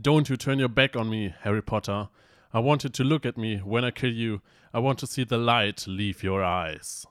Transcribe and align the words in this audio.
Don't 0.00 0.30
you 0.30 0.38
turn 0.38 0.58
your 0.58 0.70
back 0.70 0.96
on 0.96 1.10
me, 1.10 1.34
Harry 1.42 1.60
Potter. 1.60 2.08
I 2.54 2.58
want 2.60 2.84
you 2.84 2.88
to 2.88 3.04
look 3.04 3.26
at 3.26 3.36
me 3.36 3.58
when 3.58 3.84
I 3.84 3.90
kill 3.90 4.12
you. 4.12 4.40
I 4.72 4.78
want 4.78 4.98
to 5.00 5.06
see 5.06 5.24
the 5.24 5.36
light 5.36 5.86
leave 5.86 6.22
your 6.26 6.42
eyes. 6.42 7.06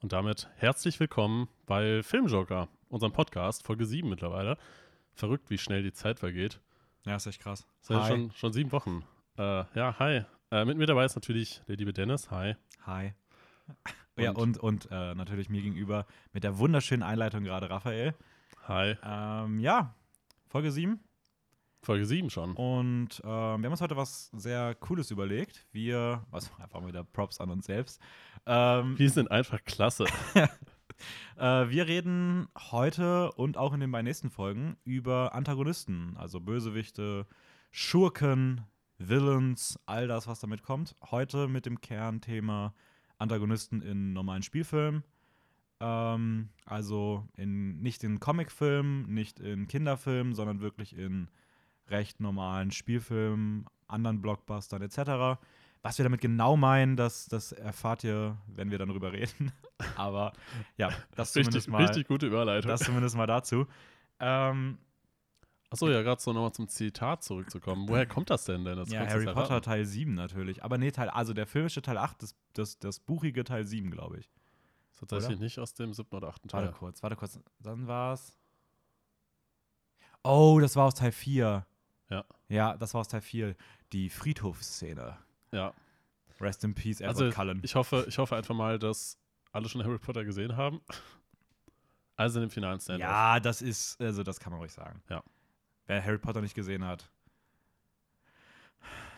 Und 0.00 0.12
damit 0.12 0.48
herzlich 0.56 0.98
willkommen 0.98 1.48
bei 1.66 2.02
Filmjoker, 2.02 2.68
unserem 2.88 3.12
Podcast, 3.12 3.66
Folge 3.66 3.84
7 3.84 4.08
mittlerweile. 4.08 4.56
Verrückt, 5.12 5.50
wie 5.50 5.58
schnell 5.58 5.82
die 5.82 5.92
Zeit 5.92 6.18
vergeht. 6.20 6.58
Ja, 7.04 7.16
ist 7.16 7.26
echt 7.26 7.42
krass. 7.42 7.66
Das 7.80 7.88
sind 7.88 8.06
schon, 8.06 8.32
schon 8.32 8.52
sieben 8.54 8.72
Wochen. 8.72 9.04
Äh, 9.36 9.64
ja, 9.74 9.98
hi. 9.98 10.22
Äh, 10.50 10.64
mit 10.64 10.78
mir 10.78 10.86
dabei 10.86 11.04
ist 11.04 11.16
natürlich 11.16 11.60
der 11.68 11.76
liebe 11.76 11.92
Dennis. 11.92 12.30
Hi. 12.30 12.56
Hi. 12.86 13.12
ja, 14.16 14.30
und, 14.30 14.56
und 14.56 14.88
äh, 14.90 15.14
natürlich 15.14 15.50
mir 15.50 15.60
gegenüber 15.60 16.06
mit 16.32 16.44
der 16.44 16.56
wunderschönen 16.56 17.02
Einleitung 17.02 17.44
gerade 17.44 17.68
Raphael. 17.68 18.14
Hi. 18.68 18.96
Ähm, 19.04 19.60
ja, 19.60 19.94
Folge 20.48 20.72
7. 20.72 20.98
Folge 21.82 22.04
7 22.04 22.28
schon. 22.30 22.54
Und 22.54 23.20
äh, 23.20 23.26
wir 23.26 23.32
haben 23.32 23.64
uns 23.64 23.80
heute 23.80 23.96
was 23.96 24.30
sehr 24.32 24.74
Cooles 24.74 25.10
überlegt. 25.10 25.66
Wir, 25.72 26.24
was 26.30 26.50
einfach 26.58 26.86
wieder 26.86 27.04
Props 27.04 27.40
an 27.40 27.50
uns 27.50 27.66
selbst. 27.66 28.00
Ähm, 28.46 28.98
wir 28.98 29.10
sind 29.10 29.30
einfach 29.30 29.64
klasse. 29.64 30.04
äh, 30.34 30.48
wir 31.40 31.86
reden 31.86 32.48
heute 32.70 33.32
und 33.32 33.56
auch 33.56 33.72
in 33.72 33.80
den 33.80 33.90
beiden 33.90 34.04
nächsten 34.04 34.30
Folgen 34.30 34.76
über 34.84 35.34
Antagonisten, 35.34 36.16
also 36.18 36.40
Bösewichte, 36.40 37.26
Schurken, 37.70 38.66
Villains, 38.98 39.78
all 39.86 40.06
das, 40.06 40.26
was 40.26 40.40
damit 40.40 40.62
kommt. 40.62 40.94
Heute 41.10 41.48
mit 41.48 41.64
dem 41.64 41.80
Kernthema 41.80 42.74
Antagonisten 43.18 43.80
in 43.80 44.12
normalen 44.12 44.42
Spielfilmen. 44.42 45.02
Ähm, 45.80 46.50
also 46.66 47.26
in, 47.36 47.80
nicht 47.80 48.04
in 48.04 48.20
Comicfilmen, 48.20 49.12
nicht 49.12 49.40
in 49.40 49.66
Kinderfilmen, 49.66 50.34
sondern 50.34 50.60
wirklich 50.60 50.96
in 50.96 51.28
recht 51.90 52.20
normalen 52.20 52.70
Spielfilmen, 52.70 53.66
anderen 53.86 54.20
Blockbustern 54.22 54.82
etc. 54.82 55.40
Was 55.82 55.98
wir 55.98 56.02
damit 56.02 56.20
genau 56.20 56.56
meinen, 56.56 56.96
das, 56.96 57.26
das 57.26 57.52
erfahrt 57.52 58.04
ihr, 58.04 58.36
wenn 58.46 58.70
wir 58.70 58.78
dann 58.78 58.88
darüber 58.88 59.12
reden. 59.12 59.52
Aber 59.96 60.32
ja, 60.76 60.90
das 61.14 61.34
richtig, 61.34 61.44
zumindest 61.44 61.68
mal. 61.68 61.84
Richtig 61.84 62.06
gute 62.06 62.26
Überleitung. 62.26 62.68
Das 62.68 62.80
zumindest 62.80 63.16
mal 63.16 63.26
dazu. 63.26 63.66
Ähm, 64.18 64.78
Achso, 65.72 65.88
ja, 65.88 66.02
gerade 66.02 66.20
so 66.20 66.32
nochmal 66.32 66.52
zum 66.52 66.68
Zitat 66.68 67.22
zurückzukommen. 67.22 67.88
Woher 67.88 68.04
kommt 68.04 68.28
das 68.28 68.44
denn? 68.44 68.64
denn? 68.64 68.76
Das 68.76 68.90
ja, 68.90 69.06
Harry 69.06 69.26
Potter 69.26 69.62
Teil 69.62 69.86
7 69.86 70.14
natürlich. 70.14 70.64
Aber 70.64 70.78
nee, 70.78 70.90
Teil, 70.90 71.08
also 71.08 71.32
der 71.32 71.46
filmische 71.46 71.80
Teil 71.80 71.96
8, 71.96 72.22
das, 72.22 72.34
das, 72.54 72.78
das 72.80 72.98
buchige 72.98 73.44
Teil 73.44 73.64
7, 73.64 73.90
glaube 73.90 74.18
ich. 74.18 74.30
Tatsächlich 74.98 75.36
oder? 75.36 75.44
nicht 75.44 75.58
aus 75.60 75.72
dem 75.74 75.94
siebten 75.94 76.16
oder 76.16 76.28
achten 76.28 76.48
Teil. 76.48 76.64
Warte 76.64 76.76
kurz, 76.76 77.02
warte 77.02 77.16
kurz. 77.16 77.38
Dann 77.60 77.86
war's. 77.86 78.36
Oh, 80.22 80.58
das 80.60 80.76
war 80.76 80.86
aus 80.86 80.94
Teil 80.94 81.12
4. 81.12 81.64
Ja. 82.10 82.24
Ja, 82.48 82.76
das 82.76 82.94
war 82.94 83.00
aus 83.00 83.08
Teil 83.08 83.20
4. 83.20 83.56
Die 83.92 84.10
Friedhofsszene. 84.10 85.16
Ja. 85.52 85.72
Rest 86.40 86.64
in 86.64 86.74
Peace, 86.74 87.00
Edward 87.00 87.22
also, 87.22 87.36
Cullen. 87.36 87.60
Ich 87.62 87.74
hoffe, 87.74 88.04
ich 88.08 88.18
hoffe 88.18 88.36
einfach 88.36 88.54
mal, 88.54 88.78
dass 88.78 89.18
alle 89.52 89.68
schon 89.68 89.84
Harry 89.84 89.98
Potter 89.98 90.24
gesehen 90.24 90.56
haben. 90.56 90.80
Also 92.16 92.38
in 92.38 92.46
dem 92.46 92.50
finalen 92.50 92.80
Stand. 92.80 93.00
Ja, 93.00 93.40
das 93.40 93.62
ist, 93.62 94.00
also 94.00 94.22
das 94.22 94.40
kann 94.40 94.52
man 94.52 94.60
ruhig 94.60 94.72
sagen. 94.72 95.02
Ja. 95.08 95.22
Wer 95.86 96.04
Harry 96.04 96.18
Potter 96.18 96.40
nicht 96.40 96.54
gesehen 96.54 96.84
hat, 96.84 97.10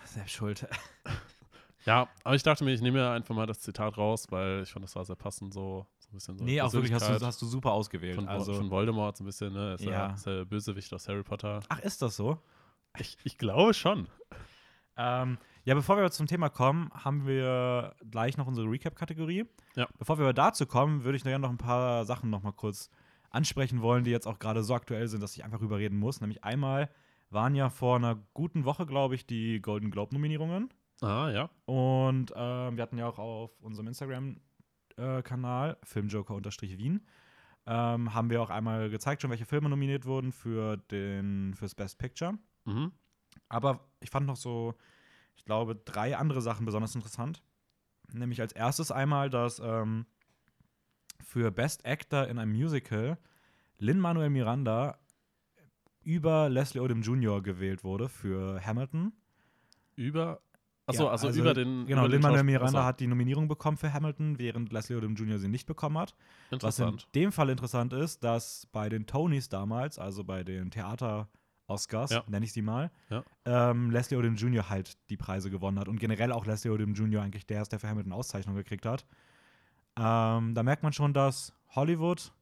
selbst 0.04 0.32
schuld. 0.32 0.66
ja, 1.86 2.08
aber 2.24 2.34
ich 2.34 2.42
dachte 2.42 2.64
mir, 2.64 2.72
ich 2.72 2.80
nehme 2.80 2.98
ja 2.98 3.12
einfach 3.12 3.34
mal 3.34 3.46
das 3.46 3.60
Zitat 3.60 3.98
raus, 3.98 4.26
weil 4.30 4.62
ich 4.62 4.70
fand, 4.70 4.84
das 4.84 4.94
war 4.94 5.04
sehr 5.04 5.16
passend, 5.16 5.52
so, 5.52 5.86
so 5.98 6.08
ein 6.08 6.14
bisschen 6.14 6.38
so. 6.38 6.44
Nee, 6.44 6.60
auch 6.60 6.72
wirklich 6.72 6.92
hast 6.92 7.08
du, 7.08 7.26
hast 7.26 7.42
du 7.42 7.46
super 7.46 7.72
ausgewählt. 7.72 8.14
Von, 8.14 8.28
also, 8.28 8.54
von 8.54 8.70
Voldemort 8.70 9.16
so 9.16 9.24
ein 9.24 9.26
bisschen, 9.26 9.52
ne? 9.52 9.74
Ist 9.74 9.84
ja. 9.84 10.12
ist 10.12 10.26
der 10.26 10.44
Bösewicht 10.44 10.92
aus 10.94 11.08
Harry 11.08 11.22
Potter. 11.22 11.60
Ach, 11.68 11.78
ist 11.80 12.02
das 12.02 12.16
so? 12.16 12.38
Ich, 12.98 13.16
ich 13.24 13.38
glaube 13.38 13.74
schon. 13.74 14.08
Ähm, 14.96 15.38
ja, 15.64 15.74
bevor 15.74 15.96
wir 15.96 16.10
zum 16.10 16.26
Thema 16.26 16.48
kommen, 16.48 16.90
haben 16.92 17.26
wir 17.26 17.94
gleich 18.10 18.36
noch 18.36 18.46
unsere 18.46 18.68
Recap-Kategorie. 18.68 19.46
Ja. 19.76 19.88
Bevor 19.98 20.18
wir 20.18 20.24
aber 20.24 20.34
dazu 20.34 20.66
kommen, 20.66 21.04
würde 21.04 21.16
ich 21.16 21.22
gerne 21.22 21.38
noch 21.38 21.50
ein 21.50 21.58
paar 21.58 22.04
Sachen 22.04 22.30
noch 22.30 22.42
mal 22.42 22.52
kurz 22.52 22.90
ansprechen 23.30 23.80
wollen, 23.80 24.04
die 24.04 24.10
jetzt 24.10 24.26
auch 24.26 24.38
gerade 24.38 24.62
so 24.62 24.74
aktuell 24.74 25.08
sind, 25.08 25.22
dass 25.22 25.36
ich 25.36 25.44
einfach 25.44 25.60
überreden 25.60 25.98
muss. 25.98 26.20
Nämlich 26.20 26.44
einmal 26.44 26.90
waren 27.30 27.54
ja 27.54 27.70
vor 27.70 27.96
einer 27.96 28.16
guten 28.34 28.64
Woche, 28.64 28.86
glaube 28.86 29.14
ich, 29.14 29.26
die 29.26 29.60
Golden 29.62 29.90
Globe-Nominierungen. 29.90 30.68
Ah, 31.00 31.30
ja. 31.30 31.50
Und 31.64 32.30
äh, 32.32 32.36
wir 32.36 32.82
hatten 32.82 32.98
ja 32.98 33.08
auch 33.08 33.18
auf 33.18 33.60
unserem 33.60 33.88
Instagram-Kanal, 33.88 35.70
äh, 35.70 35.76
Filmjoker-Wien, 35.86 37.06
ähm, 37.66 38.14
haben 38.14 38.30
wir 38.30 38.42
auch 38.42 38.50
einmal 38.50 38.90
gezeigt, 38.90 39.22
schon 39.22 39.30
welche 39.30 39.46
Filme 39.46 39.68
nominiert 39.68 40.04
wurden 40.04 40.32
für 40.32 40.76
den, 40.76 41.54
fürs 41.54 41.74
Best 41.74 41.98
Picture. 41.98 42.38
Mhm. 42.64 42.92
Aber 43.48 43.80
ich 44.00 44.10
fand 44.10 44.26
noch 44.26 44.36
so, 44.36 44.74
ich 45.36 45.44
glaube, 45.44 45.76
drei 45.76 46.16
andere 46.16 46.42
Sachen 46.42 46.66
besonders 46.66 46.94
interessant. 46.94 47.42
Nämlich 48.12 48.40
als 48.40 48.52
erstes 48.52 48.90
einmal, 48.90 49.30
dass 49.30 49.60
ähm, 49.60 50.06
für 51.20 51.50
Best 51.50 51.86
Actor 51.86 52.26
in 52.28 52.38
einem 52.38 52.52
Musical 52.52 53.18
Lin-Manuel 53.78 54.30
Miranda 54.30 54.98
über 56.04 56.48
Leslie 56.48 56.80
Odom 56.80 57.02
Jr. 57.02 57.42
gewählt 57.42 57.84
wurde 57.84 58.08
für 58.08 58.64
Hamilton. 58.64 59.12
Über 59.94 60.40
Achso, 60.86 61.04
ja, 61.04 61.10
also, 61.10 61.28
also, 61.28 61.40
über 61.40 61.54
den. 61.54 61.86
Genau, 61.86 62.06
Lin-Manuel 62.06 62.42
Miranda 62.42 62.78
Achso. 62.80 62.86
hat 62.86 63.00
die 63.00 63.06
Nominierung 63.06 63.46
bekommen 63.46 63.76
für 63.76 63.92
Hamilton, 63.92 64.38
während 64.38 64.72
Leslie 64.72 64.96
Odom 64.96 65.14
Jr. 65.14 65.38
sie 65.38 65.48
nicht 65.48 65.66
bekommen 65.66 65.96
hat. 65.96 66.14
Interessant. 66.50 66.94
Was 66.94 67.04
in 67.04 67.12
dem 67.14 67.32
Fall 67.32 67.50
interessant 67.50 67.92
ist, 67.92 68.24
dass 68.24 68.66
bei 68.72 68.88
den 68.88 69.06
Tonys 69.06 69.48
damals, 69.48 69.98
also 69.98 70.24
bei 70.24 70.42
den 70.42 70.70
Theater- 70.70 71.28
Oscars, 71.66 72.10
ja. 72.10 72.24
nenne 72.28 72.44
ich 72.44 72.52
sie 72.52 72.62
mal, 72.62 72.90
ja. 73.08 73.24
ähm, 73.44 73.90
Leslie 73.90 74.18
Odom 74.18 74.34
Jr. 74.34 74.68
halt 74.68 74.98
die 75.10 75.16
Preise 75.16 75.50
gewonnen 75.50 75.78
hat 75.78 75.88
und 75.88 76.00
generell 76.00 76.32
auch 76.32 76.46
Leslie 76.46 76.70
Odom 76.70 76.94
Jr. 76.94 77.22
eigentlich 77.22 77.46
der 77.46 77.62
ist, 77.62 77.72
der 77.72 77.78
für 77.78 77.88
Hamilton 77.88 78.12
Auszeichnung 78.12 78.54
gekriegt 78.54 78.84
hat. 78.84 79.06
Ähm, 79.96 80.54
da 80.54 80.62
merkt 80.62 80.82
man 80.82 80.92
schon, 80.92 81.12
dass 81.12 81.52
Hollywood 81.70 82.32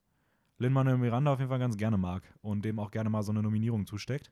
Lin-Manuel 0.59 0.99
Miranda 0.99 1.33
auf 1.33 1.39
jeden 1.39 1.49
Fall 1.49 1.59
ganz 1.59 1.77
gerne 1.77 1.97
mag 1.97 2.23
und 2.43 2.65
dem 2.65 2.79
auch 2.79 2.91
gerne 2.91 3.11
mal 3.11 3.23
so 3.23 3.33
eine 3.33 3.43
Nominierung 3.43 3.87
zusteckt. 3.87 4.31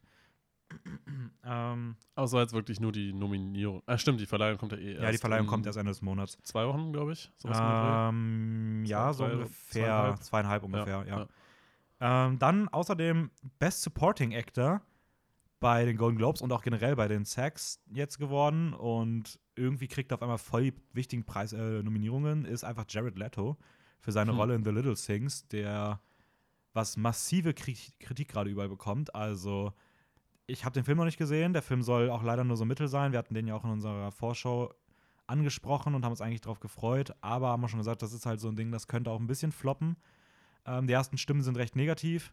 ähm, 1.44 1.96
Außer 2.14 2.40
jetzt 2.40 2.52
wirklich 2.52 2.78
nur 2.80 2.92
die 2.92 3.14
Nominierung. 3.14 3.82
Ah, 3.86 3.96
stimmt, 3.96 4.20
die 4.20 4.26
Verleihung 4.26 4.58
kommt 4.58 4.72
ja 4.72 4.78
eh 4.78 4.92
erst. 4.92 5.02
Ja, 5.02 5.10
die 5.12 5.18
Verleihung 5.18 5.46
kommt 5.46 5.64
erst 5.64 5.78
Ende 5.78 5.90
des 5.90 6.02
Monats. 6.02 6.38
Zwei 6.42 6.66
Wochen, 6.66 6.92
glaube 6.92 7.12
ich. 7.12 7.30
Ähm, 7.44 8.84
ja, 8.84 9.12
so 9.14 9.24
ungefähr. 9.24 9.84
Zweieinhalb, 9.84 10.22
zweieinhalb 10.22 10.62
ungefähr, 10.62 11.04
ja. 11.06 11.18
ja. 11.20 11.26
Ähm, 12.00 12.38
dann 12.38 12.68
außerdem 12.68 13.30
Best 13.58 13.82
Supporting 13.82 14.32
Actor 14.32 14.82
bei 15.60 15.84
den 15.84 15.96
Golden 15.96 16.18
Globes 16.18 16.40
und 16.40 16.52
auch 16.52 16.62
generell 16.62 16.94
bei 16.94 17.08
den 17.08 17.24
SAGs 17.24 17.82
jetzt 17.90 18.18
geworden 18.18 18.72
und 18.72 19.40
irgendwie 19.56 19.88
kriegt 19.88 20.12
er 20.12 20.16
auf 20.16 20.22
einmal 20.22 20.38
voll 20.38 20.62
die 20.64 20.74
wichtigen 20.92 21.24
Preisnominierungen, 21.24 22.44
äh, 22.44 22.50
ist 22.50 22.64
einfach 22.64 22.84
Jared 22.88 23.18
Leto 23.18 23.56
für 24.00 24.12
seine 24.12 24.30
hm. 24.30 24.38
Rolle 24.38 24.54
in 24.54 24.64
The 24.64 24.70
Little 24.70 24.94
Things, 24.94 25.48
der 25.48 26.00
was 26.72 26.96
massive 26.96 27.54
Kritik 27.54 28.28
gerade 28.28 28.50
überall 28.50 28.68
bekommt. 28.68 29.14
Also, 29.14 29.72
ich 30.46 30.64
habe 30.64 30.74
den 30.74 30.84
Film 30.84 30.98
noch 30.98 31.04
nicht 31.04 31.18
gesehen. 31.18 31.52
Der 31.52 31.62
Film 31.62 31.82
soll 31.82 32.08
auch 32.10 32.22
leider 32.22 32.44
nur 32.44 32.56
so 32.56 32.64
mittel 32.64 32.86
sein. 32.86 33.10
Wir 33.10 33.18
hatten 33.18 33.34
den 33.34 33.48
ja 33.48 33.54
auch 33.54 33.64
in 33.64 33.70
unserer 33.70 34.12
Vorschau 34.12 34.72
angesprochen 35.26 35.94
und 35.94 36.04
haben 36.04 36.12
uns 36.12 36.20
eigentlich 36.20 36.40
darauf 36.40 36.60
gefreut. 36.60 37.14
Aber 37.20 37.48
haben 37.48 37.60
wir 37.60 37.68
schon 37.68 37.80
gesagt, 37.80 38.02
das 38.02 38.12
ist 38.12 38.26
halt 38.26 38.38
so 38.40 38.48
ein 38.48 38.56
Ding, 38.56 38.70
das 38.70 38.86
könnte 38.86 39.10
auch 39.10 39.18
ein 39.18 39.26
bisschen 39.26 39.50
floppen. 39.50 39.96
Ähm, 40.68 40.86
die 40.86 40.92
ersten 40.92 41.18
Stimmen 41.18 41.42
sind 41.42 41.56
recht 41.56 41.76
negativ. 41.76 42.32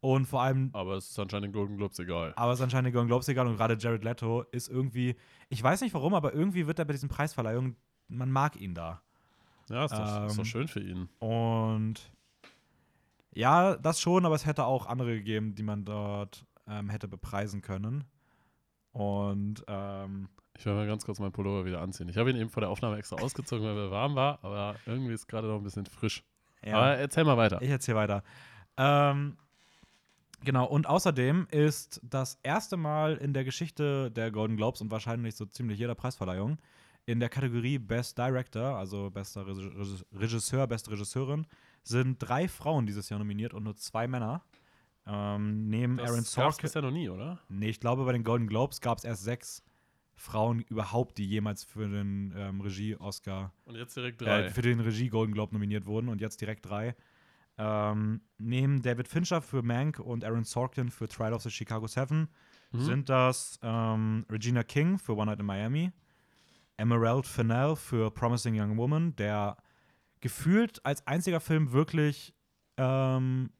Und 0.00 0.26
vor 0.26 0.42
allem. 0.42 0.70
Aber 0.74 0.96
es 0.96 1.10
ist 1.10 1.18
anscheinend 1.18 1.46
den 1.46 1.52
Golden 1.52 1.76
Globes 1.76 1.98
egal. 1.98 2.34
Aber 2.36 2.52
es 2.52 2.58
ist 2.58 2.62
anscheinend 2.62 2.88
den 2.88 2.92
Golden 2.92 3.08
Globes 3.08 3.28
egal. 3.28 3.46
Und 3.46 3.56
gerade 3.56 3.76
Jared 3.78 4.04
Leto 4.04 4.42
ist 4.52 4.68
irgendwie. 4.68 5.16
Ich 5.48 5.62
weiß 5.62 5.80
nicht 5.80 5.94
warum, 5.94 6.12
aber 6.12 6.34
irgendwie 6.34 6.66
wird 6.66 6.78
er 6.78 6.84
bei 6.84 6.92
diesen 6.92 7.08
Preisverleihungen. 7.08 7.76
Man 8.08 8.30
mag 8.30 8.60
ihn 8.60 8.74
da. 8.74 9.00
Ja, 9.70 9.86
ist 9.86 9.94
doch, 9.94 10.20
ähm, 10.20 10.26
ist 10.26 10.38
doch 10.38 10.44
schön 10.44 10.68
für 10.68 10.80
ihn. 10.80 11.08
Und. 11.20 12.12
Ja, 13.32 13.76
das 13.76 14.00
schon, 14.00 14.26
aber 14.26 14.34
es 14.34 14.46
hätte 14.46 14.64
auch 14.64 14.86
andere 14.86 15.14
gegeben, 15.16 15.54
die 15.54 15.62
man 15.62 15.84
dort 15.84 16.44
ähm, 16.68 16.90
hätte 16.90 17.08
bepreisen 17.08 17.62
können. 17.62 18.04
Und. 18.92 19.64
Ähm, 19.68 20.28
ich 20.56 20.66
werde 20.66 20.78
mal 20.78 20.86
ganz 20.86 21.04
kurz 21.04 21.18
meinen 21.18 21.32
Pullover 21.32 21.64
wieder 21.64 21.80
anziehen. 21.80 22.08
Ich 22.08 22.16
habe 22.16 22.30
ihn 22.30 22.36
eben 22.36 22.50
vor 22.50 22.60
der 22.60 22.70
Aufnahme 22.70 22.98
extra 22.98 23.16
ausgezogen, 23.16 23.66
weil 23.66 23.76
er 23.76 23.90
warm 23.90 24.14
war, 24.14 24.38
aber 24.42 24.76
irgendwie 24.86 25.12
ist 25.14 25.26
gerade 25.26 25.48
noch 25.48 25.56
ein 25.56 25.64
bisschen 25.64 25.86
frisch. 25.86 26.22
Ja. 26.64 26.76
Aber 26.76 26.96
erzähl 26.96 27.24
mal 27.24 27.36
weiter. 27.36 27.60
Ich 27.62 27.70
erzähl 27.70 27.94
weiter. 27.94 28.22
Ähm, 28.76 29.36
genau, 30.42 30.66
und 30.66 30.86
außerdem 30.86 31.46
ist 31.50 32.00
das 32.02 32.38
erste 32.42 32.76
Mal 32.76 33.16
in 33.16 33.32
der 33.32 33.44
Geschichte 33.44 34.10
der 34.10 34.30
Golden 34.30 34.56
Globes 34.56 34.80
und 34.80 34.90
wahrscheinlich 34.90 35.36
so 35.36 35.44
ziemlich 35.46 35.78
jeder 35.78 35.94
Preisverleihung 35.94 36.58
in 37.06 37.20
der 37.20 37.28
Kategorie 37.28 37.78
Best 37.78 38.16
Director, 38.16 38.76
also 38.76 39.10
bester 39.10 39.46
Regisseur, 39.46 40.66
beste 40.66 40.90
Regisseurin, 40.90 41.46
sind 41.82 42.16
drei 42.18 42.48
Frauen 42.48 42.86
dieses 42.86 43.10
Jahr 43.10 43.18
nominiert 43.18 43.52
und 43.52 43.64
nur 43.64 43.76
zwei 43.76 44.08
Männer. 44.08 44.42
Ähm, 45.06 45.68
neben 45.68 45.98
das 45.98 46.10
Aaron 46.10 46.24
Sorkin. 46.24 46.50
Das 46.50 46.62
bisher 46.62 46.82
noch 46.82 46.90
nie, 46.90 47.10
oder? 47.10 47.38
Nee, 47.50 47.68
ich 47.68 47.80
glaube, 47.80 48.04
bei 48.06 48.12
den 48.12 48.24
Golden 48.24 48.46
Globes 48.46 48.80
gab 48.80 48.96
es 48.96 49.04
erst 49.04 49.22
sechs 49.24 49.62
Frauen 50.16 50.60
überhaupt, 50.60 51.18
die 51.18 51.26
jemals 51.26 51.64
für 51.64 51.88
den 51.88 52.32
ähm, 52.36 52.60
Regie-Oscar. 52.60 53.52
Und 53.64 53.76
jetzt 53.76 53.96
direkt 53.96 54.20
drei. 54.20 54.44
Äh, 54.44 54.50
für 54.50 54.62
den 54.62 54.80
Regie-Golden 54.80 55.34
Globe 55.34 55.54
nominiert 55.54 55.86
wurden 55.86 56.08
und 56.08 56.20
jetzt 56.20 56.40
direkt 56.40 56.66
drei. 56.68 56.94
Ähm, 57.56 58.20
neben 58.38 58.82
David 58.82 59.08
Fincher 59.08 59.40
für 59.40 59.62
Mank 59.62 60.00
und 60.00 60.24
Aaron 60.24 60.44
Sorkin 60.44 60.90
für 60.90 61.08
Trial 61.08 61.32
of 61.32 61.42
the 61.42 61.50
Chicago 61.50 61.86
Seven 61.86 62.28
mhm. 62.72 62.80
sind 62.80 63.08
das 63.08 63.58
ähm, 63.62 64.26
Regina 64.30 64.64
King 64.64 64.98
für 64.98 65.16
One 65.16 65.26
Night 65.26 65.40
in 65.40 65.46
Miami, 65.46 65.92
Emerald 66.76 67.26
Fennell 67.26 67.76
für 67.76 68.10
Promising 68.10 68.60
Young 68.60 68.76
Woman, 68.76 69.14
der 69.16 69.56
gefühlt 70.20 70.84
als 70.84 71.06
einziger 71.06 71.38
Film 71.38 71.70
wirklich 71.72 72.34
ähm, 72.76 73.50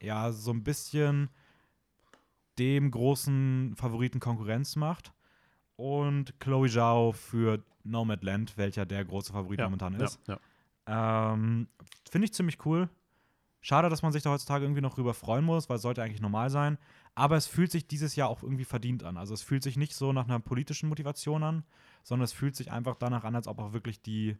ja 0.00 0.32
so 0.32 0.50
ein 0.50 0.64
bisschen 0.64 1.30
dem 2.58 2.90
großen 2.90 3.74
Favoriten 3.76 4.18
Konkurrenz 4.18 4.76
macht. 4.76 5.12
Und 5.76 6.38
Chloe 6.40 6.68
Zhao 6.68 7.12
für 7.12 7.62
Nomadland, 7.84 8.56
welcher 8.56 8.86
der 8.86 9.04
große 9.04 9.32
Favorit 9.32 9.60
ja, 9.60 9.66
momentan 9.66 9.94
ist. 9.94 10.20
Ja, 10.26 10.38
ja. 10.88 11.32
Ähm, 11.32 11.68
Finde 12.08 12.24
ich 12.26 12.32
ziemlich 12.32 12.64
cool. 12.64 12.88
Schade, 13.60 13.88
dass 13.88 14.02
man 14.02 14.12
sich 14.12 14.22
da 14.22 14.30
heutzutage 14.30 14.64
irgendwie 14.64 14.80
noch 14.80 14.94
drüber 14.94 15.12
freuen 15.12 15.44
muss, 15.44 15.68
weil 15.68 15.76
es 15.76 15.82
sollte 15.82 16.02
eigentlich 16.02 16.20
normal 16.20 16.50
sein. 16.50 16.78
Aber 17.14 17.36
es 17.36 17.46
fühlt 17.46 17.72
sich 17.72 17.88
dieses 17.88 18.14
Jahr 18.14 18.28
auch 18.28 18.42
irgendwie 18.42 18.64
verdient 18.64 19.02
an. 19.02 19.16
Also 19.16 19.34
es 19.34 19.42
fühlt 19.42 19.62
sich 19.62 19.76
nicht 19.76 19.94
so 19.94 20.12
nach 20.12 20.24
einer 20.24 20.38
politischen 20.38 20.88
Motivation 20.88 21.42
an, 21.42 21.64
sondern 22.04 22.24
es 22.24 22.32
fühlt 22.32 22.54
sich 22.54 22.70
einfach 22.70 22.94
danach 22.94 23.24
an, 23.24 23.34
als 23.34 23.48
ob 23.48 23.58
auch 23.58 23.72
wirklich 23.72 24.00
die 24.00 24.36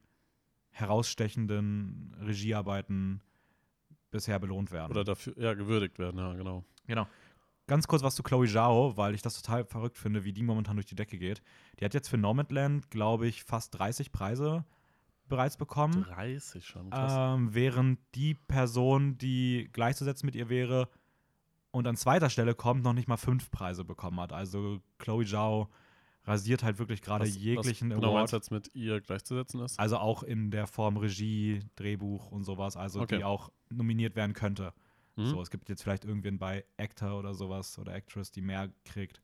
herausstechenden 0.71 2.15
Regiearbeiten 2.21 3.21
bisher 4.11 4.39
belohnt 4.39 4.71
werden. 4.71 4.93
Oder 4.93 5.05
dafür, 5.05 5.35
ja, 5.39 5.55
gewürdigt 5.55 5.99
werden, 5.99 6.19
ja, 6.19 6.35
genau. 6.35 6.65
Genau. 6.87 7.09
Ganz 7.67 7.89
kurz 7.89 8.03
was 8.03 8.15
zu 8.15 8.23
Chloe 8.23 8.47
Zhao, 8.47 8.97
weil 8.97 9.15
ich 9.15 9.23
das 9.23 9.41
total 9.41 9.65
verrückt 9.65 9.99
finde, 9.99 10.25
wie 10.25 10.33
die 10.33 10.43
momentan 10.43 10.77
durch 10.77 10.87
die 10.87 10.95
Decke 10.95 11.19
geht. 11.19 11.43
Die 11.81 11.85
hat 11.85 11.95
jetzt 11.95 12.09
für 12.09 12.19
Nomadland, 12.19 12.91
glaube 12.91 13.27
ich, 13.27 13.43
fast 13.43 13.77
30 13.79 14.13
Preise 14.13 14.65
bereits 15.29 15.57
bekommen. 15.57 16.05
30 16.05 16.65
schon, 16.65 16.91
krass. 16.91 17.37
Ähm, 17.39 17.55
während 17.55 17.99
die 18.15 18.35
Person, 18.35 19.19
die 19.19 19.69
gleichzusetzen 19.73 20.27
mit 20.27 20.37
ihr 20.37 20.49
wäre 20.49 20.89
und 21.73 21.87
an 21.87 21.97
zweiter 21.97 22.31
Stelle 22.31 22.55
kommt, 22.55 22.85
noch 22.85 22.93
nicht 22.93 23.09
mal 23.09 23.17
fünf 23.17 23.51
Preise 23.51 23.85
bekommen 23.85 24.21
hat. 24.21 24.33
Also 24.33 24.81
Chloe 24.99 25.25
Zhao 25.25 25.69
rasiert 26.25 26.63
halt 26.63 26.79
wirklich 26.79 27.03
gerade 27.03 27.27
jeglichen 27.27 27.91
was 27.91 27.97
genau 27.97 28.13
Award. 28.13 28.33
jetzt 28.33 28.51
mit 28.51 28.71
ihr 28.75 29.01
gleichzusetzen 29.01 29.61
ist? 29.61 29.79
Also 29.79 29.99
auch 29.99 30.23
in 30.23 30.51
der 30.51 30.67
Form 30.67 30.97
Regie, 30.97 31.61
Drehbuch 31.77 32.31
und 32.31 32.45
sowas, 32.45 32.77
also 32.77 33.01
okay. 33.01 33.19
die 33.19 33.25
auch 33.25 33.51
nominiert 33.71 34.17
werden 34.17 34.33
könnte. 34.33 34.73
Mhm. 35.17 35.27
So, 35.27 35.43
es 35.43 35.51
gibt 35.51 35.69
jetzt 35.69 35.83
vielleicht 35.83 36.05
irgendwen 36.05 36.39
bei 36.39 36.65
Actor 36.77 37.19
oder 37.19 37.35
sowas 37.35 37.79
oder 37.79 37.95
Actress, 37.95 38.31
die 38.31 38.43
mehr 38.43 38.71
kriegt. 38.85 39.21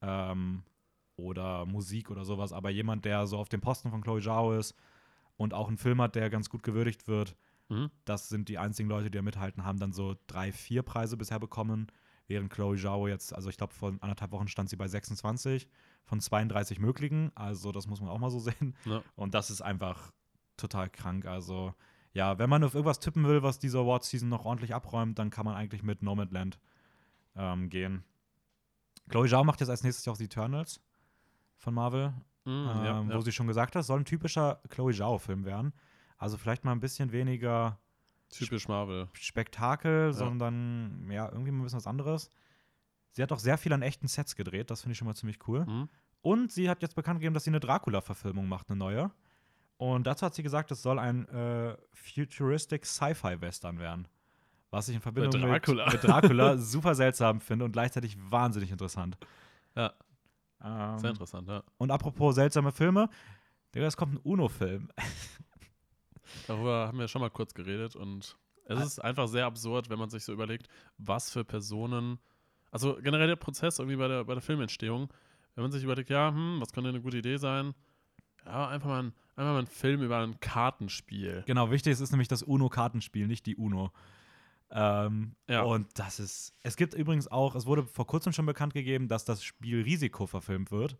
Ähm, 0.00 0.62
oder 1.16 1.64
Musik 1.66 2.10
oder 2.10 2.24
sowas, 2.24 2.52
aber 2.52 2.70
jemand, 2.70 3.04
der 3.04 3.26
so 3.26 3.38
auf 3.38 3.48
dem 3.48 3.60
Posten 3.60 3.90
von 3.90 4.02
Chloe 4.02 4.20
Zhao 4.20 4.52
ist 4.52 4.74
und 5.36 5.54
auch 5.54 5.68
einen 5.68 5.78
Film 5.78 6.00
hat, 6.02 6.16
der 6.16 6.30
ganz 6.30 6.50
gut 6.50 6.62
gewürdigt 6.62 7.06
wird, 7.06 7.36
mhm. 7.68 7.90
das 8.04 8.28
sind 8.28 8.48
die 8.48 8.58
einzigen 8.58 8.88
Leute, 8.88 9.10
die 9.10 9.18
da 9.18 9.22
mithalten, 9.22 9.64
haben 9.64 9.78
dann 9.78 9.92
so 9.92 10.16
drei, 10.26 10.50
vier 10.50 10.82
Preise 10.82 11.16
bisher 11.16 11.38
bekommen, 11.38 11.86
während 12.26 12.50
Chloe 12.50 12.76
Zhao 12.76 13.06
jetzt, 13.06 13.34
also 13.34 13.48
ich 13.48 13.56
glaube, 13.56 13.74
vor 13.74 13.94
anderthalb 14.00 14.32
Wochen 14.32 14.48
stand 14.48 14.70
sie 14.70 14.76
bei 14.76 14.88
26 14.88 15.68
von 16.04 16.20
32 16.20 16.78
möglichen. 16.78 17.30
Also, 17.34 17.72
das 17.72 17.86
muss 17.86 18.00
man 18.00 18.10
auch 18.10 18.18
mal 18.18 18.30
so 18.30 18.38
sehen. 18.40 18.74
Ja. 18.84 19.02
Und 19.14 19.34
das 19.34 19.50
ist 19.50 19.62
einfach 19.62 20.12
total 20.56 20.88
krank. 20.90 21.26
Also, 21.26 21.74
ja, 22.14 22.38
wenn 22.38 22.48
man 22.48 22.62
auf 22.62 22.74
irgendwas 22.74 23.00
tippen 23.00 23.26
will, 23.26 23.42
was 23.42 23.58
diese 23.58 23.78
Award-Season 23.78 24.28
noch 24.28 24.44
ordentlich 24.44 24.74
abräumt, 24.74 25.18
dann 25.18 25.30
kann 25.30 25.44
man 25.44 25.56
eigentlich 25.56 25.82
mit 25.82 26.00
Nomadland 26.00 26.58
ähm, 27.36 27.68
gehen. 27.68 28.04
Chloe 29.08 29.28
Zhao 29.28 29.44
macht 29.44 29.60
jetzt 29.60 29.68
als 29.68 29.82
nächstes 29.82 30.04
Jahr 30.04 30.14
auch 30.14 30.18
die 30.18 30.24
Eternals 30.24 30.80
von 31.58 31.74
Marvel, 31.74 32.14
mm, 32.44 32.50
ähm, 32.50 32.66
ja, 32.66 33.02
ja. 33.02 33.14
wo 33.14 33.20
sie 33.20 33.32
schon 33.32 33.48
gesagt 33.48 33.74
hat, 33.74 33.84
soll 33.84 34.00
ein 34.00 34.04
typischer 34.04 34.60
Chloe 34.70 34.94
Zhao-Film 34.94 35.44
werden. 35.44 35.74
Also 36.16 36.38
vielleicht 36.38 36.64
mal 36.64 36.72
ein 36.72 36.80
bisschen 36.80 37.10
weniger 37.10 37.80
typisch 38.30 38.68
Marvel 38.68 39.08
Spektakel, 39.14 40.12
sondern 40.12 41.10
ja 41.10 41.28
irgendwie 41.30 41.50
mal 41.50 41.58
ein 41.58 41.64
bisschen 41.64 41.78
was 41.78 41.86
anderes. 41.86 42.30
Sie 43.10 43.22
hat 43.22 43.32
auch 43.32 43.38
sehr 43.40 43.58
viel 43.58 43.72
an 43.72 43.82
echten 43.82 44.06
Sets 44.06 44.36
gedreht, 44.36 44.70
das 44.70 44.82
finde 44.82 44.92
ich 44.92 44.98
schon 44.98 45.06
mal 45.06 45.14
ziemlich 45.14 45.46
cool. 45.48 45.66
Mhm. 45.66 45.88
Und 46.20 46.52
sie 46.52 46.70
hat 46.70 46.80
jetzt 46.80 46.94
bekannt 46.94 47.18
gegeben, 47.18 47.34
dass 47.34 47.44
sie 47.44 47.50
eine 47.50 47.60
Dracula-Verfilmung 47.60 48.48
macht, 48.48 48.70
eine 48.70 48.78
neue. 48.78 49.10
Und 49.76 50.06
dazu 50.06 50.24
hat 50.24 50.34
sie 50.34 50.42
gesagt, 50.42 50.70
es 50.70 50.82
soll 50.82 50.98
ein 50.98 51.28
äh, 51.28 51.76
futuristic 51.92 52.86
Sci-Fi-Western 52.86 53.78
werden. 53.78 54.08
Was 54.70 54.88
ich 54.88 54.94
in 54.94 55.00
Verbindung 55.00 55.40
mit 55.40 55.50
Dracula, 55.50 55.84
mit, 55.84 55.94
mit 55.94 56.04
Dracula 56.04 56.56
super 56.58 56.94
seltsam 56.94 57.40
finde 57.40 57.64
und 57.64 57.72
gleichzeitig 57.72 58.16
wahnsinnig 58.18 58.70
interessant. 58.70 59.16
Ja. 59.76 59.92
Ähm, 60.62 60.98
Sehr 60.98 61.10
interessant, 61.10 61.48
ja. 61.48 61.62
Und 61.76 61.90
apropos 61.90 62.34
seltsame 62.34 62.72
Filme, 62.72 63.08
es 63.72 63.96
kommt 63.96 64.14
ein 64.14 64.18
UNO-Film. 64.18 64.88
Darüber 66.46 66.86
haben 66.88 66.98
wir 66.98 67.08
schon 67.08 67.20
mal 67.20 67.30
kurz 67.30 67.54
geredet 67.54 67.96
und 67.96 68.36
es 68.66 68.80
ist 68.80 68.98
einfach 68.98 69.28
sehr 69.28 69.46
absurd, 69.46 69.90
wenn 69.90 69.98
man 69.98 70.08
sich 70.08 70.24
so 70.24 70.32
überlegt, 70.32 70.68
was 70.96 71.30
für 71.30 71.44
Personen 71.44 72.18
also 72.74 72.98
generell 73.00 73.28
der 73.28 73.36
Prozess 73.36 73.78
irgendwie 73.78 73.96
bei 73.96 74.08
der, 74.08 74.24
bei 74.24 74.34
der 74.34 74.42
Filmentstehung, 74.42 75.08
wenn 75.54 75.62
man 75.62 75.70
sich 75.70 75.84
überlegt, 75.84 76.10
ja, 76.10 76.30
hm, 76.30 76.60
was 76.60 76.72
könnte 76.72 76.90
eine 76.90 77.00
gute 77.00 77.18
Idee 77.18 77.36
sein? 77.36 77.72
Ja, 78.46 78.68
einfach 78.68 78.88
mal, 78.88 79.02
ein, 79.04 79.12
einfach 79.36 79.52
mal 79.52 79.58
ein 79.60 79.66
Film 79.66 80.02
über 80.02 80.18
ein 80.18 80.38
Kartenspiel. 80.40 81.44
Genau, 81.46 81.70
wichtig 81.70 81.92
ist, 81.92 82.00
ist 82.00 82.10
nämlich 82.10 82.28
das 82.28 82.42
UNO-Kartenspiel, 82.42 83.26
nicht 83.26 83.46
die 83.46 83.56
UNO. 83.56 83.90
Ähm, 84.70 85.36
ja. 85.48 85.62
Und 85.62 85.86
das 85.98 86.18
ist. 86.18 86.52
Es 86.62 86.76
gibt 86.76 86.94
übrigens 86.94 87.28
auch, 87.28 87.54
es 87.54 87.66
wurde 87.66 87.84
vor 87.84 88.06
kurzem 88.06 88.32
schon 88.32 88.46
bekannt 88.46 88.74
gegeben, 88.74 89.08
dass 89.08 89.24
das 89.24 89.44
Spiel 89.44 89.82
Risiko 89.82 90.26
verfilmt 90.26 90.72
wird 90.72 90.96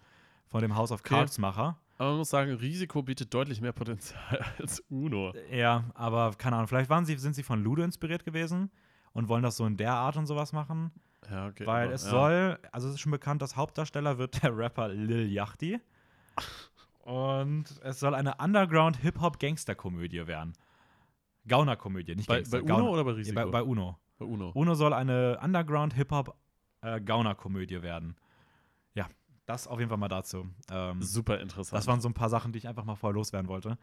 von 0.46 0.60
dem 0.60 0.76
House 0.76 0.92
of 0.92 1.02
Cards 1.02 1.38
Macher. 1.38 1.76
Aber 1.98 2.10
man 2.10 2.18
muss 2.18 2.30
sagen, 2.30 2.52
Risiko 2.52 3.02
bietet 3.02 3.32
deutlich 3.32 3.60
mehr 3.60 3.72
Potenzial 3.72 4.44
als 4.58 4.80
UNO. 4.88 5.32
Ja, 5.50 5.84
aber 5.94 6.32
keine 6.36 6.56
Ahnung, 6.56 6.68
vielleicht 6.68 6.90
waren 6.90 7.04
sie, 7.04 7.16
sind 7.16 7.34
sie 7.34 7.42
von 7.42 7.62
Ludo 7.62 7.82
inspiriert 7.82 8.24
gewesen 8.24 8.70
und 9.12 9.28
wollen 9.28 9.42
das 9.42 9.56
so 9.56 9.66
in 9.66 9.76
der 9.76 9.94
Art 9.94 10.16
und 10.16 10.26
sowas 10.26 10.52
machen. 10.52 10.92
Ja, 11.30 11.48
okay. 11.48 11.66
Weil 11.66 11.90
es 11.90 12.04
ja. 12.04 12.10
soll, 12.10 12.58
also 12.72 12.88
es 12.88 12.94
ist 12.94 13.00
schon 13.00 13.12
bekannt, 13.12 13.42
dass 13.42 13.56
Hauptdarsteller 13.56 14.18
wird 14.18 14.42
der 14.42 14.56
Rapper 14.56 14.88
Lil 14.88 15.30
Yachty. 15.32 15.80
Und 17.04 17.66
es 17.82 18.00
soll 18.00 18.14
eine 18.14 18.36
Underground-Hip-Hop-Gangster-Komödie 18.36 20.26
werden. 20.26 20.54
Gauner-Komödie, 21.46 22.16
nicht 22.16 22.26
bei, 22.26 22.36
Gangster. 22.36 22.62
Bei 22.62 22.64
Uno 22.64 22.76
Gauner. 22.76 22.90
oder 22.90 23.04
bei 23.04 23.10
Risiko? 23.12 23.38
Ja, 23.38 23.44
bei, 23.44 23.50
bei, 23.50 23.62
Uno. 23.62 23.98
Bei 24.16 24.24
Uno. 24.24 24.52
Uno 24.54 24.74
soll 24.74 24.94
eine 24.94 25.38
Underground-Hip-Hop-Gauner-Komödie 25.42 27.74
äh, 27.74 27.82
werden. 27.82 28.16
Ja, 28.94 29.06
das 29.44 29.68
auf 29.68 29.80
jeden 29.80 29.90
Fall 29.90 29.98
mal 29.98 30.08
dazu. 30.08 30.48
Ähm, 30.70 31.02
Super 31.02 31.40
interessant. 31.40 31.78
Das 31.78 31.86
waren 31.86 32.00
so 32.00 32.08
ein 32.08 32.14
paar 32.14 32.30
Sachen, 32.30 32.52
die 32.52 32.58
ich 32.58 32.68
einfach 32.68 32.86
mal 32.86 32.94
vorher 32.94 33.14
loswerden 33.14 33.48
wollte. 33.48 33.76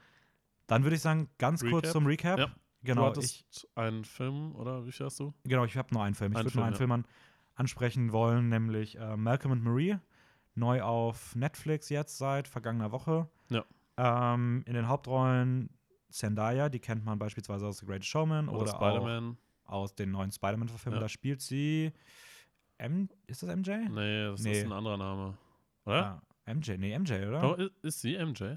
Dann 0.66 0.82
würde 0.82 0.96
ich 0.96 1.04
sagen, 1.04 1.30
ganz 1.38 1.62
Recap? 1.62 1.74
kurz 1.74 1.92
zum 1.92 2.08
Recap. 2.08 2.40
Ja. 2.40 2.52
Genau. 2.84 3.02
Du 3.02 3.08
hattest 3.10 3.46
ich, 3.52 3.68
einen 3.76 4.04
Film, 4.04 4.56
oder 4.56 4.84
wie 4.88 4.92
viel 4.92 5.06
hast 5.06 5.20
du? 5.20 5.36
Genau, 5.44 5.64
ich 5.66 5.78
habe 5.78 5.94
nur 5.94 6.04
einen 6.04 6.16
Film. 6.16 6.32
Ich 6.32 6.40
würde 6.40 6.58
nur 6.58 6.66
einen 6.66 6.74
ja. 6.74 6.78
Film 6.78 6.92
an, 6.92 7.06
ansprechen 7.54 8.12
wollen, 8.12 8.50
nämlich 8.50 8.98
äh, 8.98 9.16
Malcolm 9.16 9.52
and 9.52 9.64
Marie. 9.64 9.98
Neu 10.56 10.82
auf 10.82 11.36
Netflix 11.36 11.90
jetzt 11.90 12.18
seit 12.18 12.48
vergangener 12.48 12.92
Woche. 12.92 13.30
Ja. 13.50 13.66
Ähm, 13.98 14.64
in 14.66 14.74
den 14.74 14.88
Hauptrollen 14.88 15.70
Zendaya, 16.10 16.70
die 16.70 16.80
kennt 16.80 17.06
man 17.06 17.20
beispielsweise 17.20 17.68
aus 17.68 17.80
The 17.80 17.86
Great 17.86 18.04
Showman 18.06 18.50
oder, 18.50 18.64
oder 18.64 18.72
Spider-Man. 18.72 19.38
aus 19.66 19.96
den 19.96 20.12
neuen 20.12 20.32
Spider-Man-Verfilmen. 20.32 20.98
Ja. 20.98 21.02
Da 21.02 21.10
spielt 21.10 21.42
sie. 21.42 21.92
M 22.78 23.10
ist 23.28 23.44
das 23.44 23.56
MJ? 23.56 23.72
Nee, 23.90 24.26
das 24.26 24.42
nee. 24.42 24.60
ist 24.60 24.66
ein 24.66 24.72
anderer 24.72 24.98
Name. 24.98 25.38
Oder? 25.86 26.22
Ja, 26.48 26.54
MJ, 26.54 26.78
nee, 26.78 26.98
MJ, 26.98 27.14
oder? 27.28 27.42
Doch, 27.42 27.58
ist 27.82 28.02
sie 28.02 28.18
MJ? 28.18 28.56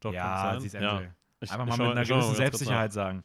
Doch, 0.00 0.12
ja, 0.12 0.60
sie 0.60 0.66
ist 0.66 0.74
MJ. 0.74 0.82
Ja. 0.82 1.02
Ich, 1.40 1.50
Einfach 1.50 1.66
mal 1.66 1.78
mit 1.78 1.96
einer 1.96 2.04
gewissen 2.04 2.34
Selbstsicherheit 2.34 2.92
sagen. 2.92 3.24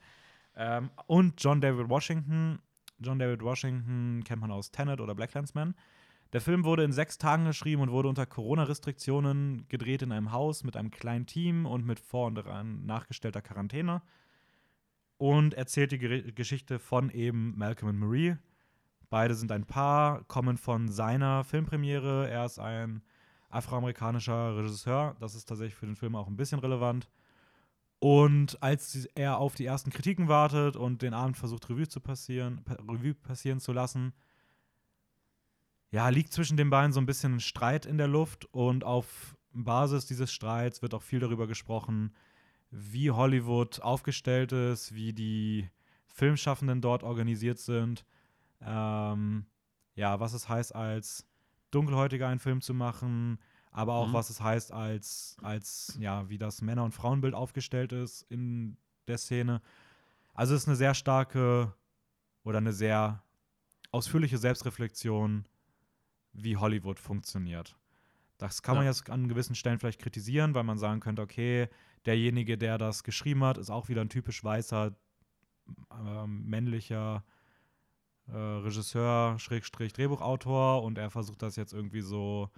Ähm, 0.55 0.89
und 1.07 1.41
John 1.41 1.61
David 1.61 1.89
Washington. 1.89 2.59
John 2.99 3.17
David 3.17 3.41
Washington 3.41 4.23
kennt 4.25 4.41
man 4.41 4.51
aus 4.51 4.71
Tenet 4.71 4.99
oder 4.99 5.15
Black 5.15 5.33
Landsman. 5.33 5.73
Der 6.31 6.41
Film 6.41 6.63
wurde 6.63 6.83
in 6.83 6.91
sechs 6.91 7.17
Tagen 7.17 7.45
geschrieben 7.45 7.81
und 7.81 7.91
wurde 7.91 8.07
unter 8.07 8.27
Corona-Restriktionen 8.27 9.65
gedreht 9.67 10.03
in 10.03 10.11
einem 10.11 10.31
Haus 10.31 10.63
mit 10.63 10.77
einem 10.77 10.91
kleinen 10.91 11.25
Team 11.25 11.65
und 11.65 11.85
mit 11.85 11.99
vor- 11.99 12.27
und 12.27 12.85
nachgestellter 12.85 13.41
Quarantäne. 13.41 14.03
Und 15.17 15.55
erzählt 15.55 15.91
die 15.91 15.97
Ge 15.97 16.31
Geschichte 16.31 16.77
von 16.77 17.09
eben 17.09 17.57
Malcolm 17.57 17.89
und 17.89 17.97
Marie. 17.97 18.35
Beide 19.09 19.33
sind 19.33 19.51
ein 19.51 19.65
Paar, 19.65 20.23
kommen 20.25 20.57
von 20.57 20.87
seiner 20.87 21.43
Filmpremiere. 21.43 22.29
Er 22.29 22.45
ist 22.45 22.59
ein 22.59 23.01
afroamerikanischer 23.49 24.55
Regisseur. 24.55 25.15
Das 25.19 25.33
ist 25.33 25.45
tatsächlich 25.45 25.75
für 25.75 25.87
den 25.87 25.95
Film 25.95 26.15
auch 26.15 26.27
ein 26.27 26.37
bisschen 26.37 26.59
relevant. 26.59 27.09
Und 27.97 28.61
als 28.61 29.07
er 29.15 29.39
auf 29.39 29.55
die 29.55 29.65
ersten 29.65 29.89
Kritiken 29.89 30.27
wartet 30.27 30.77
und 30.77 31.01
den 31.01 31.15
Abend 31.15 31.37
versucht, 31.37 31.69
Revue 31.69 31.87
zu 31.87 31.99
passieren, 31.99 32.61
Revue 32.87 33.15
passieren 33.15 33.59
zu 33.59 33.73
lassen, 33.73 34.13
ja, 35.91 36.09
liegt 36.09 36.33
zwischen 36.33 36.57
den 36.57 36.69
beiden 36.69 36.93
so 36.93 36.99
ein 36.99 37.05
bisschen 37.05 37.35
ein 37.35 37.39
Streit 37.39 37.85
in 37.85 37.97
der 37.97 38.07
Luft 38.07 38.45
und 38.53 38.83
auf 38.83 39.35
Basis 39.53 40.05
dieses 40.05 40.31
Streits 40.31 40.81
wird 40.81 40.93
auch 40.93 41.01
viel 41.01 41.19
darüber 41.19 41.47
gesprochen, 41.47 42.13
wie 42.69 43.09
Hollywood 43.11 43.81
aufgestellt 43.81 44.51
ist, 44.51 44.93
wie 44.93 45.13
die 45.13 45.69
Filmschaffenden 46.05 46.81
dort 46.81 47.03
organisiert 47.03 47.57
sind, 47.57 48.05
ähm, 48.61 49.45
ja, 49.95 50.19
was 50.19 50.33
es 50.33 50.47
heißt, 50.47 50.75
als 50.75 51.25
Dunkelhäutiger 51.71 52.27
einen 52.27 52.39
Film 52.39 52.61
zu 52.61 52.73
machen, 52.73 53.39
aber 53.71 53.93
auch 53.93 54.09
mhm. 54.09 54.13
was 54.13 54.29
es 54.29 54.41
heißt 54.41 54.71
als, 54.71 55.37
als, 55.41 55.97
ja, 55.99 56.29
wie 56.29 56.37
das 56.37 56.61
Männer- 56.61 56.83
und 56.83 56.93
Frauenbild 56.93 57.33
aufgestellt 57.33 57.91
ist 57.91 58.23
in 58.29 58.77
der 59.07 59.17
Szene. 59.17 59.61
Also 60.33 60.53
es 60.53 60.63
ist 60.63 60.67
eine 60.67 60.77
sehr 60.77 60.93
starke 60.93 61.73
oder 62.43 62.59
eine 62.59 62.73
sehr 62.73 63.23
ausführliche 63.91 64.37
Selbstreflexion 64.37 65.45
wie 66.33 66.57
Hollywood 66.57 66.99
funktioniert. 66.99 67.75
Das 68.37 68.61
kann 68.61 68.77
man 68.77 68.85
jetzt 68.85 69.09
an 69.09 69.27
gewissen 69.27 69.53
Stellen 69.55 69.79
vielleicht 69.79 70.01
kritisieren, 70.01 70.55
weil 70.55 70.63
man 70.63 70.77
sagen 70.77 71.01
könnte, 71.01 71.21
okay, 71.21 71.67
derjenige, 72.05 72.57
der 72.57 72.77
das 72.77 73.03
geschrieben 73.03 73.43
hat, 73.43 73.57
ist 73.57 73.69
auch 73.69 73.89
wieder 73.89 73.99
ein 74.01 74.09
typisch 74.09 74.41
weißer, 74.43 74.95
äh, 75.91 76.27
männlicher 76.27 77.25
äh, 78.27 78.37
Regisseur, 78.37 79.37
Schrägstrich, 79.39 79.91
Drehbuchautor 79.91 80.83
und 80.83 80.97
er 80.97 81.09
versucht 81.09 81.41
das 81.41 81.57
jetzt 81.57 81.73
irgendwie 81.73 82.01
so 82.01 82.49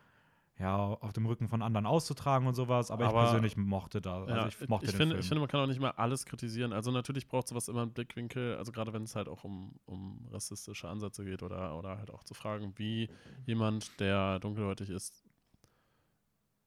ja, 0.61 0.77
auf 0.77 1.11
dem 1.11 1.25
Rücken 1.25 1.47
von 1.47 1.63
anderen 1.63 1.87
auszutragen 1.87 2.47
und 2.47 2.53
sowas, 2.53 2.91
aber, 2.91 3.07
aber 3.07 3.23
ich 3.23 3.25
persönlich 3.25 3.57
mochte 3.57 3.99
da. 3.99 4.21
Also 4.21 4.33
ja, 4.33 4.47
ich 4.47 4.69
mochte 4.69 4.85
ich, 4.85 4.95
finde, 4.95 5.17
ich 5.17 5.27
finde, 5.27 5.39
man 5.39 5.49
kann 5.49 5.59
auch 5.59 5.67
nicht 5.67 5.79
mal 5.79 5.89
alles 5.91 6.25
kritisieren. 6.25 6.71
Also 6.71 6.91
natürlich 6.91 7.27
braucht 7.27 7.47
sowas 7.47 7.67
immer 7.67 7.81
einen 7.81 7.93
Blickwinkel, 7.93 8.57
also 8.57 8.71
gerade 8.71 8.93
wenn 8.93 9.01
es 9.01 9.15
halt 9.15 9.27
auch 9.27 9.43
um, 9.43 9.73
um 9.85 10.27
rassistische 10.31 10.87
Ansätze 10.87 11.25
geht 11.25 11.41
oder, 11.41 11.75
oder 11.75 11.97
halt 11.97 12.11
auch 12.11 12.23
zu 12.23 12.35
fragen, 12.35 12.73
wie 12.75 13.09
jemand, 13.47 13.99
der 13.99 14.39
dunkelhäutig 14.39 14.91
ist, 14.91 15.25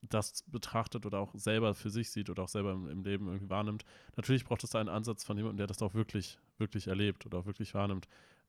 das 0.03 0.43
betrachtet 0.49 1.07
oder 1.07 1.21
auch 1.21 1.33
selber 1.35 1.75
für 1.75 1.89
sich 1.89 2.11
sieht 2.11 2.29
oder 2.31 2.43
auch 2.43 2.49
selber 2.49 2.73
im, 2.73 2.89
im 2.89 3.05
Leben 3.05 3.29
irgendwie 3.29 3.49
wahrnimmt. 3.49 3.85
Natürlich 4.17 4.45
braucht 4.45 4.65
es 4.65 4.71
da 4.71 4.81
einen 4.81 4.89
Ansatz 4.89 5.23
von 5.23 5.37
jemandem, 5.37 5.59
der 5.59 5.69
das 5.69 5.81
auch 5.83 5.95
wirklich, 5.95 6.41
wirklich 6.59 6.89
erlebt 6.89 7.27
oder 7.27 7.39
auch 7.39 7.47
wirklich 7.47 7.75
wahrnimmt. 7.75 8.09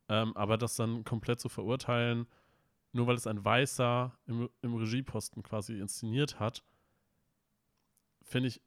Ähm, 0.09 0.35
aber 0.35 0.57
das 0.57 0.75
dann 0.75 1.03
komplett 1.03 1.39
zu 1.39 1.49
verurteilen, 1.49 2.25
nur 2.95 3.07
weil 3.07 3.15
es 3.15 3.27
ein 3.27 3.43
Weißer 3.43 4.17
im, 4.25 4.49
im 4.61 4.73
Regieposten 4.73 5.43
quasi 5.43 5.77
inszeniert 5.77 6.39
hat, 6.39 6.63
finde 8.23 8.47
ich, 8.47 8.61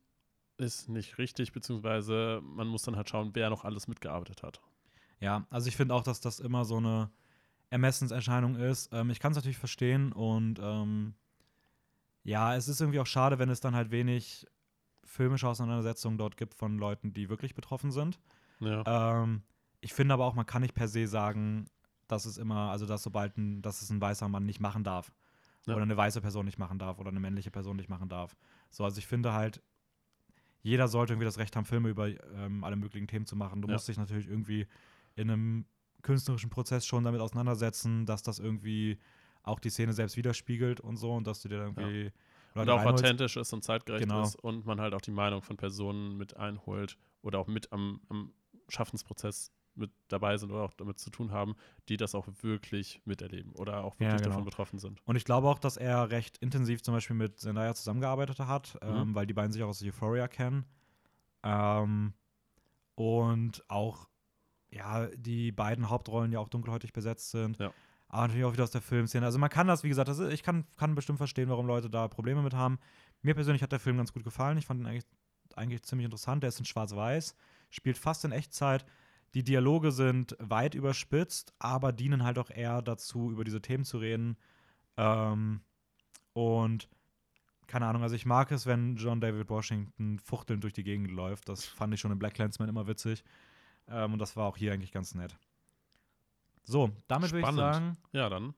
ist 0.59 0.91
nicht 0.91 1.17
richtig, 1.17 1.53
beziehungsweise 1.53 2.41
man 2.43 2.69
muss 2.69 2.83
dann 2.83 2.97
halt 2.97 3.09
schauen, 3.09 3.31
wer 3.33 3.49
noch 3.49 3.65
alles 3.65 3.89
mitgearbeitet 3.89 4.43
hat. 4.43 4.61
Ja, 5.19 5.47
also 5.49 5.69
ich 5.69 5.77
finde 5.77 5.95
auch, 5.95 6.03
dass 6.03 6.21
das 6.21 6.41
immer 6.41 6.67
so 6.67 6.77
eine 6.77 7.11
Ermessenserscheinung 7.71 8.57
ist. 8.57 8.93
Ähm, 8.93 9.09
ich 9.09 9.19
kann 9.19 9.33
es 9.33 9.37
natürlich 9.37 9.57
verstehen 9.57 10.13
und 10.13 10.59
ähm, 10.61 11.15
ja, 12.23 12.55
es 12.55 12.69
ist 12.69 12.83
irgendwie 12.83 13.01
auch 13.01 13.07
schade, 13.07 13.39
wenn 13.39 13.49
es 13.49 13.61
dann 13.61 13.75
halt 13.75 13.91
wenig 13.91 14.47
filmische 15.05 15.49
Auseinandersetzungen 15.49 16.19
dort 16.19 16.37
gibt 16.37 16.55
von 16.55 16.77
Leuten, 16.77 17.15
die 17.15 17.31
wirklich 17.31 17.55
betroffen 17.55 17.93
sind. 17.93 18.21
Ja. 18.61 19.23
Ähm, 19.23 19.43
ich 19.81 19.95
finde 19.95 20.13
aber 20.13 20.27
auch, 20.27 20.35
man 20.35 20.45
kann 20.45 20.61
nicht 20.61 20.75
per 20.75 20.89
se 20.89 21.07
sagen, 21.07 21.71
dass 22.09 22.25
es 22.25 22.39
immer, 22.39 22.71
also 22.71 22.87
dass 22.87 23.03
sobald 23.03 23.37
ein, 23.37 23.63
dass 23.63 23.83
es 23.83 23.91
ein 23.91 24.01
weißer 24.01 24.29
Mann 24.29 24.45
nicht 24.45 24.61
machen 24.61 24.83
darf. 24.83 25.13
Ja. 25.67 25.75
Oder 25.75 25.83
eine 25.83 25.97
weiße 25.97 26.21
Person 26.21 26.47
nicht 26.47 26.59
machen 26.59 26.79
darf 26.79 26.99
oder 26.99 27.11
eine 27.11 27.21
männliche 27.21 27.51
Person 27.51 27.77
nicht 27.77 27.91
machen 27.91 28.09
darf. 28.09 28.37
So, 28.71 28.85
also 28.85 28.99
ich 28.99 29.07
finde 29.07 29.35
halt, 29.35 29.63
jeder 30.63 30.89
sollte 30.89 31.13
irgendwie 31.13 31.27
das 31.27 31.39
Recht 31.39 31.55
haben, 31.57 31.67
Filme 31.67 31.91
über 31.91 32.09
ähm, 32.09 32.65
alle 32.65 32.77
möglichen 32.77 33.07
Themen 33.07 33.27
zu 33.27 33.37
machen. 33.37 33.61
Du 33.61 33.69
ja. 33.69 33.75
musst 33.75 33.87
dich 33.87 33.99
natürlich 33.99 34.29
irgendwie 34.29 34.67
in 35.15 35.31
einem 35.31 35.67
künstlerischen 36.03 36.49
Prozess 36.51 36.87
schon 36.87 37.05
damit 37.05 37.21
auseinandersetzen, 37.21 38.07
dass 38.07 38.23
das 38.23 38.39
irgendwie 38.39 38.99
auch 39.43 39.61
die 39.61 39.71
Szene 39.71 39.93
selbst 39.93 40.17
widerspiegelt 40.17 40.81
und 40.81 40.97
so 40.97 41.13
und 41.13 41.27
dass 41.27 41.43
du 41.43 41.49
dir 41.49 41.59
irgendwie 41.59 42.13
ja. 42.55 42.63
und 42.63 42.71
auch 42.71 42.85
authentisch 42.85 43.37
ist 43.37 43.53
und 43.53 43.63
zeitgerecht 43.63 44.05
genau. 44.05 44.23
ist 44.23 44.37
und 44.37 44.67
man 44.67 44.81
halt 44.81 44.95
auch 44.95 45.01
die 45.01 45.11
Meinung 45.11 45.43
von 45.43 45.57
Personen 45.57 46.17
mit 46.17 46.37
einholt 46.37 46.99
oder 47.23 47.39
auch 47.39 47.47
mit 47.47 47.73
am, 47.73 48.01
am 48.09 48.33
Schaffensprozess 48.69 49.53
mit 49.79 49.91
dabei 50.09 50.37
sind 50.37 50.51
oder 50.51 50.63
auch 50.63 50.75
damit 50.75 50.99
zu 50.99 51.11
tun 51.11 51.33
haben, 51.33 51.55
die 51.89 51.97
das 51.97 52.15
auch 52.15 52.27
wirklich 52.43 53.01
miterleben 53.05 53.53
oder 53.53 53.85
auch 53.85 53.95
wirklich 53.95 54.11
ja, 54.11 54.17
genau. 54.17 54.31
davon 54.31 54.45
betroffen 54.45 54.79
sind. 54.79 55.01
Und 55.07 55.17
ich 55.17 55.25
glaube 55.25 55.49
auch, 55.49 55.59
dass 55.59 55.77
er 55.77 56.11
recht 56.11 56.39
intensiv 56.39 56.83
zum 56.83 56.95
Beispiel 56.95 57.17
mit 57.17 57.39
Zendaya 57.39 57.75
zusammengearbeitet 57.75 58.41
hat, 58.41 58.79
mhm. 58.83 58.97
ähm, 58.97 59.15
weil 59.15 59.27
die 59.27 59.35
beiden 59.35 59.53
sich 59.53 59.63
auch 59.63 59.69
aus 59.69 59.83
Euphoria 59.83 60.29
kennen. 60.29 60.67
Ähm, 61.43 62.15
und 62.95 63.65
auch, 63.69 64.09
ja, 64.71 65.07
die 65.15 65.53
beiden 65.53 65.89
Hauptrollen 65.89 66.33
ja 66.33 66.41
auch 66.41 66.49
dunkelhäutig 66.49 66.93
besetzt 66.93 67.31
sind. 67.31 67.59
Ja. 67.59 67.73
Aber 68.09 68.23
natürlich 68.23 68.45
auch 68.45 68.53
wieder 68.53 68.65
aus 68.65 68.71
der 68.71 68.81
Filmszene. 68.81 69.25
Also 69.25 69.39
man 69.39 69.51
kann 69.51 69.67
das, 69.67 69.85
wie 69.85 69.89
gesagt, 69.89 70.09
das 70.09 70.19
ist, 70.19 70.33
ich 70.33 70.43
kann, 70.43 70.65
kann 70.77 70.95
bestimmt 70.95 71.19
verstehen, 71.19 71.49
warum 71.49 71.67
Leute 71.67 71.91
da 71.91 72.09
Probleme 72.09 72.43
mit 72.43 72.55
haben. 72.55 72.79
Mir 73.23 73.35
persönlich 73.35 73.63
hat 73.63 73.73
der 73.73 73.81
Film 73.81 73.99
ganz 73.99 74.13
gut 74.13 74.25
gefallen. 74.25 74.59
Ich 74.59 74.67
fand 74.67 74.81
ihn 74.81 74.87
eigentlich, 74.87 75.07
eigentlich 75.55 75.83
ziemlich 75.83 76.07
interessant. 76.07 76.43
Der 76.43 76.49
ist 76.49 76.59
in 76.59 76.65
Schwarz-Weiß, 76.65 77.37
spielt 77.71 77.99
fast 77.99 78.25
in 78.25 78.33
Echtzeit. 78.33 78.85
Die 79.35 79.45
Dialoge 79.45 79.93
sind 79.93 80.37
weit 80.41 80.75
überspitzt, 80.75 81.53
aber 81.59 81.93
dienen 81.93 82.25
halt 82.25 82.39
auch 82.39 82.51
eher 82.51 82.83
dazu, 82.83 83.31
über 83.31 83.45
diese 83.45 83.61
Themen 83.61 83.85
zu 83.85 83.99
reden. 83.99 84.37
Ähm, 84.97 85.61
und 86.33 86.89
keine 87.67 87.87
Ahnung, 87.87 88.03
also 88.03 88.15
ich 88.15 88.25
mag 88.25 88.51
es, 88.51 88.67
wenn 88.67 88.97
John 88.97 89.21
David 89.21 89.49
Washington 89.51 90.19
fuchtelnd 90.19 90.65
durch 90.65 90.73
die 90.73 90.85
Gegend 90.85 91.11
läuft. 91.11 91.49
Das 91.49 91.67
fand 91.67 91.93
ich 91.93 92.01
schon 92.01 92.11
in 92.11 92.19
Black 92.19 92.35
Clansman 92.35 92.69
immer 92.69 92.87
witzig. 92.87 93.23
Ähm, 93.87 94.15
und 94.15 94.19
das 94.19 94.37
war 94.37 94.47
auch 94.47 94.57
hier 94.57 94.73
eigentlich 94.73 94.93
ganz 94.93 95.15
nett. 95.15 95.37
So, 96.65 96.91
damit 97.07 97.33
würde 97.33 97.49
ich 97.49 97.55
sagen. 97.55 97.97
Ja, 98.13 98.29
dann. 98.29 98.55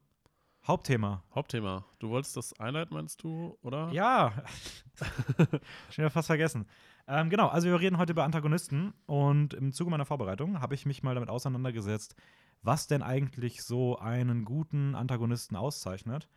Hauptthema. 0.65 1.23
Hauptthema. 1.33 1.85
Du 1.99 2.09
wolltest 2.09 2.37
das 2.37 2.57
einleiten, 2.59 2.93
meinst 2.93 3.23
du, 3.23 3.57
oder? 3.61 3.89
Ja. 3.91 4.31
Schon 5.89 6.03
wieder 6.03 6.09
fast 6.09 6.27
vergessen. 6.27 6.67
Ähm, 7.07 7.29
genau, 7.29 7.47
also 7.47 7.67
wir 7.67 7.79
reden 7.79 7.97
heute 7.97 8.13
über 8.13 8.23
Antagonisten 8.23 8.93
und 9.05 9.53
im 9.53 9.71
Zuge 9.71 9.91
meiner 9.91 10.05
Vorbereitung 10.05 10.61
habe 10.61 10.75
ich 10.75 10.85
mich 10.85 11.03
mal 11.03 11.15
damit 11.15 11.29
auseinandergesetzt, 11.29 12.15
was 12.61 12.87
denn 12.87 13.01
eigentlich 13.01 13.63
so 13.63 13.97
einen 13.97 14.45
guten 14.45 14.95
Antagonisten 14.95 15.55
auszeichnet. 15.55 16.29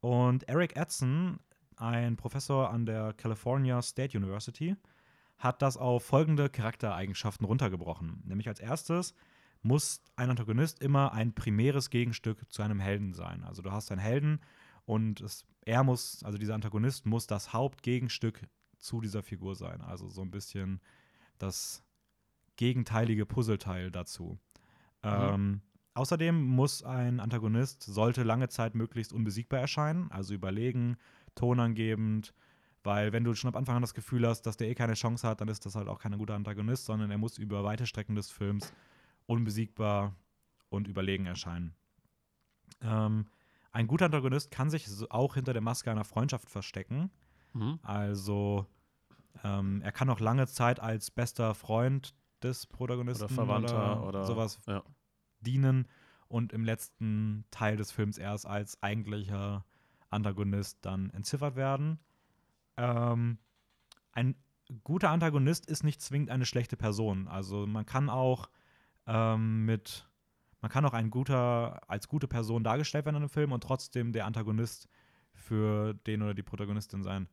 Und 0.00 0.48
Eric 0.48 0.76
Edson, 0.76 1.40
ein 1.76 2.16
Professor 2.16 2.70
an 2.70 2.86
der 2.86 3.12
California 3.14 3.82
State 3.82 4.16
University, 4.16 4.76
hat 5.38 5.62
das 5.62 5.76
auf 5.76 6.04
folgende 6.04 6.48
Charaktereigenschaften 6.48 7.46
runtergebrochen. 7.46 8.22
Nämlich 8.24 8.48
als 8.48 8.60
erstes 8.60 9.14
muss 9.62 10.02
ein 10.16 10.30
Antagonist 10.30 10.80
immer 10.80 11.12
ein 11.12 11.34
primäres 11.34 11.90
Gegenstück 11.90 12.50
zu 12.52 12.62
einem 12.62 12.80
Helden 12.80 13.14
sein. 13.14 13.42
Also 13.44 13.62
du 13.62 13.72
hast 13.72 13.90
einen 13.90 14.00
Helden 14.00 14.40
und 14.84 15.20
es, 15.20 15.44
er 15.64 15.82
muss, 15.82 16.22
also 16.22 16.38
dieser 16.38 16.54
Antagonist 16.54 17.06
muss 17.06 17.26
das 17.26 17.52
Hauptgegenstück 17.52 18.42
zu 18.84 19.00
dieser 19.00 19.22
Figur 19.22 19.54
sein. 19.56 19.80
Also 19.80 20.08
so 20.08 20.22
ein 20.22 20.30
bisschen 20.30 20.80
das 21.38 21.82
gegenteilige 22.56 23.26
Puzzleteil 23.26 23.90
dazu. 23.90 24.38
Mhm. 25.02 25.10
Ähm, 25.10 25.62
außerdem 25.94 26.40
muss 26.42 26.82
ein 26.82 27.20
Antagonist, 27.20 27.82
sollte 27.82 28.22
lange 28.22 28.48
Zeit 28.48 28.74
möglichst 28.74 29.12
unbesiegbar 29.12 29.60
erscheinen, 29.60 30.10
also 30.10 30.34
überlegen, 30.34 30.96
tonangebend, 31.34 32.34
weil 32.84 33.12
wenn 33.12 33.24
du 33.24 33.34
schon 33.34 33.48
am 33.48 33.56
Anfang 33.56 33.76
an 33.76 33.82
das 33.82 33.94
Gefühl 33.94 34.26
hast, 34.26 34.42
dass 34.42 34.56
der 34.56 34.68
eh 34.68 34.74
keine 34.74 34.94
Chance 34.94 35.26
hat, 35.26 35.40
dann 35.40 35.48
ist 35.48 35.64
das 35.66 35.74
halt 35.74 35.88
auch 35.88 35.98
kein 35.98 36.16
guter 36.18 36.34
Antagonist, 36.34 36.84
sondern 36.84 37.10
er 37.10 37.18
muss 37.18 37.38
über 37.38 37.64
weite 37.64 37.86
Strecken 37.86 38.14
des 38.14 38.30
Films 38.30 38.72
unbesiegbar 39.26 40.14
und 40.68 40.86
überlegen 40.86 41.26
erscheinen. 41.26 41.74
Ähm, 42.82 43.26
ein 43.72 43.86
guter 43.86 44.04
Antagonist 44.04 44.50
kann 44.50 44.70
sich 44.70 44.86
auch 45.10 45.34
hinter 45.34 45.52
der 45.52 45.62
Maske 45.62 45.90
einer 45.90 46.04
Freundschaft 46.04 46.50
verstecken. 46.50 47.10
Mhm. 47.54 47.78
Also 47.82 48.66
ähm, 49.42 49.82
er 49.82 49.92
kann 49.92 50.10
auch 50.10 50.20
lange 50.20 50.46
Zeit 50.46 50.80
als 50.80 51.10
bester 51.10 51.54
Freund 51.54 52.14
des 52.42 52.66
Protagonisten 52.66 53.24
oder 53.24 53.34
Verwandter 53.34 53.98
oder, 54.02 54.08
oder 54.08 54.24
sowas 54.24 54.60
ja. 54.66 54.82
dienen 55.40 55.88
und 56.28 56.52
im 56.52 56.64
letzten 56.64 57.44
Teil 57.50 57.76
des 57.76 57.90
Films 57.90 58.18
erst 58.18 58.46
als 58.46 58.82
eigentlicher 58.82 59.64
Antagonist 60.10 60.78
dann 60.82 61.10
entziffert 61.10 61.56
werden. 61.56 61.98
Ähm, 62.76 63.38
ein 64.12 64.36
guter 64.82 65.10
Antagonist 65.10 65.66
ist 65.66 65.84
nicht 65.84 66.00
zwingend 66.00 66.30
eine 66.30 66.46
schlechte 66.46 66.76
Person. 66.76 67.28
Also 67.28 67.66
man 67.66 67.86
kann 67.86 68.08
auch 68.08 68.48
ähm, 69.06 69.64
mit, 69.64 70.08
man 70.60 70.70
kann 70.70 70.84
auch 70.84 70.94
ein 70.94 71.10
guter, 71.10 71.80
als 71.88 72.08
gute 72.08 72.28
Person 72.28 72.64
dargestellt 72.64 73.04
werden 73.04 73.16
in 73.16 73.22
einem 73.22 73.28
Film 73.28 73.52
und 73.52 73.62
trotzdem 73.62 74.12
der 74.12 74.26
Antagonist 74.26 74.88
für 75.32 75.94
den 75.94 76.22
oder 76.22 76.34
die 76.34 76.42
Protagonistin 76.42 77.02
sein. 77.02 77.28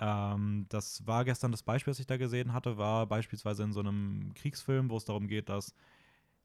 Ähm, 0.00 0.64
das 0.70 1.06
war 1.06 1.24
gestern 1.26 1.52
das 1.52 1.62
Beispiel, 1.62 1.90
das 1.92 2.00
ich 2.00 2.06
da 2.06 2.16
gesehen 2.16 2.54
hatte, 2.54 2.78
war 2.78 3.06
beispielsweise 3.06 3.62
in 3.62 3.72
so 3.72 3.80
einem 3.80 4.32
Kriegsfilm, 4.34 4.88
wo 4.88 4.96
es 4.96 5.04
darum 5.04 5.28
geht, 5.28 5.50
dass 5.50 5.74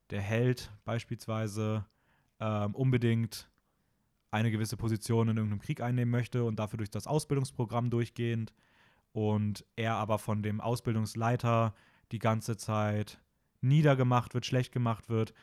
der 0.09 0.21
Held 0.21 0.71
beispielsweise 0.83 1.85
ähm, 2.41 2.75
unbedingt 2.75 3.49
eine 4.29 4.51
gewisse 4.51 4.75
Position 4.75 5.29
in 5.29 5.37
irgendeinem 5.37 5.61
Krieg 5.61 5.79
einnehmen 5.79 6.11
möchte 6.11 6.43
und 6.43 6.57
dafür 6.57 6.77
durch 6.77 6.91
das 6.91 7.07
Ausbildungsprogramm 7.07 7.89
durchgehend 7.89 8.53
und 9.13 9.65
er 9.77 9.95
aber 9.95 10.19
von 10.19 10.43
dem 10.43 10.59
Ausbildungsleiter 10.59 11.73
die 12.11 12.19
ganze 12.19 12.57
Zeit 12.57 13.21
niedergemacht 13.61 14.33
wird, 14.33 14.45
schlecht 14.45 14.73
gemacht 14.73 15.07
wird. 15.07 15.33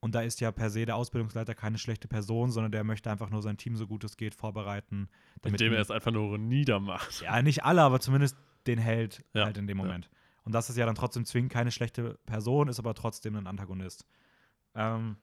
Und 0.00 0.14
da 0.14 0.22
ist 0.22 0.40
ja 0.40 0.50
per 0.50 0.70
se 0.70 0.86
der 0.86 0.96
Ausbildungsleiter 0.96 1.54
keine 1.54 1.76
schlechte 1.76 2.08
Person, 2.08 2.50
sondern 2.50 2.72
der 2.72 2.84
möchte 2.84 3.10
einfach 3.10 3.28
nur 3.28 3.42
sein 3.42 3.58
Team 3.58 3.76
so 3.76 3.86
gut 3.86 4.02
es 4.02 4.16
geht 4.16 4.34
vorbereiten. 4.34 5.08
Indem 5.44 5.74
er 5.74 5.80
es 5.80 5.90
einfach 5.90 6.10
nur 6.10 6.38
niedermacht. 6.38 7.20
Ja, 7.20 7.42
nicht 7.42 7.64
alle, 7.64 7.82
aber 7.82 8.00
zumindest 8.00 8.36
den 8.66 8.78
Held 8.78 9.22
ja. 9.34 9.44
halt 9.44 9.58
in 9.58 9.66
dem 9.66 9.76
Moment. 9.76 10.06
Ja. 10.06 10.10
Und 10.44 10.52
das 10.52 10.70
ist 10.70 10.76
ja 10.76 10.86
dann 10.86 10.94
trotzdem 10.94 11.26
zwingend 11.26 11.52
keine 11.52 11.70
schlechte 11.70 12.18
Person, 12.24 12.68
ist 12.68 12.78
aber 12.78 12.94
trotzdem 12.94 13.36
ein 13.36 13.46
Antagonist. 13.46 14.06
Ähm, 14.74 15.16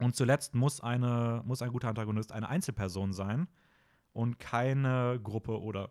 und 0.00 0.16
zuletzt 0.16 0.56
muss, 0.56 0.80
eine, 0.80 1.42
muss 1.44 1.62
ein 1.62 1.70
guter 1.70 1.88
Antagonist 1.88 2.32
eine 2.32 2.48
Einzelperson 2.48 3.12
sein 3.12 3.46
und 4.12 4.40
keine 4.40 5.20
Gruppe 5.22 5.60
oder 5.60 5.90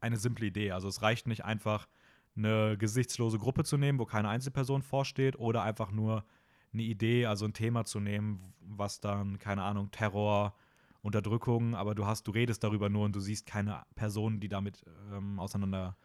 eine 0.00 0.16
simple 0.16 0.46
Idee. 0.46 0.72
Also 0.72 0.88
es 0.88 1.02
reicht 1.02 1.26
nicht 1.26 1.44
einfach, 1.44 1.88
eine 2.36 2.78
gesichtslose 2.78 3.38
Gruppe 3.38 3.64
zu 3.64 3.76
nehmen, 3.76 3.98
wo 3.98 4.06
keine 4.06 4.28
Einzelperson 4.28 4.82
vorsteht, 4.82 5.36
oder 5.38 5.62
einfach 5.62 5.90
nur 5.90 6.24
eine 6.72 6.82
Idee, 6.82 7.26
also 7.26 7.44
ein 7.44 7.52
Thema 7.52 7.84
zu 7.84 8.00
nehmen, 8.00 8.54
was 8.60 9.00
dann, 9.00 9.38
keine 9.38 9.62
Ahnung, 9.62 9.90
Terror 9.90 10.54
Unterdrückung, 11.00 11.74
aber 11.74 11.94
du 11.94 12.06
hast, 12.06 12.26
du 12.26 12.32
redest 12.32 12.62
darüber 12.64 12.88
nur 12.88 13.04
und 13.04 13.14
du 13.14 13.20
siehst 13.20 13.46
keine 13.46 13.84
Person, 13.94 14.40
die 14.40 14.48
damit 14.48 14.84
ähm, 15.12 15.38
auseinander, 15.38 15.96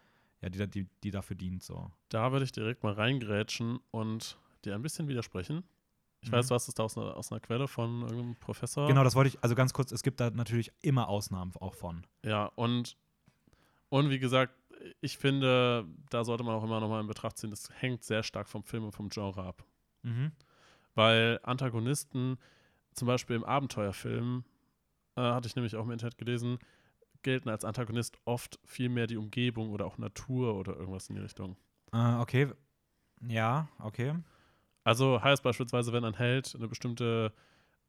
ja, 0.42 0.50
die, 0.50 0.68
die, 0.70 0.88
die 1.04 1.12
dafür 1.12 1.36
dient. 1.36 1.64
So. 1.64 1.92
Da 2.10 2.32
würde 2.32 2.46
ich 2.46 2.52
direkt 2.52 2.84
mal 2.84 2.94
reingrätschen 2.94 3.80
und 3.92 4.38
dir 4.64 4.76
ein 4.76 4.82
bisschen 4.82 5.08
widersprechen. 5.08 5.64
Ich 6.22 6.30
mhm. 6.30 6.36
weiß, 6.36 6.48
du 6.48 6.56
hast 6.56 6.68
es 6.68 6.76
da 6.76 6.84
aus 6.84 6.98
einer, 6.98 7.18
aus 7.18 7.32
einer 7.32 7.42
Quelle 7.42 7.68
von 7.68 8.02
irgendeinem 8.02 8.36
Professor. 8.36 8.88
Genau, 8.88 9.04
das 9.04 9.16
wollte 9.16 9.30
ich, 9.30 9.44
also 9.44 9.56
ganz 9.56 9.74
kurz, 9.74 9.92
es 9.92 10.04
gibt 10.04 10.20
da 10.20 10.30
natürlich 10.30 10.72
immer 10.82 11.10
Ausnahmen 11.10 11.52
auch 11.60 11.74
von. 11.74 12.06
Ja, 12.24 12.46
und, 12.56 12.96
und 13.90 14.10
wie 14.10 14.20
gesagt, 14.20 14.54
ich 15.02 15.18
finde, 15.18 15.86
da 16.10 16.24
sollte 16.24 16.44
man 16.44 16.56
auch 16.56 16.64
immer 16.64 16.80
nochmal 16.80 17.02
in 17.02 17.08
Betracht 17.08 17.38
ziehen, 17.38 17.50
das 17.50 17.70
hängt 17.82 18.04
sehr 18.04 18.24
stark 18.24 18.48
vom 18.48 18.64
Film 18.64 18.86
und 18.86 18.92
vom 18.92 19.10
Genre 19.10 19.44
ab. 19.44 19.66
Mhm. 20.04 20.32
Weil 20.96 21.40
Antagonisten, 21.44 22.38
zum 22.94 23.08
Beispiel 23.08 23.36
im 23.36 23.44
Abenteuerfilm, 23.44 24.44
äh, 25.16 25.22
hatte 25.22 25.48
ich 25.48 25.56
nämlich 25.56 25.76
auch 25.76 25.86
im 25.86 25.92
Internet 25.92 26.18
gelesen, 26.18 26.60
gelten 27.24 27.50
als 27.50 27.66
Antagonist 27.66 28.18
oft 28.26 28.60
viel 28.66 28.90
mehr 28.90 29.08
die 29.08 29.18
Umgebung 29.18 29.72
oder 29.72 29.86
auch 29.86 29.98
Natur 29.98 30.56
oder 30.56 30.76
irgendwas 30.76 31.10
in 31.10 31.16
die 31.16 31.22
Richtung. 31.22 31.56
Äh, 31.94 32.16
okay. 32.16 32.50
Ja, 33.28 33.70
okay. 33.80 34.14
Also 34.84 35.24
heißt 35.24 35.44
beispielsweise, 35.44 35.94
wenn 35.94 36.04
ein 36.04 36.16
Held 36.16 36.54
eine 36.56 36.68
bestimmte 36.68 37.32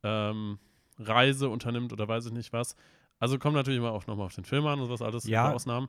ähm, 0.02 0.58
Reise 0.98 1.48
unternimmt 1.48 1.92
oder 1.92 2.06
weiß 2.06 2.26
ich 2.26 2.32
nicht 2.32 2.52
was. 2.52 2.76
Also 3.18 3.38
kommt 3.38 3.56
natürlich 3.56 3.78
immer 3.78 3.92
auch 3.92 4.06
nochmal 4.06 4.26
auf 4.26 4.34
den 4.34 4.44
Film 4.44 4.66
an 4.66 4.80
und 4.80 4.88
was 4.88 5.02
alles, 5.02 5.24
ja. 5.24 5.52
Ausnahmen. 5.52 5.88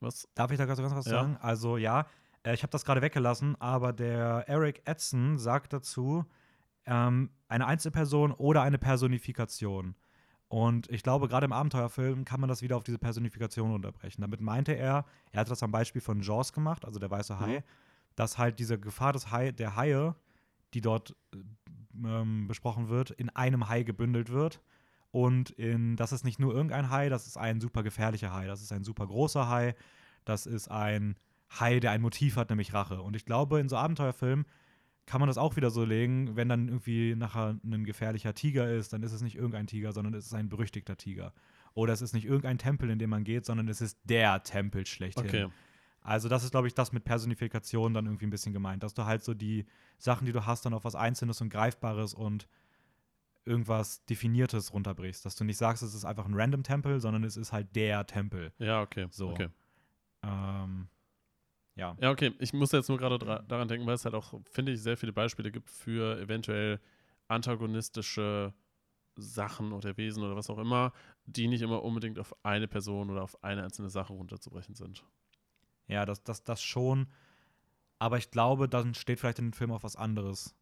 Was? 0.00 0.28
Darf 0.34 0.50
ich 0.50 0.58
da 0.58 0.66
ganz 0.66 0.80
was 0.80 1.06
ja. 1.06 1.12
sagen? 1.12 1.36
Also 1.40 1.76
ja, 1.76 2.06
äh, 2.44 2.54
ich 2.54 2.62
habe 2.62 2.70
das 2.70 2.84
gerade 2.84 3.02
weggelassen, 3.02 3.56
aber 3.60 3.92
der 3.92 4.44
Eric 4.48 4.82
Edson 4.84 5.38
sagt 5.38 5.72
dazu, 5.72 6.24
ähm, 6.86 7.30
eine 7.48 7.66
Einzelperson 7.66 8.32
oder 8.32 8.62
eine 8.62 8.78
Personifikation. 8.78 9.94
Und 10.48 10.90
ich 10.90 11.02
glaube, 11.02 11.28
gerade 11.28 11.44
im 11.44 11.52
Abenteuerfilm 11.52 12.24
kann 12.24 12.40
man 12.40 12.48
das 12.48 12.62
wieder 12.62 12.76
auf 12.76 12.84
diese 12.84 12.98
Personifikation 12.98 13.72
unterbrechen. 13.72 14.22
Damit 14.22 14.40
meinte 14.40 14.72
er, 14.72 15.04
er 15.30 15.40
hat 15.40 15.50
das 15.50 15.62
am 15.62 15.70
Beispiel 15.70 16.00
von 16.00 16.22
Jaws 16.22 16.54
gemacht, 16.54 16.86
also 16.86 16.98
der 16.98 17.10
weiße 17.10 17.38
Hai, 17.38 17.58
mhm. 17.58 17.62
dass 18.16 18.38
halt 18.38 18.58
diese 18.58 18.80
Gefahr 18.80 19.12
des 19.12 19.30
Hai, 19.30 19.52
der 19.52 19.76
Haie, 19.76 20.14
die 20.72 20.80
dort 20.80 21.14
ähm, 22.02 22.48
besprochen 22.48 22.88
wird, 22.88 23.10
in 23.10 23.28
einem 23.30 23.68
Hai 23.68 23.82
gebündelt 23.82 24.30
wird. 24.30 24.62
Und 25.10 25.50
in, 25.50 25.96
das 25.96 26.12
ist 26.12 26.24
nicht 26.24 26.38
nur 26.38 26.54
irgendein 26.54 26.90
Hai, 26.90 27.10
das 27.10 27.26
ist 27.26 27.36
ein 27.36 27.60
super 27.60 27.82
gefährlicher 27.82 28.32
Hai, 28.32 28.46
das 28.46 28.62
ist 28.62 28.72
ein 28.72 28.84
super 28.84 29.06
großer 29.06 29.48
Hai, 29.48 29.74
das 30.24 30.46
ist 30.46 30.70
ein 30.70 31.16
Hai, 31.50 31.80
der 31.80 31.92
ein 31.92 32.02
Motiv 32.02 32.36
hat, 32.36 32.50
nämlich 32.50 32.74
Rache. 32.74 33.00
Und 33.00 33.16
ich 33.16 33.24
glaube, 33.24 33.60
in 33.60 33.68
so 33.68 33.76
Abenteuerfilmen 33.76 34.46
kann 35.06 35.20
man 35.20 35.28
das 35.28 35.38
auch 35.38 35.56
wieder 35.56 35.70
so 35.70 35.84
legen, 35.84 36.36
wenn 36.36 36.50
dann 36.50 36.68
irgendwie 36.68 37.14
nachher 37.16 37.58
ein 37.64 37.84
gefährlicher 37.84 38.34
Tiger 38.34 38.70
ist, 38.70 38.92
dann 38.92 39.02
ist 39.02 39.12
es 39.12 39.22
nicht 39.22 39.36
irgendein 39.36 39.66
Tiger, 39.66 39.92
sondern 39.92 40.12
es 40.12 40.26
ist 40.26 40.34
ein 40.34 40.50
berüchtigter 40.50 40.96
Tiger. 40.96 41.32
Oder 41.72 41.94
es 41.94 42.02
ist 42.02 42.12
nicht 42.12 42.26
irgendein 42.26 42.58
Tempel, 42.58 42.90
in 42.90 42.98
den 42.98 43.08
man 43.08 43.24
geht, 43.24 43.46
sondern 43.46 43.68
es 43.68 43.80
ist 43.80 43.98
der 44.04 44.42
Tempel 44.42 44.84
schlechthin. 44.84 45.26
Okay. 45.26 45.48
Also 46.02 46.28
das 46.28 46.44
ist, 46.44 46.50
glaube 46.50 46.66
ich, 46.66 46.74
das 46.74 46.92
mit 46.92 47.04
Personifikation 47.04 47.94
dann 47.94 48.06
irgendwie 48.06 48.26
ein 48.26 48.30
bisschen 48.30 48.52
gemeint, 48.52 48.82
dass 48.82 48.94
du 48.94 49.04
halt 49.04 49.24
so 49.24 49.34
die 49.34 49.66
Sachen, 49.98 50.26
die 50.26 50.32
du 50.32 50.44
hast, 50.44 50.66
dann 50.66 50.74
auf 50.74 50.84
was 50.84 50.94
Einzelnes 50.94 51.40
und 51.40 51.48
Greifbares 51.48 52.14
und 52.14 52.46
irgendwas 53.44 54.04
Definiertes 54.04 54.72
runterbrichst. 54.72 55.24
Dass 55.24 55.36
du 55.36 55.44
nicht 55.44 55.56
sagst, 55.56 55.82
es 55.82 55.94
ist 55.94 56.04
einfach 56.04 56.26
ein 56.26 56.34
random 56.34 56.62
Tempel, 56.62 57.00
sondern 57.00 57.24
es 57.24 57.36
ist 57.36 57.52
halt 57.52 57.74
der 57.74 58.06
Tempel. 58.06 58.52
Ja, 58.58 58.82
okay. 58.82 59.06
So. 59.10 59.30
Okay. 59.30 59.48
Ähm, 60.22 60.88
ja. 61.78 61.96
Ja, 62.00 62.10
okay. 62.10 62.34
Ich 62.40 62.52
muss 62.52 62.72
jetzt 62.72 62.88
nur 62.88 62.98
gerade 62.98 63.18
daran 63.18 63.68
denken, 63.68 63.86
weil 63.86 63.94
es 63.94 64.04
halt 64.04 64.14
auch, 64.14 64.34
finde 64.50 64.72
ich, 64.72 64.82
sehr 64.82 64.96
viele 64.96 65.12
Beispiele 65.12 65.52
gibt 65.52 65.70
für 65.70 66.20
eventuell 66.20 66.80
antagonistische 67.28 68.52
Sachen 69.14 69.72
oder 69.72 69.96
Wesen 69.96 70.22
oder 70.22 70.36
was 70.36 70.50
auch 70.50 70.58
immer, 70.58 70.92
die 71.24 71.48
nicht 71.48 71.62
immer 71.62 71.82
unbedingt 71.82 72.18
auf 72.18 72.34
eine 72.44 72.68
Person 72.68 73.10
oder 73.10 73.22
auf 73.22 73.42
eine 73.42 73.62
einzelne 73.62 73.90
Sache 73.90 74.12
runterzubrechen 74.12 74.74
sind. 74.74 75.04
Ja, 75.86 76.04
das, 76.04 76.22
das, 76.22 76.42
das 76.42 76.62
schon. 76.62 77.08
Aber 77.98 78.18
ich 78.18 78.30
glaube, 78.30 78.68
dann 78.68 78.94
steht 78.94 79.20
vielleicht 79.20 79.38
in 79.38 79.46
dem 79.46 79.52
Film 79.52 79.72
auch 79.72 79.82
was 79.82 79.96
anderes. 79.96 80.54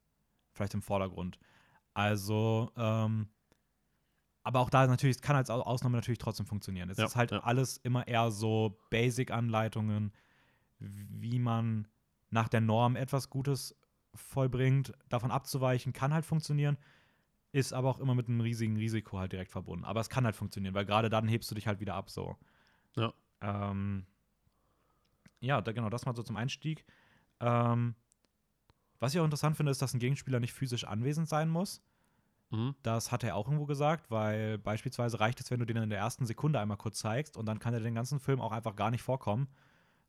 Vielleicht 0.52 0.74
im 0.74 0.82
Vordergrund. 0.82 1.38
Also, 1.94 2.70
ähm, 2.76 3.28
aber 4.42 4.60
auch 4.60 4.70
da 4.70 4.86
natürlich, 4.86 5.16
es 5.16 5.22
kann 5.22 5.36
als 5.36 5.50
Ausnahme 5.50 5.96
natürlich 5.96 6.18
trotzdem 6.18 6.46
funktionieren. 6.46 6.88
Es 6.90 6.98
ja, 6.98 7.06
ist 7.06 7.16
halt 7.16 7.32
ja. 7.32 7.40
alles 7.40 7.78
immer 7.78 8.06
eher 8.06 8.30
so 8.30 8.78
Basic-Anleitungen, 8.90 10.12
wie 10.78 11.38
man 11.38 11.88
nach 12.30 12.48
der 12.48 12.60
Norm 12.60 12.96
etwas 12.96 13.30
Gutes 13.30 13.76
vollbringt. 14.14 14.92
Davon 15.08 15.30
abzuweichen 15.30 15.92
kann 15.92 16.12
halt 16.12 16.24
funktionieren, 16.24 16.76
ist 17.52 17.72
aber 17.72 17.88
auch 17.88 17.98
immer 17.98 18.14
mit 18.14 18.28
einem 18.28 18.40
riesigen 18.40 18.76
Risiko 18.76 19.18
halt 19.18 19.32
direkt 19.32 19.50
verbunden. 19.50 19.84
Aber 19.84 20.00
es 20.00 20.08
kann 20.08 20.24
halt 20.24 20.36
funktionieren, 20.36 20.74
weil 20.74 20.86
gerade 20.86 21.08
dann 21.08 21.28
hebst 21.28 21.50
du 21.50 21.54
dich 21.54 21.66
halt 21.66 21.80
wieder 21.80 21.94
ab 21.94 22.10
so. 22.10 22.36
Ja. 22.96 23.12
Ähm, 23.40 24.06
ja, 25.40 25.60
da, 25.60 25.72
genau, 25.72 25.90
das 25.90 26.06
mal 26.06 26.16
so 26.16 26.22
zum 26.22 26.36
Einstieg. 26.36 26.84
Ähm, 27.40 27.94
was 28.98 29.14
ich 29.14 29.20
auch 29.20 29.24
interessant 29.24 29.56
finde, 29.56 29.70
ist, 29.70 29.82
dass 29.82 29.94
ein 29.94 30.00
Gegenspieler 30.00 30.40
nicht 30.40 30.54
physisch 30.54 30.84
anwesend 30.84 31.28
sein 31.28 31.48
muss. 31.48 31.82
Mhm. 32.50 32.74
Das 32.82 33.12
hat 33.12 33.24
er 33.24 33.36
auch 33.36 33.46
irgendwo 33.46 33.66
gesagt, 33.66 34.10
weil 34.10 34.58
beispielsweise 34.58 35.20
reicht 35.20 35.40
es, 35.40 35.50
wenn 35.50 35.60
du 35.60 35.66
den 35.66 35.76
in 35.76 35.90
der 35.90 35.98
ersten 35.98 36.26
Sekunde 36.26 36.60
einmal 36.60 36.78
kurz 36.78 36.98
zeigst 36.98 37.36
und 37.36 37.46
dann 37.46 37.58
kann 37.58 37.74
er 37.74 37.80
den 37.80 37.94
ganzen 37.94 38.20
Film 38.20 38.40
auch 38.40 38.52
einfach 38.52 38.76
gar 38.76 38.90
nicht 38.90 39.02
vorkommen 39.02 39.48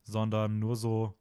sondern 0.04 0.60
nur 0.60 0.76
so 0.76 1.18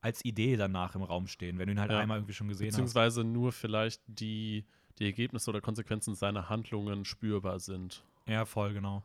als 0.00 0.24
Idee 0.24 0.56
danach 0.56 0.94
im 0.94 1.02
Raum 1.02 1.26
stehen, 1.26 1.58
wenn 1.58 1.66
du 1.66 1.72
ihn 1.72 1.80
halt 1.80 1.90
ja. 1.90 1.98
einmal 1.98 2.18
irgendwie 2.18 2.34
schon 2.34 2.48
gesehen 2.48 2.68
Beziehungsweise 2.68 3.22
hast. 3.22 3.24
Beziehungsweise 3.24 3.40
nur 3.40 3.52
vielleicht 3.52 4.02
die, 4.06 4.66
die 4.98 5.06
Ergebnisse 5.06 5.48
oder 5.48 5.62
Konsequenzen 5.62 6.14
seiner 6.14 6.50
Handlungen 6.50 7.06
spürbar 7.06 7.58
sind. 7.58 8.04
Ja, 8.26 8.44
voll, 8.44 8.74
genau. 8.74 9.02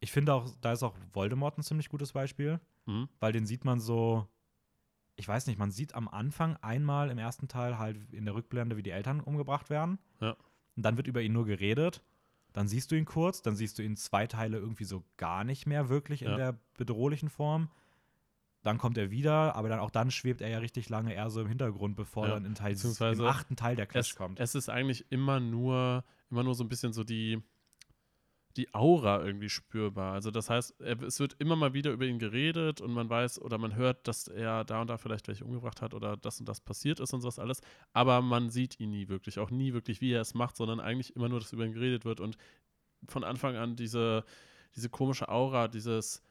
Ich 0.00 0.12
finde 0.12 0.34
auch, 0.34 0.50
da 0.60 0.72
ist 0.72 0.82
auch 0.82 0.94
Voldemort 1.14 1.56
ein 1.58 1.62
ziemlich 1.62 1.88
gutes 1.88 2.12
Beispiel, 2.12 2.60
mhm. 2.84 3.08
weil 3.20 3.32
den 3.32 3.46
sieht 3.46 3.64
man 3.64 3.80
so, 3.80 4.28
ich 5.16 5.26
weiß 5.26 5.46
nicht, 5.46 5.58
man 5.58 5.70
sieht 5.70 5.94
am 5.94 6.08
Anfang 6.08 6.56
einmal 6.58 7.10
im 7.10 7.18
ersten 7.18 7.48
Teil 7.48 7.78
halt 7.78 7.98
in 8.12 8.24
der 8.24 8.34
Rückblende, 8.34 8.76
wie 8.76 8.82
die 8.82 8.90
Eltern 8.90 9.20
umgebracht 9.20 9.70
werden. 9.70 9.98
Ja. 10.20 10.36
Und 10.76 10.82
dann 10.82 10.96
wird 10.96 11.08
über 11.08 11.22
ihn 11.22 11.32
nur 11.32 11.46
geredet. 11.46 12.02
Dann 12.52 12.68
siehst 12.68 12.90
du 12.90 12.96
ihn 12.96 13.04
kurz, 13.04 13.42
dann 13.42 13.56
siehst 13.56 13.78
du 13.78 13.82
ihn 13.82 13.96
zwei 13.96 14.26
Teile 14.26 14.58
irgendwie 14.58 14.84
so 14.84 15.04
gar 15.16 15.42
nicht 15.44 15.66
mehr 15.66 15.88
wirklich 15.88 16.22
in 16.22 16.30
ja. 16.30 16.36
der 16.36 16.58
bedrohlichen 16.76 17.30
Form 17.30 17.70
dann 18.62 18.78
kommt 18.78 18.98
er 18.98 19.10
wieder, 19.10 19.54
aber 19.54 19.68
dann 19.68 19.78
auch 19.78 19.90
dann 19.90 20.10
schwebt 20.10 20.40
er 20.40 20.48
ja 20.48 20.58
richtig 20.58 20.88
lange 20.88 21.14
eher 21.14 21.30
so 21.30 21.40
im 21.40 21.48
Hintergrund, 21.48 21.96
bevor 21.96 22.26
ja, 22.26 22.34
dann 22.34 22.44
in 22.44 22.54
Teil 22.54 22.76
im 22.82 23.20
achten 23.24 23.56
Teil 23.56 23.76
der 23.76 23.86
Clash 23.86 24.10
es, 24.10 24.16
kommt. 24.16 24.40
Es 24.40 24.54
ist 24.54 24.68
eigentlich 24.68 25.06
immer 25.10 25.40
nur, 25.40 26.04
immer 26.30 26.42
nur 26.42 26.54
so 26.54 26.64
ein 26.64 26.68
bisschen 26.68 26.92
so 26.92 27.04
die, 27.04 27.40
die 28.56 28.74
Aura 28.74 29.24
irgendwie 29.24 29.48
spürbar. 29.48 30.12
Also 30.12 30.32
das 30.32 30.50
heißt, 30.50 30.80
er, 30.80 31.00
es 31.02 31.20
wird 31.20 31.36
immer 31.38 31.54
mal 31.54 31.72
wieder 31.72 31.92
über 31.92 32.04
ihn 32.04 32.18
geredet 32.18 32.80
und 32.80 32.92
man 32.92 33.08
weiß 33.08 33.40
oder 33.40 33.58
man 33.58 33.76
hört, 33.76 34.08
dass 34.08 34.26
er 34.26 34.64
da 34.64 34.80
und 34.80 34.90
da 34.90 34.98
vielleicht 34.98 35.28
welche 35.28 35.44
umgebracht 35.44 35.80
hat 35.80 35.94
oder 35.94 36.16
das 36.16 36.40
und 36.40 36.48
das 36.48 36.60
passiert 36.60 36.98
ist 36.98 37.14
und 37.14 37.20
sowas 37.20 37.38
alles, 37.38 37.60
aber 37.92 38.20
man 38.22 38.50
sieht 38.50 38.80
ihn 38.80 38.90
nie 38.90 39.08
wirklich, 39.08 39.38
auch 39.38 39.50
nie 39.50 39.72
wirklich, 39.72 40.00
wie 40.00 40.12
er 40.12 40.22
es 40.22 40.34
macht, 40.34 40.56
sondern 40.56 40.80
eigentlich 40.80 41.14
immer 41.14 41.28
nur, 41.28 41.38
dass 41.38 41.52
über 41.52 41.64
ihn 41.64 41.72
geredet 41.72 42.04
wird 42.04 42.20
und 42.20 42.36
von 43.06 43.22
Anfang 43.22 43.54
an 43.54 43.76
diese, 43.76 44.24
diese 44.74 44.90
komische 44.90 45.28
Aura, 45.28 45.68
dieses 45.68 46.22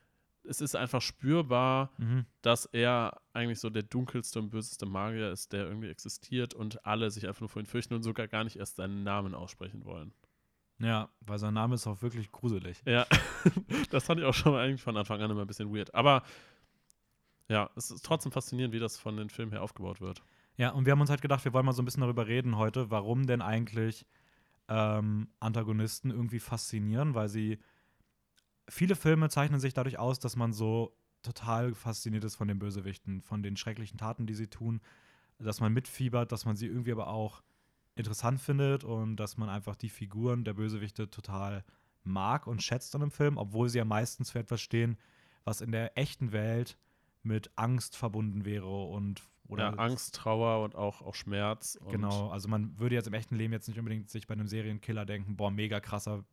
es 0.47 0.61
ist 0.61 0.75
einfach 0.75 1.01
spürbar, 1.01 1.91
mhm. 1.97 2.25
dass 2.41 2.65
er 2.65 3.21
eigentlich 3.33 3.59
so 3.59 3.69
der 3.69 3.83
dunkelste 3.83 4.39
und 4.39 4.49
böseste 4.49 4.85
Magier 4.85 5.31
ist, 5.31 5.53
der 5.53 5.65
irgendwie 5.65 5.89
existiert 5.89 6.53
und 6.53 6.85
alle 6.85 7.11
sich 7.11 7.27
einfach 7.27 7.41
nur 7.41 7.49
vor 7.49 7.61
ihm 7.61 7.65
fürchten 7.65 7.93
und 7.93 8.03
sogar 8.03 8.27
gar 8.27 8.43
nicht 8.43 8.57
erst 8.57 8.77
seinen 8.77 9.03
Namen 9.03 9.35
aussprechen 9.35 9.85
wollen. 9.85 10.13
Ja, 10.79 11.09
weil 11.21 11.39
sein 11.39 11.53
Name 11.53 11.75
ist 11.75 11.87
auch 11.87 12.01
wirklich 12.01 12.31
gruselig. 12.31 12.81
Ja, 12.85 13.05
das 13.89 14.05
fand 14.05 14.19
ich 14.19 14.25
auch 14.25 14.33
schon 14.33 14.55
eigentlich 14.55 14.81
von 14.81 14.95
Anfang 14.95 15.21
an 15.21 15.31
immer 15.31 15.41
ein 15.41 15.47
bisschen 15.47 15.73
weird. 15.73 15.93
Aber 15.95 16.23
ja, 17.49 17.69
es 17.75 17.91
ist 17.91 18.05
trotzdem 18.05 18.31
faszinierend, 18.31 18.73
wie 18.73 18.79
das 18.79 18.97
von 18.97 19.17
den 19.17 19.29
Filmen 19.29 19.51
her 19.51 19.63
aufgebaut 19.63 20.01
wird. 20.01 20.21
Ja, 20.57 20.71
und 20.71 20.85
wir 20.85 20.91
haben 20.91 21.01
uns 21.01 21.09
halt 21.09 21.21
gedacht, 21.21 21.45
wir 21.45 21.53
wollen 21.53 21.65
mal 21.65 21.71
so 21.71 21.81
ein 21.81 21.85
bisschen 21.85 22.01
darüber 22.01 22.27
reden 22.27 22.57
heute, 22.57 22.91
warum 22.91 23.25
denn 23.25 23.41
eigentlich 23.41 24.05
ähm, 24.67 25.29
Antagonisten 25.39 26.11
irgendwie 26.11 26.39
faszinieren, 26.39 27.15
weil 27.15 27.29
sie 27.29 27.59
viele 28.69 28.95
Filme 28.95 29.29
zeichnen 29.29 29.59
sich 29.59 29.73
dadurch 29.73 29.99
aus, 29.99 30.19
dass 30.19 30.35
man 30.35 30.53
so 30.53 30.95
total 31.23 31.73
fasziniert 31.73 32.23
ist 32.23 32.35
von 32.35 32.47
den 32.47 32.59
Bösewichten, 32.59 33.21
von 33.21 33.43
den 33.43 33.57
schrecklichen 33.57 33.97
Taten, 33.97 34.27
die 34.27 34.35
sie 34.35 34.47
tun, 34.47 34.81
dass 35.39 35.59
man 35.59 35.73
mitfiebert, 35.73 36.31
dass 36.31 36.45
man 36.45 36.55
sie 36.55 36.67
irgendwie 36.67 36.91
aber 36.91 37.07
auch 37.07 37.43
interessant 37.95 38.39
findet 38.39 38.83
und 38.83 39.17
dass 39.17 39.37
man 39.37 39.49
einfach 39.49 39.75
die 39.75 39.89
Figuren 39.89 40.43
der 40.43 40.53
Bösewichte 40.53 41.09
total 41.09 41.63
mag 42.03 42.47
und 42.47 42.63
schätzt 42.63 42.95
an 42.95 43.01
einem 43.01 43.11
Film, 43.11 43.37
obwohl 43.37 43.69
sie 43.69 43.79
ja 43.79 43.85
meistens 43.85 44.31
für 44.31 44.39
etwas 44.39 44.61
stehen, 44.61 44.97
was 45.43 45.61
in 45.61 45.71
der 45.71 45.97
echten 45.97 46.31
Welt 46.31 46.77
mit 47.23 47.51
Angst 47.55 47.95
verbunden 47.95 48.45
wäre 48.45 48.67
und 48.67 49.21
oder 49.47 49.63
ja, 49.63 49.73
Angst, 49.75 50.15
Trauer 50.15 50.63
und 50.63 50.75
auch, 50.75 51.01
auch 51.01 51.15
Schmerz. 51.15 51.79
genau, 51.89 52.29
also 52.29 52.49
man 52.49 52.77
würde 52.77 52.95
jetzt 52.95 53.07
im 53.07 53.13
echten 53.13 53.35
Leben 53.35 53.53
jetzt 53.53 53.67
nicht 53.67 53.79
unbedingt 53.79 54.09
sich 54.09 54.27
bei 54.27 54.33
einem 54.33 54.47
Serienkiller 54.47 55.05
denken, 55.05 55.37
boah, 55.37 55.51
mega 55.51 55.79
krasser 55.79 56.25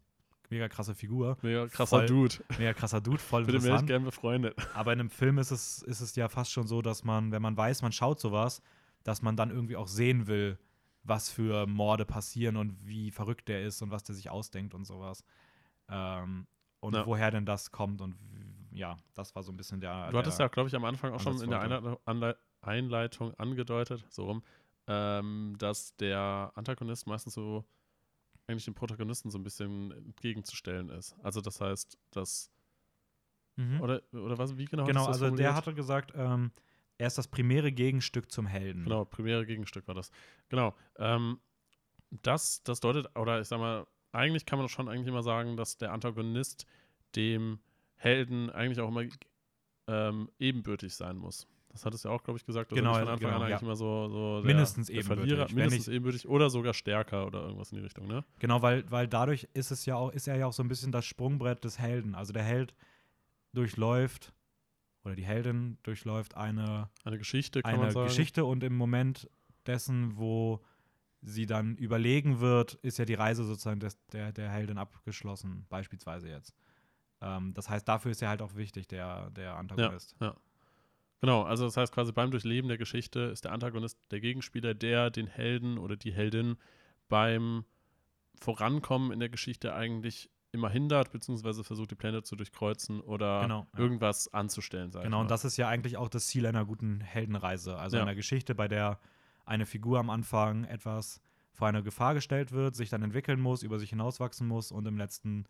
mega 0.51 0.69
krasse 0.69 0.95
Figur. 0.95 1.37
Mega 1.43 1.67
krasser 1.67 1.99
voll, 1.99 2.07
Dude. 2.07 2.35
Mega 2.59 2.73
krasser 2.73 3.01
Dude, 3.01 3.19
voll 3.19 3.45
Bitte 3.45 3.59
interessant. 3.59 3.81
Bitte 3.83 3.93
gerne 3.93 4.05
befreundet. 4.05 4.57
Aber 4.75 4.93
in 4.93 5.01
einem 5.01 5.11
Film 5.11 5.39
ist 5.39 5.51
es, 5.51 5.83
ist 5.83 6.01
es 6.01 6.17
ja 6.17 6.29
fast 6.29 6.53
schon 6.53 6.67
so, 6.67 6.83
dass 6.83 7.05
man, 7.05 7.33
wenn 7.33 7.43
man 7.43 7.57
weiß, 7.57 7.83
man 7.83 7.93
schaut 7.93 8.21
sowas, 8.21 8.63
dass 9.03 9.23
man 9.23 9.37
dann 9.37 9.51
irgendwie 9.51 9.77
auch 9.77 9.89
sehen 9.89 10.27
will, 10.27 10.59
was 11.03 11.31
für 11.31 11.67
Morde 11.67 12.05
passieren 12.07 12.57
und 12.57 12.87
wie 12.87 13.11
verrückt 13.11 13.49
der 13.49 13.63
ist 13.65 13.83
und 13.83 13.91
was 13.91 14.03
der 14.03 14.15
sich 14.15 14.31
ausdenkt 14.31 14.75
und 14.75 14.87
sowas. 14.87 15.25
Ähm, 15.89 16.47
und 16.81 16.95
ja. 16.95 17.07
woher 17.07 17.31
denn 17.31 17.47
das 17.47 17.71
kommt 17.71 18.01
und 18.01 18.17
ja, 18.73 18.97
das 19.15 19.35
war 19.35 19.43
so 19.43 19.53
ein 19.53 19.57
bisschen 19.57 19.81
der. 19.81 20.11
Du 20.11 20.19
hattest 20.19 20.41
ja, 20.41 20.49
glaube 20.49 20.69
ich, 20.69 20.75
am 20.75 20.85
Anfang 20.85 21.13
auch 21.13 21.21
schon 21.21 21.41
in 21.41 21.51
der 21.51 21.61
Einleitung, 21.61 21.99
Einleitung 22.61 23.35
angedeutet, 23.35 24.05
so 24.09 24.25
rum, 24.25 24.43
ähm, 24.87 25.55
dass 25.59 25.97
der 25.97 26.53
Antagonist 26.55 27.07
meistens 27.07 27.35
so 27.35 27.65
eigentlich 28.47 28.65
dem 28.65 28.75
Protagonisten 28.75 29.31
so 29.31 29.39
ein 29.39 29.43
bisschen 29.43 29.91
entgegenzustellen 29.93 30.91
ist. 30.91 31.15
Also 31.23 31.41
das 31.41 31.61
heißt, 31.61 31.99
dass 32.11 32.51
mhm. 33.57 33.81
oder, 33.81 34.03
oder 34.13 34.39
was, 34.39 34.57
wie 34.57 34.67
genau? 34.67 34.85
Genau, 34.85 35.07
also 35.07 35.31
der 35.31 35.55
hatte 35.55 35.75
gesagt, 35.75 36.13
ähm, 36.15 36.53
er 36.99 37.07
ist 37.07 37.19
das 37.19 37.29
primäre 37.29 37.73
Gegenstück 37.73 38.31
zum 38.31 38.47
Helden. 38.47 38.85
Genau, 38.85 39.05
primäre 39.05 39.47
Gegenstück 39.47 39.89
war 39.89 39.95
das. 39.95 40.11
Genau. 40.49 40.75
Ähm, 40.97 41.41
das, 42.11 42.63
das 42.63 42.81
deutet, 42.81 43.17
oder 43.17 43.41
ich 43.41 43.49
sag 43.49 43.59
mal, 43.59 43.87
eigentlich 44.13 44.47
kann 44.47 44.59
man 44.59 44.69
schon 44.69 44.89
eigentlich 44.89 45.09
immer 45.09 45.23
sagen, 45.23 45.57
dass 45.57 45.77
der 45.77 45.93
Antagonist 45.93 46.67
dem 47.17 47.59
Helden 47.97 48.51
eigentlich 48.51 48.81
auch 48.81 48.89
immer 48.89 49.05
ähm, 49.89 50.31
ebenbürtig 50.39 50.95
sein 50.95 51.17
muss. 51.17 51.49
Das 51.75 51.85
hat 51.85 51.93
es 51.93 52.05
ja 52.05 52.11
auch, 52.13 52.23
glaube 52.23 52.39
ich, 52.39 52.47
gesagt. 52.47 52.71
Also 52.71 52.81
genau, 52.81 52.95
von 52.95 53.03
Anfang 53.03 53.19
genau, 53.19 53.35
an 53.35 53.43
eigentlich 53.43 53.61
ja. 53.61 53.67
immer 53.67 53.75
so, 53.75 54.09
so 54.09 54.41
der, 54.43 54.47
mindestens 54.47 54.87
der 54.87 54.97
ebenbürtig. 54.97 55.35
Verlierer, 55.35 55.53
mindestens 55.53 55.89
ebenbürtig 55.89 56.29
oder 56.29 56.49
sogar 56.49 56.73
stärker 56.73 57.27
oder 57.27 57.43
irgendwas 57.43 57.73
in 57.73 57.79
die 57.79 57.83
Richtung, 57.83 58.07
ne? 58.07 58.25
Genau, 58.39 58.63
weil, 58.63 58.89
weil 58.93 59.09
dadurch 59.09 59.49
ist 59.55 59.73
es 59.73 59.85
ja 59.85 59.97
auch, 59.97 60.13
ist 60.13 60.29
er 60.29 60.37
ja 60.37 60.47
auch 60.47 60.53
so 60.53 60.63
ein 60.63 60.69
bisschen 60.69 60.93
das 60.93 61.05
Sprungbrett 61.05 61.65
des 61.65 61.81
Helden. 61.81 62.15
Also 62.15 62.33
der 62.33 62.45
Held 62.45 62.77
durchläuft 63.55 64.33
oder 65.05 65.17
die 65.17 65.25
Heldin 65.25 65.79
durchläuft 65.83 66.37
eine, 66.37 66.91
eine 67.03 67.19
Geschichte, 67.19 67.63
kann 67.63 67.75
eine 67.75 67.83
man 67.83 67.91
sagen. 67.91 68.07
Geschichte 68.07 68.45
und 68.45 68.63
im 68.63 68.77
Moment 68.77 69.29
dessen, 69.67 70.17
wo 70.17 70.65
sie 71.23 71.47
dann 71.47 71.75
überlegen 71.77 72.39
wird, 72.39 72.75
ist 72.75 72.99
ja 72.99 73.05
die 73.05 73.15
Reise 73.15 73.43
sozusagen 73.43 73.81
des, 73.81 73.99
der, 74.13 74.33
der 74.33 74.49
Heldin 74.49 74.79
abgeschlossen, 74.79 75.67
beispielsweise 75.69 76.29
jetzt. 76.29 76.55
Ähm, 77.21 77.53
das 77.55 77.69
heißt, 77.69 77.89
dafür 77.89 78.13
ist 78.13 78.21
ja 78.21 78.29
halt 78.29 78.43
auch 78.43 78.55
wichtig, 78.55 78.87
der, 78.87 79.31
der 79.31 79.57
Antagonist. 79.57 80.15
Ja, 80.21 80.29
ja. 80.29 80.37
Genau, 81.21 81.43
also 81.43 81.65
das 81.65 81.77
heißt 81.77 81.93
quasi 81.93 82.13
beim 82.13 82.31
Durchleben 82.31 82.69
der 82.69 82.79
Geschichte 82.79 83.21
ist 83.21 83.45
der 83.45 83.53
Antagonist 83.53 83.99
der 84.11 84.21
Gegenspieler, 84.21 84.75
der 84.75 85.11
den 85.11 85.27
Helden 85.27 85.79
oder 85.79 85.97
die 85.97 86.13
Heldin 86.13 86.57
beim 87.09 87.65
Vorankommen 88.41 89.13
in 89.13 89.21
der 89.21 89.29
Geschichte 89.29 89.75
eigentlich 89.75 90.31
immer 90.55 90.71
hindert, 90.71 91.11
beziehungsweise 91.11 91.65
versucht, 91.65 91.91
die 91.91 91.97
Pläne 91.97 92.23
zu 92.23 92.37
durchkreuzen 92.37 93.01
oder 93.01 93.43
genau, 93.43 93.67
ja. 93.73 93.79
irgendwas 93.79 94.33
anzustellen. 94.33 94.91
Genau, 94.91 95.21
und 95.21 95.31
das 95.31 95.45
ist 95.45 95.57
ja 95.57 95.69
eigentlich 95.69 95.97
auch 95.97 96.09
das 96.09 96.29
Ziel 96.29 96.47
einer 96.47 96.65
guten 96.65 97.01
Heldenreise. 97.01 97.77
Also 97.77 97.97
ja. 97.97 98.03
einer 98.03 98.15
Geschichte, 98.15 98.55
bei 98.55 98.69
der 98.69 99.01
eine 99.45 99.67
Figur 99.67 99.99
am 99.99 100.11
Anfang 100.11 100.65
etwas 100.65 101.21
vor 101.53 101.69
eine 101.69 101.83
Gefahr 101.83 102.15
gestellt 102.15 102.53
wird, 102.53 102.75
sich 102.75 102.89
dann 102.89 103.03
entwickeln 103.03 103.41
muss, 103.41 103.63
über 103.63 103.79
sich 103.79 103.91
hinauswachsen 103.91 104.47
muss 104.47 104.73
und 104.73 104.87
im 104.87 104.97
letzten 104.97 105.45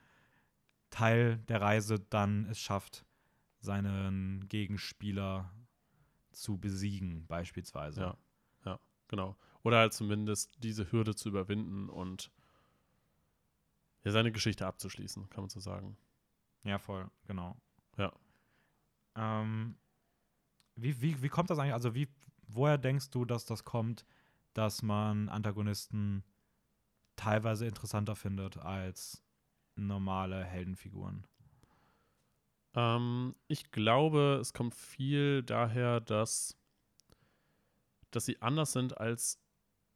Teil 0.90 1.38
der 1.48 1.60
Reise 1.60 1.98
dann 1.98 2.46
es 2.46 2.58
schafft, 2.58 3.04
seinen 3.64 4.46
Gegenspieler 4.48 5.50
zu 6.32 6.58
besiegen, 6.58 7.26
beispielsweise. 7.26 8.00
Ja, 8.00 8.18
ja, 8.64 8.80
genau. 9.08 9.36
Oder 9.62 9.78
halt 9.78 9.92
zumindest 9.92 10.62
diese 10.62 10.90
Hürde 10.92 11.14
zu 11.14 11.30
überwinden 11.30 11.88
und 11.88 12.30
ja, 14.04 14.12
seine 14.12 14.32
Geschichte 14.32 14.66
abzuschließen, 14.66 15.30
kann 15.30 15.42
man 15.42 15.50
so 15.50 15.60
sagen. 15.60 15.96
Ja, 16.62 16.78
voll, 16.78 17.10
genau. 17.26 17.56
Ja. 17.96 18.12
Ähm, 19.16 19.76
wie, 20.76 21.00
wie, 21.00 21.22
wie 21.22 21.28
kommt 21.28 21.50
das 21.50 21.58
eigentlich? 21.58 21.74
Also, 21.74 21.94
wie, 21.94 22.08
woher 22.46 22.78
denkst 22.78 23.10
du, 23.10 23.24
dass 23.24 23.46
das 23.46 23.64
kommt, 23.64 24.04
dass 24.52 24.82
man 24.82 25.28
Antagonisten 25.28 26.24
teilweise 27.16 27.66
interessanter 27.66 28.16
findet 28.16 28.58
als 28.58 29.22
normale 29.76 30.44
Heldenfiguren? 30.44 31.26
Ähm, 32.74 33.34
ich 33.48 33.70
glaube, 33.70 34.38
es 34.40 34.52
kommt 34.52 34.74
viel 34.74 35.42
daher, 35.42 36.00
dass, 36.00 36.56
dass 38.10 38.26
sie 38.26 38.40
anders 38.42 38.72
sind 38.72 38.98
als, 38.98 39.40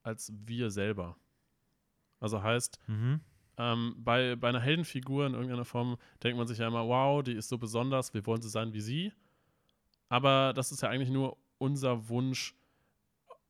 als 0.03 0.33
wir 0.35 0.71
selber. 0.71 1.17
Also 2.21 2.43
heißt, 2.43 2.79
mhm. 2.89 3.21
ähm, 3.57 3.95
bei, 3.99 4.37
bei 4.37 4.49
einer 4.49 4.61
Heldenfigur 4.61 5.27
in 5.27 5.35
irgendeiner 5.35 5.65
Form 5.65 5.97
denkt 6.23 6.39
man 6.39 6.47
sich 6.47 6.59
ja 6.59 6.69
immer, 6.69 6.87
wow, 6.87 7.23
die 7.23 7.35
ist 7.35 7.49
so 7.49 7.59
besonders, 7.59 8.15
wir 8.15 8.27
wollen 8.27 8.43
so 8.43 8.49
sein 8.49 8.73
wie 8.73 8.81
sie. 8.81 9.13
Aber 10.09 10.53
das 10.55 10.73
ist 10.73 10.83
ja 10.83 10.89
eigentlich 10.89 11.11
nur 11.11 11.37
unser 11.59 12.09
Wunsch, 12.09 12.55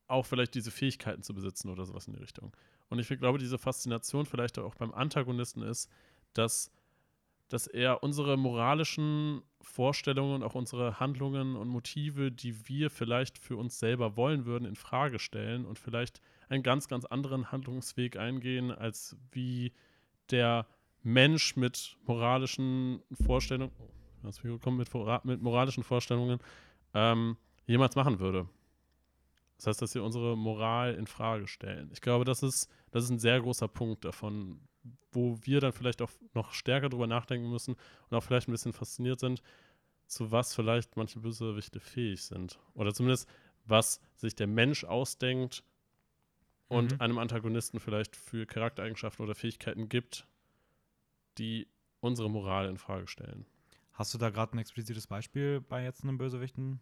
auch 0.07 0.25
vielleicht 0.25 0.55
diese 0.55 0.71
Fähigkeiten 0.71 1.23
zu 1.23 1.35
besitzen 1.35 1.69
oder 1.69 1.85
sowas 1.85 2.07
in 2.07 2.14
die 2.14 2.21
Richtung. 2.21 2.57
Und 2.88 2.99
ich 2.99 3.09
glaube, 3.09 3.38
diese 3.38 3.59
Faszination 3.59 4.25
vielleicht 4.27 4.59
auch 4.59 4.75
beim 4.75 4.93
Antagonisten 4.93 5.62
ist, 5.62 5.91
dass, 6.33 6.71
dass 7.48 7.66
er 7.66 8.02
unsere 8.02 8.37
moralischen 8.37 9.42
Vorstellungen, 9.61 10.42
auch 10.42 10.54
unsere 10.54 11.00
Handlungen 11.00 11.56
und 11.56 11.68
Motive, 11.68 12.30
die 12.30 12.68
wir 12.68 12.90
vielleicht 12.90 13.38
für 13.38 13.56
uns 13.56 13.78
selber 13.78 14.16
wollen 14.16 14.44
würden, 14.44 14.64
in 14.64 14.76
Frage 14.76 15.18
stellen 15.18 15.64
und 15.64 15.78
vielleicht 15.78 16.20
einen 16.48 16.62
ganz, 16.62 16.88
ganz 16.88 17.04
anderen 17.04 17.50
Handlungsweg 17.52 18.16
eingehen, 18.16 18.70
als 18.70 19.16
wie 19.32 19.72
der 20.30 20.66
Mensch 21.02 21.56
mit 21.56 21.96
moralischen 22.06 23.02
Vorstellungen, 23.24 23.72
das 24.22 24.40
kommt 24.61 24.78
mit, 24.78 24.92
mit 25.24 25.42
moralischen 25.42 25.82
Vorstellungen, 25.82 26.38
ähm, 26.94 27.37
jemals 27.66 27.96
machen 27.96 28.18
würde. 28.18 28.48
Das 29.56 29.66
heißt, 29.66 29.82
dass 29.82 29.92
sie 29.92 30.02
unsere 30.02 30.37
Moral 30.37 30.94
in 30.94 31.06
Frage 31.06 31.48
stellen. 31.48 31.90
Ich 31.92 32.00
glaube, 32.00 32.24
das 32.24 32.42
ist, 32.42 32.70
das 32.90 33.04
ist 33.04 33.11
ein 33.11 33.18
sehr 33.18 33.40
großer 33.40 33.68
Punkt 33.68 34.04
davon, 34.04 34.61
wo 35.12 35.38
wir 35.42 35.61
dann 35.61 35.72
vielleicht 35.72 36.03
auch 36.03 36.11
noch 36.35 36.53
stärker 36.53 36.88
drüber 36.88 37.07
nachdenken 37.07 37.51
müssen 37.51 37.77
und 38.09 38.16
auch 38.16 38.22
vielleicht 38.22 38.48
ein 38.48 38.53
bisschen 38.53 38.72
fasziniert 38.72 39.20
sind, 39.20 39.42
zu 40.07 40.31
was 40.33 40.55
vielleicht 40.55 40.96
manche 40.96 41.20
Bösewichte 41.20 41.81
fähig 41.81 42.22
sind. 42.22 42.59
Oder 42.74 42.94
zumindest, 42.94 43.29
was 43.64 44.01
sich 44.16 44.35
der 44.35 44.46
Mensch 44.46 44.85
ausdenkt 44.85 45.62
und 46.68 46.92
mhm. 46.92 47.01
einem 47.01 47.18
Antagonisten 47.18 47.81
vielleicht 47.81 48.16
für 48.16 48.46
Charaktereigenschaften 48.46 49.24
oder 49.24 49.35
Fähigkeiten 49.35 49.88
gibt, 49.88 50.27
die 51.38 51.68
unsere 52.01 52.31
Moral 52.31 52.68
in 52.68 52.79
Frage 52.79 53.09
stellen. 53.09 53.46
Hast 53.92 54.14
du 54.14 54.18
da 54.18 54.31
gerade 54.31 54.57
ein 54.57 54.59
explizites 54.59 55.07
Beispiel 55.07 55.61
bei 55.61 55.83
jetzt 55.83 56.05
einem 56.05 56.18
Bösewichten, 56.18 56.81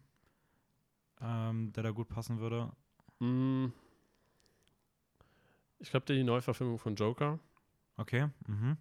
ähm, 1.19 1.71
der 1.73 1.83
da 1.83 1.91
gut 1.91 2.09
passen 2.09 2.39
würde? 2.39 2.71
Mm. 3.19 3.67
Ich 5.79 5.89
glaube, 5.89 6.05
die 6.05 6.23
Neuverfilmung 6.23 6.77
von 6.77 6.95
Joker. 6.95 7.39
Okay. 7.97 8.29
Mhm. 8.47 8.77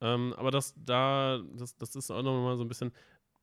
Ähm, 0.00 0.34
aber 0.36 0.50
das 0.50 0.74
da, 0.76 1.40
das, 1.54 1.76
das 1.76 1.96
ist 1.96 2.10
auch 2.10 2.22
nochmal 2.22 2.56
so 2.56 2.64
ein 2.64 2.68
bisschen. 2.68 2.92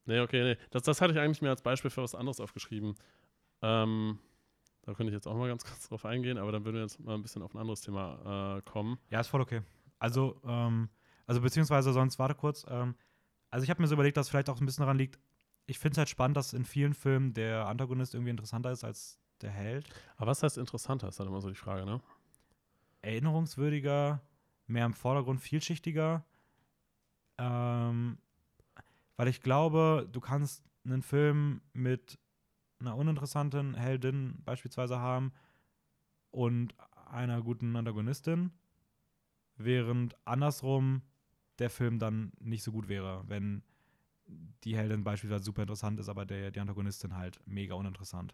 Nee, 0.05 0.19
okay, 0.19 0.43
nee. 0.43 0.57
Das, 0.69 0.83
das 0.83 1.01
hatte 1.01 1.13
ich 1.13 1.19
eigentlich 1.19 1.41
mir 1.41 1.49
als 1.49 1.61
Beispiel 1.61 1.91
für 1.91 2.03
was 2.03 2.15
anderes 2.15 2.39
aufgeschrieben. 2.39 2.95
Ähm, 3.61 4.19
da 4.83 4.93
könnte 4.93 5.09
ich 5.11 5.15
jetzt 5.15 5.27
auch 5.27 5.35
mal 5.35 5.47
ganz 5.47 5.63
kurz 5.65 5.89
drauf 5.89 6.05
eingehen, 6.05 6.37
aber 6.37 6.51
dann 6.51 6.63
würden 6.63 6.75
wir 6.75 6.83
jetzt 6.83 6.99
mal 6.99 7.15
ein 7.15 7.21
bisschen 7.21 7.41
auf 7.41 7.53
ein 7.53 7.59
anderes 7.59 7.81
Thema 7.81 8.57
äh, 8.57 8.61
kommen. 8.61 8.97
Ja, 9.09 9.19
ist 9.19 9.27
voll 9.27 9.41
okay. 9.41 9.61
Also, 9.99 10.39
ähm, 10.45 10.89
also 11.25 11.41
beziehungsweise 11.41 11.91
sonst, 11.91 12.19
warte 12.19 12.35
kurz. 12.35 12.65
Ähm, 12.69 12.95
also 13.49 13.63
ich 13.63 13.69
habe 13.69 13.81
mir 13.81 13.87
so 13.87 13.95
überlegt, 13.95 14.17
dass 14.17 14.29
vielleicht 14.29 14.49
auch 14.49 14.59
ein 14.59 14.65
bisschen 14.65 14.83
daran 14.83 14.97
liegt, 14.97 15.19
ich 15.65 15.79
finde 15.79 15.93
es 15.93 15.97
halt 15.97 16.09
spannend, 16.09 16.37
dass 16.37 16.53
in 16.53 16.63
vielen 16.63 16.93
Filmen 16.93 17.33
der 17.33 17.65
Antagonist 17.67 18.13
irgendwie 18.13 18.29
interessanter 18.29 18.71
ist 18.71 18.83
als 18.83 19.19
der 19.41 19.49
Held. 19.49 19.89
Aber 20.17 20.27
was 20.27 20.43
heißt 20.43 20.57
interessanter, 20.57 21.07
ist 21.07 21.19
dann 21.19 21.27
immer 21.27 21.41
so 21.41 21.49
die 21.49 21.55
Frage, 21.55 21.85
ne? 21.85 22.01
Erinnerungswürdiger, 23.01 24.21
mehr 24.67 24.85
im 24.85 24.93
Vordergrund, 24.93 25.41
vielschichtiger. 25.41 26.25
Ähm, 27.37 28.17
weil 29.17 29.27
ich 29.27 29.41
glaube, 29.41 30.07
du 30.11 30.19
kannst 30.19 30.63
einen 30.85 31.01
Film 31.01 31.61
mit 31.73 32.19
einer 32.79 32.95
uninteressanten 32.95 33.75
Heldin 33.75 34.41
beispielsweise 34.43 34.99
haben 34.99 35.31
und 36.31 36.75
einer 37.09 37.41
guten 37.41 37.75
Antagonistin, 37.75 38.51
während 39.57 40.15
andersrum 40.25 41.01
der 41.59 41.69
Film 41.69 41.99
dann 41.99 42.33
nicht 42.39 42.63
so 42.63 42.71
gut 42.71 42.87
wäre, 42.89 43.23
wenn 43.27 43.63
die 44.63 44.75
Heldin 44.75 45.03
beispielsweise 45.03 45.43
super 45.43 45.61
interessant 45.61 45.99
ist, 45.99 46.09
aber 46.09 46.25
der, 46.25 46.51
die 46.51 46.59
Antagonistin 46.59 47.15
halt 47.15 47.39
mega 47.45 47.75
uninteressant. 47.75 48.33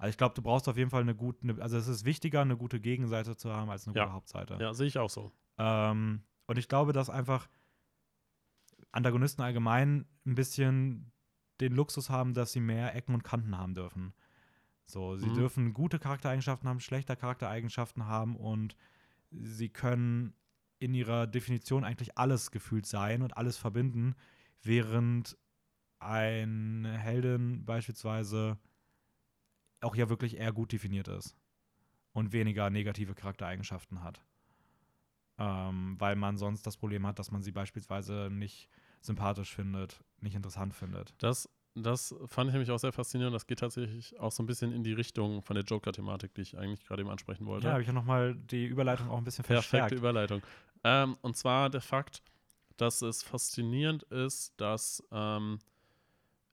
Also 0.00 0.10
ich 0.12 0.16
glaube, 0.16 0.34
du 0.34 0.40
brauchst 0.40 0.66
auf 0.66 0.78
jeden 0.78 0.88
Fall 0.88 1.02
eine 1.02 1.14
gute, 1.14 1.60
also 1.60 1.76
es 1.76 1.86
ist 1.86 2.06
wichtiger, 2.06 2.40
eine 2.40 2.56
gute 2.56 2.80
Gegenseite 2.80 3.36
zu 3.36 3.52
haben, 3.52 3.68
als 3.68 3.86
eine 3.86 3.94
ja. 3.94 4.04
gute 4.04 4.14
Hauptseite. 4.14 4.56
Ja, 4.58 4.72
sehe 4.72 4.86
ich 4.86 4.96
auch 4.96 5.10
so. 5.10 5.30
Ähm, 5.58 6.22
und 6.46 6.56
ich 6.56 6.68
glaube, 6.68 6.94
dass 6.94 7.10
einfach 7.10 7.50
Antagonisten 8.92 9.42
allgemein 9.42 10.06
ein 10.24 10.34
bisschen 10.34 11.12
den 11.60 11.74
Luxus 11.74 12.08
haben, 12.08 12.32
dass 12.32 12.52
sie 12.52 12.60
mehr 12.60 12.94
Ecken 12.96 13.14
und 13.14 13.24
Kanten 13.24 13.58
haben 13.58 13.74
dürfen. 13.74 14.14
So, 14.86 15.18
sie 15.18 15.28
mhm. 15.28 15.34
dürfen 15.34 15.74
gute 15.74 15.98
Charaktereigenschaften 15.98 16.66
haben, 16.66 16.80
schlechte 16.80 17.14
Charaktereigenschaften 17.14 18.06
haben 18.06 18.36
und 18.36 18.76
sie 19.30 19.68
können 19.68 20.32
in 20.78 20.94
ihrer 20.94 21.26
Definition 21.26 21.84
eigentlich 21.84 22.16
alles 22.16 22.50
gefühlt 22.50 22.86
sein 22.86 23.20
und 23.20 23.36
alles 23.36 23.58
verbinden, 23.58 24.14
während 24.62 25.36
ein 25.98 26.86
Heldin 26.86 27.66
beispielsweise 27.66 28.56
auch 29.80 29.94
ja 29.96 30.08
wirklich 30.08 30.36
eher 30.38 30.52
gut 30.52 30.72
definiert 30.72 31.08
ist 31.08 31.36
und 32.12 32.32
weniger 32.32 32.70
negative 32.70 33.14
Charaktereigenschaften 33.14 34.02
hat. 34.02 34.20
ähm, 35.38 35.96
weil 35.98 36.16
man 36.16 36.36
sonst 36.36 36.66
das 36.66 36.76
Problem 36.76 37.06
hat, 37.06 37.18
dass 37.18 37.30
man 37.30 37.42
sie 37.42 37.50
beispielsweise 37.52 38.28
nicht 38.30 38.68
sympathisch 39.00 39.54
findet, 39.54 40.04
nicht 40.20 40.34
interessant 40.34 40.74
findet. 40.74 41.14
Das, 41.16 41.48
das 41.74 42.14
fand 42.26 42.48
ich 42.48 42.52
nämlich 42.52 42.70
auch 42.70 42.78
sehr 42.78 42.92
faszinierend. 42.92 43.34
Das 43.34 43.46
geht 43.46 43.60
tatsächlich 43.60 44.20
auch 44.20 44.32
so 44.32 44.42
ein 44.42 44.46
bisschen 44.46 44.70
in 44.72 44.84
die 44.84 44.92
Richtung 44.92 45.40
von 45.42 45.54
der 45.54 45.64
Joker-Thematik, 45.64 46.34
die 46.34 46.42
ich 46.42 46.58
eigentlich 46.58 46.84
gerade 46.84 47.00
eben 47.00 47.10
ansprechen 47.10 47.46
wollte. 47.46 47.66
Ja, 47.68 47.72
habe 47.72 47.80
ich 47.80 47.86
ja 47.86 47.94
nochmal 47.94 48.34
die 48.34 48.66
Überleitung 48.66 49.08
auch 49.08 49.16
ein 49.16 49.24
bisschen 49.24 49.44
Perfekte 49.44 49.78
verstärkt. 49.78 49.92
Überleitung. 49.92 50.42
Ähm, 50.84 51.16
und 51.22 51.38
zwar 51.38 51.70
der 51.70 51.80
Fakt, 51.80 52.22
dass 52.76 53.00
es 53.00 53.22
faszinierend 53.22 54.02
ist, 54.04 54.52
dass 54.60 55.02
ähm, 55.10 55.58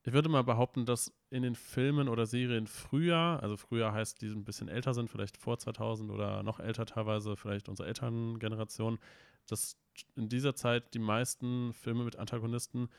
ich 0.03 0.13
würde 0.13 0.29
mal 0.29 0.43
behaupten, 0.43 0.85
dass 0.85 1.11
in 1.29 1.43
den 1.43 1.55
Filmen 1.55 2.07
oder 2.07 2.25
Serien 2.25 2.67
früher, 2.67 3.39
also 3.41 3.57
früher 3.57 3.91
heißt, 3.91 4.21
die 4.21 4.27
ein 4.27 4.45
bisschen 4.45 4.69
älter 4.69 4.93
sind, 4.93 5.09
vielleicht 5.09 5.37
vor 5.37 5.57
2000 5.57 6.09
oder 6.09 6.43
noch 6.43 6.59
älter 6.59 6.85
teilweise, 6.85 7.35
vielleicht 7.35 7.67
unsere 7.67 7.87
Elterngeneration, 7.87 8.97
dass 9.47 9.77
in 10.15 10.29
dieser 10.29 10.55
Zeit 10.55 10.93
die 10.93 10.99
meisten 10.99 11.73
Filme 11.73 12.03
mit 12.03 12.15
Antagonisten 12.15 12.89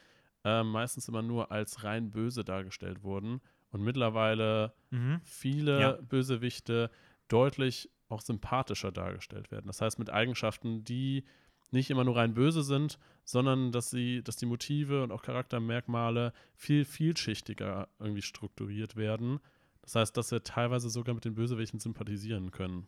äh, 0.44 0.62
meistens 0.62 1.08
immer 1.08 1.22
nur 1.22 1.50
als 1.50 1.84
rein 1.84 2.10
böse 2.10 2.44
dargestellt 2.44 3.02
wurden 3.02 3.40
und 3.70 3.82
mittlerweile 3.82 4.74
mhm. 4.90 5.20
viele 5.24 5.80
ja. 5.80 5.92
Bösewichte 5.92 6.90
deutlich 7.28 7.90
auch 8.08 8.20
sympathischer 8.20 8.90
dargestellt 8.90 9.50
werden. 9.50 9.66
Das 9.66 9.80
heißt 9.80 9.98
mit 9.98 10.10
Eigenschaften, 10.10 10.84
die 10.84 11.24
nicht 11.70 11.90
immer 11.90 12.04
nur 12.04 12.16
rein 12.16 12.34
böse 12.34 12.62
sind, 12.62 12.98
sondern 13.24 13.72
dass 13.72 13.90
sie, 13.90 14.22
dass 14.22 14.36
die 14.36 14.46
Motive 14.46 15.02
und 15.02 15.12
auch 15.12 15.22
Charaktermerkmale 15.22 16.32
viel 16.54 16.84
vielschichtiger 16.84 17.88
irgendwie 17.98 18.22
strukturiert 18.22 18.96
werden. 18.96 19.40
Das 19.82 19.94
heißt, 19.94 20.16
dass 20.16 20.30
wir 20.30 20.42
teilweise 20.42 20.90
sogar 20.90 21.14
mit 21.14 21.24
den 21.24 21.34
Bösewichten 21.34 21.80
sympathisieren 21.80 22.50
können. 22.50 22.86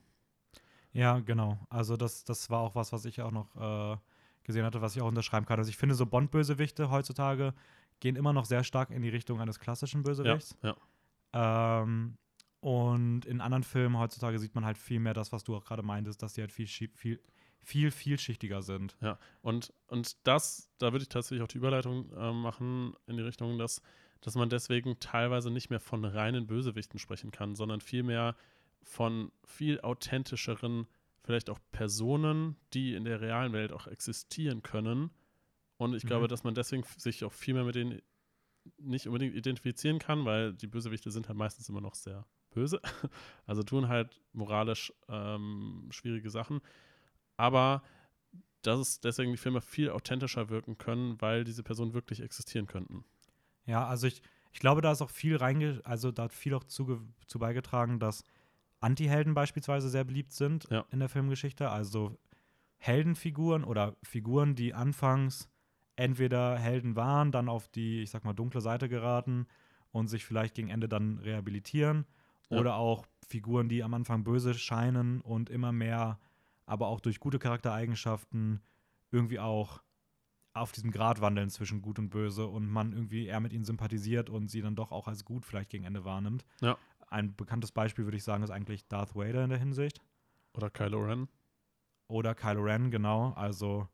Ja, 0.93 1.21
genau. 1.21 1.59
Also 1.69 1.97
das, 1.97 2.25
das 2.25 2.51
war 2.51 2.61
auch 2.61 2.75
was, 2.75 2.93
was 2.93 3.05
ich 3.05 3.23
auch 3.23 3.31
noch 3.31 3.55
äh, 3.57 3.97
gesehen 4.43 4.65
hatte, 4.65 4.83
was 4.83 4.97
ich 4.97 5.03
auch 5.03 5.09
unterschreiben 5.09 5.47
kann. 5.47 5.59
Also 5.59 5.71
ich 5.71 5.77
finde, 5.77 5.95
so 5.95 6.07
Bond-Bösewichte 6.07 6.91
heutzutage 6.91 7.55
gehen 8.01 8.17
immer 8.17 8.33
noch 8.33 8.45
sehr 8.45 8.65
stark 8.65 8.91
in 8.91 9.03
die 9.03 9.09
Richtung 9.09 9.41
eines 9.41 9.61
klassischen 9.61 10.03
Bösewichts. 10.03 10.57
Ja, 10.63 10.77
ja. 11.35 11.83
Ähm, 11.83 12.17
und 12.61 13.25
in 13.25 13.41
anderen 13.41 13.63
Filmen 13.63 13.99
heutzutage 13.99 14.39
sieht 14.39 14.55
man 14.55 14.65
halt 14.65 14.77
viel 14.77 15.01
mehr 15.01 15.15
das, 15.15 15.33
was 15.33 15.45
du 15.45 15.57
auch 15.57 15.65
gerade 15.65 15.83
meintest, 15.83 16.23
dass 16.23 16.35
die 16.35 16.43
halt 16.43 16.53
viel, 16.53 16.67
viel, 16.67 17.21
viel 17.63 17.91
vielschichtiger 17.91 18.63
sind. 18.63 18.97
Ja, 19.01 19.19
und, 19.43 19.73
und 19.87 20.17
das, 20.27 20.71
da 20.79 20.93
würde 20.93 21.03
ich 21.03 21.09
tatsächlich 21.09 21.43
auch 21.43 21.49
die 21.49 21.59
Überleitung 21.59 22.13
äh, 22.13 22.33
machen 22.33 22.95
in 23.07 23.17
die 23.17 23.23
Richtung, 23.23 23.59
dass, 23.59 23.83
dass 24.21 24.35
man 24.35 24.49
deswegen 24.49 24.99
teilweise 25.01 25.51
nicht 25.51 25.71
mehr 25.71 25.81
von 25.81 26.05
reinen 26.05 26.47
Bösewichten 26.47 26.99
sprechen 26.99 27.31
kann, 27.31 27.55
sondern 27.55 27.81
vielmehr 27.81 28.35
von 28.83 29.31
viel 29.45 29.81
authentischeren, 29.81 30.87
vielleicht 31.23 31.51
auch 31.51 31.59
Personen, 31.71 32.57
die 32.73 32.95
in 32.95 33.05
der 33.05 33.21
realen 33.21 33.53
Welt 33.53 33.73
auch 33.73 33.87
existieren 33.87 34.63
können. 34.63 35.11
Und 35.77 35.95
ich 35.95 36.05
mhm. 36.05 36.09
glaube, 36.09 36.29
dass 36.29 36.45
man 36.45 36.55
deswegen 36.55 36.85
sich 36.97 37.25
auch 37.25 37.33
viel 37.33 37.55
mehr 37.55 37.65
mit 37.65 37.75
denen 37.75 38.01
nicht 38.79 39.07
unbedingt 39.07 39.35
identifizieren 39.35 39.99
kann, 39.99 40.25
weil 40.25 40.53
die 40.53 40.67
Bösewichte 40.67 41.11
sind 41.11 41.29
halt 41.29 41.39
meistens 41.39 41.69
immer 41.69 41.81
noch 41.81 41.95
sehr 41.95 42.27
böse. 42.51 42.81
Also 43.47 43.63
tun 43.63 43.89
halt 43.89 44.21
moralisch 44.33 44.93
ähm, 45.09 45.89
schwierige 45.91 46.31
Sachen 46.31 46.61
aber 47.41 47.83
dass 48.63 48.79
es 48.79 49.01
deswegen 49.01 49.33
die 49.33 49.39
Filme 49.39 49.63
viel 49.63 49.91
authentischer 49.91 50.51
wirken 50.51 50.77
können, 50.77 51.21
weil 51.21 51.45
diese 51.45 51.63
Personen 51.63 51.95
wirklich 51.95 52.21
existieren 52.21 52.67
könnten. 52.67 53.05
Ja, 53.65 53.87
also 53.87 54.07
ich, 54.07 54.23
ich 54.53 54.61
glaube, 54.61 54.83
da 54.83 54.93
ist 54.93 55.01
auch 55.01 55.11
viel 55.11 55.37
reinge, 55.37 55.81
also 55.85 56.13
da 56.13 56.25
hat 56.25 56.33
viel 56.35 56.55
auch 56.55 56.65
zu, 56.65 57.01
zu 57.27 57.39
beigetragen, 57.39 57.99
dass 57.99 58.23
Anti-Helden 58.81 59.35
beispielsweise 59.35 59.89
sehr 59.89 60.05
beliebt 60.05 60.33
sind 60.33 60.67
ja. 60.71 60.85
in 60.91 61.01
der 61.01 61.09
Filmgeschichte. 61.09 61.71
Also 61.71 62.19
Heldenfiguren 62.79 63.65
oder 63.65 63.97
Figuren, 64.03 64.55
die 64.55 64.75
anfangs 64.75 65.49
entweder 65.97 66.59
Helden 66.59 66.97
waren, 66.97 67.31
dann 67.31 67.49
auf 67.49 67.69
die, 67.69 68.03
ich 68.03 68.11
sag 68.11 68.25
mal, 68.25 68.33
dunkle 68.33 68.61
Seite 68.61 68.89
geraten 68.89 69.47
und 69.93 70.09
sich 70.09 70.25
vielleicht 70.25 70.55
gegen 70.55 70.69
Ende 70.69 70.89
dann 70.89 71.19
rehabilitieren. 71.19 72.07
Ja. 72.49 72.59
Oder 72.59 72.77
auch 72.77 73.07
Figuren, 73.27 73.69
die 73.69 73.83
am 73.83 73.95
Anfang 73.95 74.25
böse 74.25 74.55
scheinen 74.55 75.21
und 75.21 75.51
immer 75.51 75.73
mehr 75.73 76.19
aber 76.71 76.87
auch 76.87 77.01
durch 77.01 77.19
gute 77.19 77.41
Charaktereigenschaften 77.41 78.61
irgendwie 79.11 79.41
auch 79.41 79.83
auf 80.53 80.71
diesem 80.71 80.93
Grad 80.93 81.21
wandeln 81.21 81.51
zwischen 81.51 81.83
gut 81.83 81.99
und 81.99 82.11
böse 82.11 82.47
und 82.47 82.69
man 82.69 82.93
irgendwie 82.93 83.27
eher 83.27 83.41
mit 83.41 83.53
ihnen 83.53 83.65
sympathisiert 83.65 84.31
und 84.31 84.49
sie 84.49 84.63
dann 84.63 84.77
doch 84.77 84.93
auch 84.93 85.09
als 85.09 85.25
gut 85.25 85.45
vielleicht 85.45 85.71
gegen 85.71 85.85
Ende 85.85 86.05
wahrnimmt. 86.05 86.45
Ja. 86.61 86.79
Ein 87.09 87.35
bekanntes 87.35 87.73
Beispiel, 87.73 88.05
würde 88.05 88.17
ich 88.17 88.23
sagen, 88.23 88.45
ist 88.45 88.51
eigentlich 88.51 88.87
Darth 88.87 89.17
Vader 89.17 89.43
in 89.43 89.51
der 89.51 89.59
Hinsicht. 89.59 90.01
Oder 90.55 90.71
Kylo 90.71 91.01
Ren. 91.01 91.29
Oder 92.07 92.37
Kylo 92.37 92.63
Ren, 92.63 92.91
genau. 92.93 93.33
Also 93.33 93.89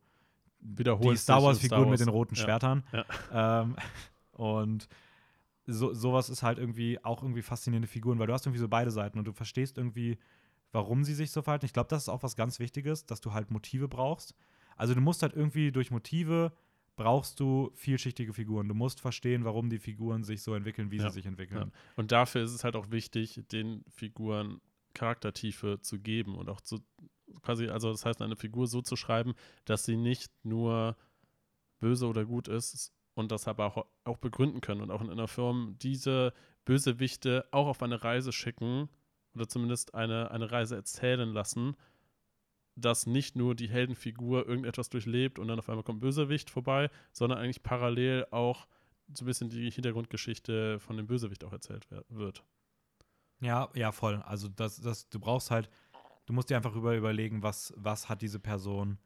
Wiederholt 0.59 1.17
die 1.17 1.21
Star 1.21 1.41
Wars-Figuren 1.41 1.89
Wars. 1.89 1.91
mit 1.91 1.99
den 1.99 2.09
roten 2.09 2.35
ja. 2.35 2.43
Schwertern. 2.43 2.83
Ja. 2.91 3.61
Ähm, 3.61 3.75
und 4.33 4.87
so, 5.65 5.93
sowas 5.95 6.29
ist 6.29 6.43
halt 6.43 6.59
irgendwie 6.59 7.03
auch 7.03 7.23
irgendwie 7.23 7.41
faszinierende 7.41 7.87
Figuren, 7.87 8.19
weil 8.19 8.27
du 8.27 8.33
hast 8.33 8.45
irgendwie 8.45 8.61
so 8.61 8.67
beide 8.67 8.91
Seiten 8.91 9.17
und 9.17 9.25
du 9.25 9.33
verstehst 9.33 9.79
irgendwie 9.79 10.19
warum 10.71 11.03
sie 11.03 11.13
sich 11.13 11.31
so 11.31 11.41
verhalten. 11.41 11.65
Ich 11.65 11.73
glaube, 11.73 11.89
das 11.89 12.03
ist 12.03 12.09
auch 12.09 12.23
was 12.23 12.35
ganz 12.35 12.59
Wichtiges, 12.59 13.05
dass 13.05 13.21
du 13.21 13.33
halt 13.33 13.51
Motive 13.51 13.87
brauchst. 13.87 14.35
Also 14.75 14.93
du 14.93 15.01
musst 15.01 15.23
halt 15.23 15.33
irgendwie 15.33 15.71
durch 15.71 15.91
Motive 15.91 16.51
brauchst 16.95 17.39
du 17.39 17.71
vielschichtige 17.75 18.33
Figuren. 18.33 18.67
Du 18.67 18.73
musst 18.73 18.99
verstehen, 18.99 19.45
warum 19.45 19.69
die 19.69 19.79
Figuren 19.79 20.23
sich 20.23 20.41
so 20.41 20.55
entwickeln, 20.55 20.91
wie 20.91 20.97
ja. 20.97 21.09
sie 21.09 21.13
sich 21.13 21.25
entwickeln. 21.27 21.71
Ja. 21.71 21.79
Und 21.95 22.11
dafür 22.11 22.43
ist 22.43 22.53
es 22.53 22.63
halt 22.63 22.75
auch 22.75 22.91
wichtig, 22.91 23.43
den 23.51 23.85
Figuren 23.87 24.59
Charaktertiefe 24.93 25.79
zu 25.81 25.99
geben 25.99 26.35
und 26.35 26.49
auch 26.49 26.59
zu 26.59 26.79
quasi, 27.43 27.67
also 27.67 27.91
das 27.91 28.05
heißt, 28.05 28.21
eine 28.21 28.35
Figur 28.35 28.67
so 28.67 28.81
zu 28.81 28.95
schreiben, 28.95 29.35
dass 29.65 29.85
sie 29.85 29.95
nicht 29.95 30.31
nur 30.43 30.97
böse 31.79 32.07
oder 32.07 32.25
gut 32.25 32.47
ist 32.47 32.91
und 33.13 33.31
das 33.31 33.47
aber 33.47 33.65
auch, 33.65 33.85
auch 34.03 34.17
begründen 34.17 34.61
können 34.61 34.81
und 34.81 34.89
auch 34.89 35.01
in 35.01 35.09
einer 35.09 35.27
Firma 35.27 35.73
diese 35.81 36.33
Bösewichte 36.65 37.47
auch 37.51 37.67
auf 37.67 37.83
eine 37.83 38.03
Reise 38.03 38.31
schicken, 38.31 38.89
oder 39.37 39.47
zumindest 39.47 39.93
eine, 39.93 40.31
eine 40.31 40.51
Reise 40.51 40.75
erzählen 40.75 41.31
lassen, 41.31 41.75
dass 42.75 43.07
nicht 43.07 43.35
nur 43.35 43.55
die 43.55 43.69
Heldenfigur 43.69 44.47
irgendetwas 44.47 44.89
durchlebt 44.89 45.39
und 45.39 45.47
dann 45.47 45.59
auf 45.59 45.69
einmal 45.69 45.83
kommt 45.83 45.99
Bösewicht 45.99 46.49
vorbei, 46.49 46.89
sondern 47.11 47.39
eigentlich 47.39 47.63
parallel 47.63 48.27
auch 48.31 48.67
so 49.13 49.23
ein 49.23 49.27
bisschen 49.27 49.49
die 49.49 49.71
Hintergrundgeschichte 49.71 50.79
von 50.79 50.97
dem 50.97 51.07
Bösewicht 51.07 51.43
auch 51.43 51.53
erzählt 51.53 51.87
wird. 52.09 52.43
Ja, 53.39 53.69
ja, 53.73 53.91
voll. 53.91 54.21
Also 54.25 54.47
das, 54.47 54.79
das, 54.81 55.09
du 55.09 55.19
brauchst 55.19 55.49
halt, 55.51 55.69
du 56.25 56.33
musst 56.33 56.49
dir 56.49 56.57
einfach 56.57 56.75
über 56.75 56.95
überlegen, 56.95 57.41
was, 57.43 57.73
was 57.77 58.09
hat 58.09 58.21
diese 58.21 58.39
Person 58.39 58.99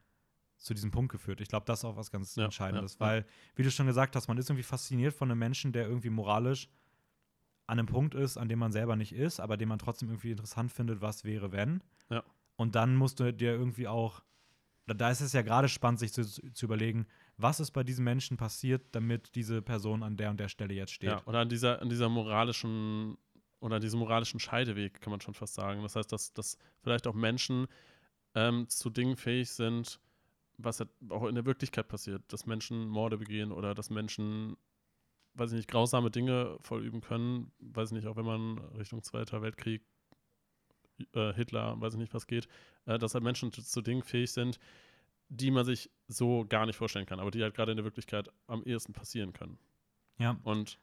zu 0.58 0.74
diesem 0.74 0.91
Punkt 0.91 1.12
geführt. 1.12 1.41
Ich 1.41 1.48
glaube, 1.48 1.65
das 1.65 1.80
ist 1.80 1.86
auch 1.86 1.96
was 1.96 2.12
ganz 2.12 2.36
ja, 2.36 2.46
Entscheidendes, 2.46 2.96
ja, 2.96 3.00
weil, 3.00 3.26
wie 3.56 3.63
du 3.63 3.72
schon 3.72 3.88
gesagt 3.88 4.15
hast, 4.15 4.28
man 4.28 4.38
ist 4.38 4.50
irgendwie 4.50 4.63
fasziniert 4.63 5.13
von 5.13 5.30
einem 5.30 5.39
Menschen, 5.39 5.72
der 5.72 5.88
irgendwie 5.88 6.10
moralisch 6.10 6.70
an 7.72 7.80
einem 7.80 7.88
Punkt 7.88 8.16
ist, 8.16 8.36
an 8.38 8.50
dem 8.50 8.60
man 8.60 8.74
selber 8.74 8.98
nicht 8.98 9.14
ist, 9.14 9.40
aber 9.40 9.56
den 9.56 9.70
man 9.70 9.80
trotzdem 9.80 10.10
irgendwie 10.10 10.32
interessant 10.32 10.74
findet, 10.74 11.00
was 11.00 11.24
wäre, 11.24 11.54
wenn. 11.54 11.82
Ja. 12.10 12.22
Und 12.58 12.76
dann 12.76 12.98
musst 12.98 13.22
du 13.22 13.32
dir 13.32 13.54
irgendwie 13.54 13.88
auch, 13.88 14.22
da 14.88 15.10
ist 15.10 15.22
es 15.22 15.32
ja 15.32 15.42
gerade 15.42 15.70
spannend, 15.70 16.00
sich 16.00 16.12
zu, 16.12 16.26
zu 16.26 16.66
überlegen, 16.66 17.08
was 17.38 17.62
ist 17.62 17.72
bei 17.72 17.84
diesem 17.84 18.04
Menschen 18.04 18.36
passiert, 18.36 18.84
damit 18.92 19.36
diese 19.36 19.62
Person 19.62 20.04
an 20.04 20.18
der 20.18 20.32
und 20.32 20.40
der 20.40 20.50
Stelle 20.50 20.74
jetzt 20.74 20.92
steht. 20.92 21.12
Ja, 21.12 21.22
oder 21.26 21.40
an 21.40 21.50
dieser, 21.50 21.82
an 21.82 21.88
dieser 21.88 22.10
moralischen 22.10 23.18
oder 23.62 23.76
an 23.76 23.82
diesem 23.82 24.00
moralischen 24.00 24.42
Scheideweg, 24.42 25.00
kann 25.00 25.12
man 25.12 25.22
schon 25.22 25.34
fast 25.34 25.54
sagen. 25.54 25.82
Das 25.82 25.96
heißt, 25.96 26.12
dass, 26.12 26.34
dass 26.34 26.58
vielleicht 26.82 27.08
auch 27.08 27.14
Menschen 27.14 27.68
ähm, 28.36 28.68
zu 28.68 28.90
Dingen 28.90 29.16
fähig 29.16 29.50
sind, 29.50 30.00
was 30.58 30.84
auch 31.10 31.26
in 31.26 31.36
der 31.36 31.46
Wirklichkeit 31.46 31.88
passiert, 31.88 32.22
dass 32.34 32.46
Menschen 32.46 32.90
Morde 32.90 33.18
begehen 33.18 33.54
oder 33.54 33.74
dass 33.74 33.90
Menschen 33.90 34.58
weiß 35.34 35.52
ich 35.52 35.58
nicht, 35.58 35.70
grausame 35.70 36.12
Dinge 36.12 36.58
vollüben 36.62 37.02
können, 37.02 37.52
weiß 37.60 37.89
ich 37.89 37.96
nicht, 37.96 38.08
auch 38.08 38.15
wenn 38.15 38.26
man 38.26 38.58
Richtung 38.78 39.02
Zweiter 39.04 39.41
Weltkrieg, 39.41 39.82
äh, 41.13 41.34
Hitler, 41.34 41.80
weiß 41.80 41.94
ich 41.94 42.00
nicht, 42.00 42.13
was 42.13 42.28
geht, 42.28 42.48
äh, 42.86 43.00
dass 43.00 43.13
halt 43.13 43.24
Menschen 43.24 43.52
zu, 43.52 43.62
zu 43.62 43.82
Dingen 43.82 44.04
fähig 44.04 44.32
sind, 44.32 44.60
die 45.30 45.52
man 45.52 45.65
sich 45.65 45.89
so 46.08 46.46
gar 46.48 46.65
nicht 46.65 46.76
vorstellen 46.76 47.06
kann, 47.06 47.20
aber 47.20 47.32
die 47.32 47.41
halt 47.41 47.56
gerade 47.56 47.72
in 47.72 47.78
der 47.78 47.86
Wirklichkeit 47.86 48.30
am 48.48 48.63
ehesten 48.63 48.94
passieren 48.94 49.34
können. 49.34 49.58
Ja. 50.20 50.38
Und 50.44 50.78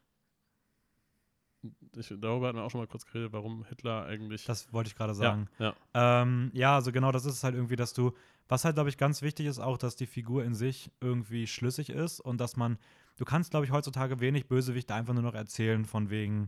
ich, 1.97 2.15
darüber 2.19 2.49
hatten 2.49 2.59
wir 2.59 2.65
auch 2.65 2.71
schon 2.71 2.81
mal 2.81 2.87
kurz 2.87 3.05
geredet, 3.05 3.33
warum 3.33 3.65
Hitler 3.65 4.07
eigentlich. 4.07 4.45
Das 4.45 4.73
wollte 4.73 4.89
ich 4.89 4.97
gerade 4.97 5.15
sagen. 5.15 5.49
Ja, 5.59 5.75
ja. 5.95 6.23
Ähm, 6.23 6.51
ja, 6.55 6.77
also 6.77 6.93
genau, 6.93 7.13
das 7.13 7.25
ist 7.25 7.35
es 7.35 7.45
halt 7.45 7.55
irgendwie, 7.55 7.77
dass 7.77 7.93
du, 7.93 8.13
was 8.49 8.65
halt, 8.65 8.77
glaube 8.77 8.89
ich, 8.89 8.97
ganz 8.97 9.23
wichtig 9.23 9.47
ist, 9.47 9.59
auch, 9.59 9.77
dass 9.77 9.97
die 9.97 10.07
Figur 10.07 10.45
in 10.45 10.55
sich 10.55 10.91
irgendwie 11.01 11.47
schlüssig 11.47 11.91
ist 11.91 12.21
und 12.21 12.41
dass 12.41 12.57
man 12.57 12.79
du 13.19 13.25
kannst, 13.25 13.51
glaube 13.51 13.67
ich, 13.67 13.73
heutzutage 13.73 14.21
wenig 14.21 14.47
Bösewichte 14.47 14.95
einfach 14.95 15.13
nur 15.13 15.25
noch 15.25 15.35
erzählen 15.35 15.85
von 15.85 16.09
wegen, 16.09 16.47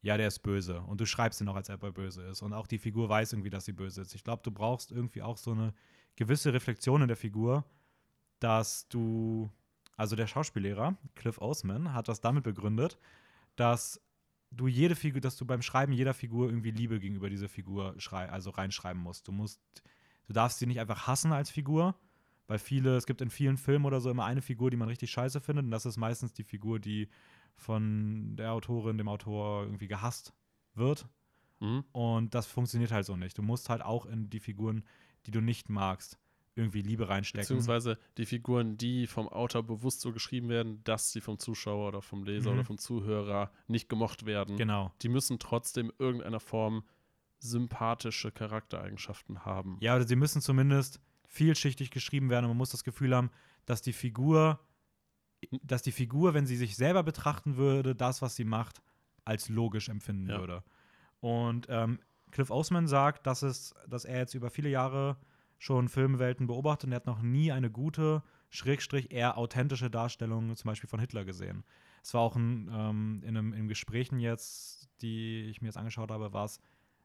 ja, 0.00 0.16
der 0.16 0.28
ist 0.28 0.40
böse. 0.40 0.80
Und 0.80 1.00
du 1.00 1.06
schreibst 1.06 1.40
ihn 1.40 1.44
noch, 1.44 1.54
als 1.54 1.70
ob 1.70 1.82
er 1.82 1.92
böse 1.92 2.22
ist. 2.22 2.42
Und 2.42 2.52
auch 2.54 2.66
die 2.66 2.78
Figur 2.78 3.08
weiß 3.08 3.32
irgendwie, 3.34 3.50
dass 3.50 3.66
sie 3.66 3.72
böse 3.72 4.00
ist. 4.00 4.14
Ich 4.14 4.24
glaube, 4.24 4.42
du 4.42 4.50
brauchst 4.50 4.90
irgendwie 4.90 5.22
auch 5.22 5.36
so 5.36 5.52
eine 5.52 5.74
gewisse 6.16 6.52
Reflexion 6.52 7.02
in 7.02 7.08
der 7.08 7.16
Figur, 7.16 7.64
dass 8.40 8.88
du, 8.88 9.50
also 9.96 10.16
der 10.16 10.26
Schauspiellehrer, 10.26 10.96
Cliff 11.14 11.38
Osman, 11.38 11.92
hat 11.92 12.08
das 12.08 12.20
damit 12.20 12.44
begründet, 12.44 12.98
dass 13.56 14.00
du 14.50 14.66
jede 14.66 14.96
Figur, 14.96 15.20
dass 15.20 15.36
du 15.36 15.44
beim 15.44 15.60
Schreiben 15.60 15.92
jeder 15.92 16.14
Figur 16.14 16.46
irgendwie 16.46 16.70
Liebe 16.70 17.00
gegenüber 17.00 17.28
dieser 17.28 17.48
Figur 17.48 17.94
schrei 17.98 18.30
also 18.30 18.50
reinschreiben 18.50 19.02
musst. 19.02 19.28
Du 19.28 19.32
musst 19.32 19.60
du 20.26 20.32
darfst 20.32 20.58
sie 20.58 20.66
nicht 20.66 20.80
einfach 20.80 21.06
hassen 21.06 21.32
als 21.32 21.50
Figur, 21.50 21.94
weil 22.48 22.58
viele, 22.58 22.96
es 22.96 23.06
gibt 23.06 23.20
in 23.20 23.30
vielen 23.30 23.56
Filmen 23.56 23.84
oder 23.84 24.00
so 24.00 24.10
immer 24.10 24.24
eine 24.24 24.42
Figur, 24.42 24.70
die 24.70 24.76
man 24.76 24.88
richtig 24.88 25.10
scheiße 25.12 25.40
findet 25.40 25.66
und 25.66 25.70
das 25.70 25.86
ist 25.86 25.96
meistens 25.96 26.32
die 26.32 26.42
Figur, 26.42 26.80
die 26.80 27.08
von 27.54 28.34
der 28.36 28.52
Autorin, 28.52 28.98
dem 28.98 29.08
Autor 29.08 29.64
irgendwie 29.64 29.86
gehasst 29.86 30.32
wird. 30.74 31.06
Mhm. 31.60 31.84
Und 31.92 32.34
das 32.34 32.46
funktioniert 32.46 32.90
halt 32.90 33.04
so 33.04 33.16
nicht. 33.16 33.36
Du 33.36 33.42
musst 33.42 33.68
halt 33.68 33.82
auch 33.82 34.06
in 34.06 34.30
die 34.30 34.40
Figuren, 34.40 34.84
die 35.26 35.30
du 35.30 35.40
nicht 35.40 35.68
magst, 35.68 36.18
irgendwie 36.54 36.82
Liebe 36.82 37.08
reinstecken. 37.08 37.42
Beziehungsweise 37.42 37.98
die 38.16 38.26
Figuren, 38.26 38.78
die 38.78 39.06
vom 39.06 39.28
Autor 39.28 39.62
bewusst 39.62 40.00
so 40.00 40.12
geschrieben 40.12 40.48
werden, 40.48 40.82
dass 40.84 41.12
sie 41.12 41.20
vom 41.20 41.38
Zuschauer 41.38 41.88
oder 41.88 42.02
vom 42.02 42.24
Leser 42.24 42.50
mhm. 42.50 42.56
oder 42.56 42.64
vom 42.64 42.78
Zuhörer 42.78 43.50
nicht 43.66 43.88
gemocht 43.88 44.24
werden. 44.24 44.56
Genau. 44.56 44.92
Die 45.02 45.08
müssen 45.08 45.38
trotzdem 45.38 45.92
irgendeiner 45.98 46.40
Form 46.40 46.84
sympathische 47.40 48.32
Charaktereigenschaften 48.32 49.44
haben. 49.44 49.76
Ja, 49.80 49.96
oder 49.96 50.06
sie 50.06 50.16
müssen 50.16 50.40
zumindest 50.40 51.00
vielschichtig 51.28 51.90
geschrieben 51.90 52.30
werden 52.30 52.46
und 52.46 52.50
man 52.50 52.58
muss 52.58 52.70
das 52.70 52.84
Gefühl 52.84 53.14
haben, 53.14 53.30
dass 53.66 53.82
die 53.82 53.92
Figur, 53.92 54.58
dass 55.62 55.82
die 55.82 55.92
Figur, 55.92 56.34
wenn 56.34 56.46
sie 56.46 56.56
sich 56.56 56.76
selber 56.76 57.02
betrachten 57.02 57.56
würde, 57.56 57.94
das, 57.94 58.22
was 58.22 58.34
sie 58.34 58.44
macht, 58.44 58.82
als 59.24 59.48
logisch 59.48 59.88
empfinden 59.88 60.30
ja. 60.30 60.38
würde. 60.38 60.64
Und 61.20 61.66
ähm, 61.68 62.00
Cliff 62.30 62.50
Osman 62.50 62.88
sagt, 62.88 63.26
dass, 63.26 63.42
es, 63.42 63.74
dass 63.86 64.04
er 64.04 64.18
jetzt 64.18 64.34
über 64.34 64.50
viele 64.50 64.70
Jahre 64.70 65.18
schon 65.58 65.88
Filmwelten 65.88 66.46
beobachtet 66.46 66.86
und 66.86 66.92
er 66.92 66.96
hat 66.96 67.06
noch 67.06 67.22
nie 67.22 67.52
eine 67.52 67.70
gute, 67.70 68.22
schrägstrich 68.48 69.12
eher 69.12 69.36
authentische 69.36 69.90
Darstellung 69.90 70.54
zum 70.56 70.68
Beispiel 70.68 70.88
von 70.88 71.00
Hitler 71.00 71.24
gesehen. 71.24 71.64
Es 72.02 72.14
war 72.14 72.22
auch 72.22 72.36
ein, 72.36 72.70
ähm, 72.72 73.22
in, 73.24 73.36
einem, 73.36 73.52
in 73.52 73.68
Gesprächen 73.68 74.18
jetzt, 74.18 74.88
die 75.02 75.42
ich 75.50 75.60
mir 75.60 75.68
jetzt 75.68 75.76
angeschaut 75.76 76.10
habe, 76.10 76.32
war 76.32 76.44
es 76.44 76.60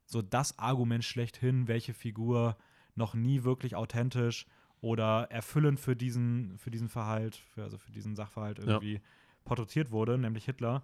so 0.05 0.21
das 0.21 0.57
Argument 0.59 1.03
schlechthin, 1.03 1.67
welche 1.67 1.93
Figur 1.93 2.57
noch 2.95 3.13
nie 3.13 3.43
wirklich 3.43 3.75
authentisch 3.75 4.45
oder 4.81 5.27
erfüllend 5.31 5.79
für 5.79 5.95
diesen, 5.95 6.57
für 6.57 6.71
diesen 6.71 6.89
Verhalt, 6.89 7.35
für, 7.35 7.63
also 7.63 7.77
für 7.77 7.91
diesen 7.91 8.15
Sachverhalt 8.15 8.59
irgendwie 8.59 8.95
ja. 8.95 9.01
porträtiert 9.45 9.91
wurde, 9.91 10.17
nämlich 10.17 10.45
Hitler. 10.45 10.83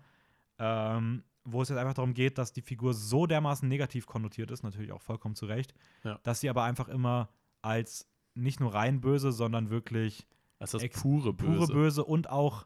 Ähm, 0.58 1.24
wo 1.44 1.62
es 1.62 1.70
jetzt 1.70 1.78
einfach 1.78 1.94
darum 1.94 2.14
geht, 2.14 2.38
dass 2.38 2.54
die 2.54 2.62
Figur 2.62 2.94
so 2.94 3.26
dermaßen 3.26 3.68
negativ 3.68 4.06
konnotiert 4.06 4.52
ist, 4.52 4.64
natürlich 4.64 4.92
auch 4.92 5.02
vollkommen 5.02 5.36
zu 5.36 5.46
Recht, 5.46 5.74
ja. 6.04 6.20
dass 6.24 6.42
sie 6.42 6.50
aber 6.50 6.64
einfach 6.64 6.88
immer 6.90 7.30
als 7.62 8.08
nicht 8.36 8.60
nur 8.60 8.74
rein 8.74 9.02
böse, 9.02 9.32
sondern 9.32 9.70
wirklich 9.70 10.28
als 10.60 10.72
das 10.72 10.88
pure 10.90 11.34
Böse. 11.34 11.52
pure 11.52 11.68
Böse 11.68 12.04
und 12.04 12.30
auch 12.30 12.66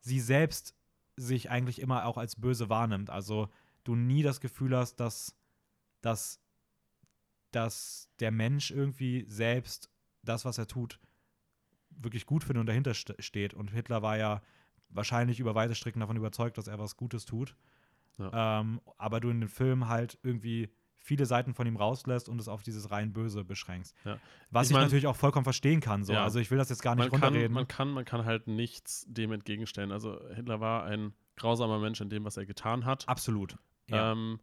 sie 0.00 0.20
selbst 0.20 0.74
sich 1.16 1.50
eigentlich 1.50 1.80
immer 1.80 2.06
auch 2.06 2.18
als 2.18 2.36
böse 2.36 2.68
wahrnimmt. 2.68 3.10
Also 3.10 3.48
du 3.84 3.94
nie 3.94 4.22
das 4.22 4.40
Gefühl 4.40 4.76
hast, 4.76 4.96
dass, 4.96 5.34
dass, 6.00 6.40
dass 7.50 8.08
der 8.20 8.30
Mensch 8.30 8.70
irgendwie 8.70 9.24
selbst 9.26 9.90
das, 10.22 10.44
was 10.44 10.58
er 10.58 10.66
tut, 10.66 10.98
wirklich 11.90 12.26
gut 12.26 12.44
findet 12.44 12.60
und 12.60 12.66
dahinter 12.66 12.94
steht. 12.94 13.54
Und 13.54 13.70
Hitler 13.70 14.02
war 14.02 14.16
ja 14.16 14.42
wahrscheinlich 14.88 15.40
über 15.40 15.54
weite 15.54 15.74
Strecken 15.74 16.00
davon 16.00 16.16
überzeugt, 16.16 16.58
dass 16.58 16.66
er 16.66 16.78
was 16.78 16.96
Gutes 16.96 17.24
tut. 17.24 17.56
Ja. 18.18 18.60
Ähm, 18.60 18.80
aber 18.98 19.20
du 19.20 19.30
in 19.30 19.40
den 19.40 19.48
Film 19.48 19.88
halt 19.88 20.18
irgendwie 20.22 20.70
viele 21.02 21.24
Seiten 21.24 21.54
von 21.54 21.66
ihm 21.66 21.76
rauslässt 21.76 22.28
und 22.28 22.38
es 22.38 22.48
auf 22.48 22.62
dieses 22.62 22.90
rein 22.90 23.12
Böse 23.12 23.44
beschränkst. 23.44 23.94
Ja. 24.04 24.18
Was 24.50 24.66
ich, 24.66 24.70
ich 24.70 24.74
mein, 24.74 24.84
natürlich 24.84 25.06
auch 25.06 25.16
vollkommen 25.16 25.44
verstehen 25.44 25.80
kann. 25.80 26.04
So. 26.04 26.12
Ja. 26.12 26.22
Also 26.22 26.38
ich 26.38 26.50
will 26.50 26.58
das 26.58 26.68
jetzt 26.68 26.82
gar 26.82 26.94
nicht 26.94 27.10
man 27.10 27.22
runterreden. 27.22 27.48
Kann, 27.48 27.52
man, 27.54 27.68
kann, 27.68 27.90
man 27.90 28.04
kann 28.04 28.24
halt 28.24 28.46
nichts 28.46 29.06
dem 29.08 29.32
entgegenstellen. 29.32 29.92
Also 29.92 30.20
Hitler 30.34 30.60
war 30.60 30.84
ein 30.84 31.14
grausamer 31.36 31.78
Mensch 31.78 32.00
in 32.00 32.10
dem, 32.10 32.24
was 32.24 32.36
er 32.36 32.44
getan 32.44 32.84
hat. 32.84 33.08
Absolut. 33.08 33.56
Ja. 33.88 34.12
Ähm, 34.12 34.40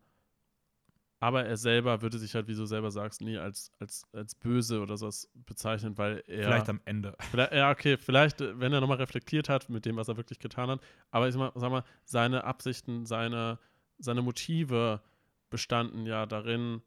aber 1.19 1.45
er 1.45 1.57
selber 1.57 2.01
würde 2.01 2.19
sich 2.19 2.35
halt, 2.35 2.47
wie 2.47 2.55
du 2.55 2.65
selber 2.65 2.91
sagst, 2.91 3.21
nie 3.21 3.37
als, 3.37 3.71
als, 3.79 4.03
als 4.13 4.35
böse 4.35 4.81
oder 4.81 4.97
sowas 4.97 5.29
bezeichnen, 5.33 5.97
weil 5.97 6.23
er. 6.27 6.43
Vielleicht 6.43 6.69
am 6.69 6.81
Ende. 6.85 7.15
ja, 7.33 7.71
okay, 7.71 7.97
vielleicht, 7.97 8.39
wenn 8.39 8.71
er 8.71 8.81
nochmal 8.81 8.97
reflektiert 8.97 9.49
hat 9.49 9.69
mit 9.69 9.85
dem, 9.85 9.95
was 9.95 10.07
er 10.07 10.17
wirklich 10.17 10.39
getan 10.39 10.69
hat. 10.69 10.81
Aber 11.09 11.27
ich 11.27 11.33
sag 11.33 11.71
mal, 11.71 11.83
seine 12.05 12.43
Absichten, 12.43 13.05
seine, 13.05 13.57
seine 13.97 14.21
Motive 14.21 15.01
bestanden 15.49 16.05
ja 16.05 16.25
darin, 16.25 16.81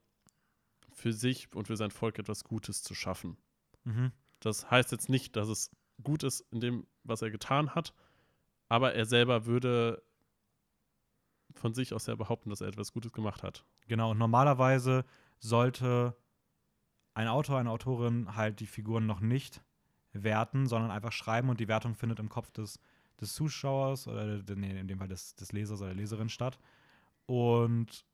für 0.93 1.13
sich 1.13 1.55
und 1.55 1.67
für 1.67 1.77
sein 1.77 1.91
Volk 1.91 2.19
etwas 2.19 2.45
Gutes 2.45 2.83
zu 2.83 2.95
schaffen. 2.95 3.37
Mhm. 3.85 4.13
Das 4.41 4.71
heißt 4.71 4.93
jetzt 4.93 5.09
nicht, 5.09 5.35
dass 5.37 5.49
es 5.49 5.71
gut 6.03 6.23
ist 6.23 6.41
in 6.51 6.61
dem, 6.61 6.87
was 7.05 7.23
er 7.23 7.31
getan 7.31 7.75
hat, 7.75 7.95
aber 8.69 8.95
er 8.95 9.07
selber 9.07 9.47
würde 9.47 10.03
von 11.55 11.75
sich 11.75 11.93
aus 11.93 12.07
ja 12.07 12.15
behaupten, 12.15 12.51
dass 12.51 12.61
er 12.61 12.69
etwas 12.69 12.93
Gutes 12.93 13.13
gemacht 13.13 13.43
hat. 13.43 13.65
Genau, 13.91 14.13
und 14.13 14.19
normalerweise 14.19 15.05
sollte 15.41 16.17
ein 17.15 17.27
Autor, 17.27 17.59
eine 17.59 17.73
Autorin 17.73 18.37
halt 18.37 18.61
die 18.61 18.69
Figuren 18.69 19.05
noch 19.05 19.19
nicht 19.19 19.65
werten, 20.13 20.69
sondern 20.69 20.93
einfach 20.93 21.11
schreiben 21.11 21.49
und 21.49 21.59
die 21.59 21.67
Wertung 21.67 21.97
findet 21.97 22.21
im 22.21 22.29
Kopf 22.29 22.53
des, 22.53 22.79
des 23.21 23.35
Zuschauers 23.35 24.07
oder 24.07 24.45
nee, 24.55 24.79
in 24.79 24.87
dem 24.87 25.01
Fall 25.01 25.09
des, 25.09 25.35
des 25.35 25.51
Lesers 25.51 25.81
oder 25.81 25.89
der 25.89 25.97
Leserin 25.97 26.29
statt. 26.29 26.61
Und 27.27 28.07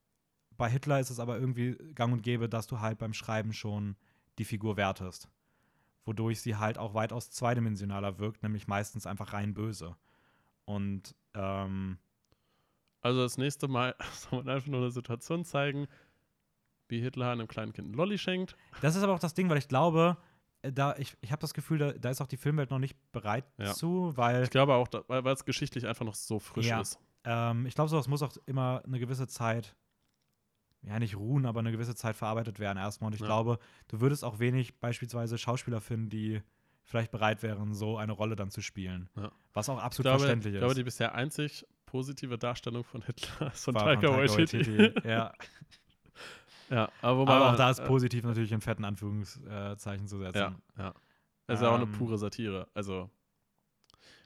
bei 0.56 0.70
Hitler 0.70 0.98
ist 0.98 1.10
es 1.10 1.20
aber 1.20 1.38
irgendwie 1.38 1.76
gang 1.94 2.10
und 2.10 2.22
gäbe, 2.22 2.48
dass 2.48 2.66
du 2.66 2.80
halt 2.80 2.96
beim 2.96 3.12
Schreiben 3.12 3.52
schon 3.52 3.96
die 4.38 4.46
Figur 4.46 4.78
wertest. 4.78 5.28
Wodurch 6.06 6.40
sie 6.40 6.56
halt 6.56 6.78
auch 6.78 6.94
weitaus 6.94 7.30
zweidimensionaler 7.30 8.18
wirkt, 8.18 8.42
nämlich 8.42 8.66
meistens 8.66 9.06
einfach 9.06 9.34
rein 9.34 9.52
böse. 9.52 9.94
Und 10.64 11.14
ähm, 11.34 11.98
also 13.06 13.22
das 13.22 13.38
nächste 13.38 13.68
Mal 13.68 13.94
soll 14.12 14.42
man 14.42 14.54
einfach 14.54 14.68
nur 14.68 14.80
eine 14.80 14.90
Situation 14.90 15.44
zeigen, 15.44 15.86
wie 16.88 17.00
Hitler 17.00 17.30
einem 17.30 17.48
kleinen 17.48 17.72
Kind 17.72 17.86
einen 17.86 17.94
Lolli 17.94 18.18
schenkt. 18.18 18.56
Das 18.80 18.96
ist 18.96 19.02
aber 19.02 19.14
auch 19.14 19.18
das 19.18 19.34
Ding, 19.34 19.48
weil 19.48 19.58
ich 19.58 19.68
glaube, 19.68 20.16
äh, 20.62 20.72
da, 20.72 20.94
ich, 20.98 21.16
ich 21.20 21.32
habe 21.32 21.40
das 21.40 21.54
Gefühl, 21.54 21.78
da, 21.78 21.92
da, 21.92 22.10
ist 22.10 22.20
auch 22.20 22.26
die 22.26 22.36
Filmwelt 22.36 22.70
noch 22.70 22.78
nicht 22.78 22.96
bereit 23.12 23.44
ja. 23.58 23.72
zu, 23.72 24.16
weil. 24.16 24.42
Ich 24.42 24.50
glaube 24.50 24.74
auch, 24.74 24.88
da, 24.88 25.04
weil 25.08 25.26
es 25.26 25.44
geschichtlich 25.44 25.86
einfach 25.86 26.04
noch 26.04 26.14
so 26.14 26.38
frisch 26.38 26.66
ja. 26.66 26.80
ist. 26.80 26.98
Ähm, 27.24 27.66
ich 27.66 27.74
glaube, 27.74 27.88
sowas 27.88 28.08
muss 28.08 28.22
auch 28.22 28.36
immer 28.46 28.82
eine 28.84 28.98
gewisse 28.98 29.26
Zeit 29.26 29.74
ja, 30.82 30.98
nicht 31.00 31.16
ruhen, 31.16 31.46
aber 31.46 31.60
eine 31.60 31.72
gewisse 31.72 31.96
Zeit 31.96 32.14
verarbeitet 32.14 32.60
werden 32.60 32.78
erstmal. 32.78 33.08
Und 33.08 33.14
ich 33.14 33.20
ja. 33.20 33.26
glaube, 33.26 33.58
du 33.88 34.00
würdest 34.00 34.24
auch 34.24 34.38
wenig 34.38 34.78
beispielsweise 34.78 35.36
Schauspieler 35.36 35.80
finden, 35.80 36.10
die 36.10 36.42
vielleicht 36.84 37.10
bereit 37.10 37.42
wären, 37.42 37.74
so 37.74 37.98
eine 37.98 38.12
Rolle 38.12 38.36
dann 38.36 38.52
zu 38.52 38.60
spielen. 38.60 39.08
Was 39.52 39.68
auch 39.68 39.78
absolut 39.78 40.04
glaube, 40.04 40.18
verständlich 40.20 40.52
ist. 40.54 40.58
Ich 40.58 40.60
glaube, 40.60 40.74
die 40.74 40.84
bisher 40.84 41.16
einzig 41.16 41.66
positive 41.86 42.38
Darstellung 42.38 42.84
von 42.84 43.02
Hitler 43.02 43.50
von 43.52 43.74
Taika 43.74 44.08
Waititi. 44.08 44.92
Ja. 45.08 45.32
ja, 46.70 46.90
aber, 47.00 47.22
aber 47.22 47.52
auch 47.52 47.56
da 47.56 47.70
ist 47.70 47.84
positiv 47.84 48.24
natürlich 48.24 48.52
in 48.52 48.60
fetten 48.60 48.84
Anführungszeichen 48.84 50.06
zu 50.06 50.18
setzen. 50.18 50.38
Ja, 50.38 50.56
ja. 50.78 50.94
Es 51.46 51.60
ist 51.60 51.62
ähm, 51.62 51.68
auch 51.68 51.74
eine 51.74 51.84
ähm. 51.84 51.92
pure 51.92 52.18
Satire. 52.18 52.68
Also, 52.74 53.08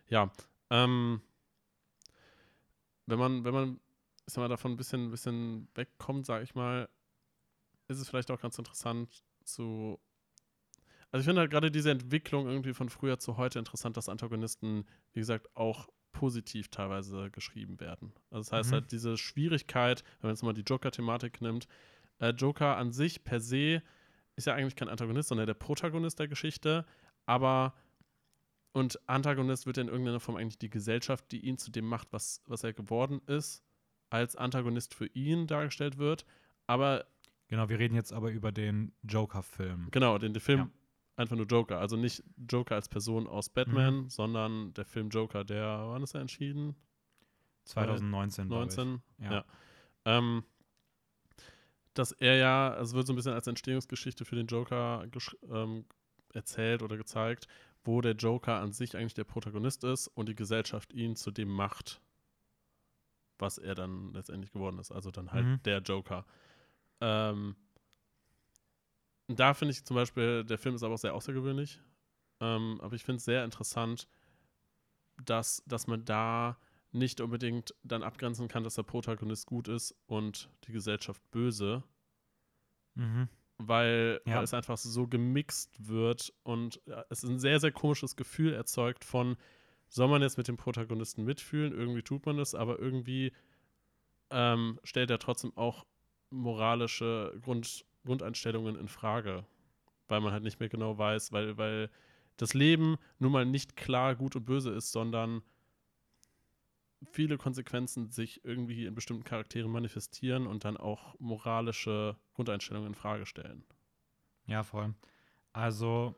ja. 0.08 0.30
Ähm, 0.70 1.20
wenn 3.06 3.18
man, 3.18 3.44
wenn 3.44 3.54
man 3.54 3.80
ich 4.30 4.34
sag 4.34 4.42
mal, 4.42 4.48
davon 4.48 4.72
ein 4.72 4.76
bisschen, 4.76 5.10
bisschen 5.10 5.68
wegkommt, 5.74 6.24
sage 6.24 6.44
ich 6.44 6.54
mal, 6.54 6.88
ist 7.88 7.98
es 7.98 8.08
vielleicht 8.08 8.30
auch 8.30 8.40
ganz 8.40 8.56
interessant 8.58 9.24
zu. 9.42 9.98
Also 11.10 11.22
ich 11.22 11.26
finde 11.26 11.40
halt 11.40 11.50
gerade 11.50 11.72
diese 11.72 11.90
Entwicklung 11.90 12.46
irgendwie 12.46 12.72
von 12.72 12.88
früher 12.88 13.18
zu 13.18 13.36
heute 13.36 13.58
interessant, 13.58 13.96
dass 13.96 14.08
Antagonisten, 14.08 14.86
wie 15.12 15.18
gesagt, 15.18 15.48
auch 15.56 15.88
positiv 16.12 16.68
teilweise 16.68 17.30
geschrieben 17.30 17.80
werden. 17.80 18.12
Also 18.30 18.50
das 18.50 18.52
heißt 18.52 18.70
mhm. 18.70 18.74
halt 18.74 18.92
diese 18.92 19.16
Schwierigkeit, 19.16 20.04
wenn 20.20 20.28
man 20.28 20.34
jetzt 20.34 20.42
mal 20.42 20.52
die 20.52 20.62
Joker-Thematik 20.62 21.40
nimmt, 21.40 21.68
äh, 22.18 22.30
Joker 22.30 22.76
an 22.76 22.92
sich 22.92 23.24
per 23.24 23.40
se 23.40 23.82
ist 24.36 24.46
ja 24.46 24.54
eigentlich 24.54 24.76
kein 24.76 24.88
Antagonist, 24.88 25.28
sondern 25.28 25.46
der 25.46 25.54
Protagonist 25.54 26.18
der 26.18 26.28
Geschichte, 26.28 26.86
aber 27.26 27.74
und 28.72 29.00
Antagonist 29.08 29.66
wird 29.66 29.78
in 29.78 29.88
irgendeiner 29.88 30.20
Form 30.20 30.36
eigentlich 30.36 30.58
die 30.58 30.70
Gesellschaft, 30.70 31.30
die 31.32 31.40
ihn 31.40 31.58
zu 31.58 31.70
dem 31.70 31.84
macht, 31.84 32.12
was, 32.12 32.42
was 32.46 32.62
er 32.62 32.72
geworden 32.72 33.20
ist 33.26 33.64
als 34.10 34.36
Antagonist 34.36 34.94
für 34.94 35.06
ihn 35.06 35.46
dargestellt 35.46 35.98
wird. 35.98 36.24
Aber. 36.66 37.06
Genau, 37.48 37.68
wir 37.68 37.78
reden 37.78 37.94
jetzt 37.94 38.12
aber 38.12 38.30
über 38.30 38.52
den 38.52 38.92
Joker-Film. 39.02 39.88
Genau, 39.90 40.18
den, 40.18 40.32
den 40.32 40.40
Film 40.40 40.58
ja. 40.60 40.70
Einfach 41.20 41.36
nur 41.36 41.46
Joker. 41.46 41.78
Also 41.78 41.96
nicht 41.96 42.24
Joker 42.48 42.74
als 42.74 42.88
Person 42.88 43.26
aus 43.26 43.48
Batman, 43.48 44.02
mhm. 44.02 44.08
sondern 44.08 44.74
der 44.74 44.84
Film 44.84 45.10
Joker, 45.10 45.44
der, 45.44 45.84
wann 45.86 46.02
ist 46.02 46.14
er 46.14 46.20
entschieden? 46.20 46.74
2019. 47.64 48.48
19, 48.48 49.02
ja. 49.18 49.32
ja. 49.32 49.44
Ähm, 50.04 50.44
dass 51.94 52.12
er 52.12 52.36
ja, 52.36 52.76
es 52.80 52.94
wird 52.94 53.06
so 53.06 53.12
ein 53.12 53.16
bisschen 53.16 53.34
als 53.34 53.46
Entstehungsgeschichte 53.46 54.24
für 54.24 54.36
den 54.36 54.46
Joker 54.46 55.06
ähm, 55.50 55.84
erzählt 56.32 56.82
oder 56.82 56.96
gezeigt, 56.96 57.46
wo 57.84 58.00
der 58.00 58.12
Joker 58.12 58.60
an 58.60 58.72
sich 58.72 58.96
eigentlich 58.96 59.14
der 59.14 59.24
Protagonist 59.24 59.84
ist 59.84 60.08
und 60.08 60.28
die 60.28 60.34
Gesellschaft 60.34 60.92
ihn 60.92 61.16
zu 61.16 61.30
dem 61.30 61.48
macht, 61.48 62.00
was 63.38 63.58
er 63.58 63.74
dann 63.74 64.12
letztendlich 64.12 64.52
geworden 64.52 64.78
ist. 64.78 64.92
Also 64.92 65.10
dann 65.10 65.32
halt 65.32 65.46
mhm. 65.46 65.62
der 65.64 65.80
Joker. 65.80 66.24
Ähm, 67.00 67.56
da 69.38 69.54
finde 69.54 69.72
ich 69.72 69.84
zum 69.84 69.94
Beispiel, 69.94 70.44
der 70.44 70.58
Film 70.58 70.74
ist 70.74 70.82
aber 70.82 70.94
auch 70.94 70.98
sehr 70.98 71.14
außergewöhnlich. 71.14 71.80
Ähm, 72.40 72.80
aber 72.80 72.96
ich 72.96 73.04
finde 73.04 73.18
es 73.18 73.24
sehr 73.24 73.44
interessant, 73.44 74.08
dass, 75.24 75.62
dass 75.66 75.86
man 75.86 76.04
da 76.04 76.58
nicht 76.92 77.20
unbedingt 77.20 77.74
dann 77.82 78.02
abgrenzen 78.02 78.48
kann, 78.48 78.64
dass 78.64 78.74
der 78.74 78.82
Protagonist 78.82 79.46
gut 79.46 79.68
ist 79.68 79.94
und 80.06 80.50
die 80.64 80.72
Gesellschaft 80.72 81.22
böse. 81.30 81.84
Mhm. 82.94 83.28
weil, 83.58 84.20
ja. 84.26 84.36
weil, 84.36 84.44
es 84.44 84.52
einfach 84.52 84.76
so 84.76 85.06
gemixt 85.06 85.86
wird 85.86 86.32
und 86.42 86.80
es 87.08 87.22
ein 87.22 87.38
sehr, 87.38 87.60
sehr 87.60 87.70
komisches 87.70 88.16
Gefühl 88.16 88.52
erzeugt 88.52 89.04
von, 89.04 89.36
soll 89.88 90.08
man 90.08 90.22
jetzt 90.22 90.38
mit 90.38 90.48
dem 90.48 90.56
Protagonisten 90.56 91.24
mitfühlen? 91.24 91.72
Irgendwie 91.72 92.02
tut 92.02 92.26
man 92.26 92.36
das, 92.36 92.54
aber 92.54 92.78
irgendwie 92.78 93.32
ähm, 94.30 94.80
stellt 94.82 95.10
er 95.10 95.18
trotzdem 95.18 95.56
auch 95.56 95.86
moralische 96.30 97.36
Grund, 97.42 97.84
Grundeinstellungen 98.04 98.76
in 98.76 98.88
Frage, 98.88 99.44
weil 100.08 100.20
man 100.20 100.32
halt 100.32 100.42
nicht 100.42 100.60
mehr 100.60 100.68
genau 100.68 100.98
weiß, 100.98 101.32
weil, 101.32 101.56
weil 101.58 101.90
das 102.36 102.54
Leben 102.54 102.96
nun 103.18 103.32
mal 103.32 103.44
nicht 103.44 103.76
klar 103.76 104.14
gut 104.16 104.36
und 104.36 104.44
böse 104.44 104.70
ist, 104.70 104.92
sondern 104.92 105.42
viele 107.12 107.38
Konsequenzen 107.38 108.10
sich 108.10 108.44
irgendwie 108.44 108.86
in 108.86 108.94
bestimmten 108.94 109.24
Charakteren 109.24 109.70
manifestieren 109.70 110.46
und 110.46 110.64
dann 110.64 110.76
auch 110.76 111.18
moralische 111.18 112.16
Grundeinstellungen 112.34 112.88
in 112.88 112.94
Frage 112.94 113.26
stellen. 113.26 113.64
Ja, 114.46 114.62
voll. 114.62 114.94
Also, 115.52 116.14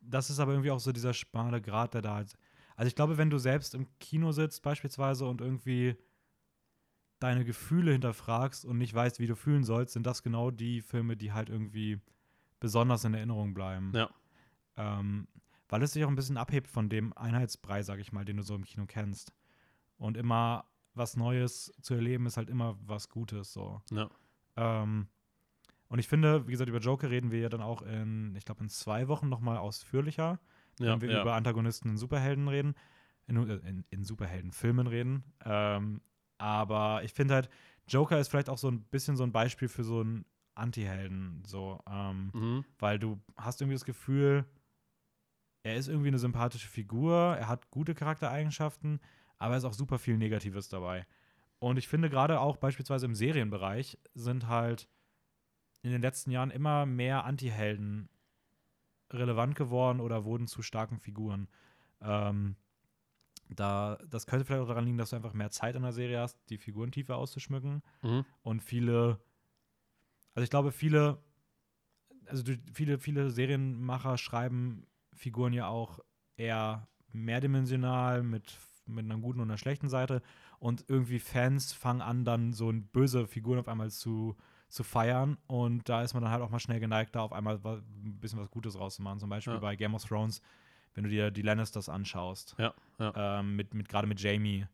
das 0.00 0.30
ist 0.30 0.40
aber 0.40 0.52
irgendwie 0.52 0.70
auch 0.70 0.80
so 0.80 0.92
dieser 0.92 1.14
schmale 1.14 1.60
Grad, 1.60 1.94
der 1.94 2.02
da 2.02 2.14
halt. 2.14 2.36
Also, 2.76 2.88
ich 2.88 2.94
glaube, 2.94 3.18
wenn 3.18 3.30
du 3.30 3.38
selbst 3.38 3.74
im 3.74 3.86
Kino 3.98 4.32
sitzt, 4.32 4.62
beispielsweise, 4.62 5.26
und 5.26 5.40
irgendwie 5.40 5.96
deine 7.18 7.44
Gefühle 7.44 7.92
hinterfragst 7.92 8.64
und 8.64 8.78
nicht 8.78 8.94
weißt, 8.94 9.18
wie 9.18 9.26
du 9.26 9.34
fühlen 9.34 9.64
sollst, 9.64 9.94
sind 9.94 10.06
das 10.06 10.22
genau 10.22 10.50
die 10.50 10.80
Filme, 10.80 11.16
die 11.16 11.32
halt 11.32 11.48
irgendwie 11.48 12.00
besonders 12.60 13.04
in 13.04 13.14
Erinnerung 13.14 13.54
bleiben. 13.54 13.92
Ja. 13.94 14.10
Ähm, 14.76 15.28
weil 15.68 15.82
es 15.82 15.92
sich 15.92 16.04
auch 16.04 16.08
ein 16.08 16.16
bisschen 16.16 16.36
abhebt 16.36 16.68
von 16.68 16.88
dem 16.88 17.12
Einheitsbrei, 17.16 17.82
sag 17.82 17.98
ich 17.98 18.12
mal, 18.12 18.24
den 18.24 18.38
du 18.38 18.42
so 18.42 18.54
im 18.54 18.64
Kino 18.64 18.86
kennst. 18.86 19.32
Und 19.96 20.16
immer 20.16 20.64
was 20.94 21.16
Neues 21.16 21.72
zu 21.80 21.94
erleben 21.94 22.26
ist 22.26 22.36
halt 22.36 22.48
immer 22.48 22.76
was 22.86 23.08
Gutes. 23.08 23.52
So. 23.52 23.80
Ja. 23.90 24.08
Ähm, 24.56 25.08
und 25.88 25.98
ich 25.98 26.08
finde, 26.08 26.46
wie 26.46 26.52
gesagt, 26.52 26.68
über 26.68 26.78
Joker 26.78 27.10
reden 27.10 27.30
wir 27.30 27.40
ja 27.40 27.48
dann 27.48 27.62
auch 27.62 27.82
in, 27.82 28.34
ich 28.36 28.44
glaube, 28.44 28.62
in 28.62 28.68
zwei 28.68 29.08
Wochen 29.08 29.28
nochmal 29.28 29.56
ausführlicher, 29.56 30.38
ja, 30.78 30.92
wenn 30.92 31.00
wir 31.00 31.10
ja. 31.10 31.22
über 31.22 31.34
Antagonisten 31.34 31.90
in 31.90 31.96
Superhelden 31.96 32.48
reden, 32.48 32.74
in, 33.26 33.36
in, 33.36 33.84
in 33.90 34.04
Superheldenfilmen 34.04 34.86
reden. 34.86 35.24
Ähm, 35.44 36.00
aber 36.38 37.02
ich 37.04 37.12
finde 37.12 37.34
halt, 37.34 37.50
Joker 37.86 38.18
ist 38.18 38.28
vielleicht 38.28 38.48
auch 38.48 38.58
so 38.58 38.70
ein 38.70 38.82
bisschen 38.82 39.16
so 39.16 39.24
ein 39.24 39.32
Beispiel 39.32 39.68
für 39.68 39.84
so 39.84 40.00
einen 40.00 40.24
Anti-Helden, 40.54 41.42
so, 41.46 41.80
ähm, 41.88 42.30
mhm. 42.32 42.64
weil 42.78 42.98
du 42.98 43.20
hast 43.36 43.60
irgendwie 43.60 43.76
das 43.76 43.84
Gefühl, 43.84 44.44
er 45.62 45.76
ist 45.76 45.88
irgendwie 45.88 46.08
eine 46.08 46.18
sympathische 46.18 46.68
Figur, 46.68 47.36
er 47.38 47.48
hat 47.48 47.70
gute 47.70 47.94
Charaktereigenschaften, 47.94 49.00
aber 49.38 49.54
es 49.54 49.64
ist 49.64 49.68
auch 49.68 49.74
super 49.74 49.98
viel 49.98 50.16
Negatives 50.16 50.68
dabei. 50.68 51.06
Und 51.60 51.76
ich 51.76 51.88
finde 51.88 52.10
gerade 52.10 52.40
auch 52.40 52.56
beispielsweise 52.56 53.06
im 53.06 53.14
Serienbereich 53.14 53.98
sind 54.14 54.48
halt 54.48 54.88
in 55.82 55.90
den 55.90 56.02
letzten 56.02 56.30
Jahren 56.30 56.50
immer 56.50 56.86
mehr 56.86 57.24
Anti-Helden 57.24 58.08
relevant 59.12 59.54
geworden 59.54 60.00
oder 60.00 60.24
wurden 60.24 60.46
zu 60.46 60.62
starken 60.62 60.98
Figuren. 60.98 61.48
Ähm, 62.00 62.56
da, 63.50 63.98
das 64.08 64.26
könnte 64.26 64.44
vielleicht 64.44 64.62
auch 64.62 64.68
daran 64.68 64.84
liegen, 64.84 64.98
dass 64.98 65.10
du 65.10 65.16
einfach 65.16 65.32
mehr 65.32 65.50
Zeit 65.50 65.76
in 65.76 65.82
der 65.82 65.92
Serie 65.92 66.20
hast, 66.20 66.38
die 66.50 66.58
Figuren 66.58 66.90
tiefer 66.90 67.16
auszuschmücken. 67.16 67.82
Mhm. 68.02 68.24
Und 68.42 68.62
viele, 68.62 69.20
also 70.34 70.44
ich 70.44 70.50
glaube, 70.50 70.72
viele, 70.72 71.18
also 72.26 72.44
viele, 72.72 72.98
viele 72.98 73.30
Serienmacher 73.30 74.18
schreiben 74.18 74.86
Figuren 75.12 75.52
ja 75.52 75.66
auch 75.66 75.98
eher 76.36 76.86
mehrdimensional 77.12 78.22
mit 78.22 78.58
mit 78.88 79.04
einer 79.04 79.18
guten 79.18 79.40
und 79.40 79.50
einer 79.50 79.58
schlechten 79.58 79.88
Seite. 79.88 80.22
Und 80.58 80.84
irgendwie 80.88 81.18
Fans 81.18 81.72
fangen 81.72 82.00
an, 82.00 82.24
dann 82.24 82.52
so 82.52 82.72
böse 82.72 83.26
Figuren 83.26 83.58
auf 83.58 83.68
einmal 83.68 83.90
zu, 83.90 84.36
zu 84.68 84.82
feiern. 84.82 85.38
Und 85.46 85.88
da 85.88 86.02
ist 86.02 86.14
man 86.14 86.22
dann 86.22 86.32
halt 86.32 86.42
auch 86.42 86.50
mal 86.50 86.58
schnell 86.58 86.80
geneigt, 86.80 87.14
da 87.14 87.20
auf 87.20 87.32
einmal 87.32 87.60
ein 87.64 88.18
bisschen 88.20 88.40
was 88.40 88.50
Gutes 88.50 88.78
rauszumachen. 88.78 89.20
Zum 89.20 89.30
Beispiel 89.30 89.54
ja. 89.54 89.60
bei 89.60 89.76
Game 89.76 89.94
of 89.94 90.04
Thrones, 90.04 90.42
wenn 90.94 91.04
du 91.04 91.10
dir 91.10 91.30
die 91.30 91.42
Lannisters 91.42 91.88
anschaust. 91.88 92.54
Ja, 92.58 92.74
ja. 92.98 93.40
Ähm, 93.40 93.56
mit, 93.56 93.74
mit, 93.74 93.88
Gerade 93.88 94.06
mit 94.06 94.20
Jamie. 94.20 94.66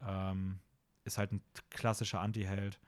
Ähm, 0.00 0.58
ist 1.04 1.18
halt 1.18 1.32
ein 1.32 1.42
klassischer 1.70 2.20
Anti-Held. 2.20 2.78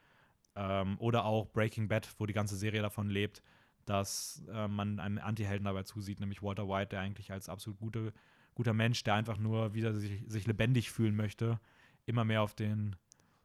Ähm, 0.56 0.98
oder 0.98 1.24
auch 1.24 1.46
Breaking 1.46 1.88
Bad, 1.88 2.08
wo 2.18 2.26
die 2.26 2.32
ganze 2.32 2.56
Serie 2.56 2.82
davon 2.82 3.08
lebt, 3.08 3.42
dass 3.86 4.44
äh, 4.52 4.68
man 4.68 5.00
einen 5.00 5.18
Anti-Helden 5.18 5.64
dabei 5.64 5.84
zusieht, 5.84 6.20
nämlich 6.20 6.42
Walter 6.42 6.68
White, 6.68 6.90
der 6.90 7.00
eigentlich 7.00 7.32
als 7.32 7.48
absolut 7.48 7.78
gute 7.78 8.12
guter 8.54 8.74
Mensch, 8.74 9.02
der 9.04 9.14
einfach 9.14 9.38
nur 9.38 9.74
wieder 9.74 9.94
sich, 9.94 10.22
sich 10.26 10.46
lebendig 10.46 10.90
fühlen 10.90 11.16
möchte, 11.16 11.58
immer 12.06 12.24
mehr 12.24 12.42
auf 12.42 12.54
den, 12.54 12.96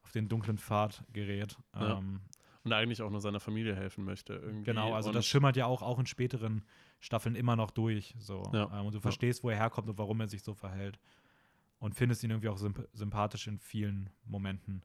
auf 0.03 0.11
den 0.11 0.27
dunklen 0.27 0.57
Pfad 0.57 1.03
gerät. 1.13 1.57
Ja. 1.73 2.01
Und 2.65 2.73
eigentlich 2.73 3.01
auch 3.03 3.11
nur 3.11 3.21
seiner 3.21 3.39
Familie 3.39 3.75
helfen 3.75 4.03
möchte. 4.03 4.33
Irgendwie. 4.33 4.63
Genau, 4.63 4.93
also 4.93 5.09
und 5.09 5.15
das 5.15 5.25
schimmert 5.25 5.55
ja 5.55 5.67
auch, 5.67 5.83
auch 5.83 5.99
in 5.99 6.07
späteren 6.07 6.63
Staffeln 6.99 7.35
immer 7.35 7.55
noch 7.55 7.69
durch. 7.69 8.15
So. 8.17 8.41
Ja. 8.53 8.71
Ähm, 8.73 8.87
und 8.87 8.95
du 8.95 8.99
verstehst, 8.99 9.43
wo 9.43 9.51
er 9.51 9.55
herkommt 9.55 9.87
und 9.87 9.97
warum 9.99 10.19
er 10.19 10.27
sich 10.27 10.43
so 10.43 10.55
verhält. 10.55 10.99
Und 11.77 11.93
findest 11.93 12.23
ihn 12.23 12.31
irgendwie 12.31 12.49
auch 12.49 12.57
symp 12.57 12.87
sympathisch 12.93 13.47
in 13.47 13.59
vielen 13.59 14.09
Momenten. 14.25 14.81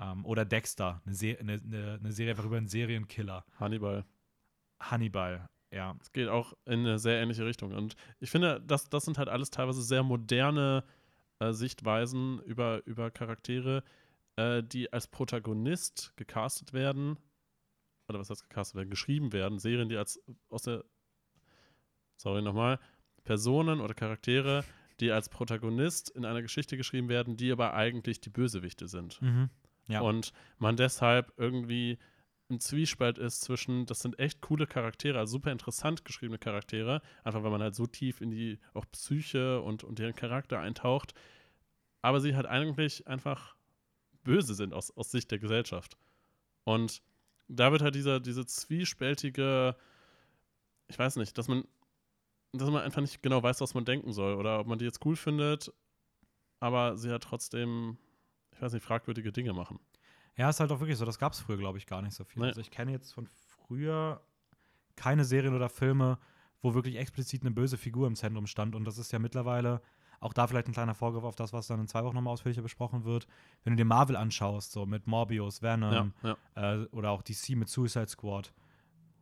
Ähm, 0.00 0.24
oder 0.24 0.46
Dexter, 0.46 1.02
eine, 1.04 1.14
Se 1.14 1.36
eine, 1.38 1.60
eine, 1.62 1.98
eine 2.00 2.12
Serie 2.12 2.32
einfach 2.32 2.46
über 2.46 2.56
einen 2.56 2.68
Serienkiller. 2.68 3.44
Hannibal. 3.60 4.06
Hannibal, 4.80 5.48
ja. 5.70 5.94
Es 6.00 6.12
geht 6.12 6.28
auch 6.28 6.54
in 6.64 6.80
eine 6.80 6.98
sehr 6.98 7.20
ähnliche 7.20 7.44
Richtung. 7.44 7.72
Und 7.72 7.94
ich 8.20 8.30
finde, 8.30 8.60
das, 8.66 8.88
das 8.88 9.04
sind 9.04 9.18
halt 9.18 9.28
alles 9.28 9.50
teilweise 9.50 9.82
sehr 9.82 10.02
moderne 10.02 10.82
äh, 11.40 11.52
Sichtweisen 11.52 12.40
über, 12.40 12.82
über 12.86 13.10
Charaktere, 13.10 13.82
äh, 14.36 14.62
die 14.62 14.92
als 14.92 15.06
Protagonist 15.06 16.12
gecastet 16.16 16.72
werden. 16.72 17.18
Oder 18.08 18.18
was 18.18 18.30
heißt 18.30 18.48
gecastet 18.48 18.76
werden? 18.76 18.90
Geschrieben 18.90 19.32
werden. 19.32 19.58
Serien, 19.58 19.88
die 19.88 19.96
als 19.96 20.20
aus 20.48 20.62
der. 20.62 20.84
Sorry 22.16 22.42
nochmal. 22.42 22.78
Personen 23.24 23.80
oder 23.80 23.94
Charaktere, 23.94 24.64
die 25.00 25.12
als 25.12 25.28
Protagonist 25.28 26.10
in 26.10 26.24
einer 26.24 26.42
Geschichte 26.42 26.76
geschrieben 26.76 27.08
werden, 27.08 27.36
die 27.36 27.52
aber 27.52 27.74
eigentlich 27.74 28.20
die 28.20 28.30
Bösewichte 28.30 28.88
sind. 28.88 29.20
Mhm. 29.22 29.50
Ja. 29.88 30.00
Und 30.00 30.32
man 30.58 30.76
deshalb 30.76 31.32
irgendwie 31.36 31.98
ein 32.50 32.60
Zwiespalt 32.60 33.18
ist 33.18 33.40
zwischen, 33.40 33.86
das 33.86 34.00
sind 34.00 34.18
echt 34.18 34.40
coole 34.40 34.66
Charaktere, 34.66 35.18
also 35.18 35.32
super 35.32 35.52
interessant 35.52 36.04
geschriebene 36.04 36.38
Charaktere, 36.38 37.00
einfach 37.24 37.42
weil 37.42 37.50
man 37.50 37.62
halt 37.62 37.74
so 37.74 37.86
tief 37.86 38.20
in 38.20 38.30
die 38.30 38.58
auch 38.74 38.84
Psyche 38.92 39.60
und, 39.62 39.84
und 39.84 39.98
deren 39.98 40.14
Charakter 40.14 40.60
eintaucht, 40.60 41.14
aber 42.02 42.20
sie 42.20 42.36
halt 42.36 42.46
eigentlich 42.46 43.06
einfach 43.06 43.56
böse 44.22 44.54
sind 44.54 44.72
aus, 44.72 44.90
aus 44.96 45.10
Sicht 45.10 45.30
der 45.30 45.38
Gesellschaft. 45.38 45.96
Und 46.64 47.02
da 47.48 47.72
wird 47.72 47.82
halt 47.82 47.94
dieser, 47.94 48.20
diese 48.20 48.46
zwiespältige, 48.46 49.76
ich 50.88 50.98
weiß 50.98 51.16
nicht, 51.16 51.36
dass 51.36 51.48
man, 51.48 51.64
dass 52.52 52.70
man 52.70 52.82
einfach 52.82 53.00
nicht 53.00 53.22
genau 53.22 53.42
weiß, 53.42 53.60
was 53.60 53.74
man 53.74 53.84
denken 53.84 54.12
soll 54.12 54.34
oder 54.34 54.60
ob 54.60 54.66
man 54.66 54.78
die 54.78 54.84
jetzt 54.84 55.04
cool 55.04 55.16
findet, 55.16 55.72
aber 56.60 56.96
sie 56.96 57.10
halt 57.10 57.22
trotzdem, 57.22 57.98
ich 58.52 58.62
weiß 58.62 58.72
nicht, 58.72 58.84
fragwürdige 58.84 59.32
Dinge 59.32 59.52
machen. 59.52 59.80
Ja, 60.36 60.48
ist 60.48 60.60
halt 60.60 60.72
auch 60.72 60.80
wirklich 60.80 60.98
so. 60.98 61.04
Das 61.04 61.18
gab 61.18 61.32
es 61.32 61.40
früher, 61.40 61.58
glaube 61.58 61.78
ich, 61.78 61.86
gar 61.86 62.00
nicht 62.02 62.14
so 62.14 62.24
viel. 62.24 62.42
Nee. 62.42 62.48
Also 62.48 62.60
ich 62.60 62.70
kenne 62.70 62.92
jetzt 62.92 63.12
von 63.12 63.26
früher 63.26 64.22
keine 64.96 65.24
Serien 65.24 65.54
oder 65.54 65.68
Filme, 65.68 66.18
wo 66.60 66.74
wirklich 66.74 66.96
explizit 66.96 67.42
eine 67.42 67.50
böse 67.50 67.76
Figur 67.76 68.06
im 68.06 68.16
Zentrum 68.16 68.46
stand. 68.46 68.74
Und 68.74 68.84
das 68.84 68.98
ist 68.98 69.12
ja 69.12 69.18
mittlerweile 69.18 69.82
auch 70.22 70.32
da 70.32 70.46
vielleicht 70.46 70.68
ein 70.68 70.72
kleiner 70.72 70.94
Vorgriff 70.94 71.24
auf 71.24 71.34
das, 71.34 71.52
was 71.52 71.66
dann 71.66 71.80
in 71.80 71.88
zwei 71.88 72.04
Wochen 72.04 72.14
nochmal 72.14 72.32
ausführlicher 72.32 72.62
besprochen 72.62 73.04
wird. 73.04 73.26
Wenn 73.64 73.72
du 73.72 73.76
dir 73.76 73.84
Marvel 73.84 74.16
anschaust, 74.16 74.70
so 74.70 74.86
mit 74.86 75.08
Morbius, 75.08 75.62
Venom 75.62 76.14
ja, 76.22 76.36
ja. 76.54 76.74
Äh, 76.74 76.86
oder 76.92 77.10
auch 77.10 77.22
DC 77.22 77.50
mit 77.56 77.68
Suicide 77.68 78.08
Squad, 78.08 78.54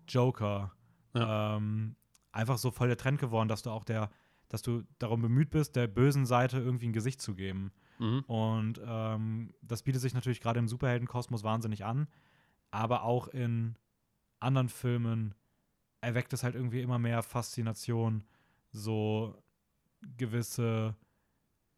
Joker, 0.06 0.72
ja. 1.14 1.56
ähm, 1.56 1.96
einfach 2.32 2.58
so 2.58 2.70
voll 2.70 2.88
der 2.88 2.98
Trend 2.98 3.18
geworden, 3.18 3.48
dass 3.48 3.62
du 3.62 3.70
auch 3.70 3.84
der, 3.84 4.10
dass 4.48 4.60
du 4.60 4.82
darum 4.98 5.22
bemüht 5.22 5.50
bist, 5.50 5.74
der 5.74 5.86
bösen 5.86 6.26
Seite 6.26 6.58
irgendwie 6.58 6.88
ein 6.88 6.92
Gesicht 6.92 7.22
zu 7.22 7.34
geben. 7.34 7.72
Mhm. 7.98 8.20
Und 8.26 8.80
ähm, 8.84 9.54
das 9.62 9.82
bietet 9.82 10.02
sich 10.02 10.12
natürlich 10.12 10.42
gerade 10.42 10.58
im 10.58 10.68
Superheldenkosmos 10.68 11.42
wahnsinnig 11.42 11.84
an. 11.84 12.08
Aber 12.70 13.04
auch 13.04 13.26
in 13.28 13.76
anderen 14.38 14.68
Filmen 14.68 15.34
erweckt 16.02 16.34
es 16.34 16.42
halt 16.42 16.54
irgendwie 16.54 16.82
immer 16.82 16.98
mehr 16.98 17.22
Faszination, 17.22 18.24
so 18.70 19.42
gewisse 20.16 20.96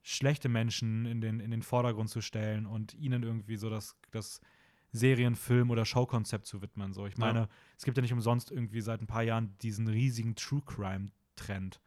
schlechte 0.03 0.49
Menschen 0.49 1.07
in 1.07 1.21
den, 1.21 1.41
in 1.41 1.51
den 1.51 1.63
Vordergrund 1.63 2.11
zu 2.11 2.21
stellen 2.21 2.67
und 2.67 2.95
ihnen 2.95 3.23
irgendwie 3.23 3.57
so 3.57 3.71
das, 3.71 3.97
das 4.11 4.41
Serienfilm- 4.93 5.71
oder 5.71 5.85
Showkonzept 5.85 6.47
zu 6.47 6.61
widmen. 6.61 6.93
So, 6.93 7.07
ich 7.07 7.17
meine, 7.17 7.41
ja. 7.41 7.49
es 7.79 7.85
gibt 7.85 7.97
ja 7.97 8.03
nicht 8.03 8.13
umsonst 8.13 8.51
irgendwie 8.51 8.81
seit 8.81 9.01
ein 9.01 9.07
paar 9.07 9.23
Jahren 9.23 9.57
diesen 9.59 9.89
riesigen 9.89 10.35
True 10.35 10.63
Crime-Trend. 10.67 11.81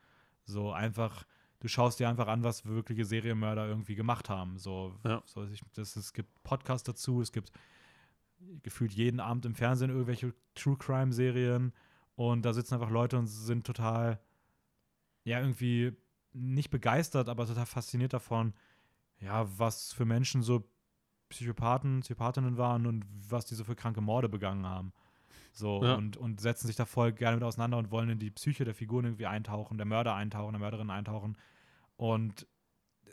So 0.46 0.72
einfach 0.72 1.26
du 1.66 1.70
schaust 1.70 2.00
dir 2.00 2.10
einfach 2.10 2.28
an, 2.28 2.44
was 2.44 2.66
wirkliche 2.66 3.06
Serienmörder 3.06 3.68
irgendwie 3.68 3.96
gemacht 3.96 4.30
haben. 4.30 4.60
So, 4.60 4.96
ja. 5.04 5.24
so 5.26 5.46
ich, 5.46 5.62
das, 5.74 5.96
es 5.96 6.14
gibt 6.14 6.44
Podcasts 6.44 6.86
dazu, 6.86 7.22
es 7.22 7.32
gibt 7.32 7.52
gefühlt 8.62 8.92
jeden 8.94 9.20
Abend 9.20 9.46
im 9.46 9.56
Fernsehen 9.56 9.90
irgendwelche 9.90 10.34
True 10.54 10.78
Crime 10.78 11.12
Serien 11.12 11.74
und 12.16 12.44
da 12.44 12.54
sitzen 12.54 12.76
einfach 12.76 12.92
Leute 12.92 13.18
und 13.18 13.26
sind 13.26 13.66
total, 13.66 14.20
ja, 15.24 15.40
irgendwie 15.40 15.94
nicht 16.36 16.70
begeistert, 16.70 17.30
aber 17.30 17.48
total 17.48 17.66
fasziniert 17.66 18.14
davon, 18.14 18.54
ja, 19.20 19.48
was 19.58 19.94
für 19.94 20.06
Menschen 20.06 20.44
so 20.44 20.70
Psychopathen, 21.30 22.02
Psychopathinnen 22.02 22.58
waren 22.58 22.86
und 22.86 23.06
was 23.30 23.46
die 23.46 23.56
so 23.56 23.64
für 23.64 23.76
kranke 23.76 24.02
Morde 24.02 24.30
begangen 24.30 24.66
haben. 24.66 24.94
So, 25.54 25.82
ja. 25.84 25.96
und, 25.96 26.18
und 26.18 26.42
setzen 26.42 26.68
sich 26.68 26.76
da 26.76 26.86
voll 26.86 27.14
gerne 27.14 27.38
mit 27.38 27.44
auseinander 27.44 27.78
und 27.78 27.90
wollen 27.90 28.10
in 28.10 28.20
die 28.20 28.30
Psyche 28.30 28.66
der 28.66 28.76
Figuren 28.76 29.06
irgendwie 29.06 29.26
eintauchen, 29.26 29.78
der 29.78 29.86
Mörder 29.86 30.14
eintauchen, 30.14 30.52
der 30.52 30.60
Mörderin 30.60 30.90
eintauchen. 30.90 31.38
Und 31.96 32.46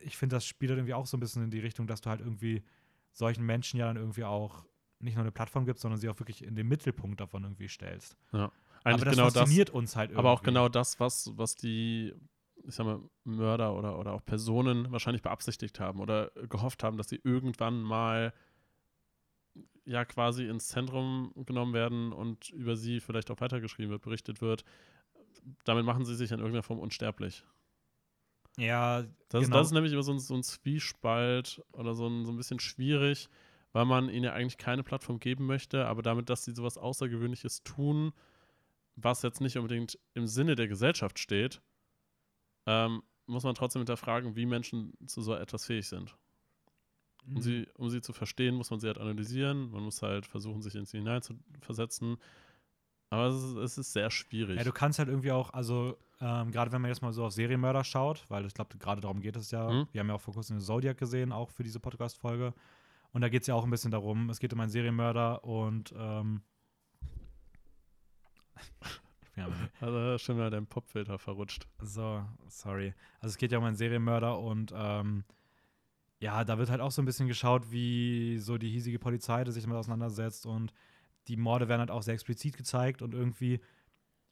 ich 0.02 0.16
finde, 0.16 0.36
das 0.36 0.44
spielt 0.44 0.70
halt 0.70 0.78
irgendwie 0.78 0.94
auch 0.94 1.06
so 1.06 1.16
ein 1.16 1.20
bisschen 1.20 1.44
in 1.44 1.50
die 1.50 1.60
Richtung, 1.60 1.86
dass 1.86 2.00
du 2.00 2.10
halt 2.10 2.20
irgendwie 2.20 2.64
solchen 3.12 3.46
Menschen 3.46 3.78
ja 3.78 3.86
dann 3.86 3.96
irgendwie 3.96 4.24
auch 4.24 4.64
nicht 4.98 5.14
nur 5.14 5.22
eine 5.22 5.32
Plattform 5.32 5.66
gibst, 5.66 5.82
sondern 5.82 6.00
sie 6.00 6.08
auch 6.08 6.18
wirklich 6.18 6.44
in 6.44 6.56
den 6.56 6.66
Mittelpunkt 6.66 7.20
davon 7.20 7.44
irgendwie 7.44 7.68
stellst. 7.68 8.16
Ja. 8.32 8.50
Eigentlich 8.84 9.02
aber 9.02 9.04
das 9.04 9.16
genau 9.16 9.30
fasziniert 9.30 9.68
das, 9.68 9.74
uns 9.74 9.96
halt 9.96 10.10
irgendwie. 10.10 10.18
Aber 10.18 10.30
auch 10.32 10.42
genau 10.42 10.68
das, 10.68 10.98
was, 10.98 11.30
was 11.36 11.54
die, 11.54 12.12
ich 12.66 12.74
sag 12.74 12.86
mal, 12.86 13.00
Mörder 13.24 13.76
oder, 13.76 13.98
oder 13.98 14.12
auch 14.12 14.24
Personen 14.24 14.90
wahrscheinlich 14.92 15.22
beabsichtigt 15.22 15.80
haben 15.80 16.00
oder 16.00 16.30
gehofft 16.48 16.82
haben, 16.82 16.96
dass 16.96 17.08
sie 17.08 17.20
irgendwann 17.22 17.82
mal 17.82 18.32
ja 19.84 20.04
quasi 20.04 20.46
ins 20.46 20.68
Zentrum 20.68 21.32
genommen 21.34 21.74
werden 21.74 22.12
und 22.12 22.50
über 22.50 22.76
sie 22.76 23.00
vielleicht 23.00 23.30
auch 23.30 23.40
weitergeschrieben 23.40 23.90
wird, 23.90 24.02
berichtet 24.02 24.40
wird. 24.40 24.64
Damit 25.64 25.84
machen 25.84 26.04
sie 26.04 26.14
sich 26.14 26.30
in 26.30 26.38
irgendeiner 26.38 26.62
Form 26.62 26.78
unsterblich. 26.78 27.44
Ja, 28.58 29.02
das, 29.28 29.44
genau. 29.44 29.56
das 29.56 29.68
ist 29.68 29.72
nämlich 29.72 29.92
immer 29.92 30.02
so 30.02 30.12
ein, 30.12 30.18
so 30.18 30.34
ein 30.34 30.42
Zwiespalt 30.42 31.62
oder 31.72 31.94
so 31.94 32.06
ein, 32.06 32.24
so 32.24 32.32
ein 32.32 32.36
bisschen 32.36 32.60
schwierig, 32.60 33.28
weil 33.72 33.86
man 33.86 34.08
ihnen 34.08 34.24
ja 34.24 34.34
eigentlich 34.34 34.58
keine 34.58 34.82
Plattform 34.82 35.18
geben 35.18 35.46
möchte, 35.46 35.86
aber 35.86 36.02
damit, 36.02 36.28
dass 36.28 36.44
sie 36.44 36.54
sowas 36.54 36.76
Außergewöhnliches 36.76 37.62
tun, 37.62 38.12
was 38.94 39.22
jetzt 39.22 39.40
nicht 39.40 39.56
unbedingt 39.56 39.98
im 40.14 40.26
Sinne 40.26 40.54
der 40.54 40.68
Gesellschaft 40.68 41.18
steht, 41.18 41.62
ähm, 42.66 43.02
muss 43.26 43.44
man 43.44 43.54
trotzdem 43.54 43.80
hinterfragen, 43.80 44.36
wie 44.36 44.46
Menschen 44.46 44.92
zu 45.06 45.22
so 45.22 45.34
etwas 45.34 45.66
fähig 45.66 45.88
sind. 45.88 46.16
Mhm. 47.24 47.36
Um, 47.36 47.42
sie, 47.42 47.68
um 47.74 47.90
sie 47.90 48.00
zu 48.00 48.12
verstehen, 48.12 48.54
muss 48.54 48.70
man 48.70 48.80
sie 48.80 48.86
halt 48.86 48.98
analysieren, 48.98 49.70
man 49.70 49.82
muss 49.82 50.02
halt 50.02 50.26
versuchen, 50.26 50.62
sich 50.62 50.74
in 50.74 50.84
sie 50.84 50.98
hineinzuversetzen. 50.98 52.16
Aber 53.10 53.26
es 53.26 53.42
ist, 53.42 53.56
es 53.56 53.78
ist 53.78 53.92
sehr 53.92 54.10
schwierig. 54.10 54.56
Ja, 54.56 54.64
du 54.64 54.72
kannst 54.72 54.98
halt 54.98 55.08
irgendwie 55.08 55.32
auch, 55.32 55.50
also 55.50 55.98
ähm, 56.20 56.50
gerade 56.50 56.72
wenn 56.72 56.80
man 56.80 56.88
jetzt 56.88 57.02
mal 57.02 57.12
so 57.12 57.24
auf 57.24 57.32
Serienmörder 57.32 57.84
schaut, 57.84 58.24
weil 58.28 58.46
ich 58.46 58.54
glaube, 58.54 58.78
gerade 58.78 59.00
darum 59.00 59.20
geht 59.20 59.36
es 59.36 59.50
ja. 59.50 59.70
Mhm. 59.70 59.88
Wir 59.92 60.00
haben 60.00 60.08
ja 60.08 60.14
auch 60.14 60.20
vor 60.20 60.34
kurzem 60.34 60.60
Zodiac 60.60 60.96
gesehen, 60.96 61.32
auch 61.32 61.50
für 61.50 61.62
diese 61.62 61.80
Podcast-Folge. 61.80 62.54
Und 63.12 63.20
da 63.20 63.28
geht 63.28 63.42
es 63.42 63.48
ja 63.48 63.54
auch 63.54 63.64
ein 63.64 63.70
bisschen 63.70 63.90
darum, 63.90 64.30
es 64.30 64.38
geht 64.38 64.52
um 64.52 64.60
einen 64.60 64.70
Serienmörder 64.70 65.44
und 65.44 65.92
ähm, 65.96 66.42
also 69.80 70.18
schon 70.18 70.36
mal 70.36 70.50
dein 70.50 70.66
Popfilter 70.66 71.18
verrutscht. 71.18 71.66
So, 71.80 72.24
sorry. 72.48 72.94
Also 73.20 73.32
es 73.32 73.38
geht 73.38 73.52
ja 73.52 73.58
um 73.58 73.64
einen 73.64 73.76
Serienmörder 73.76 74.38
und 74.38 74.72
ähm, 74.76 75.24
ja, 76.20 76.44
da 76.44 76.58
wird 76.58 76.70
halt 76.70 76.80
auch 76.80 76.92
so 76.92 77.02
ein 77.02 77.04
bisschen 77.04 77.28
geschaut, 77.28 77.72
wie 77.72 78.38
so 78.38 78.58
die 78.58 78.70
hiesige 78.70 78.98
Polizei 78.98 79.44
sich 79.50 79.64
damit 79.64 79.78
auseinandersetzt 79.78 80.46
und 80.46 80.72
die 81.28 81.36
Morde 81.36 81.68
werden 81.68 81.80
halt 81.80 81.90
auch 81.90 82.02
sehr 82.02 82.14
explizit 82.14 82.56
gezeigt 82.56 83.02
und 83.02 83.14
irgendwie, 83.14 83.60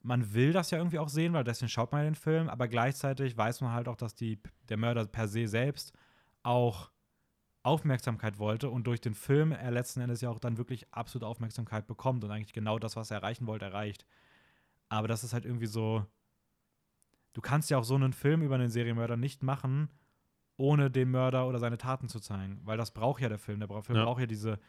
man 0.01 0.33
will 0.33 0.53
das 0.53 0.71
ja 0.71 0.77
irgendwie 0.77 0.99
auch 0.99 1.09
sehen, 1.09 1.33
weil 1.33 1.43
deswegen 1.43 1.69
schaut 1.69 1.91
man 1.91 2.03
den 2.03 2.15
Film, 2.15 2.49
aber 2.49 2.67
gleichzeitig 2.67 3.37
weiß 3.37 3.61
man 3.61 3.73
halt 3.73 3.87
auch, 3.87 3.95
dass 3.95 4.15
die, 4.15 4.39
der 4.69 4.77
Mörder 4.77 5.05
per 5.05 5.27
se 5.27 5.47
selbst 5.47 5.93
auch 6.43 6.91
Aufmerksamkeit 7.63 8.39
wollte 8.39 8.69
und 8.69 8.87
durch 8.87 9.01
den 9.01 9.13
Film 9.13 9.51
er 9.51 9.71
letzten 9.71 10.01
Endes 10.01 10.21
ja 10.21 10.29
auch 10.29 10.39
dann 10.39 10.57
wirklich 10.57 10.91
absolute 10.91 11.27
Aufmerksamkeit 11.27 11.87
bekommt 11.87 12.23
und 12.23 12.31
eigentlich 12.31 12.53
genau 12.53 12.79
das, 12.79 12.95
was 12.95 13.11
er 13.11 13.17
erreichen 13.17 13.47
wollte, 13.47 13.65
erreicht. 13.65 14.05
Aber 14.91 15.07
das 15.07 15.23
ist 15.23 15.31
halt 15.33 15.45
irgendwie 15.45 15.67
so. 15.67 16.05
Du 17.33 17.39
kannst 17.39 17.69
ja 17.69 17.77
auch 17.77 17.85
so 17.85 17.95
einen 17.95 18.11
Film 18.11 18.41
über 18.41 18.55
einen 18.55 18.69
Serienmörder 18.69 19.15
nicht 19.15 19.41
machen, 19.41 19.89
ohne 20.57 20.91
den 20.91 21.09
Mörder 21.09 21.47
oder 21.47 21.59
seine 21.59 21.77
Taten 21.77 22.09
zu 22.09 22.19
zeigen. 22.19 22.59
Weil 22.65 22.77
das 22.77 22.91
braucht 22.91 23.21
ja 23.21 23.29
der 23.29 23.37
Film. 23.37 23.61
Der 23.61 23.69
Film 23.83 23.97
ja. 23.97 24.03
braucht 24.03 24.19
ja 24.19 24.27
diese, 24.27 24.59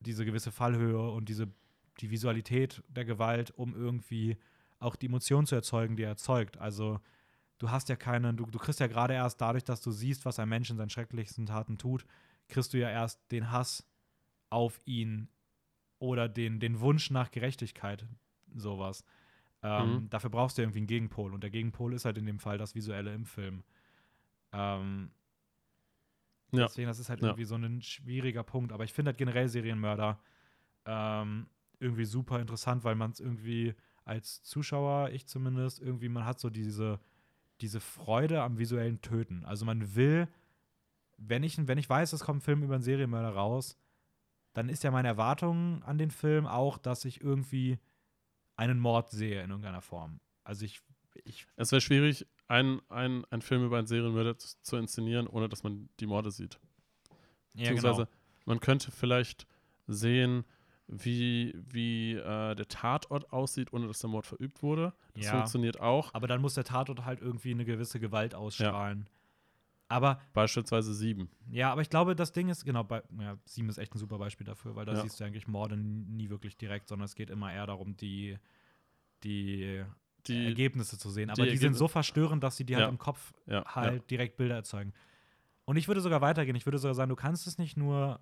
diese 0.00 0.24
gewisse 0.24 0.50
Fallhöhe 0.50 1.10
und 1.10 1.28
diese, 1.28 1.46
die 2.00 2.10
Visualität 2.10 2.82
der 2.88 3.04
Gewalt, 3.04 3.52
um 3.52 3.76
irgendwie 3.76 4.38
auch 4.80 4.96
die 4.96 5.06
Emotion 5.06 5.46
zu 5.46 5.54
erzeugen, 5.54 5.94
die 5.94 6.02
er 6.02 6.10
erzeugt. 6.10 6.58
Also 6.58 6.98
du 7.58 7.70
hast 7.70 7.88
ja 7.88 7.94
keinen, 7.94 8.36
du, 8.36 8.44
du 8.46 8.58
kriegst 8.58 8.80
ja 8.80 8.88
gerade 8.88 9.14
erst 9.14 9.40
dadurch, 9.40 9.62
dass 9.62 9.80
du 9.80 9.92
siehst, 9.92 10.24
was 10.24 10.40
ein 10.40 10.48
Mensch 10.48 10.68
in 10.68 10.76
seinen 10.76 10.90
schrecklichsten 10.90 11.46
Taten 11.46 11.78
tut, 11.78 12.04
kriegst 12.48 12.74
du 12.74 12.78
ja 12.78 12.90
erst 12.90 13.20
den 13.30 13.52
Hass 13.52 13.86
auf 14.50 14.80
ihn 14.84 15.28
oder 16.00 16.28
den, 16.28 16.58
den 16.58 16.80
Wunsch 16.80 17.12
nach 17.12 17.30
Gerechtigkeit, 17.30 18.04
sowas. 18.56 19.04
Ähm, 19.62 19.92
mhm. 19.92 20.10
Dafür 20.10 20.30
brauchst 20.30 20.58
du 20.58 20.62
irgendwie 20.62 20.78
einen 20.78 20.86
Gegenpol 20.86 21.34
und 21.34 21.42
der 21.42 21.50
Gegenpol 21.50 21.92
ist 21.92 22.04
halt 22.04 22.18
in 22.18 22.26
dem 22.26 22.38
Fall 22.38 22.58
das 22.58 22.74
Visuelle 22.74 23.12
im 23.12 23.24
Film. 23.24 23.64
Ähm, 24.52 25.10
ja. 26.52 26.66
Deswegen, 26.66 26.88
das 26.88 26.98
ist 26.98 27.08
halt 27.08 27.20
ja. 27.20 27.28
irgendwie 27.28 27.44
so 27.44 27.56
ein 27.56 27.82
schwieriger 27.82 28.42
Punkt. 28.42 28.72
Aber 28.72 28.84
ich 28.84 28.92
finde 28.92 29.10
halt 29.10 29.18
generell 29.18 29.48
Serienmörder 29.48 30.18
ähm, 30.86 31.48
irgendwie 31.80 32.04
super 32.04 32.40
interessant, 32.40 32.84
weil 32.84 32.94
man 32.94 33.10
es 33.10 33.20
irgendwie 33.20 33.74
als 34.04 34.42
Zuschauer, 34.42 35.10
ich 35.10 35.26
zumindest, 35.26 35.80
irgendwie, 35.80 36.08
man 36.08 36.24
hat 36.24 36.40
so 36.40 36.48
diese, 36.48 36.98
diese 37.60 37.80
Freude 37.80 38.42
am 38.42 38.58
visuellen 38.58 39.02
Töten. 39.02 39.44
Also 39.44 39.66
man 39.66 39.94
will, 39.94 40.28
wenn 41.18 41.42
ich, 41.42 41.58
wenn 41.68 41.78
ich 41.78 41.90
weiß, 41.90 42.12
es 42.14 42.24
kommt 42.24 42.38
ein 42.38 42.42
Film 42.42 42.62
über 42.62 42.74
einen 42.74 42.82
Serienmörder 42.82 43.30
raus, 43.30 43.76
dann 44.54 44.70
ist 44.70 44.82
ja 44.82 44.90
meine 44.90 45.08
Erwartung 45.08 45.82
an 45.82 45.98
den 45.98 46.10
Film 46.10 46.46
auch, 46.46 46.78
dass 46.78 47.04
ich 47.04 47.20
irgendwie 47.20 47.78
einen 48.58 48.78
Mord 48.78 49.10
sehe 49.10 49.42
in 49.42 49.50
irgendeiner 49.50 49.80
Form. 49.80 50.20
Also 50.44 50.64
ich. 50.64 50.80
ich 51.24 51.46
es 51.56 51.72
wäre 51.72 51.80
schwierig, 51.80 52.26
einen, 52.48 52.80
einen, 52.90 53.24
einen 53.26 53.42
Film 53.42 53.64
über 53.64 53.78
einen 53.78 53.86
Serienmörder 53.86 54.36
zu, 54.36 54.48
zu 54.62 54.76
inszenieren, 54.76 55.26
ohne 55.26 55.48
dass 55.48 55.62
man 55.62 55.88
die 56.00 56.06
Morde 56.06 56.30
sieht. 56.30 56.58
Ja, 57.54 57.72
genau. 57.72 58.06
man 58.44 58.60
könnte 58.60 58.90
vielleicht 58.90 59.46
sehen, 59.86 60.44
wie, 60.86 61.54
wie 61.70 62.14
äh, 62.14 62.54
der 62.54 62.68
Tatort 62.68 63.32
aussieht, 63.32 63.72
ohne 63.72 63.86
dass 63.86 63.98
der 63.98 64.10
Mord 64.10 64.26
verübt 64.26 64.62
wurde. 64.62 64.94
Das 65.14 65.26
ja. 65.26 65.32
funktioniert 65.32 65.80
auch. 65.80 66.14
Aber 66.14 66.26
dann 66.26 66.40
muss 66.40 66.54
der 66.54 66.64
Tatort 66.64 67.04
halt 67.04 67.20
irgendwie 67.20 67.50
eine 67.52 67.64
gewisse 67.64 68.00
Gewalt 68.00 68.34
ausstrahlen. 68.34 69.06
Ja. 69.06 69.17
Aber 69.88 70.20
beispielsweise 70.34 70.92
sieben. 70.92 71.30
Ja, 71.50 71.72
aber 71.72 71.80
ich 71.80 71.88
glaube, 71.88 72.14
das 72.14 72.32
Ding 72.32 72.48
ist, 72.50 72.64
genau, 72.64 72.84
bei, 72.84 73.02
ja, 73.18 73.38
sieben 73.46 73.70
ist 73.70 73.78
echt 73.78 73.94
ein 73.94 73.98
super 73.98 74.18
Beispiel 74.18 74.46
dafür, 74.46 74.76
weil 74.76 74.84
da 74.84 74.92
ja. 74.92 75.02
siehst 75.02 75.18
du 75.18 75.24
eigentlich 75.24 75.48
Morde 75.48 75.76
nie 75.76 76.28
wirklich 76.28 76.58
direkt, 76.58 76.88
sondern 76.88 77.06
es 77.06 77.14
geht 77.14 77.30
immer 77.30 77.52
eher 77.52 77.66
darum, 77.66 77.96
die, 77.96 78.36
die, 79.24 79.82
die 80.26 80.46
Ergebnisse 80.46 80.98
zu 80.98 81.08
sehen. 81.08 81.30
Aber 81.30 81.44
die, 81.44 81.52
die 81.52 81.56
sind 81.56 81.74
so 81.74 81.88
verstörend, 81.88 82.44
dass 82.44 82.58
sie 82.58 82.64
dir 82.64 82.76
halt 82.76 82.82
ja. 82.82 82.86
halt 82.86 82.94
im 82.94 82.98
Kopf 82.98 83.32
halt 83.48 84.10
direkt 84.10 84.36
Bilder 84.36 84.56
erzeugen. 84.56 84.92
Und 85.64 85.76
ich 85.76 85.88
würde 85.88 86.00
sogar 86.00 86.20
weitergehen. 86.20 86.56
Ich 86.56 86.66
würde 86.66 86.78
sogar 86.78 86.94
sagen, 86.94 87.08
du 87.08 87.16
kannst 87.16 87.46
es 87.46 87.56
nicht 87.58 87.76
nur 87.76 88.20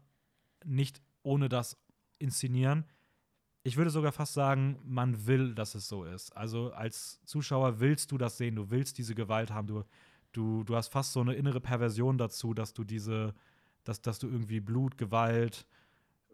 nicht 0.64 1.02
ohne 1.22 1.48
das 1.48 1.76
inszenieren. 2.18 2.84
Ich 3.62 3.76
würde 3.76 3.90
sogar 3.90 4.12
fast 4.12 4.34
sagen, 4.34 4.78
man 4.84 5.26
will, 5.26 5.54
dass 5.54 5.74
es 5.74 5.88
so 5.88 6.04
ist. 6.04 6.36
Also 6.36 6.72
als 6.72 7.20
Zuschauer 7.24 7.80
willst 7.80 8.12
du 8.12 8.18
das 8.18 8.38
sehen, 8.38 8.54
du 8.54 8.70
willst 8.70 8.98
diese 8.98 9.14
Gewalt 9.14 9.50
haben, 9.50 9.66
du 9.66 9.84
du, 10.36 10.64
du 10.64 10.76
hast 10.76 10.88
fast 10.88 11.12
so 11.12 11.20
eine 11.20 11.34
innere 11.34 11.60
Perversion 11.60 12.18
dazu, 12.18 12.54
dass 12.54 12.74
du 12.74 12.84
diese, 12.84 13.34
dass, 13.84 14.02
dass 14.02 14.18
du 14.18 14.28
irgendwie 14.28 14.60
Blut, 14.60 14.98
Gewalt, 14.98 15.66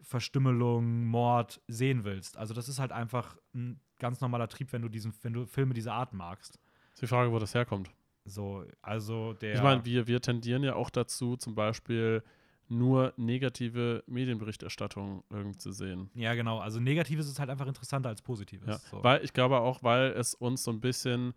Verstümmelung, 0.01 1.05
Mord 1.05 1.61
sehen 1.67 2.03
willst. 2.03 2.37
Also 2.37 2.53
das 2.53 2.67
ist 2.67 2.79
halt 2.79 2.91
einfach 2.91 3.37
ein 3.53 3.79
ganz 3.99 4.19
normaler 4.21 4.49
Trieb, 4.49 4.73
wenn 4.73 4.81
du 4.81 4.89
diesen, 4.89 5.13
wenn 5.21 5.33
du 5.33 5.45
Filme 5.45 5.73
dieser 5.73 5.93
Art 5.93 6.13
magst. 6.13 6.59
ist 6.93 7.01
die 7.01 7.07
Frage, 7.07 7.31
wo 7.31 7.39
das 7.39 7.55
herkommt. 7.55 7.89
So, 8.25 8.65
also 8.81 9.33
der. 9.33 9.55
Ich 9.55 9.63
meine, 9.63 9.83
wir, 9.85 10.07
wir 10.07 10.21
tendieren 10.21 10.63
ja 10.63 10.75
auch 10.75 10.89
dazu, 10.89 11.35
zum 11.35 11.55
Beispiel 11.55 12.23
nur 12.69 13.13
negative 13.17 14.03
Medienberichterstattung 14.07 15.23
irgendwie 15.29 15.57
zu 15.57 15.71
sehen. 15.71 16.09
Ja, 16.15 16.33
genau. 16.33 16.59
Also 16.59 16.79
negatives 16.79 17.27
ist 17.27 17.39
halt 17.39 17.49
einfach 17.49 17.67
interessanter 17.67 18.09
als 18.09 18.21
positives. 18.21 18.67
Ja, 18.67 18.77
so. 18.77 19.03
Weil 19.03 19.23
ich 19.23 19.33
glaube 19.33 19.59
auch, 19.59 19.83
weil 19.83 20.11
es 20.11 20.33
uns 20.33 20.63
so 20.63 20.71
ein 20.71 20.79
bisschen 20.79 21.33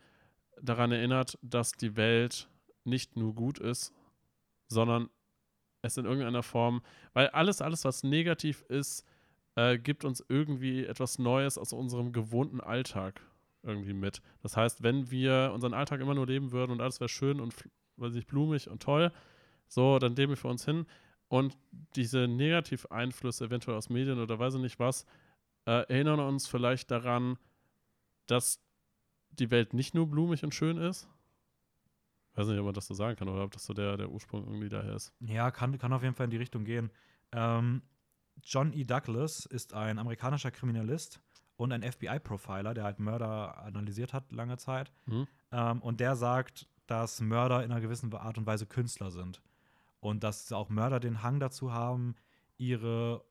daran 0.62 0.92
erinnert, 0.92 1.38
dass 1.42 1.72
die 1.72 1.96
Welt 1.96 2.48
nicht 2.86 3.16
nur 3.16 3.34
gut 3.34 3.58
ist, 3.58 3.92
sondern 4.68 5.08
es 5.82 5.96
in 5.96 6.04
irgendeiner 6.04 6.42
Form, 6.42 6.82
weil 7.12 7.28
alles, 7.28 7.62
alles, 7.62 7.84
was 7.84 8.02
negativ 8.02 8.62
ist, 8.62 9.04
äh, 9.54 9.78
gibt 9.78 10.04
uns 10.04 10.24
irgendwie 10.28 10.84
etwas 10.84 11.18
Neues 11.18 11.58
aus 11.58 11.72
unserem 11.72 12.12
gewohnten 12.12 12.60
Alltag 12.60 13.20
irgendwie 13.62 13.94
mit. 13.94 14.22
Das 14.42 14.56
heißt, 14.56 14.82
wenn 14.82 15.10
wir 15.10 15.50
unseren 15.54 15.74
Alltag 15.74 16.00
immer 16.00 16.14
nur 16.14 16.26
leben 16.26 16.52
würden 16.52 16.72
und 16.72 16.80
alles 16.80 17.00
wäre 17.00 17.08
schön 17.08 17.40
und 17.40 17.54
weiß 17.96 18.14
ich, 18.14 18.26
blumig 18.26 18.68
und 18.68 18.82
toll, 18.82 19.12
so, 19.68 19.98
dann 19.98 20.14
leben 20.14 20.32
wir 20.32 20.36
für 20.36 20.48
uns 20.48 20.64
hin. 20.64 20.86
Und 21.28 21.56
diese 21.96 22.28
Negativeinflüsse, 22.28 23.46
eventuell 23.46 23.76
aus 23.76 23.88
Medien 23.88 24.20
oder 24.20 24.38
weiß 24.38 24.54
ich 24.54 24.60
nicht 24.60 24.78
was, 24.78 25.06
äh, 25.66 25.82
erinnern 25.88 26.20
uns 26.20 26.46
vielleicht 26.46 26.90
daran, 26.90 27.38
dass 28.26 28.62
die 29.30 29.50
Welt 29.50 29.74
nicht 29.74 29.94
nur 29.94 30.06
blumig 30.06 30.44
und 30.44 30.54
schön 30.54 30.76
ist, 30.76 31.08
weiß 32.36 32.48
nicht, 32.48 32.58
ob 32.58 32.64
man 32.64 32.74
das 32.74 32.86
so 32.86 32.94
sagen 32.94 33.16
kann 33.16 33.28
oder 33.28 33.44
ob 33.44 33.52
das 33.52 33.64
so 33.64 33.74
der, 33.74 33.96
der 33.96 34.10
Ursprung 34.10 34.44
irgendwie 34.46 34.68
daher 34.68 34.94
ist. 34.94 35.12
Ja, 35.20 35.50
kann, 35.50 35.78
kann 35.78 35.92
auf 35.92 36.02
jeden 36.02 36.14
Fall 36.14 36.24
in 36.24 36.30
die 36.30 36.36
Richtung 36.36 36.64
gehen. 36.64 36.90
Ähm, 37.32 37.82
John 38.42 38.72
E. 38.72 38.84
Douglas 38.84 39.46
ist 39.46 39.74
ein 39.74 39.98
amerikanischer 39.98 40.50
Kriminalist 40.50 41.20
und 41.56 41.72
ein 41.72 41.82
FBI-Profiler, 41.82 42.74
der 42.74 42.84
halt 42.84 42.98
Mörder 42.98 43.58
analysiert 43.58 44.12
hat 44.12 44.30
lange 44.32 44.58
Zeit. 44.58 44.92
Mhm. 45.06 45.26
Ähm, 45.52 45.80
und 45.82 46.00
der 46.00 46.16
sagt, 46.16 46.68
dass 46.86 47.20
Mörder 47.20 47.64
in 47.64 47.72
einer 47.72 47.80
gewissen 47.80 48.12
Art 48.14 48.38
und 48.38 48.46
Weise 48.46 48.66
Künstler 48.66 49.10
sind. 49.10 49.42
Und 50.00 50.22
dass 50.22 50.52
auch 50.52 50.68
Mörder 50.68 51.00
den 51.00 51.22
Hang 51.22 51.40
dazu 51.40 51.72
haben, 51.72 52.14
ihre 52.58 53.24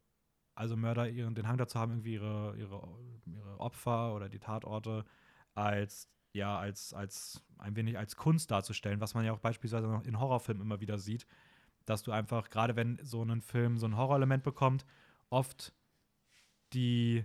also 0.56 0.78
Mörder 0.78 1.10
ihren, 1.10 1.36
den 1.36 1.48
Hang 1.48 1.58
dazu 1.58 1.78
haben, 1.78 1.92
irgendwie 1.92 2.14
ihre, 2.14 2.56
ihre, 2.58 2.82
ihre 3.26 3.60
Opfer 3.60 4.16
oder 4.16 4.30
die 4.30 4.40
Tatorte 4.40 5.06
als 5.54 6.10
ja, 6.36 6.58
als, 6.58 6.94
als 6.94 7.42
ein 7.58 7.76
wenig 7.76 7.98
als 7.98 8.16
Kunst 8.16 8.52
darzustellen, 8.52 9.02
was 9.02 9.14
man 9.14 9.26
ja 9.26 9.32
auch 9.32 9.40
beispielsweise 9.40 9.88
noch 9.88 10.04
in 10.04 10.20
Horrorfilmen 10.20 10.62
immer 10.62 10.82
wieder 10.82 10.98
sieht, 10.98 11.26
dass 11.86 12.04
du 12.04 12.12
einfach, 12.12 12.50
gerade 12.50 12.76
wenn 12.76 13.00
so 13.02 13.24
ein 13.24 13.42
Film 13.42 13.78
so 13.78 13.86
ein 13.86 13.98
Horrorelement 13.98 14.44
bekommt, 14.44 14.86
oft 15.30 15.74
die, 16.74 17.24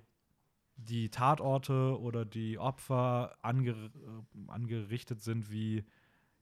die 0.76 1.10
Tatorte 1.10 1.98
oder 2.00 2.24
die 2.24 2.58
Opfer 2.58 3.36
anger 3.42 3.74
angerichtet 4.46 5.22
sind 5.22 5.50
wie, 5.50 5.84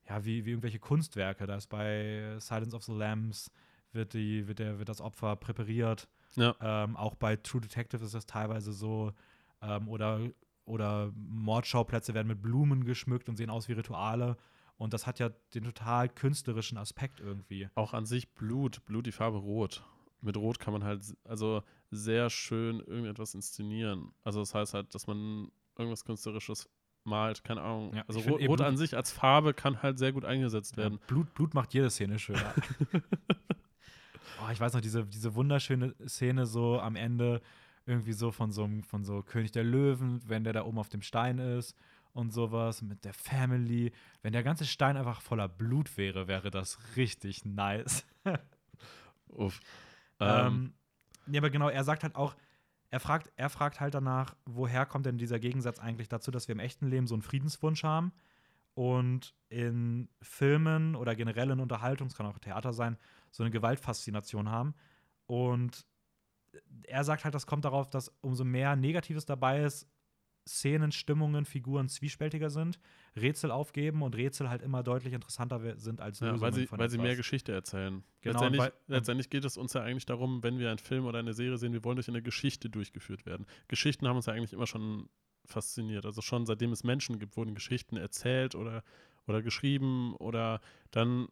ja, 0.09 0.25
wie, 0.25 0.45
wie 0.45 0.51
irgendwelche 0.51 0.79
Kunstwerke. 0.79 1.47
Da 1.47 1.57
ist 1.57 1.69
bei 1.69 2.37
Silence 2.39 2.77
of 2.77 2.85
the 2.85 2.93
Lambs 2.93 3.51
wird, 3.93 4.12
die, 4.12 4.47
wird, 4.47 4.59
der, 4.59 4.79
wird 4.79 4.89
das 4.89 5.01
Opfer 5.01 5.37
präpariert. 5.37 6.09
Ja. 6.35 6.55
Ähm, 6.61 6.97
auch 6.97 7.14
bei 7.14 7.37
True 7.37 7.61
Detective 7.61 8.05
ist 8.05 8.14
das 8.14 8.27
teilweise 8.27 8.73
so. 8.73 9.12
Ähm, 9.62 9.89
oder, 9.89 10.21
oder 10.69 11.12
Mordschauplätze 11.14 12.14
werden 12.14 12.29
mit 12.29 12.43
Blumen 12.43 12.85
geschmückt 12.85 13.29
und 13.29 13.37
sehen 13.37 13.51
aus 13.51 13.69
wie 13.69 13.73
Rituale. 13.73 14.37
Und 14.77 14.93
das 14.95 15.07
hat 15.07 15.19
ja 15.19 15.31
den 15.55 15.64
total 15.64 16.09
künstlerischen 16.09 16.79
Aspekt 16.79 17.21
irgendwie. 17.21 17.69
Auch 17.75 17.95
an 17.95 18.07
sich 18.07 18.33
Blut, 18.35 18.85
Blut 18.85 19.07
die 19.07 19.12
Farbe 19.12 19.39
Rot. 19.39 19.85
Mit 20.21 20.37
Rot 20.37 20.61
kann 20.61 20.73
man 20.73 20.85
halt 20.85 21.03
also 21.25 21.62
sehr 21.91 22.31
schön 22.31 22.81
irgendetwas 22.81 23.35
inszenieren. 23.35 24.12
Also 24.23 24.41
das 24.41 24.55
heißt 24.55 24.75
halt, 24.75 24.95
dass 24.95 25.07
man 25.07 25.51
irgendwas 25.77 26.05
Künstlerisches 26.05 26.69
malt, 27.05 27.43
keine 27.43 27.62
Ahnung. 27.62 27.95
Ja, 27.95 28.05
also 28.07 28.21
Rot, 28.21 28.47
Rot 28.47 28.61
an 28.61 28.77
sich 28.77 28.97
als 28.97 29.11
Farbe 29.11 29.55
kann 29.55 29.83
halt 29.83 29.99
sehr 29.99 30.12
gut 30.12 30.25
eingesetzt 30.25 30.77
werden. 30.77 30.99
Ja, 31.01 31.07
Blut, 31.07 31.35
Blut 31.35 31.55
macht 31.55 31.75
jede 31.75 31.91
Szene 31.91 32.19
schöner. 32.19 32.55
oh, 34.43 34.51
ich 34.53 34.61
weiß 34.61 34.75
noch, 34.75 34.81
diese, 34.81 35.05
diese 35.07 35.35
wunderschöne 35.35 35.95
Szene 36.07 36.47
so 36.47 36.79
am 36.79 36.95
Ende, 36.95 37.41
irgendwie 37.89 38.12
so 38.12 38.30
von 38.30 38.53
so, 38.53 38.68
von 38.86 39.05
so 39.05 39.22
König 39.22 39.53
der 39.53 39.64
Löwen, 39.64 40.20
wenn 40.28 40.45
der 40.45 40.53
da 40.53 40.64
oben 40.64 40.78
auf 40.78 40.89
dem 40.89 41.03
Stein 41.03 41.39
ist 41.39 41.76
und 42.12 42.32
sowas 42.32 42.82
mit 42.82 43.05
der 43.05 43.14
Family. 43.14 43.93
Wenn 44.22 44.32
der 44.32 44.43
ganze 44.43 44.66
Stein 44.66 44.97
einfach 44.97 45.20
voller 45.20 45.49
Blut 45.49 45.97
wäre, 45.97 46.28
wäre 46.28 46.51
das 46.51 46.78
richtig 46.97 47.45
nice. 47.45 48.05
Uff. 49.28 49.61
Ähm, 50.20 50.74
ähm, 51.26 51.34
ja, 51.34 51.41
aber 51.41 51.51
genau, 51.51 51.68
er 51.68 51.84
sagt 51.84 52.03
halt 52.03 52.14
auch, 52.14 52.36
er 52.91 53.01
fragt, 53.01 53.32
er 53.36 53.51
fragt 53.51 53.80
halt 53.80 53.95
danach, 53.95 54.34
woher 54.47 54.86
kommt 54.86 55.07
denn 55.07 55.18
dieser 55.18 55.39
Gegensatz 55.39 55.78
eigentlich 55.78 56.09
dazu, 56.09 56.30
dass 56.30 56.49
wir 56.49 56.55
im 56.55 56.61
echten 56.61 56.86
Leben 56.86 57.07
so 57.07 57.14
einen 57.14 57.22
Friedenswunsch 57.22 57.84
haben 57.84 58.12
und 58.74 59.34
in 59.49 60.09
Filmen 60.22 60.95
oder 60.95 61.14
generell 61.14 61.51
in 61.51 61.61
Unterhaltung, 61.61 62.07
es 62.09 62.14
kann 62.14 62.26
auch 62.26 62.39
Theater 62.39 62.72
sein, 62.72 62.97
so 63.30 63.43
eine 63.43 63.51
Gewaltfaszination 63.51 64.49
haben. 64.51 64.74
Und 65.26 65.84
er 66.84 67.05
sagt 67.05 67.24
halt, 67.24 67.34
das 67.34 67.46
kommt 67.46 67.64
darauf, 67.64 67.90
dass 67.90 68.12
umso 68.20 68.44
mehr 68.44 68.76
Negatives 68.76 69.26
dabei 69.26 69.62
ist, 69.62 69.88
Szenen, 70.49 70.92
Stimmungen, 70.92 71.44
Figuren 71.44 71.88
zwiespältiger 71.88 72.51
sind, 72.51 72.78
Rätsel 73.16 73.51
aufgeben 73.51 74.03
und 74.03 74.16
Rätsel 74.16 74.49
halt 74.49 74.62
immer 74.62 74.82
deutlich 74.82 75.12
interessanter 75.12 75.78
sind 75.78 76.01
als 76.01 76.20
ja, 76.20 76.30
Lösungen 76.30 76.40
weil 76.42 76.53
sie, 76.55 76.68
weil 76.70 76.88
sie 76.88 76.99
mehr 76.99 77.16
Geschichte 77.16 77.53
erzählen. 77.53 78.03
Genau, 78.22 78.32
letztendlich, 78.32 78.62
weil, 78.62 78.72
letztendlich 78.86 79.30
geht 79.30 79.44
es 79.44 79.57
uns 79.57 79.74
ja 79.74 79.82
eigentlich 79.82 80.07
darum, 80.07 80.42
wenn 80.42 80.59
wir 80.59 80.70
einen 80.70 80.78
Film 80.78 81.05
oder 81.05 81.18
eine 81.18 81.34
Serie 81.34 81.59
sehen, 81.59 81.72
wir 81.72 81.84
wollen 81.84 81.96
durch 81.96 82.09
eine 82.09 82.22
Geschichte 82.22 82.70
durchgeführt 82.70 83.26
werden. 83.26 83.46
Geschichten 83.68 84.09
haben 84.09 84.16
uns 84.16 84.26
ja 84.26 84.32
eigentlich 84.32 84.55
immer 84.55 84.66
schon 84.66 85.09
fasziniert. 85.44 86.07
Also 86.07 86.22
schon 86.22 86.46
seitdem 86.46 86.72
es 86.72 86.84
Menschen 86.84 87.18
gibt, 87.18 87.36
wurden 87.36 87.55
Geschichten 87.55 87.96
erzählt 87.96 88.55
oder, 88.55 88.82
oder 89.26 89.42
geschrieben 89.42 90.14
oder 90.16 90.61
dann, 90.90 91.28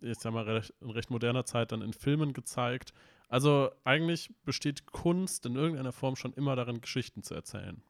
ich 0.00 0.18
sag 0.18 0.32
mal, 0.32 0.44
recht, 0.44 0.74
in 0.80 0.90
recht 0.90 1.10
moderner 1.10 1.44
Zeit 1.44 1.72
dann 1.72 1.82
in 1.82 1.92
Filmen 1.92 2.32
gezeigt. 2.32 2.92
Also 3.30 3.70
eigentlich 3.84 4.34
besteht 4.44 4.86
Kunst 4.86 5.46
in 5.46 5.54
irgendeiner 5.54 5.92
Form 5.92 6.16
schon 6.16 6.32
immer 6.32 6.56
darin, 6.56 6.80
Geschichten 6.80 7.22
zu 7.22 7.32
erzählen. 7.32 7.80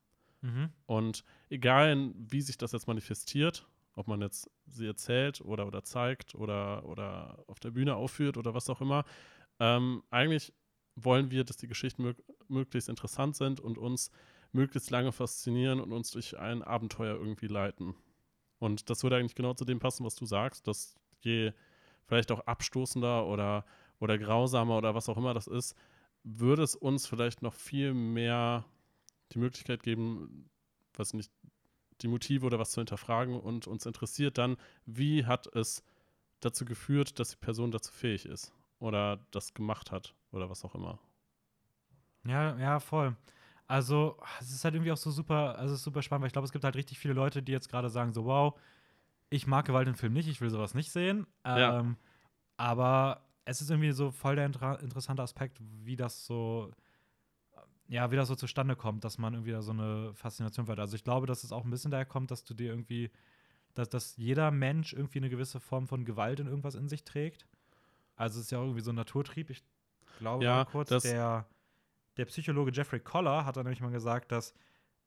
Mhm. 0.43 0.69
Und 0.85 1.25
egal, 1.49 2.13
wie 2.15 2.43
sich 2.43 2.59
das 2.59 2.73
jetzt 2.73 2.87
manifestiert, 2.87 3.67
ob 3.95 4.07
man 4.07 4.21
jetzt 4.21 4.51
sie 4.67 4.87
erzählt 4.87 5.41
oder, 5.41 5.67
oder 5.67 5.83
zeigt 5.83 6.35
oder, 6.35 6.85
oder 6.85 7.43
auf 7.47 7.59
der 7.59 7.71
Bühne 7.71 7.97
aufführt 7.97 8.37
oder 8.37 8.53
was 8.53 8.69
auch 8.69 8.83
immer, 8.83 9.05
ähm, 9.59 10.03
eigentlich 10.11 10.53
wollen 10.95 11.31
wir, 11.31 11.45
dass 11.45 11.57
die 11.57 11.69
Geschichten 11.69 12.03
mög 12.03 12.23
möglichst 12.49 12.89
interessant 12.89 13.37
sind 13.37 13.61
und 13.61 13.79
uns 13.79 14.11
möglichst 14.53 14.91
lange 14.91 15.13
faszinieren 15.13 15.81
und 15.81 15.93
uns 15.93 16.11
durch 16.11 16.39
ein 16.39 16.63
Abenteuer 16.63 17.15
irgendwie 17.15 17.47
leiten. 17.47 17.95
Und 18.59 18.91
das 18.91 19.05
würde 19.05 19.17
eigentlich 19.17 19.37
genau 19.37 19.55
zu 19.55 19.65
dem 19.65 19.79
passen, 19.79 20.05
was 20.05 20.17
du 20.17 20.27
sagst, 20.27 20.67
dass 20.67 20.97
je 21.21 21.53
vielleicht 22.07 22.33
auch 22.33 22.41
abstoßender 22.41 23.25
oder, 23.25 23.65
oder 24.01 24.19
grausamer 24.19 24.77
oder 24.77 24.95
was 24.95 25.09
auch 25.09 25.17
immer 25.17 25.35
das 25.35 25.47
ist, 25.47 25.77
würde 26.25 26.63
es 26.63 26.75
uns 26.75 27.07
vielleicht 27.07 27.43
noch 27.43 27.55
viel 27.55 27.95
mehr 27.95 28.65
die 29.33 29.39
Möglichkeit 29.39 29.83
geben, 29.83 30.51
was 30.95 31.15
nicht, 31.15 31.31
die 32.01 32.09
Motive 32.09 32.47
oder 32.47 32.59
was 32.59 32.73
zu 32.73 32.81
hinterfragen 32.81 33.39
und 33.39 33.67
uns 33.67 33.87
interessiert 33.87 34.39
dann, 34.39 34.57
wie 34.87 35.25
hat 35.25 35.47
es 35.55 35.85
dazu 36.41 36.65
geführt, 36.65 37.19
dass 37.21 37.31
die 37.31 37.37
Person 37.37 37.71
dazu 37.71 37.93
fähig 37.93 38.27
ist 38.27 38.53
oder 38.79 39.21
das 39.31 39.55
gemacht 39.55 39.93
hat 39.93 40.15
oder 40.33 40.51
was 40.51 40.65
auch 40.65 40.75
immer. 40.75 40.99
Ja, 42.25 42.59
ja, 42.59 42.81
voll. 42.81 43.17
Also, 43.67 44.19
es 44.41 44.51
ist 44.51 44.65
halt 44.65 44.75
irgendwie 44.75 44.91
auch 44.91 44.97
so 44.97 45.11
super, 45.11 45.57
also 45.57 45.75
es 45.75 45.81
ist 45.81 45.85
super 45.85 46.03
spannend, 46.03 46.23
weil 46.23 46.27
ich 46.27 46.33
glaube, 46.33 46.47
es 46.47 46.53
gibt 46.53 46.65
halt 46.65 46.75
richtig 46.75 46.99
viele 46.99 47.15
Leute, 47.15 47.43
die 47.43 47.53
jetzt 47.53 47.69
gerade 47.69 47.89
sagen, 47.89 48.13
so, 48.13 48.25
wow, 48.25 48.59
ich 49.29 49.47
mag 49.47 49.65
Gewalt 49.65 49.87
im 49.87 49.95
Film 49.95 50.13
nicht, 50.13 50.29
ich 50.29 50.41
will 50.41 50.51
sowas 50.51 50.75
nicht 50.75 50.91
sehen. 50.91 51.27
Ja. 51.47 51.79
Ähm, 51.79 51.97
aber 52.57 53.23
es 53.45 53.61
ist 53.61 53.71
irgendwie 53.71 53.93
so 53.93 54.11
voll 54.11 54.37
der 54.37 54.47
inter 54.47 54.81
interessante 54.81 55.23
Aspekt, 55.23 55.59
wie 55.61 55.97
das 55.97 56.25
so 56.27 56.71
ja, 57.91 58.09
wie 58.13 58.17
das 58.17 58.29
so 58.29 58.37
zustande 58.37 58.77
kommt, 58.77 59.03
dass 59.03 59.19
man 59.19 59.35
irgendwie 59.35 59.51
da 59.51 59.63
so 59.63 59.73
eine 59.73 60.15
Faszination 60.15 60.67
hat. 60.69 60.79
Also 60.79 60.95
ich 60.95 61.03
glaube, 61.03 61.27
dass 61.27 61.43
es 61.43 61.51
auch 61.51 61.65
ein 61.65 61.71
bisschen 61.71 61.91
daher 61.91 62.07
kommt, 62.07 62.31
dass 62.31 62.45
du 62.45 62.55
dir 62.55 62.69
irgendwie, 62.69 63.11
dass, 63.75 63.89
dass 63.89 64.17
jeder 64.17 64.53
Mensch 64.53 64.93
irgendwie 64.93 65.19
eine 65.19 65.29
gewisse 65.29 65.59
Form 65.59 65.89
von 65.89 66.05
Gewalt 66.05 66.39
in 66.39 66.47
irgendwas 66.47 66.77
in 66.77 66.89
sich 66.89 67.03
trägt. 67.03 67.49
Also 68.15 68.39
es 68.39 68.47
ist 68.47 68.53
ja 68.53 68.59
auch 68.59 68.63
irgendwie 68.63 68.83
so 68.83 68.93
ein 68.93 68.95
Naturtrieb. 68.95 69.51
Ich 69.51 69.65
glaube 70.21 70.45
ja, 70.45 70.65
kurz, 70.67 70.91
der, 71.03 71.49
der 72.17 72.25
Psychologe 72.27 72.71
Jeffrey 72.73 73.01
Collar 73.01 73.45
hat 73.45 73.57
dann 73.57 73.65
nämlich 73.65 73.81
mal 73.81 73.91
gesagt, 73.91 74.31
dass, 74.31 74.55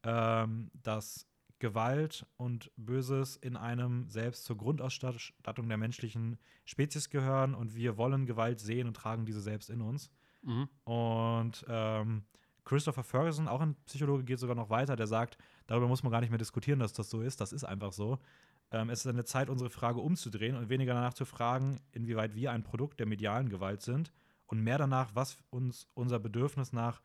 ähm, 0.04 0.70
dass 0.74 1.26
Gewalt 1.64 2.26
und 2.36 2.72
Böses 2.76 3.38
in 3.38 3.55
einem 3.55 4.09
selbst 4.09 4.43
zur 4.43 4.57
Grundausstattung 4.57 5.70
der 5.70 5.78
menschlichen 5.78 6.38
Spezies 6.66 7.09
gehören 7.09 7.55
und 7.55 7.74
wir 7.74 7.95
wollen 7.95 8.26
Gewalt 8.26 8.59
sehen 8.59 8.86
und 8.86 8.97
tragen 8.97 9.26
diese 9.26 9.39
selbst 9.39 9.70
in 9.70 9.80
uns. 9.80 10.11
Mhm. 10.41 10.68
Und 10.84 11.66
ähm, 11.70 12.26
Christopher 12.66 13.05
Ferguson, 13.05 13.47
auch 13.47 13.61
ein 13.61 13.76
Psychologe, 13.86 14.26
geht 14.26 14.39
sogar 14.39 14.57
noch 14.57 14.70
weiter. 14.70 14.97
Der 14.97 15.07
sagt, 15.07 15.38
darüber 15.66 15.88
muss 15.88 16.03
man 16.03 16.11
gar 16.11 16.20
nicht 16.20 16.32
mehr 16.32 16.38
diskutieren, 16.38 16.80
dass 16.80 16.91
das 16.91 17.09
so 17.09 17.22
ist. 17.22 17.39
Das 17.39 17.53
ist 17.53 17.64
einfach 17.64 17.93
so. 17.93 18.20
Ähm, 18.72 18.89
es 18.89 19.05
ist 19.05 19.07
eine 19.07 19.24
Zeit, 19.24 19.49
unsere 19.49 19.70
Frage 19.70 20.01
umzudrehen 20.01 20.57
und 20.57 20.68
weniger 20.68 20.93
danach 20.93 21.14
zu 21.14 21.24
fragen, 21.24 21.80
inwieweit 21.93 22.36
wir 22.36 22.51
ein 22.51 22.64
Produkt 22.64 22.99
der 22.99 23.07
medialen 23.07 23.47
Gewalt 23.47 23.84
sind 23.84 24.11
und 24.47 24.61
mehr 24.61 24.78
danach, 24.78 25.11
was 25.14 25.38
uns 25.49 25.88
unser 25.93 26.20
Bedürfnis 26.20 26.74
nach 26.74 27.01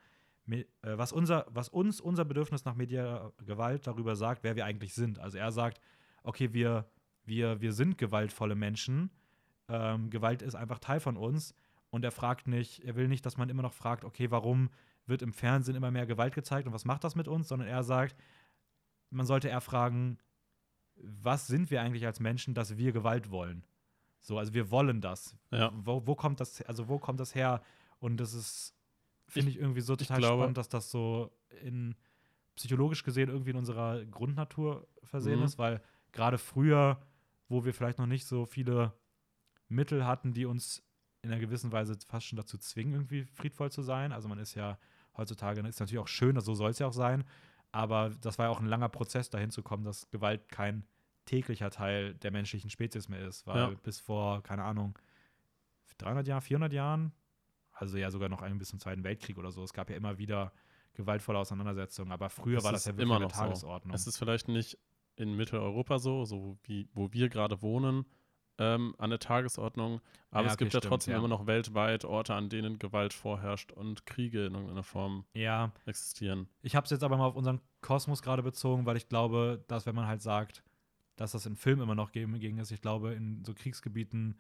was, 0.83 1.13
unser, 1.13 1.47
was 1.51 1.69
uns 1.69 2.01
unser 2.01 2.25
Bedürfnis 2.25 2.65
nach 2.65 2.75
medialer 2.75 3.33
Gewalt 3.45 3.87
darüber 3.87 4.17
sagt, 4.17 4.43
wer 4.45 4.57
wir 4.57 4.65
eigentlich 4.65 4.95
sind. 4.95 5.19
Also 5.19 5.39
er 5.39 5.53
sagt, 5.53 5.81
okay, 6.23 6.53
wir, 6.53 6.87
wir, 7.25 7.61
wir 7.61 7.73
sind 7.73 7.99
gewaltvolle 7.99 8.55
Menschen. 8.55 9.11
Ähm, 9.69 10.11
Gewalt 10.11 10.43
ist 10.43 10.55
einfach 10.55 10.79
Teil 10.79 11.01
von 11.01 11.17
uns. 11.17 11.55
Und 11.91 12.05
er 12.05 12.13
fragt 12.13 12.47
nicht, 12.47 12.85
er 12.85 12.97
will 12.97 13.09
nicht, 13.09 13.25
dass 13.25 13.37
man 13.37 13.49
immer 13.49 13.63
noch 13.63 13.73
fragt, 13.73 14.05
okay, 14.05 14.31
warum 14.31 14.71
wird 15.07 15.23
im 15.23 15.33
Fernsehen 15.33 15.77
immer 15.77 15.91
mehr 15.91 16.07
Gewalt 16.07 16.35
gezeigt 16.35 16.67
und 16.67 16.75
was 16.75 16.85
macht 16.85 17.05
das 17.05 17.15
mit 17.15 17.29
uns, 17.29 17.49
sondern 17.49 17.69
er 17.69 17.83
sagt, 17.83 18.17
man 19.11 19.27
sollte 19.27 19.49
eher 19.49 19.63
fragen, 19.63 20.19
was 20.97 21.47
sind 21.47 21.71
wir 21.71 21.81
eigentlich 21.81 22.05
als 22.05 22.21
Menschen, 22.21 22.55
dass 22.55 22.77
wir 22.77 22.93
Gewalt 22.93 23.31
wollen? 23.31 23.65
So, 24.21 24.39
also 24.39 24.53
wir 24.53 24.71
wollen 24.71 25.01
das. 25.01 25.37
Ja. 25.51 25.73
Wo, 25.75 26.07
wo 26.07 26.15
kommt 26.15 26.41
das, 26.41 26.61
also 26.63 26.89
wo 26.89 26.99
kommt 26.99 27.21
das 27.21 27.35
her? 27.35 27.63
Und 28.01 28.19
das 28.19 28.35
ist, 28.35 28.75
finde 29.29 29.51
ich, 29.51 29.57
ich, 29.57 29.63
irgendwie 29.63 29.81
so 29.81 29.97
total 29.97 30.19
glaube, 30.19 30.43
spannend, 30.43 30.59
dass 30.59 30.69
das 30.69 30.91
so 30.91 31.31
in 31.63 31.95
psychologisch 32.57 33.05
gesehen 33.05 33.29
irgendwie 33.29 33.51
in 33.51 33.57
unserer 33.57 34.05
Grundnatur 34.05 34.87
versehen 35.05 35.39
mhm. 35.39 35.45
ist, 35.45 35.59
weil 35.59 35.81
gerade 36.13 36.39
früher, 36.39 37.01
wo 37.49 37.65
wir 37.65 37.73
vielleicht 37.73 37.99
noch 37.99 38.07
nicht 38.07 38.27
so 38.27 38.47
viele 38.47 38.93
Mittel 39.69 40.05
hatten, 40.07 40.33
die 40.33 40.47
uns 40.47 40.83
in 41.23 41.31
einer 41.31 41.41
gewissen 41.41 41.73
Weise 41.73 41.97
fast 42.07 42.27
schon 42.27 42.37
dazu 42.37 42.59
zwingen, 42.59 42.95
irgendwie 42.95 43.25
friedvoll 43.25 43.71
zu 43.71 43.83
sein. 43.83 44.13
Also 44.13 44.29
man 44.29 44.39
ist 44.39 44.55
ja 44.55 44.79
heutzutage. 45.17 45.61
Ist 45.67 45.81
natürlich 45.81 45.99
auch 45.99 46.09
schön, 46.09 46.41
so 46.41 46.55
soll 46.55 46.71
es 46.71 46.79
ja 46.79 46.87
auch 46.87 46.93
sein. 46.93 47.25
Aber 47.71 48.11
das 48.11 48.39
war 48.39 48.47
ja 48.47 48.51
auch 48.51 48.61
ein 48.61 48.67
langer 48.67 48.89
Prozess, 48.89 49.29
dahin 49.29 49.51
zu 49.51 49.63
kommen, 49.63 49.85
dass 49.85 50.09
Gewalt 50.11 50.49
kein 50.49 50.85
täglicher 51.27 51.71
Teil 51.71 52.15
der 52.15 52.31
menschlichen 52.31 52.71
Spezies 52.71 53.09
mehr 53.09 53.27
ist. 53.27 53.47
Weil 53.47 53.59
ja. 53.59 53.71
bis 53.83 54.01
vor, 54.01 54.43
keine 54.43 54.65
Ahnung, 54.65 54.99
300 55.99 56.27
Jahren, 56.27 56.41
400 56.41 56.73
Jahren, 56.73 57.13
also 57.79 57.97
ja 57.97 58.11
sogar 58.11 58.29
noch 58.29 58.43
ein 58.43 58.59
bisschen 58.59 58.79
Zweiten 58.79 59.05
Weltkrieg 59.05 59.39
oder 59.39 59.51
so, 59.51 59.63
es 59.63 59.73
gab 59.73 59.91
ja 59.91 59.97
immer 59.97 60.19
wieder 60.19 60.53
gewaltvolle 60.95 61.39
Auseinandersetzungen. 61.39 62.13
Aber 62.13 62.29
früher 62.29 62.59
es 62.59 62.65
war 62.65 62.73
das 62.73 62.85
ja 62.85 62.93
wirklich 62.93 63.05
immer 63.05 63.21
noch 63.21 63.33
eine 63.33 63.49
Tagesordnung. 63.49 63.97
So. 63.97 64.03
Es 64.03 64.07
ist 64.07 64.19
vielleicht 64.19 64.49
nicht 64.49 64.79
in 65.17 65.35
Mitteleuropa 65.35 65.99
so, 65.99 66.25
so 66.25 66.59
wie 66.65 66.89
wo 66.93 67.13
wir 67.13 67.29
gerade 67.29 67.63
wohnen, 67.63 68.05
ähm, 68.59 68.95
an 68.99 69.11
der 69.11 69.19
Tagesordnung. 69.19 70.01
Aber 70.31 70.47
ja, 70.47 70.53
es 70.53 70.59
gibt 70.59 70.75
ja 70.75 70.81
stimmt, 70.81 70.91
trotzdem 70.91 71.13
ja. 71.13 71.19
immer 71.19 71.29
noch 71.29 71.47
weltweit 71.47 72.05
Orte, 72.05 72.35
an 72.35 72.49
denen 72.49 72.79
Gewalt 72.79 73.13
vorherrscht 73.15 73.73
und 73.73 74.05
Kriege 74.07 74.47
in 74.47 74.55
irgendeiner 74.55 74.83
Form 74.83 75.25
ja. 75.33 75.73
existieren. 75.87 76.49
Ich 76.63 76.77
habe 76.77 76.85
es 76.85 76.91
jetzt 76.91 77.05
aber 77.05 77.17
mal 77.17 77.27
auf 77.27 77.37
unseren 77.37 77.61
Kosmos 77.81 78.23
gerade 78.23 78.43
bezogen, 78.43 78.85
weil 78.85 78.97
ich 78.97 79.09
glaube, 79.09 79.65
dass 79.69 79.87
wenn 79.87 79.95
man 79.95 80.07
halt 80.07 80.23
sagt, 80.23 80.65
dass 81.17 81.33
das 81.33 81.47
in 81.47 81.57
Filmen 81.57 81.83
immer 81.83 81.95
noch 81.95 82.13
gegen 82.13 82.59
ist, 82.59 82.71
ich 82.71 82.81
glaube, 82.81 83.15
in 83.15 83.45
so 83.45 83.55
Kriegsgebieten 83.55 84.39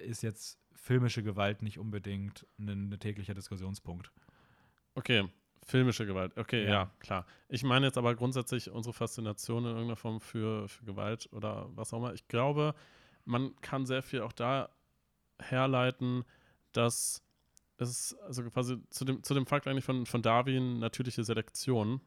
ist 0.00 0.22
jetzt 0.22 0.58
filmische 0.74 1.22
Gewalt 1.22 1.62
nicht 1.62 1.78
unbedingt 1.78 2.46
ein, 2.58 2.92
ein 2.92 3.00
täglicher 3.00 3.34
Diskussionspunkt. 3.34 4.10
Okay, 4.94 5.28
filmische 5.62 6.06
Gewalt. 6.06 6.36
Okay, 6.36 6.64
ja. 6.64 6.70
ja. 6.70 6.90
klar. 7.00 7.26
Ich 7.48 7.62
meine 7.62 7.86
jetzt 7.86 7.98
aber 7.98 8.14
grundsätzlich 8.14 8.70
unsere 8.70 8.92
Faszination 8.92 9.64
in 9.64 9.70
irgendeiner 9.70 9.96
Form 9.96 10.20
für, 10.20 10.68
für 10.68 10.84
Gewalt 10.84 11.28
oder 11.32 11.68
was 11.74 11.92
auch 11.92 11.98
immer. 11.98 12.14
Ich 12.14 12.26
glaube, 12.28 12.74
man 13.24 13.54
kann 13.60 13.86
sehr 13.86 14.02
viel 14.02 14.22
auch 14.22 14.32
da 14.32 14.70
herleiten, 15.38 16.24
dass 16.72 17.22
es 17.78 18.14
also 18.26 18.42
quasi 18.50 18.78
zu 18.90 19.04
dem, 19.04 19.22
zu 19.22 19.34
dem 19.34 19.46
Fakt 19.46 19.66
eigentlich 19.66 19.84
von, 19.84 20.06
von 20.06 20.22
Darwin 20.22 20.78
natürliche 20.78 21.24
Selektion 21.24 22.00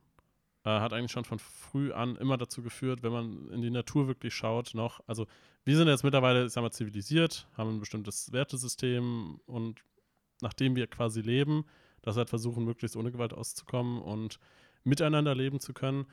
äh, 0.65 0.69
hat 0.69 0.93
eigentlich 0.93 1.11
schon 1.11 1.25
von 1.25 1.39
früh 1.39 1.91
an 1.91 2.15
immer 2.15 2.37
dazu 2.37 2.61
geführt, 2.61 3.03
wenn 3.03 3.11
man 3.11 3.49
in 3.49 3.61
die 3.61 3.69
Natur 3.69 4.07
wirklich 4.07 4.33
schaut, 4.33 4.73
noch, 4.73 5.01
also 5.07 5.27
wir 5.65 5.77
sind 5.77 5.87
jetzt 5.87 6.03
mittlerweile, 6.03 6.45
ich 6.45 6.53
sag 6.53 6.61
mal, 6.61 6.71
zivilisiert, 6.71 7.47
haben 7.57 7.75
ein 7.75 7.79
bestimmtes 7.79 8.31
Wertesystem 8.31 9.39
und 9.45 9.83
nachdem 10.41 10.75
wir 10.75 10.87
quasi 10.87 11.21
leben, 11.21 11.65
dass 12.01 12.15
wir 12.15 12.19
halt 12.19 12.29
versuchen, 12.29 12.65
möglichst 12.65 12.95
ohne 12.97 13.11
Gewalt 13.11 13.33
auszukommen 13.33 14.01
und 14.01 14.39
miteinander 14.83 15.35
leben 15.35 15.59
zu 15.59 15.73
können. 15.73 16.05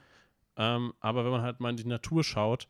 Ähm, 0.57 0.95
aber 1.01 1.25
wenn 1.25 1.33
man 1.33 1.43
halt 1.43 1.61
mal 1.61 1.71
in 1.71 1.77
die 1.77 1.87
Natur 1.87 2.23
schaut, 2.23 2.69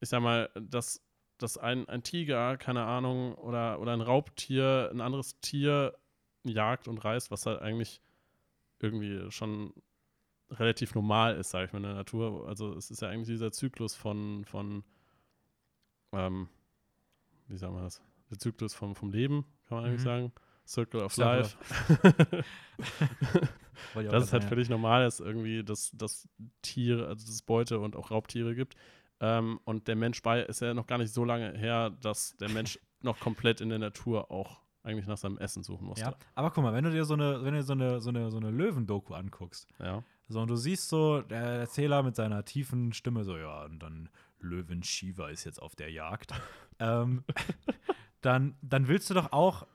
ich 0.00 0.08
sag 0.10 0.20
mal, 0.20 0.50
dass, 0.54 1.02
dass 1.38 1.56
ein, 1.56 1.88
ein 1.88 2.02
Tiger, 2.02 2.56
keine 2.58 2.84
Ahnung, 2.84 3.34
oder, 3.36 3.80
oder 3.80 3.92
ein 3.92 4.02
Raubtier 4.02 4.90
ein 4.92 5.00
anderes 5.00 5.40
Tier 5.40 5.96
jagt 6.42 6.88
und 6.88 6.98
reißt, 6.98 7.30
was 7.30 7.46
halt 7.46 7.62
eigentlich 7.62 8.02
irgendwie 8.80 9.30
schon 9.30 9.72
relativ 10.58 10.94
normal 10.94 11.36
ist, 11.36 11.50
sage 11.50 11.66
ich 11.66 11.72
mal, 11.72 11.78
in 11.78 11.84
der 11.84 11.94
Natur. 11.94 12.48
Also 12.48 12.74
es 12.74 12.90
ist 12.90 13.02
ja 13.02 13.08
eigentlich 13.08 13.28
dieser 13.28 13.52
Zyklus 13.52 13.94
von, 13.94 14.44
von 14.44 14.84
ähm, 16.12 16.48
wie 17.48 17.56
sagen 17.56 17.74
wir 17.74 17.82
das? 17.82 18.02
Der 18.30 18.38
Zyklus 18.38 18.74
vom, 18.74 18.94
vom 18.94 19.10
Leben, 19.10 19.44
kann 19.66 19.78
man 19.78 19.86
eigentlich 19.86 20.00
mhm. 20.00 20.04
sagen. 20.04 20.32
Circle 20.66 21.02
of 21.02 21.14
Circle 21.14 21.42
Life. 21.42 22.44
dass 23.94 24.24
es 24.24 24.32
halt 24.32 24.44
völlig 24.44 24.68
normal 24.68 25.06
ist, 25.06 25.20
irgendwie, 25.20 25.62
dass, 25.62 25.90
dass 25.92 26.28
Tiere, 26.62 27.06
also 27.06 27.24
dass 27.26 27.34
es 27.34 27.42
Beute 27.42 27.80
und 27.80 27.96
auch 27.96 28.10
Raubtiere 28.10 28.54
gibt. 28.54 28.74
Ähm, 29.20 29.60
und 29.64 29.88
der 29.88 29.96
Mensch 29.96 30.22
bei 30.22 30.42
ist 30.42 30.60
ja 30.60 30.74
noch 30.74 30.86
gar 30.86 30.98
nicht 30.98 31.12
so 31.12 31.24
lange 31.24 31.52
her, 31.52 31.90
dass 32.00 32.36
der 32.38 32.48
Mensch 32.48 32.78
noch 33.02 33.20
komplett 33.20 33.60
in 33.60 33.68
der 33.68 33.78
Natur 33.78 34.30
auch 34.30 34.62
eigentlich 34.82 35.06
nach 35.06 35.16
seinem 35.16 35.38
Essen 35.38 35.62
suchen 35.62 35.86
musste. 35.86 36.04
Ja, 36.04 36.14
aber 36.34 36.50
guck 36.50 36.62
mal, 36.62 36.72
wenn 36.72 36.84
du 36.84 36.90
dir 36.90 37.04
so 37.04 37.14
eine, 37.14 37.42
wenn 37.44 37.54
du 37.54 37.62
so 37.62 37.72
eine, 37.72 38.00
so 38.00 38.10
eine, 38.10 38.30
so 38.30 38.36
eine 38.38 38.50
Löwendoku 38.50 39.14
anguckst, 39.14 39.68
ja. 39.78 40.02
So 40.28 40.40
und 40.40 40.48
du 40.48 40.56
siehst 40.56 40.88
so, 40.88 41.22
der 41.22 41.42
Erzähler 41.42 42.02
mit 42.02 42.16
seiner 42.16 42.44
tiefen 42.44 42.92
Stimme, 42.92 43.24
so, 43.24 43.36
ja, 43.36 43.64
und 43.64 43.78
dann 43.78 44.08
Löwen 44.40 44.82
Shiva 44.82 45.28
ist 45.28 45.44
jetzt 45.44 45.60
auf 45.60 45.76
der 45.76 45.90
Jagd, 45.90 46.32
ähm, 46.78 47.24
dann, 48.20 48.56
dann 48.62 48.88
willst 48.88 49.10
du 49.10 49.14
doch 49.14 49.32
auch 49.32 49.66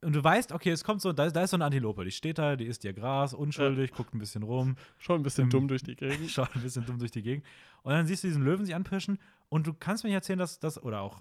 und 0.00 0.14
du 0.14 0.22
weißt, 0.22 0.52
okay, 0.52 0.70
es 0.70 0.84
kommt 0.84 1.00
so, 1.00 1.12
da, 1.12 1.28
da 1.28 1.42
ist 1.42 1.50
so 1.50 1.56
eine 1.56 1.64
Antilope, 1.64 2.04
die 2.04 2.12
steht 2.12 2.38
da, 2.38 2.54
die 2.54 2.66
isst 2.66 2.84
ihr 2.84 2.92
Gras, 2.92 3.34
unschuldig, 3.34 3.90
ja. 3.90 3.96
guckt 3.96 4.14
ein 4.14 4.20
bisschen 4.20 4.44
rum. 4.44 4.76
Schon 4.98 5.20
ein 5.20 5.22
bisschen 5.24 5.44
ähm, 5.44 5.50
dumm 5.50 5.68
durch 5.68 5.82
die 5.82 5.96
Gegend. 5.96 6.30
Schon 6.30 6.46
ein 6.54 6.62
bisschen 6.62 6.86
dumm 6.86 7.00
durch 7.00 7.10
die 7.10 7.22
Gegend. 7.22 7.44
Und 7.82 7.92
dann 7.92 8.06
siehst 8.06 8.22
du 8.22 8.28
diesen 8.28 8.44
Löwen 8.44 8.64
sich 8.64 8.76
anpirschen 8.76 9.18
und 9.48 9.66
du 9.66 9.74
kannst 9.74 10.04
mir 10.04 10.10
nicht 10.10 10.16
erzählen, 10.16 10.38
dass 10.38 10.60
das, 10.60 10.80
oder 10.80 11.00
auch 11.00 11.20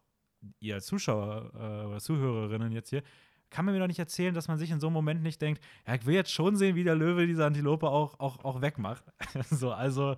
ihr 0.60 0.80
Zuschauer 0.80 1.52
äh, 1.56 1.88
oder 1.88 2.00
Zuhörerinnen 2.00 2.72
jetzt 2.72 2.90
hier, 2.90 3.02
kann 3.50 3.66
man 3.66 3.74
mir 3.74 3.80
doch 3.80 3.88
nicht 3.88 4.00
erzählen, 4.00 4.34
dass 4.34 4.48
man 4.48 4.58
sich 4.58 4.72
in 4.72 4.80
so 4.80 4.88
einem 4.88 4.94
Moment 4.94 5.24
nicht 5.24 5.42
denkt, 5.42 5.62
ja, 5.86 5.96
ich 5.96 6.06
will 6.06 6.16
jetzt 6.16 6.32
schon 6.32 6.56
sehen, 6.56 6.76
wie 6.76 6.84
der 6.84 6.96
Löwe 6.96 7.28
diese 7.28 7.46
Antilope 7.46 7.88
auch, 7.90 8.20
auch, 8.20 8.44
auch 8.44 8.62
wegmacht. 8.62 9.04
so, 9.50 9.72
also. 9.72 10.16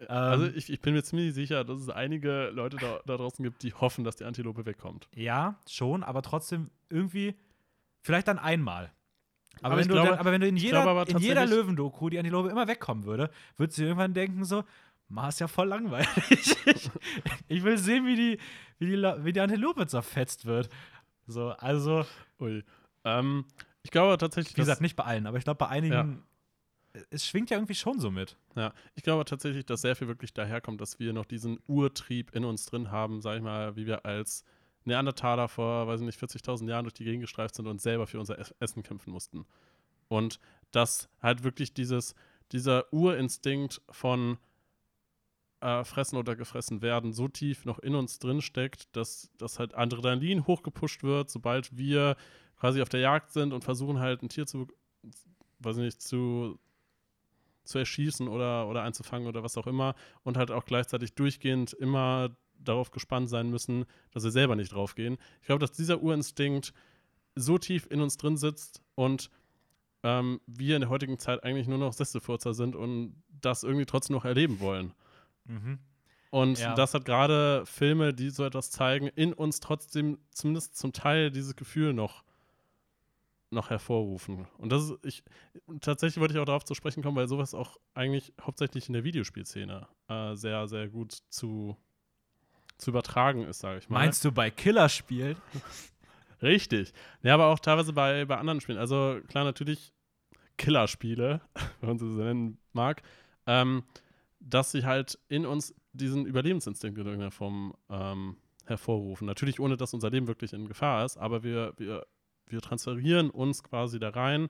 Ähm, 0.00 0.08
also 0.08 0.46
ich, 0.46 0.70
ich, 0.70 0.80
bin 0.80 0.94
mir 0.94 1.02
ziemlich 1.02 1.32
sicher, 1.32 1.64
dass 1.64 1.80
es 1.80 1.88
einige 1.88 2.50
Leute 2.50 2.76
da, 2.76 3.00
da 3.06 3.16
draußen 3.16 3.42
gibt, 3.42 3.62
die 3.62 3.72
hoffen, 3.72 4.04
dass 4.04 4.16
die 4.16 4.24
Antilope 4.24 4.66
wegkommt. 4.66 5.08
Ja, 5.14 5.60
schon, 5.68 6.02
aber 6.02 6.22
trotzdem 6.22 6.70
irgendwie, 6.88 7.36
vielleicht 8.02 8.28
dann 8.28 8.38
einmal. 8.38 8.92
Aber, 9.60 9.66
aber 9.66 9.76
wenn, 9.76 9.88
du 9.88 9.94
glaube, 9.94 10.10
dann, 10.10 10.18
aber 10.18 10.32
wenn 10.32 10.40
du 10.40 10.48
in 10.48 10.56
jeder, 10.56 11.06
in 11.08 11.18
jeder 11.18 11.46
Löwendoku 11.46 12.08
die 12.08 12.18
Antilope 12.18 12.48
immer 12.48 12.66
wegkommen 12.66 13.04
würde, 13.04 13.30
würdest 13.56 13.78
du 13.78 13.82
irgendwann 13.82 14.14
denken 14.14 14.44
so, 14.44 14.64
Ma 15.12 15.28
ist 15.28 15.40
ja 15.40 15.46
voll 15.46 15.68
langweilig. 15.68 16.08
ich 17.48 17.62
will 17.62 17.76
sehen, 17.76 18.06
wie 18.06 18.16
die, 18.16 18.38
wie 18.78 18.86
die, 18.86 18.96
wie 18.96 19.32
die 19.34 19.40
Antilope 19.40 19.86
zerfetzt 19.86 20.46
wird. 20.46 20.70
So, 21.32 21.48
also. 21.50 22.06
Ui. 22.40 22.64
Ähm, 23.04 23.44
ich 23.82 23.90
glaube 23.90 24.16
tatsächlich. 24.18 24.56
Wie 24.56 24.60
gesagt, 24.60 24.80
nicht 24.80 24.96
bei 24.96 25.04
allen, 25.04 25.26
aber 25.26 25.38
ich 25.38 25.44
glaube, 25.44 25.58
bei 25.58 25.68
einigen. 25.68 25.92
Ja. 26.94 27.02
Es 27.08 27.26
schwingt 27.26 27.48
ja 27.48 27.56
irgendwie 27.56 27.74
schon 27.74 27.98
so 28.00 28.10
mit. 28.10 28.36
Ja, 28.54 28.74
ich 28.94 29.02
glaube 29.02 29.24
tatsächlich, 29.24 29.64
dass 29.64 29.80
sehr 29.80 29.96
viel 29.96 30.08
wirklich 30.08 30.34
daherkommt, 30.34 30.78
dass 30.80 30.98
wir 30.98 31.14
noch 31.14 31.24
diesen 31.24 31.58
Urtrieb 31.66 32.34
in 32.36 32.44
uns 32.44 32.66
drin 32.66 32.90
haben, 32.90 33.22
sag 33.22 33.36
ich 33.36 33.42
mal, 33.42 33.76
wie 33.76 33.86
wir 33.86 34.04
als 34.04 34.44
Neandertaler 34.84 35.48
vor, 35.48 35.86
weiß 35.86 36.00
ich 36.00 36.06
nicht, 36.06 36.20
40.000 36.20 36.68
Jahren 36.68 36.84
durch 36.84 36.92
die 36.94 37.04
Gegend 37.04 37.22
gestreift 37.22 37.54
sind 37.54 37.66
und 37.66 37.80
selber 37.80 38.06
für 38.06 38.20
unser 38.20 38.36
Essen 38.60 38.82
kämpfen 38.82 39.10
mussten. 39.10 39.46
Und 40.08 40.38
dass 40.70 41.08
halt 41.22 41.44
wirklich 41.44 41.72
dieses, 41.72 42.14
dieser 42.52 42.92
Urinstinkt 42.92 43.80
von, 43.90 44.36
fressen 45.84 46.16
oder 46.16 46.34
gefressen 46.34 46.82
werden, 46.82 47.12
so 47.12 47.28
tief 47.28 47.64
noch 47.64 47.78
in 47.78 47.94
uns 47.94 48.18
drin 48.18 48.40
steckt, 48.40 48.94
dass, 48.96 49.30
dass 49.38 49.58
halt 49.58 49.74
Adrenalin 49.74 50.46
hochgepusht 50.46 51.02
wird, 51.02 51.30
sobald 51.30 51.76
wir 51.76 52.16
quasi 52.58 52.82
auf 52.82 52.88
der 52.88 53.00
Jagd 53.00 53.32
sind 53.32 53.52
und 53.52 53.64
versuchen 53.64 54.00
halt 54.00 54.22
ein 54.22 54.28
Tier 54.28 54.46
zu, 54.46 54.66
weiß 55.60 55.76
ich 55.76 55.82
nicht, 55.82 56.02
zu, 56.02 56.58
zu 57.64 57.78
erschießen 57.78 58.28
oder, 58.28 58.68
oder 58.68 58.82
einzufangen 58.82 59.28
oder 59.28 59.42
was 59.42 59.56
auch 59.56 59.66
immer 59.66 59.94
und 60.24 60.36
halt 60.36 60.50
auch 60.50 60.64
gleichzeitig 60.64 61.14
durchgehend 61.14 61.72
immer 61.72 62.36
darauf 62.58 62.90
gespannt 62.90 63.28
sein 63.28 63.50
müssen, 63.50 63.84
dass 64.12 64.24
wir 64.24 64.30
selber 64.30 64.56
nicht 64.56 64.72
draufgehen. 64.72 65.18
Ich 65.40 65.46
glaube, 65.46 65.60
dass 65.60 65.72
dieser 65.72 66.02
Urinstinkt 66.02 66.72
so 67.34 67.58
tief 67.58 67.86
in 67.90 68.00
uns 68.00 68.16
drin 68.16 68.36
sitzt 68.36 68.82
und 68.94 69.30
ähm, 70.02 70.40
wir 70.46 70.76
in 70.76 70.82
der 70.82 70.90
heutigen 70.90 71.18
Zeit 71.18 71.42
eigentlich 71.44 71.68
nur 71.68 71.78
noch 71.78 71.92
Sesselfurzer 71.92 72.54
sind 72.54 72.76
und 72.76 73.22
das 73.28 73.62
irgendwie 73.62 73.86
trotzdem 73.86 74.14
noch 74.14 74.24
erleben 74.24 74.60
wollen. 74.60 74.92
Mhm. 75.44 75.78
Und 76.30 76.58
ja. 76.58 76.74
das 76.74 76.94
hat 76.94 77.04
gerade 77.04 77.66
Filme, 77.66 78.14
die 78.14 78.30
so 78.30 78.44
etwas 78.44 78.70
zeigen, 78.70 79.08
in 79.08 79.34
uns 79.34 79.60
trotzdem 79.60 80.18
zumindest 80.30 80.76
zum 80.78 80.94
Teil 80.94 81.30
dieses 81.30 81.56
Gefühl 81.56 81.92
noch, 81.92 82.24
noch 83.50 83.68
hervorrufen. 83.68 84.48
Und 84.56 84.72
das 84.72 84.84
ist, 84.84 84.98
ich, 85.04 85.24
tatsächlich 85.82 86.20
wollte 86.20 86.32
ich 86.32 86.40
auch 86.40 86.46
darauf 86.46 86.64
zu 86.64 86.74
sprechen 86.74 87.02
kommen, 87.02 87.16
weil 87.16 87.28
sowas 87.28 87.52
auch 87.52 87.76
eigentlich 87.92 88.32
hauptsächlich 88.40 88.88
in 88.88 88.94
der 88.94 89.04
Videospielszene 89.04 89.86
äh, 90.08 90.34
sehr, 90.34 90.66
sehr 90.68 90.88
gut 90.88 91.18
zu, 91.28 91.76
zu 92.78 92.90
übertragen 92.90 93.44
ist, 93.44 93.58
sage 93.58 93.80
ich 93.80 93.90
mal. 93.90 93.98
Meinst 93.98 94.24
du 94.24 94.32
bei 94.32 94.50
Killerspielen? 94.50 95.36
Richtig. 96.42 96.94
Ja, 97.22 97.34
aber 97.34 97.48
auch 97.48 97.58
teilweise 97.58 97.92
bei, 97.92 98.24
bei 98.24 98.38
anderen 98.38 98.62
Spielen. 98.62 98.78
Also 98.78 99.20
klar, 99.28 99.44
natürlich 99.44 99.92
Killerspiele, 100.56 101.42
wenn 101.80 101.88
man 101.88 101.98
sie 101.98 102.10
so 102.10 102.22
nennen 102.22 102.58
mag. 102.72 103.02
Ähm, 103.46 103.84
dass 104.42 104.72
sie 104.72 104.84
halt 104.84 105.18
in 105.28 105.46
uns 105.46 105.74
diesen 105.92 106.26
Überlebensinstinkt 106.26 106.98
in 106.98 107.06
irgendeiner 107.06 107.30
Form 107.30 107.74
ähm, 107.88 108.36
hervorrufen. 108.66 109.26
Natürlich 109.26 109.60
ohne, 109.60 109.76
dass 109.76 109.94
unser 109.94 110.10
Leben 110.10 110.26
wirklich 110.26 110.52
in 110.52 110.66
Gefahr 110.66 111.04
ist, 111.04 111.16
aber 111.16 111.42
wir, 111.42 111.74
wir, 111.76 112.06
wir 112.46 112.60
transferieren 112.60 113.30
uns 113.30 113.62
quasi 113.62 113.98
da 113.98 114.10
rein 114.10 114.48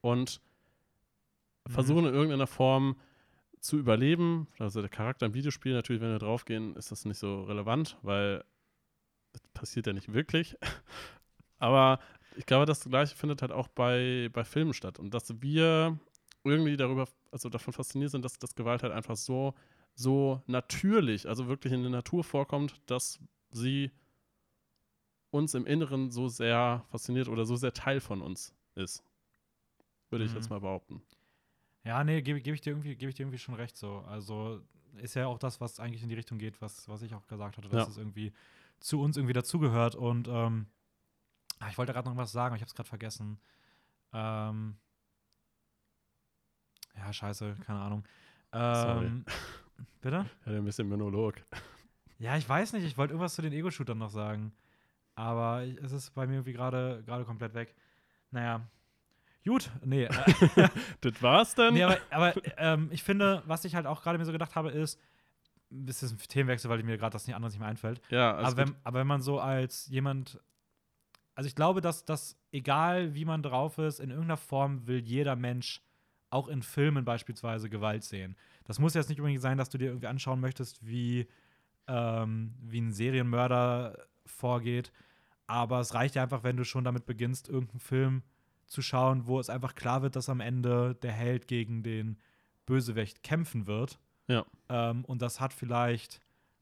und 0.00 0.40
mhm. 1.66 1.72
versuchen 1.72 2.06
in 2.06 2.14
irgendeiner 2.14 2.46
Form 2.46 2.96
zu 3.60 3.78
überleben. 3.78 4.48
Also 4.58 4.80
der 4.80 4.90
Charakter 4.90 5.26
im 5.26 5.34
Videospiel, 5.34 5.74
natürlich, 5.74 6.02
wenn 6.02 6.12
wir 6.12 6.18
draufgehen, 6.18 6.76
ist 6.76 6.90
das 6.90 7.04
nicht 7.04 7.18
so 7.18 7.42
relevant, 7.44 7.98
weil 8.02 8.44
das 9.32 9.42
passiert 9.54 9.86
ja 9.86 9.92
nicht 9.92 10.12
wirklich. 10.12 10.56
aber 11.58 11.98
ich 12.36 12.46
glaube, 12.46 12.66
das 12.66 12.84
Gleiche 12.84 13.16
findet 13.16 13.42
halt 13.42 13.52
auch 13.52 13.68
bei, 13.68 14.28
bei 14.32 14.44
Filmen 14.44 14.74
statt. 14.74 14.98
Und 14.98 15.14
dass 15.14 15.40
wir 15.40 15.98
irgendwie 16.46 16.76
darüber, 16.76 17.06
also 17.30 17.48
davon 17.48 17.72
fasziniert 17.72 18.10
sind, 18.10 18.24
dass 18.24 18.38
das 18.38 18.54
Gewalt 18.54 18.82
halt 18.82 18.92
einfach 18.92 19.16
so, 19.16 19.54
so 19.94 20.42
natürlich, 20.46 21.28
also 21.28 21.48
wirklich 21.48 21.72
in 21.72 21.82
der 21.82 21.90
Natur 21.90 22.24
vorkommt, 22.24 22.80
dass 22.86 23.20
sie 23.50 23.90
uns 25.30 25.54
im 25.54 25.66
Inneren 25.66 26.10
so 26.10 26.28
sehr 26.28 26.84
fasziniert 26.90 27.28
oder 27.28 27.44
so 27.44 27.56
sehr 27.56 27.72
Teil 27.72 28.00
von 28.00 28.22
uns 28.22 28.54
ist. 28.74 29.02
Würde 30.10 30.24
mhm. 30.24 30.30
ich 30.30 30.34
jetzt 30.34 30.50
mhm. 30.50 30.56
mal 30.56 30.60
behaupten. 30.60 31.02
Ja, 31.84 32.02
nee, 32.02 32.20
gebe 32.22 32.40
geb 32.40 32.54
ich, 32.54 32.60
dir 32.60 32.70
irgendwie, 32.70 32.96
geb 32.96 33.08
ich 33.08 33.14
dir 33.14 33.22
irgendwie 33.22 33.38
schon 33.38 33.54
recht 33.54 33.76
so. 33.76 33.98
Also 34.08 34.60
ist 34.96 35.14
ja 35.14 35.26
auch 35.26 35.38
das, 35.38 35.60
was 35.60 35.78
eigentlich 35.78 36.02
in 36.02 36.08
die 36.08 36.14
Richtung 36.14 36.38
geht, 36.38 36.60
was, 36.60 36.88
was 36.88 37.02
ich 37.02 37.14
auch 37.14 37.26
gesagt 37.26 37.58
hatte, 37.58 37.68
dass 37.68 37.86
ja. 37.86 37.90
es 37.90 37.96
irgendwie 37.96 38.32
zu 38.80 39.00
uns 39.00 39.16
irgendwie 39.16 39.34
dazugehört. 39.34 39.94
Und 39.94 40.28
ähm, 40.28 40.66
ah, 41.58 41.68
ich 41.68 41.78
wollte 41.78 41.92
gerade 41.92 42.08
noch 42.08 42.16
was 42.16 42.32
sagen, 42.32 42.56
ich 42.56 42.62
habe 42.62 42.68
es 42.68 42.74
gerade 42.74 42.88
vergessen. 42.88 43.38
Ähm, 44.12 44.76
ja, 46.96 47.12
scheiße, 47.12 47.56
keine 47.64 47.80
Ahnung. 47.80 48.04
Ähm, 48.52 49.24
bitte? 50.00 50.26
Ja, 50.46 50.52
ein 50.52 50.64
bisschen 50.64 50.88
Monolog. 50.88 51.34
Ja, 52.18 52.36
ich 52.36 52.48
weiß 52.48 52.72
nicht, 52.72 52.84
ich 52.84 52.96
wollte 52.96 53.12
irgendwas 53.12 53.34
zu 53.34 53.42
den 53.42 53.52
Ego-Shootern 53.52 53.98
noch 53.98 54.10
sagen. 54.10 54.52
Aber 55.14 55.62
es 55.82 55.92
ist 55.92 56.14
bei 56.14 56.26
mir 56.26 56.34
irgendwie 56.34 56.52
gerade 56.52 57.02
komplett 57.24 57.54
weg. 57.54 57.74
Naja. 58.30 58.60
Gut, 59.46 59.70
nee. 59.84 60.04
Äh, 60.04 60.10
das 61.00 61.22
war's 61.22 61.54
dann? 61.54 61.74
Nee, 61.74 61.84
aber, 61.84 61.98
aber 62.10 62.34
ähm, 62.58 62.88
ich 62.90 63.02
finde, 63.02 63.42
was 63.46 63.64
ich 63.64 63.74
halt 63.74 63.86
auch 63.86 64.02
gerade 64.02 64.18
mir 64.18 64.24
so 64.24 64.32
gedacht 64.32 64.56
habe, 64.56 64.70
ist, 64.70 65.00
das 65.70 66.02
ist 66.02 66.12
ein 66.12 66.18
Themenwechsel, 66.18 66.68
weil 66.68 66.82
mir 66.82 66.98
gerade 66.98 67.12
das 67.12 67.26
nicht 67.26 67.36
anderes 67.36 67.54
nicht 67.54 67.60
mehr 67.60 67.68
einfällt. 67.68 68.00
Ja, 68.10 68.36
aber 68.36 68.56
wenn, 68.56 68.74
aber 68.82 69.00
wenn 69.00 69.06
man 69.06 69.22
so 69.22 69.40
als 69.40 69.86
jemand, 69.86 70.40
also 71.34 71.46
ich 71.46 71.54
glaube, 71.54 71.80
dass 71.80 72.04
das, 72.04 72.36
egal 72.50 73.14
wie 73.14 73.24
man 73.24 73.42
drauf 73.42 73.78
ist, 73.78 74.00
in 74.00 74.10
irgendeiner 74.10 74.36
Form 74.36 74.86
will 74.86 74.98
jeder 74.98 75.36
Mensch 75.36 75.80
auch 76.30 76.48
in 76.48 76.62
Filmen 76.62 77.04
beispielsweise 77.04 77.68
Gewalt 77.70 78.04
sehen. 78.04 78.36
Das 78.64 78.78
muss 78.78 78.94
jetzt 78.94 79.08
nicht 79.08 79.20
unbedingt 79.20 79.42
sein, 79.42 79.58
dass 79.58 79.70
du 79.70 79.78
dir 79.78 79.86
irgendwie 79.86 80.08
anschauen 80.08 80.40
möchtest, 80.40 80.84
wie, 80.86 81.26
ähm, 81.86 82.54
wie 82.60 82.80
ein 82.80 82.92
Serienmörder 82.92 84.06
vorgeht. 84.24 84.92
Aber 85.46 85.80
es 85.80 85.94
reicht 85.94 86.16
ja 86.16 86.22
einfach, 86.22 86.42
wenn 86.42 86.56
du 86.56 86.64
schon 86.64 86.84
damit 86.84 87.06
beginnst, 87.06 87.48
irgendeinen 87.48 87.80
Film 87.80 88.22
zu 88.66 88.82
schauen, 88.82 89.26
wo 89.26 89.38
es 89.38 89.48
einfach 89.48 89.74
klar 89.74 90.02
wird, 90.02 90.16
dass 90.16 90.28
am 90.28 90.40
Ende 90.40 90.96
der 90.96 91.12
Held 91.12 91.46
gegen 91.46 91.82
den 91.82 92.18
Bösewicht 92.66 93.22
kämpfen 93.22 93.66
wird. 93.66 94.00
Ja. 94.26 94.44
Ähm, 94.68 95.04
und 95.04 95.22
das 95.22 95.40
hat 95.40 95.52
vielleicht 95.52 96.20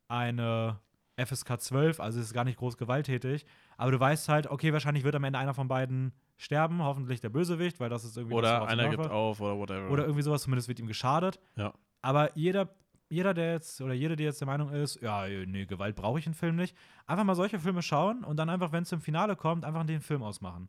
eine 0.09 0.81
FSK 1.17 1.61
12, 1.61 2.01
also 2.01 2.21
ist 2.21 2.35
gar 2.35 2.45
nicht 2.45 2.59
groß 2.59 2.77
gewalttätig. 2.77 3.47
Aber 3.79 3.91
du 3.91 4.01
weißt 4.01 4.29
halt, 4.29 4.49
okay, 4.49 4.73
wahrscheinlich 4.73 5.05
wird 5.05 5.15
am 5.15 5.25
Ende 5.25 5.39
einer 5.39 5.55
von 5.55 5.69
beiden 5.69 6.12
sterben, 6.37 6.82
hoffentlich 6.82 7.20
der 7.20 7.28
Bösewicht, 7.28 7.80
weil 7.80 7.89
das 7.89 8.05
ist 8.05 8.16
irgendwie. 8.16 8.37
Oder 8.37 8.66
einer 8.66 8.89
gibt 8.89 9.07
auf 9.07 9.41
oder 9.41 9.57
whatever. 9.57 9.91
Oder 9.91 10.05
irgendwie 10.05 10.22
sowas, 10.22 10.43
zumindest 10.43 10.68
wird 10.68 10.80
ihm 10.80 10.87
geschadet. 10.87 11.39
Ja. 11.57 11.72
Aber 12.03 12.37
jeder, 12.37 12.68
jeder, 13.09 13.35
der 13.35 13.53
jetzt, 13.53 13.80
oder 13.80 13.95
jede, 13.95 14.16
die 14.16 14.24
jetzt 14.24 14.41
der 14.41 14.47
Meinung 14.47 14.70
ist, 14.70 15.01
ja, 15.01 15.26
nee, 15.26 15.66
Gewalt 15.66 15.97
brauche 15.97 16.18
ich 16.18 16.26
im 16.26 16.35
Film 16.35 16.57
nicht, 16.57 16.76
einfach 17.07 17.24
mal 17.24 17.35
solche 17.35 17.59
Filme 17.59 17.82
schauen 17.82 18.24
und 18.24 18.37
dann 18.37 18.51
einfach, 18.51 18.72
wenn 18.72 18.82
es 18.82 18.89
zum 18.89 19.01
Finale 19.01 19.37
kommt, 19.37 19.64
einfach 19.64 19.85
den 19.85 20.01
Film 20.01 20.22
ausmachen. 20.22 20.68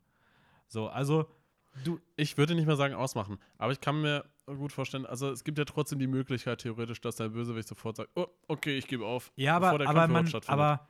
So, 0.68 0.88
also 0.88 1.30
du. 1.84 2.00
Ich 2.16 2.38
würde 2.38 2.56
nicht 2.56 2.68
mal 2.68 2.78
sagen 2.78 2.94
ausmachen, 2.94 3.40
aber 3.58 3.72
ich 3.72 3.82
kann 3.82 4.02
mir 4.02 4.26
gut 4.46 4.72
vorstellen, 4.72 5.06
also 5.06 5.32
es 5.32 5.44
gibt 5.44 5.58
ja 5.58 5.66
trotzdem 5.66 6.00
die 6.00 6.08
Möglichkeit 6.08 6.60
theoretisch, 6.62 7.02
dass 7.02 7.16
der 7.16 7.30
Bösewicht 7.30 7.68
sofort 7.68 7.98
sagt, 7.98 8.12
oh, 8.16 8.28
okay, 8.48 8.78
ich 8.78 8.88
gebe 8.88 9.06
auf. 9.06 9.32
Ja, 9.36 9.56
aber, 9.56 9.72
aber, 9.88 10.08
man, 10.08 10.32
aber 10.48 10.88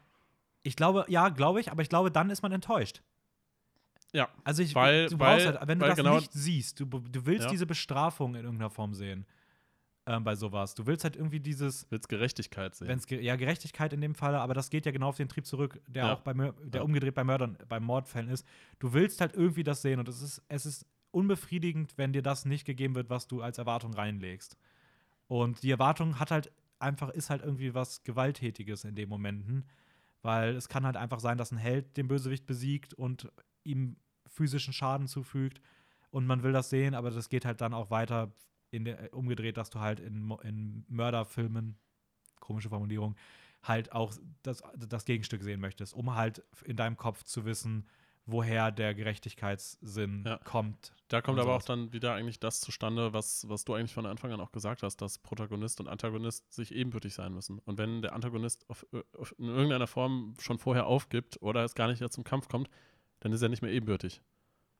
ich 0.63 0.75
glaube, 0.75 1.05
ja, 1.07 1.29
glaube 1.29 1.61
ich, 1.61 1.71
aber 1.71 1.81
ich 1.81 1.89
glaube, 1.89 2.11
dann 2.11 2.29
ist 2.29 2.41
man 2.41 2.51
enttäuscht. 2.51 3.01
Ja. 4.15 4.29
Also 4.43 4.63
ich, 4.63 4.73
weil, 4.73 5.09
du 5.09 5.17
brauchst 5.17 5.45
weil, 5.45 5.57
halt, 5.59 5.67
wenn 5.67 5.79
du 5.79 5.85
das 5.85 5.95
genau 5.97 6.15
nicht 6.15 6.31
siehst, 6.31 6.79
du, 6.79 6.85
du 6.85 7.25
willst 7.25 7.45
ja. 7.45 7.51
diese 7.51 7.65
Bestrafung 7.65 8.35
in 8.35 8.45
irgendeiner 8.45 8.69
Form 8.69 8.93
sehen 8.93 9.25
ähm, 10.07 10.23
bei 10.23 10.35
sowas. 10.35 10.73
Du 10.73 10.85
willst 10.85 11.03
halt 11.03 11.15
irgendwie 11.15 11.39
dieses. 11.39 11.85
Willst 11.89 12.07
Gerechtigkeit 12.07 12.75
sehen. 12.75 12.87
Wenn's, 12.87 13.05
ja, 13.09 13.35
Gerechtigkeit 13.35 13.91
in 13.91 14.01
dem 14.01 14.15
Falle, 14.15 14.39
aber 14.39 14.53
das 14.53 14.69
geht 14.69 14.85
ja 14.85 14.91
genau 14.91 15.09
auf 15.09 15.17
den 15.17 15.27
Trieb 15.27 15.45
zurück, 15.45 15.81
der 15.87 16.05
ja. 16.05 16.13
auch 16.13 16.21
bei 16.21 16.33
der 16.33 16.53
ja. 16.75 16.81
umgedreht 16.81 17.13
bei 17.13 17.23
Mördern, 17.23 17.57
bei 17.67 17.79
Mordfällen 17.79 18.29
ist. 18.29 18.45
Du 18.79 18.93
willst 18.93 19.19
halt 19.19 19.33
irgendwie 19.33 19.63
das 19.63 19.81
sehen 19.81 19.99
und 19.99 20.07
es 20.07 20.21
ist, 20.21 20.41
es 20.47 20.65
ist 20.65 20.85
unbefriedigend, 21.11 21.97
wenn 21.97 22.13
dir 22.13 22.21
das 22.21 22.45
nicht 22.45 22.65
gegeben 22.65 22.95
wird, 22.95 23.09
was 23.09 23.27
du 23.27 23.41
als 23.41 23.57
Erwartung 23.57 23.93
reinlegst. 23.93 24.57
Und 25.27 25.63
die 25.63 25.71
Erwartung 25.71 26.19
hat 26.19 26.31
halt 26.31 26.51
einfach, 26.79 27.09
ist 27.09 27.29
halt 27.29 27.41
irgendwie 27.41 27.73
was 27.73 28.03
Gewalttätiges 28.03 28.83
in 28.83 28.95
den 28.95 29.09
Momenten. 29.09 29.65
Weil 30.21 30.55
es 30.55 30.69
kann 30.69 30.85
halt 30.85 30.97
einfach 30.97 31.19
sein, 31.19 31.37
dass 31.37 31.51
ein 31.51 31.57
Held 31.57 31.97
den 31.97 32.07
Bösewicht 32.07 32.45
besiegt 32.47 32.93
und 32.95 33.31
ihm 33.63 33.95
physischen 34.35 34.73
Schaden 34.73 35.07
zufügt. 35.07 35.61
Und 36.11 36.27
man 36.27 36.43
will 36.43 36.51
das 36.51 36.69
sehen, 36.69 36.93
aber 36.93 37.11
das 37.11 37.29
geht 37.29 37.45
halt 37.45 37.61
dann 37.61 37.73
auch 37.73 37.89
weiter 37.89 38.31
in 38.71 38.85
der, 38.85 39.13
umgedreht, 39.13 39.57
dass 39.57 39.69
du 39.69 39.79
halt 39.79 39.99
in, 39.99 40.31
in 40.43 40.85
Mörderfilmen, 40.87 41.77
komische 42.39 42.69
Formulierung, 42.69 43.15
halt 43.63 43.91
auch 43.91 44.13
das, 44.43 44.63
das 44.77 45.05
Gegenstück 45.05 45.43
sehen 45.43 45.59
möchtest, 45.59 45.93
um 45.93 46.15
halt 46.15 46.43
in 46.65 46.75
deinem 46.75 46.97
Kopf 46.97 47.23
zu 47.23 47.45
wissen, 47.45 47.87
woher 48.27 48.71
der 48.71 48.95
Gerechtigkeitssinn 48.95 50.23
ja. 50.25 50.37
kommt. 50.43 50.93
Da 51.09 51.21
kommt 51.21 51.39
aber 51.39 51.55
auch 51.55 51.61
dann 51.61 51.93
wieder 51.93 52.13
eigentlich 52.13 52.39
das 52.39 52.59
zustande, 52.59 53.13
was, 53.13 53.47
was 53.47 53.65
du 53.65 53.75
eigentlich 53.75 53.93
von 53.93 54.05
Anfang 54.05 54.31
an 54.31 54.41
auch 54.41 54.51
gesagt 54.51 54.81
hast, 54.83 54.97
dass 54.97 55.19
Protagonist 55.19 55.79
und 55.79 55.87
Antagonist 55.87 56.51
sich 56.51 56.73
ebenbürtig 56.73 57.13
sein 57.13 57.33
müssen. 57.33 57.59
Und 57.59 57.77
wenn 57.77 58.01
der 58.01 58.13
Antagonist 58.13 58.67
auf, 58.69 58.85
auf 59.13 59.35
in 59.37 59.45
irgendeiner 59.45 59.87
Form 59.87 60.33
schon 60.39 60.57
vorher 60.57 60.87
aufgibt 60.87 61.41
oder 61.41 61.63
es 61.63 61.75
gar 61.75 61.87
nicht 61.87 61.99
mehr 61.99 62.09
zum 62.09 62.23
Kampf 62.23 62.47
kommt, 62.47 62.69
dann 63.19 63.31
ist 63.33 63.41
er 63.41 63.49
nicht 63.49 63.61
mehr 63.61 63.71
ebenbürtig. 63.71 64.21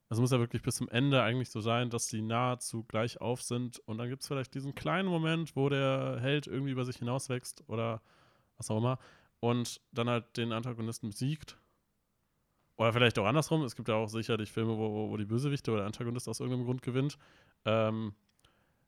Es 0.09 0.19
muss 0.19 0.31
ja 0.31 0.39
wirklich 0.39 0.61
bis 0.61 0.75
zum 0.75 0.87
Ende 0.89 1.23
eigentlich 1.23 1.49
so 1.49 1.61
sein, 1.61 1.89
dass 1.89 2.07
sie 2.07 2.21
nahezu 2.21 2.83
gleich 2.83 3.19
auf 3.21 3.41
sind. 3.41 3.79
Und 3.79 3.97
dann 3.97 4.09
gibt 4.09 4.21
es 4.21 4.27
vielleicht 4.27 4.53
diesen 4.53 4.75
kleinen 4.75 5.09
Moment, 5.09 5.55
wo 5.55 5.67
der 5.67 6.19
Held 6.21 6.45
irgendwie 6.45 6.71
über 6.71 6.85
sich 6.85 6.97
hinauswächst 6.97 7.63
oder 7.67 8.01
was 8.57 8.69
auch 8.69 8.77
immer. 8.77 8.99
Und 9.39 9.81
dann 9.91 10.07
halt 10.07 10.37
den 10.37 10.51
Antagonisten 10.51 11.09
besiegt. 11.09 11.57
Oder 12.77 12.93
vielleicht 12.93 13.17
auch 13.17 13.25
andersrum. 13.25 13.63
Es 13.63 13.75
gibt 13.75 13.87
ja 13.87 13.95
auch 13.95 14.09
sicherlich 14.09 14.51
Filme, 14.51 14.77
wo, 14.77 15.09
wo 15.09 15.17
die 15.17 15.25
Bösewichte 15.25 15.71
oder 15.71 15.79
der 15.79 15.87
Antagonist 15.87 16.27
aus 16.29 16.39
irgendeinem 16.39 16.65
Grund 16.65 16.81
gewinnt. 16.83 17.17
Ähm, 17.63 18.13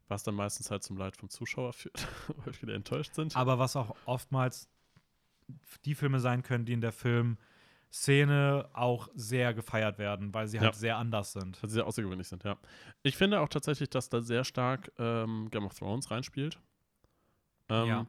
was 0.08 0.24
dann 0.24 0.36
meistens 0.36 0.72
halt 0.72 0.84
zum 0.84 0.98
Leid 0.98 1.18
vom 1.18 1.30
Zuschauer 1.30 1.74
führt, 1.74 2.08
weil 2.44 2.54
viele 2.54 2.74
enttäuscht 2.74 3.16
sind. 3.16 3.36
Aber 3.36 3.60
was 3.60 3.76
auch 3.76 3.96
oftmals 4.06 4.70
die 5.86 5.96
Filme 5.96 6.20
sein 6.20 6.44
können, 6.44 6.66
die 6.66 6.74
in 6.74 6.82
der 6.82 6.92
Film 6.92 7.38
Szene 7.92 8.70
auch 8.74 9.10
sehr 9.16 9.54
gefeiert 9.54 9.98
werden, 9.98 10.34
weil 10.34 10.48
sie 10.48 10.60
halt 10.60 10.74
ja. 10.74 10.80
sehr 10.80 10.98
anders 10.98 11.34
sind. 11.34 11.62
Weil 11.62 11.70
sie 11.70 11.76
sehr 11.76 11.88
außergewöhnlich 11.88 12.28
sind, 12.28 12.44
ja. 12.44 12.58
Ich 13.04 13.18
finde 13.18 13.40
auch 13.40 13.50
tatsächlich, 13.50 13.90
dass 13.90 14.10
da 14.10 14.22
sehr 14.22 14.44
stark 14.44 14.92
ähm, 14.98 15.50
Game 15.52 15.66
of 15.66 15.74
Thrones 15.74 16.12
reinspielt. 16.12 16.60
Ähm, 17.70 17.88
ja. 17.88 18.08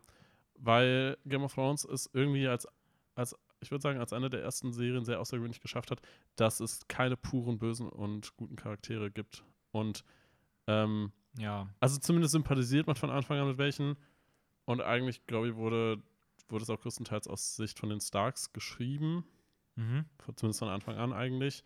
Weil 0.54 1.16
Game 1.24 1.44
of 1.44 1.54
Thrones 1.54 1.84
ist 1.84 2.10
irgendwie 2.12 2.48
als, 2.48 2.66
als 3.14 3.36
ich 3.60 3.70
würde 3.70 3.82
sagen, 3.82 3.98
als 3.98 4.12
eine 4.12 4.30
der 4.30 4.42
ersten 4.42 4.72
Serien 4.72 5.04
sehr 5.04 5.20
außergewöhnlich 5.20 5.60
geschafft 5.60 5.90
hat, 5.90 6.00
dass 6.36 6.60
es 6.60 6.86
keine 6.88 7.16
puren 7.16 7.58
bösen 7.58 7.88
und 7.88 8.36
guten 8.36 8.56
Charaktere 8.56 9.10
gibt. 9.10 9.44
Und 9.70 10.04
ähm, 10.66 11.12
ja. 11.38 11.68
Also 11.80 11.98
zumindest 11.98 12.32
sympathisiert 12.32 12.86
man 12.86 12.96
von 12.96 13.10
Anfang 13.10 13.38
an 13.38 13.48
mit 13.48 13.58
welchen. 13.58 13.96
Und 14.64 14.80
eigentlich, 14.80 15.26
glaube 15.26 15.48
ich, 15.48 15.54
wurde, 15.54 16.02
wurde 16.48 16.62
es 16.62 16.70
auch 16.70 16.80
größtenteils 16.80 17.26
aus 17.28 17.56
Sicht 17.56 17.78
von 17.78 17.88
den 17.88 18.00
Starks 18.00 18.52
geschrieben. 18.52 19.24
Mhm. 19.78 20.04
Zumindest 20.34 20.58
von 20.58 20.68
Anfang 20.68 20.96
an 20.96 21.12
eigentlich. 21.12 21.62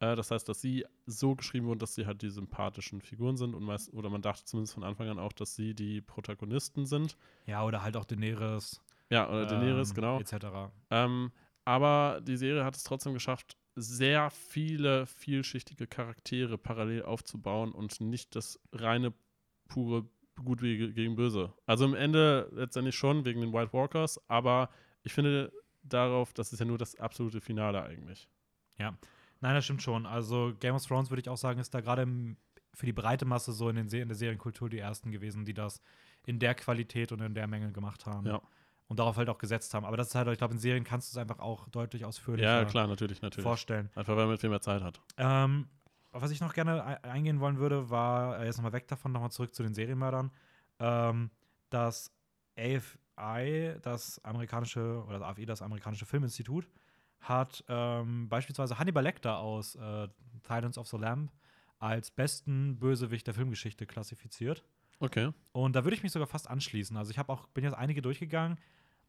Äh, 0.00 0.16
das 0.16 0.30
heißt, 0.30 0.48
dass 0.48 0.60
sie 0.60 0.84
so 1.06 1.34
geschrieben 1.34 1.66
wurden, 1.66 1.78
dass 1.78 1.94
sie 1.94 2.06
halt 2.06 2.20
die 2.20 2.28
sympathischen 2.28 3.00
Figuren 3.00 3.36
sind 3.36 3.54
und 3.54 3.64
meist, 3.64 3.92
oder 3.94 4.10
man 4.10 4.22
dachte 4.22 4.44
zumindest 4.44 4.74
von 4.74 4.84
Anfang 4.84 5.08
an 5.08 5.18
auch, 5.18 5.32
dass 5.32 5.56
sie 5.56 5.74
die 5.74 6.02
Protagonisten 6.02 6.84
sind. 6.84 7.16
Ja, 7.46 7.64
oder 7.64 7.82
halt 7.82 7.96
auch 7.96 8.04
Daenerys. 8.04 8.82
Ja, 9.08 9.28
oder 9.28 9.42
ähm, 9.42 9.48
Daenerys, 9.48 9.94
genau. 9.94 10.20
Etc. 10.20 10.34
Ähm, 10.90 11.32
aber 11.64 12.20
die 12.22 12.36
Serie 12.36 12.64
hat 12.64 12.76
es 12.76 12.84
trotzdem 12.84 13.14
geschafft, 13.14 13.56
sehr 13.76 14.30
viele 14.30 15.06
vielschichtige 15.06 15.86
Charaktere 15.86 16.58
parallel 16.58 17.02
aufzubauen 17.04 17.72
und 17.72 18.00
nicht 18.00 18.36
das 18.36 18.60
reine, 18.72 19.12
pure 19.68 20.06
Gut 20.42 20.60
gegen 20.60 21.14
Böse. 21.14 21.52
Also 21.64 21.84
im 21.84 21.94
Ende 21.94 22.50
letztendlich 22.52 22.96
schon 22.96 23.24
wegen 23.24 23.40
den 23.40 23.52
White 23.52 23.72
Walkers, 23.72 24.20
aber 24.28 24.68
ich 25.04 25.12
finde, 25.12 25.52
darauf, 25.84 26.32
das 26.32 26.52
ist 26.52 26.58
ja 26.58 26.66
nur 26.66 26.78
das 26.78 26.98
absolute 26.98 27.40
Finale 27.40 27.82
eigentlich. 27.82 28.28
Ja. 28.78 28.96
Nein, 29.40 29.54
das 29.54 29.64
stimmt 29.64 29.82
schon. 29.82 30.06
Also 30.06 30.54
Game 30.58 30.74
of 30.74 30.84
Thrones 30.84 31.10
würde 31.10 31.20
ich 31.20 31.28
auch 31.28 31.36
sagen, 31.36 31.60
ist 31.60 31.74
da 31.74 31.80
gerade 31.80 32.06
für 32.72 32.86
die 32.86 32.92
breite 32.92 33.24
Masse 33.24 33.52
so 33.52 33.68
in, 33.68 33.76
den 33.76 33.86
in 33.86 34.08
der 34.08 34.16
Serienkultur 34.16 34.68
die 34.68 34.78
ersten 34.78 35.10
gewesen, 35.10 35.44
die 35.44 35.54
das 35.54 35.80
in 36.26 36.38
der 36.38 36.54
Qualität 36.54 37.12
und 37.12 37.20
in 37.20 37.34
der 37.34 37.46
Menge 37.46 37.72
gemacht 37.72 38.06
haben. 38.06 38.26
Ja. 38.26 38.40
Und 38.88 38.98
darauf 38.98 39.16
halt 39.16 39.28
auch 39.28 39.38
gesetzt 39.38 39.72
haben. 39.74 39.84
Aber 39.84 39.96
das 39.96 40.08
ist 40.08 40.14
halt, 40.14 40.28
ich 40.28 40.38
glaube, 40.38 40.54
in 40.54 40.60
Serien 40.60 40.84
kannst 40.84 41.10
du 41.10 41.18
es 41.18 41.20
einfach 41.20 41.38
auch 41.38 41.68
deutlich 41.68 42.04
ausführlicher 42.04 42.60
ja, 42.60 42.64
klar, 42.64 42.86
natürlich, 42.86 43.22
natürlich. 43.22 43.42
vorstellen. 43.42 43.90
Einfach, 43.94 44.16
weil 44.16 44.26
man 44.26 44.36
viel 44.36 44.50
mehr 44.50 44.60
Zeit 44.60 44.82
hat. 44.82 45.00
Ähm, 45.16 45.68
was 46.12 46.30
ich 46.30 46.40
noch 46.40 46.52
gerne 46.52 47.02
eingehen 47.02 47.40
wollen 47.40 47.58
würde, 47.58 47.90
war, 47.90 48.38
äh, 48.38 48.46
jetzt 48.46 48.56
nochmal 48.56 48.72
weg 48.72 48.86
davon, 48.88 49.12
nochmal 49.12 49.30
zurück 49.30 49.54
zu 49.54 49.62
den 49.62 49.74
Serienmördern, 49.74 50.30
ähm, 50.78 51.30
dass 51.70 52.12
AF, 52.56 52.98
AFI, 53.16 53.76
das 53.82 54.22
amerikanische, 54.24 55.04
oder 55.06 55.18
das 55.18 55.28
AFI, 55.28 55.46
das 55.46 55.62
amerikanische 55.62 56.06
Filminstitut, 56.06 56.68
hat 57.20 57.64
ähm, 57.68 58.28
beispielsweise 58.28 58.78
Hannibal 58.78 59.02
Lecter 59.02 59.38
aus 59.38 59.76
äh, 59.76 60.08
Silence 60.46 60.78
of 60.78 60.86
the 60.88 60.96
Lamb 60.96 61.30
als 61.78 62.10
besten 62.10 62.78
Bösewicht 62.78 63.26
der 63.26 63.34
Filmgeschichte 63.34 63.86
klassifiziert. 63.86 64.64
Okay. 65.00 65.32
Und 65.52 65.76
da 65.76 65.84
würde 65.84 65.96
ich 65.96 66.02
mich 66.02 66.12
sogar 66.12 66.26
fast 66.26 66.48
anschließen. 66.48 66.96
Also 66.96 67.10
ich 67.10 67.18
habe 67.18 67.32
auch, 67.32 67.46
bin 67.48 67.64
jetzt 67.64 67.74
einige 67.74 68.02
durchgegangen. 68.02 68.58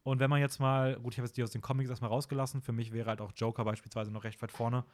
Und 0.02 0.20
wenn 0.20 0.30
man 0.30 0.40
jetzt 0.40 0.60
mal, 0.60 0.96
gut, 0.96 1.14
ich 1.14 1.18
habe 1.18 1.26
jetzt 1.26 1.36
die 1.36 1.42
aus 1.42 1.50
den 1.50 1.62
Comics 1.62 1.90
erstmal 1.90 2.10
rausgelassen, 2.10 2.62
für 2.62 2.72
mich 2.72 2.92
wäre 2.92 3.08
halt 3.08 3.20
auch 3.20 3.32
Joker 3.34 3.64
beispielsweise 3.64 4.12
noch 4.12 4.24
recht 4.24 4.40
weit 4.40 4.52
vorne. 4.52 4.84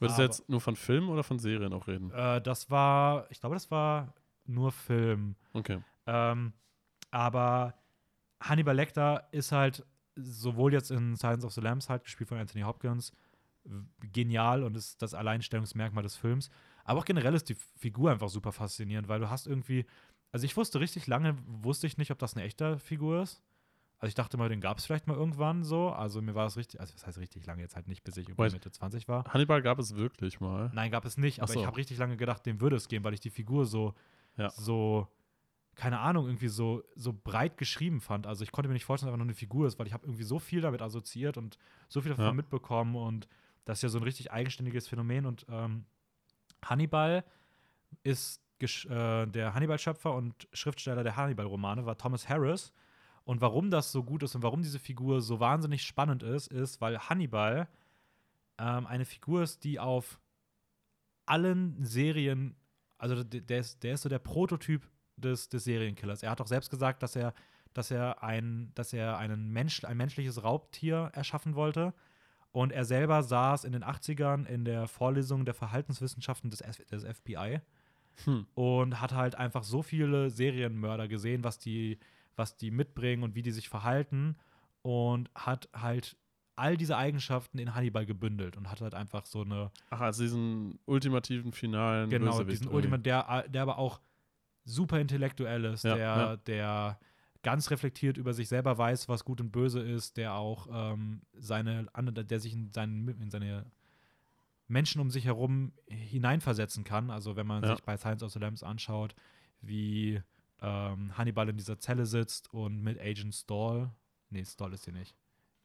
Würdest 0.00 0.18
du 0.18 0.22
jetzt 0.22 0.48
nur 0.48 0.60
von 0.60 0.76
Filmen 0.76 1.08
oder 1.08 1.22
von 1.22 1.38
Serien 1.38 1.72
auch 1.72 1.86
reden? 1.86 2.10
Äh, 2.12 2.40
das 2.40 2.70
war, 2.70 3.26
ich 3.30 3.40
glaube, 3.40 3.56
das 3.56 3.70
war 3.70 4.14
nur 4.46 4.72
Film. 4.72 5.36
Okay. 5.52 5.80
Ähm, 6.06 6.52
aber 7.10 7.74
Hannibal 8.40 8.76
Lecter 8.76 9.28
ist 9.32 9.52
halt 9.52 9.84
sowohl 10.16 10.72
jetzt 10.72 10.90
in 10.90 11.16
Silence 11.16 11.46
of 11.46 11.52
the 11.52 11.60
Lambs 11.60 11.88
halt, 11.88 12.04
gespielt 12.04 12.28
von 12.28 12.38
Anthony 12.38 12.64
Hopkins, 12.64 13.12
genial 14.12 14.62
und 14.62 14.76
ist 14.76 15.02
das 15.02 15.14
Alleinstellungsmerkmal 15.14 16.02
des 16.02 16.16
Films. 16.16 16.50
Aber 16.84 17.00
auch 17.00 17.04
generell 17.04 17.34
ist 17.34 17.48
die 17.48 17.56
Figur 17.76 18.10
einfach 18.10 18.28
super 18.28 18.52
faszinierend, 18.52 19.08
weil 19.08 19.20
du 19.20 19.30
hast 19.30 19.46
irgendwie, 19.46 19.84
also 20.32 20.44
ich 20.44 20.56
wusste 20.56 20.80
richtig 20.80 21.06
lange, 21.06 21.36
wusste 21.46 21.86
ich 21.86 21.98
nicht, 21.98 22.10
ob 22.10 22.18
das 22.18 22.34
eine 22.34 22.44
echte 22.44 22.78
Figur 22.78 23.22
ist. 23.22 23.42
Also 24.00 24.10
ich 24.10 24.14
dachte 24.14 24.36
mal, 24.36 24.48
den 24.48 24.60
gab 24.60 24.78
es 24.78 24.86
vielleicht 24.86 25.08
mal 25.08 25.16
irgendwann 25.16 25.64
so. 25.64 25.90
Also 25.90 26.22
mir 26.22 26.34
war 26.34 26.46
es 26.46 26.56
richtig, 26.56 26.80
also 26.80 26.92
das 26.92 27.06
heißt 27.06 27.18
richtig 27.18 27.44
lange, 27.46 27.62
jetzt 27.62 27.74
halt 27.74 27.88
nicht, 27.88 28.04
bis 28.04 28.16
ich 28.16 28.28
irgendwie 28.28 28.52
Mitte 28.52 28.70
20 28.70 29.08
war. 29.08 29.24
Hannibal 29.24 29.60
gab 29.60 29.78
es 29.80 29.96
wirklich 29.96 30.38
mal. 30.40 30.70
Nein, 30.72 30.92
gab 30.92 31.04
es 31.04 31.18
nicht, 31.18 31.40
aber 31.40 31.52
so. 31.52 31.60
ich 31.60 31.66
habe 31.66 31.76
richtig 31.76 31.98
lange 31.98 32.16
gedacht, 32.16 32.46
dem 32.46 32.60
würde 32.60 32.76
es 32.76 32.88
gehen, 32.88 33.02
weil 33.02 33.14
ich 33.14 33.20
die 33.20 33.30
Figur 33.30 33.66
so, 33.66 33.94
ja. 34.36 34.50
so, 34.50 35.08
keine 35.78 36.00
Ahnung, 36.00 36.26
irgendwie 36.26 36.48
so, 36.48 36.82
so 36.96 37.12
breit 37.12 37.56
geschrieben 37.56 38.00
fand. 38.00 38.26
Also 38.26 38.42
ich 38.42 38.50
konnte 38.50 38.68
mir 38.68 38.74
nicht 38.74 38.84
vorstellen, 38.84 39.06
dass 39.06 39.14
einfach 39.14 39.24
nur 39.24 39.30
eine 39.30 39.38
Figur 39.38 39.68
ist, 39.68 39.78
weil 39.78 39.86
ich 39.86 39.92
habe 39.92 40.06
irgendwie 40.06 40.24
so 40.24 40.40
viel 40.40 40.60
damit 40.60 40.82
assoziiert 40.82 41.36
und 41.36 41.56
so 41.88 42.00
viel 42.00 42.10
davon 42.10 42.24
ja. 42.24 42.32
mitbekommen 42.32 42.96
und 42.96 43.28
das 43.64 43.78
ist 43.78 43.82
ja 43.82 43.88
so 43.88 43.98
ein 43.98 44.02
richtig 44.02 44.32
eigenständiges 44.32 44.88
Phänomen 44.88 45.24
und 45.24 45.46
ähm, 45.48 45.84
Hannibal 46.64 47.24
ist 48.02 48.42
äh, 48.60 49.26
der 49.26 49.54
Hannibal-Schöpfer 49.54 50.12
und 50.14 50.48
Schriftsteller 50.52 51.04
der 51.04 51.16
Hannibal-Romane 51.16 51.86
war 51.86 51.96
Thomas 51.96 52.28
Harris 52.28 52.72
und 53.22 53.40
warum 53.40 53.70
das 53.70 53.92
so 53.92 54.02
gut 54.02 54.24
ist 54.24 54.34
und 54.34 54.42
warum 54.42 54.62
diese 54.62 54.80
Figur 54.80 55.20
so 55.20 55.38
wahnsinnig 55.38 55.84
spannend 55.84 56.24
ist, 56.24 56.48
ist, 56.48 56.80
weil 56.80 56.98
Hannibal 56.98 57.68
ähm, 58.58 58.84
eine 58.88 59.04
Figur 59.04 59.44
ist, 59.44 59.62
die 59.62 59.78
auf 59.78 60.18
allen 61.24 61.84
Serien, 61.84 62.56
also 62.96 63.22
der 63.22 63.60
ist, 63.60 63.84
der 63.84 63.94
ist 63.94 64.02
so 64.02 64.08
der 64.08 64.18
Prototyp 64.18 64.88
des, 65.20 65.48
des 65.48 65.64
Serienkillers. 65.64 66.22
Er 66.22 66.30
hat 66.30 66.40
auch 66.40 66.46
selbst 66.46 66.70
gesagt, 66.70 67.02
dass 67.02 67.16
er, 67.16 67.34
dass 67.74 67.90
er, 67.90 68.22
ein, 68.22 68.72
dass 68.74 68.92
er 68.92 69.18
einen 69.18 69.50
Mensch, 69.50 69.84
ein 69.84 69.96
menschliches 69.96 70.42
Raubtier 70.42 71.10
erschaffen 71.14 71.54
wollte. 71.54 71.94
Und 72.52 72.72
er 72.72 72.84
selber 72.84 73.22
saß 73.22 73.64
in 73.64 73.72
den 73.72 73.84
80ern 73.84 74.46
in 74.46 74.64
der 74.64 74.88
Vorlesung 74.88 75.44
der 75.44 75.54
Verhaltenswissenschaften 75.54 76.50
des, 76.50 76.60
des 76.60 77.04
FBI 77.04 77.60
hm. 78.24 78.46
und 78.54 79.00
hat 79.00 79.12
halt 79.12 79.34
einfach 79.34 79.64
so 79.64 79.82
viele 79.82 80.30
Serienmörder 80.30 81.08
gesehen, 81.08 81.44
was 81.44 81.58
die 81.58 81.98
was 82.38 82.56
die 82.56 82.70
mitbringen 82.70 83.22
und 83.22 83.34
wie 83.34 83.42
die 83.42 83.50
sich 83.50 83.68
verhalten 83.68 84.36
und 84.82 85.28
hat 85.34 85.68
halt 85.74 86.16
all 86.56 86.76
diese 86.76 86.96
Eigenschaften 86.96 87.58
in 87.58 87.74
Hannibal 87.74 88.06
gebündelt 88.06 88.56
und 88.56 88.70
hat 88.70 88.80
halt 88.80 88.94
einfach 88.94 89.26
so 89.26 89.42
eine. 89.42 89.70
Ach, 89.90 90.00
also 90.00 90.22
diesen 90.22 90.78
ultimativen 90.86 91.52
finalen 91.52 92.08
Genau, 92.08 92.32
Bösewicht 92.32 92.60
diesen 92.62 92.72
Ultimativen, 92.72 93.02
der, 93.02 93.48
der 93.48 93.62
aber 93.62 93.78
auch 93.78 94.00
super 94.68 95.00
intellektuell 95.00 95.64
ist, 95.64 95.84
ja, 95.84 95.94
der, 95.94 96.06
ja. 96.06 96.36
der 96.36 97.00
ganz 97.42 97.70
reflektiert 97.70 98.16
über 98.16 98.34
sich 98.34 98.48
selber 98.48 98.76
weiß, 98.76 99.08
was 99.08 99.24
gut 99.24 99.40
und 99.40 99.50
böse 99.50 99.80
ist, 99.80 100.16
der 100.16 100.34
auch 100.34 100.68
ähm, 100.70 101.22
seine, 101.34 101.86
der 101.86 102.40
sich 102.40 102.52
in, 102.52 102.72
seinen, 102.72 103.08
in 103.08 103.30
seine 103.30 103.64
Menschen 104.66 105.00
um 105.00 105.10
sich 105.10 105.24
herum 105.24 105.72
hineinversetzen 105.86 106.84
kann. 106.84 107.10
Also 107.10 107.36
wenn 107.36 107.46
man 107.46 107.62
ja. 107.62 107.74
sich 107.74 107.84
bei 107.84 107.96
Science 107.96 108.22
of 108.22 108.32
the 108.32 108.38
Lambs 108.38 108.62
anschaut, 108.62 109.14
wie 109.60 110.20
ähm, 110.60 111.16
Hannibal 111.16 111.48
in 111.48 111.56
dieser 111.56 111.78
Zelle 111.78 112.06
sitzt 112.06 112.52
und 112.52 112.82
mit 112.82 113.00
Agent 113.00 113.34
Stall, 113.34 113.90
nee, 114.30 114.44
Stall 114.44 114.72
ist 114.72 114.84
sie 114.84 114.92
nicht, 114.92 115.14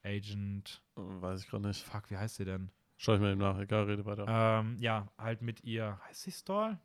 Agent, 0.03 0.81
weiß 0.95 1.41
ich 1.41 1.49
gerade 1.49 1.67
nicht. 1.67 1.83
Fuck, 1.83 2.09
wie 2.11 2.17
heißt 2.17 2.35
sie 2.35 2.45
denn? 2.45 2.69
Schau 2.97 3.15
ich 3.15 3.19
mir 3.19 3.31
eben 3.31 3.41
nach, 3.41 3.59
egal, 3.59 3.85
rede 3.85 4.05
weiter. 4.05 4.25
Ähm, 4.27 4.77
ja, 4.79 5.11
halt 5.17 5.41
mit 5.41 5.63
ihr, 5.63 5.99
heißt 6.07 6.21
sie 6.21 6.31
Stall? 6.31 6.79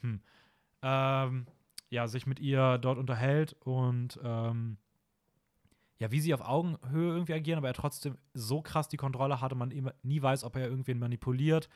Hm. 0.00 0.20
Ähm, 0.86 1.46
ja, 1.88 2.06
sich 2.08 2.26
mit 2.26 2.40
ihr 2.40 2.76
dort 2.76 2.98
unterhält 2.98 3.56
und 3.60 4.20
ähm, 4.22 4.76
ja, 5.98 6.10
wie 6.10 6.20
sie 6.20 6.34
auf 6.34 6.42
Augenhöhe 6.42 7.14
irgendwie 7.14 7.32
agieren, 7.32 7.56
aber 7.56 7.68
er 7.68 7.74
trotzdem 7.74 8.18
so 8.34 8.60
krass 8.60 8.88
die 8.88 8.98
Kontrolle 8.98 9.40
hatte, 9.40 9.54
man 9.54 9.70
immer, 9.70 9.94
nie 10.02 10.20
weiß, 10.20 10.44
ob 10.44 10.56
er 10.56 10.68
irgendwen 10.68 10.98
manipuliert. 10.98 11.70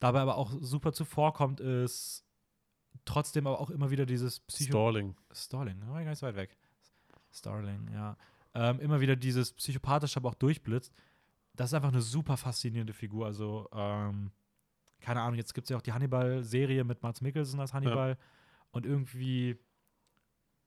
Dabei 0.00 0.20
aber 0.20 0.36
auch 0.36 0.52
super 0.60 0.92
zuvorkommt, 0.92 1.60
ist 1.60 2.26
trotzdem 3.06 3.46
aber 3.46 3.60
auch 3.60 3.70
immer 3.70 3.90
wieder 3.90 4.04
dieses 4.04 4.40
Psycho 4.40 4.72
Stalling. 4.72 5.16
Stalling, 5.32 5.80
da 5.80 5.88
war 5.88 6.00
ich 6.00 6.04
gar 6.04 6.10
nicht 6.10 6.18
so 6.18 6.26
weit 6.26 6.36
weg. 6.36 6.58
Starling, 7.32 7.88
ja. 7.92 8.16
Ähm, 8.54 8.80
immer 8.80 9.00
wieder 9.00 9.16
dieses 9.16 9.52
psychopathische, 9.52 10.18
aber 10.18 10.28
auch 10.28 10.34
durchblitzt. 10.34 10.92
Das 11.54 11.70
ist 11.70 11.74
einfach 11.74 11.88
eine 11.88 12.02
super 12.02 12.36
faszinierende 12.36 12.92
Figur. 12.92 13.26
Also, 13.26 13.68
ähm, 13.72 14.30
keine 15.04 15.20
Ahnung, 15.20 15.36
jetzt 15.36 15.52
gibt 15.52 15.66
es 15.66 15.68
ja 15.70 15.76
auch 15.76 15.82
die 15.82 15.92
Hannibal-Serie 15.92 16.82
mit 16.82 17.02
Mats 17.02 17.20
Mikkelsen 17.20 17.60
als 17.60 17.74
Hannibal. 17.74 18.10
Ja. 18.10 18.16
Und 18.70 18.86
irgendwie, 18.86 19.58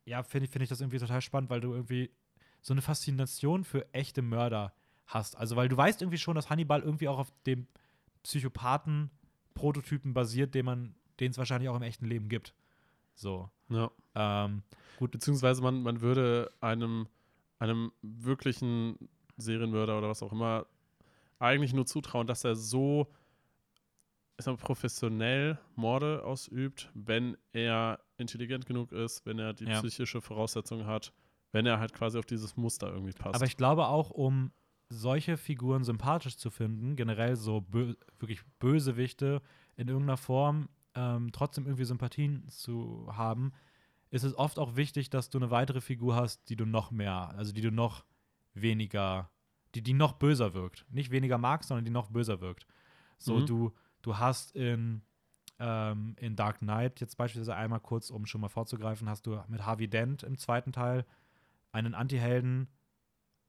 ja, 0.06 0.22
finde 0.22 0.46
ich, 0.46 0.52
find 0.52 0.62
ich 0.62 0.70
das 0.70 0.80
irgendwie 0.80 1.00
total 1.00 1.22
spannend, 1.22 1.50
weil 1.50 1.60
du 1.60 1.74
irgendwie 1.74 2.12
so 2.62 2.74
eine 2.74 2.84
Faszination 2.84 3.64
für 3.64 3.92
echte 3.94 4.22
Mörder 4.22 4.74
hast. 5.08 5.36
Also, 5.38 5.56
weil 5.56 5.70
du 5.70 5.76
weißt 5.76 6.04
irgendwie 6.04 6.20
schon, 6.20 6.36
dass 6.36 6.52
Hannibal 6.52 6.82
irgendwie 6.82 7.08
auch 7.08 7.18
auf 7.18 7.34
dem 7.48 7.68
Psychopathen-Prototypen 8.22 10.14
basiert, 10.14 10.54
den 10.54 10.66
man 10.66 10.96
den 11.20 11.32
es 11.32 11.38
wahrscheinlich 11.40 11.70
auch 11.70 11.76
im 11.76 11.82
echten 11.82 12.06
Leben 12.06 12.30
gibt. 12.30 12.54
So. 13.16 13.50
Ja. 13.70 13.90
Ähm, 14.14 14.62
gut. 15.00 15.10
Beziehungsweise 15.10 15.64
man, 15.64 15.82
man 15.82 16.02
würde 16.02 16.52
einem, 16.62 17.08
einem 17.58 17.92
wirklichen 18.04 19.10
Serienmörder 19.38 19.98
oder 19.98 20.10
was 20.10 20.22
auch 20.22 20.32
immer 20.32 20.68
eigentlich 21.40 21.74
nur 21.74 21.88
zutrauen, 21.88 22.28
dass 22.28 22.44
er 22.44 22.56
so 22.56 23.12
ist 24.38 24.58
professionell 24.58 25.58
Morde 25.76 26.24
ausübt, 26.24 26.92
wenn 26.94 27.38
er 27.54 28.00
intelligent 28.18 28.66
genug 28.66 28.92
ist, 28.92 29.26
wenn 29.26 29.40
er 29.40 29.54
die 29.54 29.66
ja. 29.66 29.80
psychische 29.80 30.22
Voraussetzung 30.22 30.86
hat, 30.86 31.12
wenn 31.52 31.66
er 31.66 31.80
halt 31.80 31.94
quasi 31.94 32.20
auf 32.20 32.26
dieses 32.26 32.56
Muster 32.56 32.92
irgendwie 32.92 33.14
passt. 33.14 33.36
Aber 33.36 33.46
ich 33.46 33.58
glaube 33.58 33.88
auch, 33.88 34.12
um 34.12 34.52
solche 34.90 35.38
Figuren 35.38 35.84
sympathisch 35.84 36.38
zu 36.38 36.50
finden, 36.50 36.96
generell 36.96 37.36
so 37.36 37.62
bö 37.62 37.94
wirklich 38.20 38.42
Bösewichte 38.60 39.42
in 39.76 39.88
irgendeiner 39.88 40.18
Form, 40.18 40.70
ähm, 40.96 41.32
trotzdem 41.32 41.66
irgendwie 41.66 41.86
Sympathien 41.86 42.48
zu 42.48 43.08
haben, 43.12 43.52
ist 44.10 44.24
es 44.24 44.38
oft 44.38 44.60
auch 44.60 44.76
wichtig, 44.76 45.10
dass 45.10 45.30
du 45.30 45.38
eine 45.38 45.52
weitere 45.52 45.82
Figur 45.82 46.16
hast, 46.16 46.50
die 46.50 46.56
du 46.56 46.66
noch 46.66 46.92
mehr, 46.92 47.34
also 47.38 47.52
die 47.52 47.62
du 47.62 47.72
noch 47.72 48.06
weniger, 48.54 49.30
die, 49.76 49.82
die 49.82 49.94
noch 49.94 50.14
böser 50.14 50.54
wirkt. 50.54 50.86
Nicht 50.90 51.12
weniger 51.12 51.38
magst, 51.38 51.68
sondern 51.68 51.86
die 51.86 51.92
noch 51.92 52.10
böser 52.10 52.40
wirkt. 52.40 52.66
So, 53.18 53.40
mhm. 53.40 53.46
du, 53.46 53.74
du 54.08 54.18
hast 54.18 54.56
in, 54.56 55.02
ähm, 55.60 56.16
in 56.20 56.38
Dark 56.38 56.60
Knight 56.60 57.02
jetzt 57.02 57.18
beispielsweise 57.18 57.56
einmal 57.56 57.82
kurz, 57.82 58.10
um 58.10 58.26
schon 58.26 58.40
mal 58.40 58.48
vorzugreifen, 58.48 59.10
hast 59.10 59.28
du 59.28 59.38
mit 59.50 59.66
Harvey 59.66 59.90
Dent 59.90 60.24
im 60.24 60.38
zweiten 60.38 60.72
Teil 60.72 61.06
einen 61.74 61.94
Anti-Helden, 61.94 62.70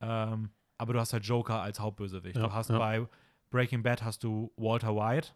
ähm, 0.00 0.50
aber 0.76 0.92
du 0.92 0.98
hast 0.98 1.12
halt 1.12 1.24
Joker 1.24 1.62
als 1.62 1.78
Hauptbösewicht. 1.78 2.36
Ja, 2.36 2.48
du 2.48 2.52
hast 2.52 2.70
ja. 2.70 2.78
bei 2.78 3.06
Breaking 3.50 3.84
Bad 3.84 4.02
hast 4.02 4.24
du 4.24 4.52
Walter 4.56 4.96
White, 4.96 5.30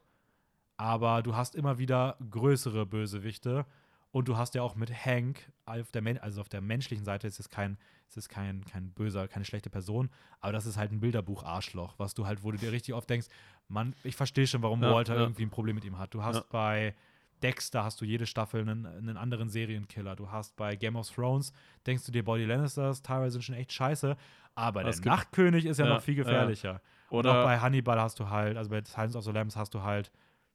aber 0.76 1.22
du 1.22 1.36
hast 1.36 1.54
immer 1.54 1.78
wieder 1.78 2.16
größere 2.28 2.84
Bösewichte. 2.84 3.64
Und 4.12 4.28
du 4.28 4.36
hast 4.36 4.54
ja 4.54 4.62
auch 4.62 4.76
mit 4.76 4.92
Hank, 4.92 5.50
auf 5.64 5.90
der, 5.90 6.22
also 6.22 6.42
auf 6.42 6.48
der 6.50 6.60
menschlichen 6.60 7.04
Seite 7.04 7.26
ist 7.26 7.40
es 7.40 7.48
kein, 7.48 7.78
ist 8.08 8.18
es 8.18 8.28
kein, 8.28 8.62
kein 8.64 8.90
böser, 8.92 9.26
keine 9.26 9.46
schlechte 9.46 9.70
Person, 9.70 10.10
aber 10.40 10.52
das 10.52 10.66
ist 10.66 10.76
halt 10.76 10.92
ein 10.92 11.00
Bilderbuch-Arschloch, 11.00 11.94
was 11.98 12.12
du 12.12 12.26
halt, 12.26 12.44
wo 12.44 12.52
du 12.52 12.58
dir 12.58 12.72
richtig 12.72 12.94
oft 12.94 13.08
denkst, 13.08 13.28
Mann, 13.68 13.94
ich 14.04 14.14
verstehe 14.14 14.46
schon, 14.46 14.62
warum 14.62 14.82
ja, 14.82 14.92
Walter 14.92 15.14
ja. 15.14 15.20
irgendwie 15.22 15.44
ein 15.44 15.50
Problem 15.50 15.74
mit 15.74 15.84
ihm 15.84 15.98
hat. 15.98 16.12
Du 16.12 16.22
hast 16.22 16.36
ja. 16.36 16.44
bei 16.50 16.94
Dexter 17.42 17.84
hast 17.84 18.00
du 18.00 18.04
jede 18.04 18.26
Staffel 18.26 18.60
einen, 18.60 18.86
einen, 18.86 19.16
anderen 19.16 19.48
Serienkiller. 19.48 20.14
Du 20.14 20.30
hast 20.30 20.54
bei 20.56 20.76
Game 20.76 20.96
of 20.96 21.10
Thrones, 21.10 21.52
denkst 21.86 22.04
du 22.04 22.12
dir, 22.12 22.22
Body 22.22 22.44
Lannisters 22.44 23.02
teilweise 23.02 23.32
sind 23.32 23.42
schon 23.42 23.54
echt 23.54 23.72
scheiße, 23.72 24.16
aber 24.54 24.84
das 24.84 25.00
der 25.00 25.12
Nachtkönig 25.12 25.64
ist 25.64 25.78
ja, 25.78 25.86
noch 25.86 26.02
viel 26.02 26.16
gefährlicher. 26.16 26.82
Oder 27.08 27.30
Und 27.30 27.36
auch 27.36 27.44
bei 27.44 27.58
Hannibal 27.58 28.00
hast 28.00 28.20
du 28.20 28.28
halt, 28.28 28.58
also 28.58 28.70
bei 28.70 28.82
Silence 28.84 29.16
of 29.16 29.24
the 29.24 29.32
Lambs 29.32 29.56
hast 29.56 29.74
du 29.74 29.82
halt 29.82 30.12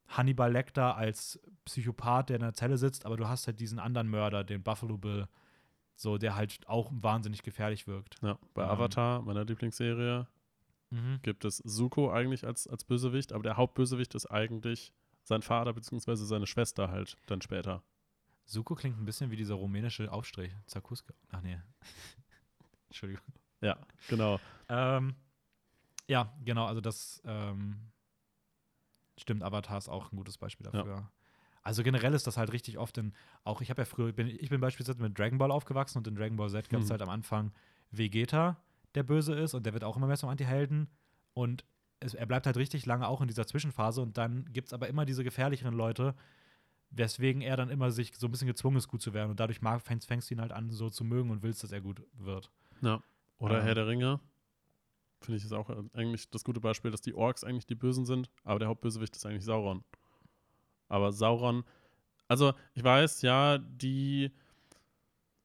Hannibal 0.08 0.52
Lecter 0.52 0.96
als 0.96 1.40
Psychopath, 1.68 2.30
der 2.30 2.38
in 2.38 2.42
der 2.42 2.54
Zelle 2.54 2.78
sitzt, 2.78 3.06
aber 3.06 3.18
du 3.18 3.28
hast 3.28 3.48
halt 3.48 3.60
diesen 3.60 3.80
anderen 3.80 4.10
Mörder, 4.10 4.44
den 4.44 4.64
Buffalo 4.64 4.98
Bill, 4.98 5.28
so 5.96 6.18
der 6.18 6.36
halt 6.36 6.68
auch 6.68 6.92
wahnsinnig 6.92 7.44
gefährlich 7.44 7.88
wirkt. 7.88 8.18
Ja, 8.22 8.38
bei 8.54 8.64
ähm, 8.64 8.70
Avatar, 8.70 9.22
meiner 9.22 9.46
Lieblingsserie, 9.46 10.28
mhm. 10.90 11.20
gibt 11.22 11.46
es 11.46 11.58
Suko 11.58 12.12
eigentlich 12.12 12.46
als, 12.46 12.68
als 12.68 12.84
Bösewicht, 12.84 13.34
aber 13.34 13.44
der 13.44 13.58
Hauptbösewicht 13.58 14.16
ist 14.16 14.26
eigentlich 14.28 14.94
sein 15.24 15.42
Vater 15.42 15.74
bzw. 15.74 16.16
seine 16.16 16.48
Schwester 16.48 16.90
halt 16.90 17.18
dann 17.26 17.42
später. 17.42 17.84
Suko 18.46 18.76
klingt 18.76 18.98
ein 18.98 19.06
bisschen 19.06 19.30
wie 19.30 19.36
dieser 19.36 19.56
rumänische 19.56 20.12
Aufstrich. 20.12 20.54
Zakuska. 20.68 21.14
Ach 21.32 21.42
nee. 21.42 21.60
Entschuldigung. 22.88 23.26
Ja, 23.62 23.78
genau. 24.08 24.40
ähm, 24.70 25.16
ja, 26.08 26.34
genau, 26.46 26.66
also 26.66 26.80
das 26.80 27.22
ähm, 27.26 27.92
Stimmt, 29.18 29.44
Avatar 29.44 29.78
ist 29.78 29.90
auch 29.90 30.12
ein 30.12 30.16
gutes 30.16 30.38
Beispiel 30.38 30.66
dafür. 30.66 30.96
Ja. 30.96 31.12
Also 31.68 31.84
generell 31.84 32.14
ist 32.14 32.26
das 32.26 32.38
halt 32.38 32.54
richtig 32.54 32.78
oft 32.78 32.98
in, 32.98 33.12
auch 33.44 33.60
ich 33.60 33.70
habe 33.70 33.82
ja 33.82 33.86
früher, 33.86 34.14
bin, 34.14 34.30
ich 34.30 34.50
bin 34.50 34.62
beispielsweise 34.62 35.02
mit 35.02 35.20
Dragon 35.20 35.38
Ball 35.38 35.52
aufgewachsen 35.52 35.98
und 35.98 36.08
in 36.08 36.16
Dragon 36.16 36.38
Ball 36.38 36.50
Z 36.50 36.70
gab 36.70 36.80
es 36.80 36.88
mhm. 36.88 36.92
halt 36.92 37.02
am 37.02 37.10
Anfang 37.10 37.52
Vegeta, 37.92 38.56
der 38.96 39.04
böse 39.04 39.36
ist 39.36 39.54
und 39.54 39.66
der 39.66 39.74
wird 39.74 39.84
auch 39.84 39.98
immer 39.98 40.08
mehr 40.08 40.16
zum 40.16 40.30
Anti-Helden 40.30 40.88
und 41.34 41.66
es, 42.00 42.14
er 42.14 42.26
bleibt 42.26 42.46
halt 42.46 42.56
richtig 42.56 42.86
lange 42.86 43.06
auch 43.06 43.20
in 43.20 43.28
dieser 43.28 43.46
Zwischenphase 43.46 44.02
und 44.02 44.18
dann 44.18 44.46
gibt 44.54 44.68
es 44.68 44.74
aber 44.74 44.88
immer 44.88 45.04
diese 45.04 45.26
gefährlicheren 45.26 45.74
Leute, 45.74 46.16
weswegen 46.92 47.42
er 47.42 47.58
dann 47.58 47.70
immer 47.70 47.92
sich 47.92 48.16
so 48.16 48.30
ein 48.30 48.32
bisschen 48.32 48.48
gezwungen 48.48 48.78
ist, 48.78 48.88
gut 48.88 49.02
zu 49.02 49.14
werden 49.14 49.32
und 49.32 49.42
dadurch 49.42 49.62
mag, 49.62 49.82
fängst, 49.82 50.08
fängst 50.08 50.30
du 50.30 50.36
ihn 50.36 50.40
halt 50.40 50.54
an, 50.54 50.72
so 50.72 50.90
zu 50.90 51.04
mögen 51.04 51.32
und 51.32 51.44
willst, 51.44 51.64
dass 51.64 51.74
er 51.74 51.82
gut 51.82 52.02
wird. 52.14 52.50
Ja. 52.82 53.04
Oder 53.40 53.60
ähm, 53.60 53.66
Herr 53.66 53.76
der 53.76 53.88
Ringe, 53.88 54.22
finde 55.20 55.38
ich 55.38 55.44
ist 55.44 55.52
auch 55.52 55.70
eigentlich 55.92 56.30
das 56.30 56.46
gute 56.46 56.62
Beispiel, 56.62 56.92
dass 56.92 57.02
die 57.02 57.14
Orks 57.14 57.44
eigentlich 57.44 57.66
die 57.66 57.76
Bösen 57.76 58.06
sind, 58.06 58.30
aber 58.46 58.58
der 58.58 58.70
Hauptbösewicht 58.70 59.18
ist 59.18 59.26
eigentlich 59.26 59.44
Sauron. 59.44 59.84
Aber 60.90 61.12
Sauron, 61.12 61.64
also 62.28 62.54
ich 62.74 62.84
weiß, 62.84 63.22
ja, 63.22 63.58
die. 63.58 64.32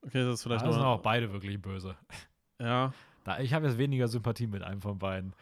Okay, 0.03 0.25
das 0.25 0.35
ist 0.35 0.43
vielleicht. 0.43 0.65
Also 0.65 0.79
sind 0.79 0.87
auch 0.87 1.01
beide 1.01 1.33
wirklich 1.33 1.61
böse. 1.61 1.97
Ja. 2.61 2.93
Da, 3.25 3.39
ich 3.39 3.55
habe 3.55 3.67
jetzt 3.67 3.79
weniger 3.79 4.09
Sympathie 4.09 4.47
mit 4.47 4.63
einem 4.63 4.83
von 4.83 4.99
beiden. 4.99 5.35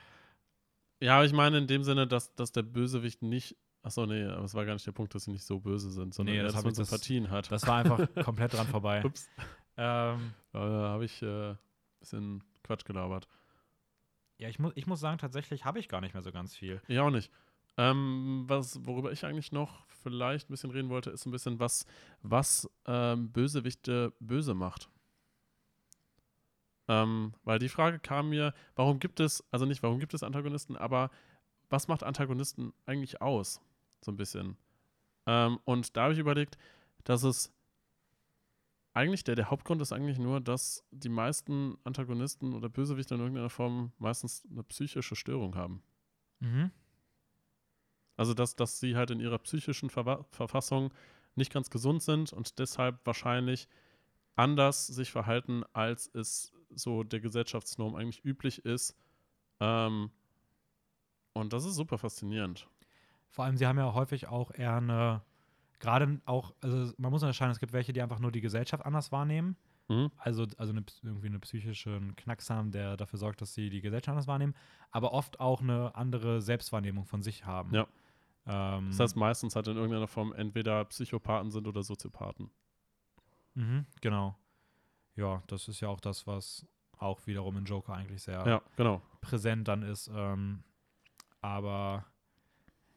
Ja, 1.00 1.16
aber 1.16 1.24
ich 1.24 1.32
meine 1.32 1.58
in 1.58 1.66
dem 1.66 1.82
Sinne, 1.82 2.06
dass, 2.06 2.34
dass 2.34 2.52
der 2.52 2.62
Bösewicht 2.62 3.22
nicht. 3.22 3.56
Achso, 3.82 4.04
nee, 4.04 4.24
aber 4.24 4.44
es 4.44 4.54
war 4.54 4.66
gar 4.66 4.74
nicht 4.74 4.86
der 4.86 4.92
Punkt, 4.92 5.14
dass 5.14 5.24
sie 5.24 5.30
nicht 5.30 5.44
so 5.44 5.60
böse 5.60 5.90
sind, 5.90 6.12
sondern 6.12 6.36
nee, 6.36 6.42
dass 6.42 6.62
man 6.62 6.74
Sympathien 6.74 7.24
das, 7.24 7.32
hat. 7.32 7.50
Das 7.50 7.66
war 7.66 7.78
einfach 7.78 8.06
komplett 8.24 8.52
dran 8.52 8.66
vorbei. 8.66 9.02
Ups. 9.02 9.30
Ähm, 9.78 10.34
da 10.52 10.58
habe 10.60 11.06
ich 11.06 11.22
ein 11.22 11.52
äh, 11.52 11.56
bisschen 12.00 12.44
Quatsch 12.62 12.84
gelabert. 12.84 13.26
Ja, 14.36 14.48
ich, 14.48 14.58
mu 14.58 14.70
ich 14.74 14.86
muss 14.86 15.00
sagen, 15.00 15.16
tatsächlich 15.16 15.64
habe 15.64 15.78
ich 15.78 15.88
gar 15.88 16.02
nicht 16.02 16.12
mehr 16.12 16.22
so 16.22 16.32
ganz 16.32 16.54
viel. 16.54 16.82
Ich 16.88 16.98
auch 16.98 17.10
nicht. 17.10 17.30
Ähm, 17.76 18.44
was, 18.46 18.84
worüber 18.84 19.12
ich 19.12 19.24
eigentlich 19.24 19.52
noch 19.52 19.86
vielleicht 20.02 20.48
ein 20.48 20.52
bisschen 20.52 20.70
reden 20.70 20.88
wollte, 20.88 21.10
ist 21.10 21.26
ein 21.26 21.30
bisschen, 21.30 21.60
was, 21.60 21.86
was 22.22 22.68
ähm, 22.86 23.30
Bösewichte 23.30 24.12
böse 24.20 24.54
macht. 24.54 24.90
Ähm, 26.88 27.34
weil 27.44 27.58
die 27.58 27.68
Frage 27.68 27.98
kam 28.00 28.30
mir, 28.30 28.52
warum 28.74 28.98
gibt 28.98 29.20
es, 29.20 29.44
also 29.50 29.64
nicht, 29.64 29.82
warum 29.82 30.00
gibt 30.00 30.14
es 30.14 30.22
Antagonisten, 30.22 30.76
aber 30.76 31.10
was 31.68 31.86
macht 31.86 32.02
Antagonisten 32.02 32.72
eigentlich 32.86 33.22
aus? 33.22 33.60
So 34.04 34.10
ein 34.10 34.16
bisschen. 34.16 34.56
Ähm, 35.26 35.60
und 35.64 35.96
da 35.96 36.04
habe 36.04 36.14
ich 36.14 36.18
überlegt, 36.18 36.58
dass 37.04 37.22
es 37.22 37.52
eigentlich 38.92 39.22
der, 39.22 39.36
der 39.36 39.50
Hauptgrund 39.50 39.80
ist 39.80 39.92
eigentlich 39.92 40.18
nur, 40.18 40.40
dass 40.40 40.84
die 40.90 41.08
meisten 41.08 41.78
Antagonisten 41.84 42.54
oder 42.54 42.68
Bösewichte 42.68 43.14
in 43.14 43.20
irgendeiner 43.20 43.50
Form 43.50 43.92
meistens 43.98 44.44
eine 44.50 44.64
psychische 44.64 45.14
Störung 45.14 45.54
haben. 45.54 45.82
Mhm. 46.40 46.70
Also, 48.20 48.34
dass, 48.34 48.54
dass 48.54 48.78
sie 48.78 48.96
halt 48.96 49.10
in 49.10 49.18
ihrer 49.18 49.38
psychischen 49.38 49.88
Ver 49.88 50.26
Verfassung 50.30 50.92
nicht 51.36 51.50
ganz 51.50 51.70
gesund 51.70 52.02
sind 52.02 52.34
und 52.34 52.58
deshalb 52.58 52.98
wahrscheinlich 53.06 53.66
anders 54.36 54.86
sich 54.86 55.10
verhalten, 55.10 55.64
als 55.72 56.06
es 56.12 56.52
so 56.68 57.02
der 57.02 57.20
Gesellschaftsnorm 57.20 57.94
eigentlich 57.94 58.22
üblich 58.22 58.62
ist. 58.66 58.94
Ähm, 59.58 60.10
und 61.32 61.54
das 61.54 61.64
ist 61.64 61.76
super 61.76 61.96
faszinierend. 61.96 62.68
Vor 63.30 63.46
allem, 63.46 63.56
sie 63.56 63.66
haben 63.66 63.78
ja 63.78 63.94
häufig 63.94 64.28
auch 64.28 64.50
eher 64.50 64.76
eine 64.76 65.22
gerade 65.78 66.20
auch, 66.26 66.52
also 66.60 66.92
man 66.98 67.10
muss 67.10 67.22
unterscheiden, 67.22 67.52
es 67.52 67.58
gibt 67.58 67.72
welche, 67.72 67.94
die 67.94 68.02
einfach 68.02 68.18
nur 68.18 68.32
die 68.32 68.42
Gesellschaft 68.42 68.84
anders 68.84 69.10
wahrnehmen. 69.12 69.56
Mhm. 69.88 70.10
Also, 70.18 70.46
also 70.58 70.72
eine, 70.72 70.84
irgendwie 71.02 71.28
eine 71.28 71.38
psychische 71.38 71.98
Knacks 72.16 72.50
haben, 72.50 72.70
der 72.70 72.98
dafür 72.98 73.18
sorgt, 73.18 73.40
dass 73.40 73.54
sie 73.54 73.70
die 73.70 73.80
Gesellschaft 73.80 74.10
anders 74.10 74.26
wahrnehmen, 74.26 74.54
aber 74.90 75.14
oft 75.14 75.40
auch 75.40 75.62
eine 75.62 75.94
andere 75.94 76.42
Selbstwahrnehmung 76.42 77.06
von 77.06 77.22
sich 77.22 77.46
haben. 77.46 77.74
Ja. 77.74 77.88
Ähm, 78.46 78.88
das 78.88 79.00
heißt, 79.00 79.16
meistens 79.16 79.56
halt 79.56 79.68
in 79.68 79.76
irgendeiner 79.76 80.06
Form 80.06 80.32
entweder 80.32 80.84
Psychopathen 80.86 81.50
sind 81.50 81.66
oder 81.66 81.82
Soziopathen. 81.82 82.50
Mhm, 83.54 83.86
genau. 84.00 84.36
Ja, 85.16 85.42
das 85.46 85.68
ist 85.68 85.80
ja 85.80 85.88
auch 85.88 86.00
das, 86.00 86.26
was 86.26 86.66
auch 86.98 87.26
wiederum 87.26 87.56
in 87.56 87.64
Joker 87.64 87.94
eigentlich 87.94 88.22
sehr 88.22 88.46
ja, 88.46 88.62
genau. 88.76 89.02
präsent 89.20 89.68
dann 89.68 89.82
ist. 89.82 90.10
Ähm, 90.14 90.62
aber 91.40 92.04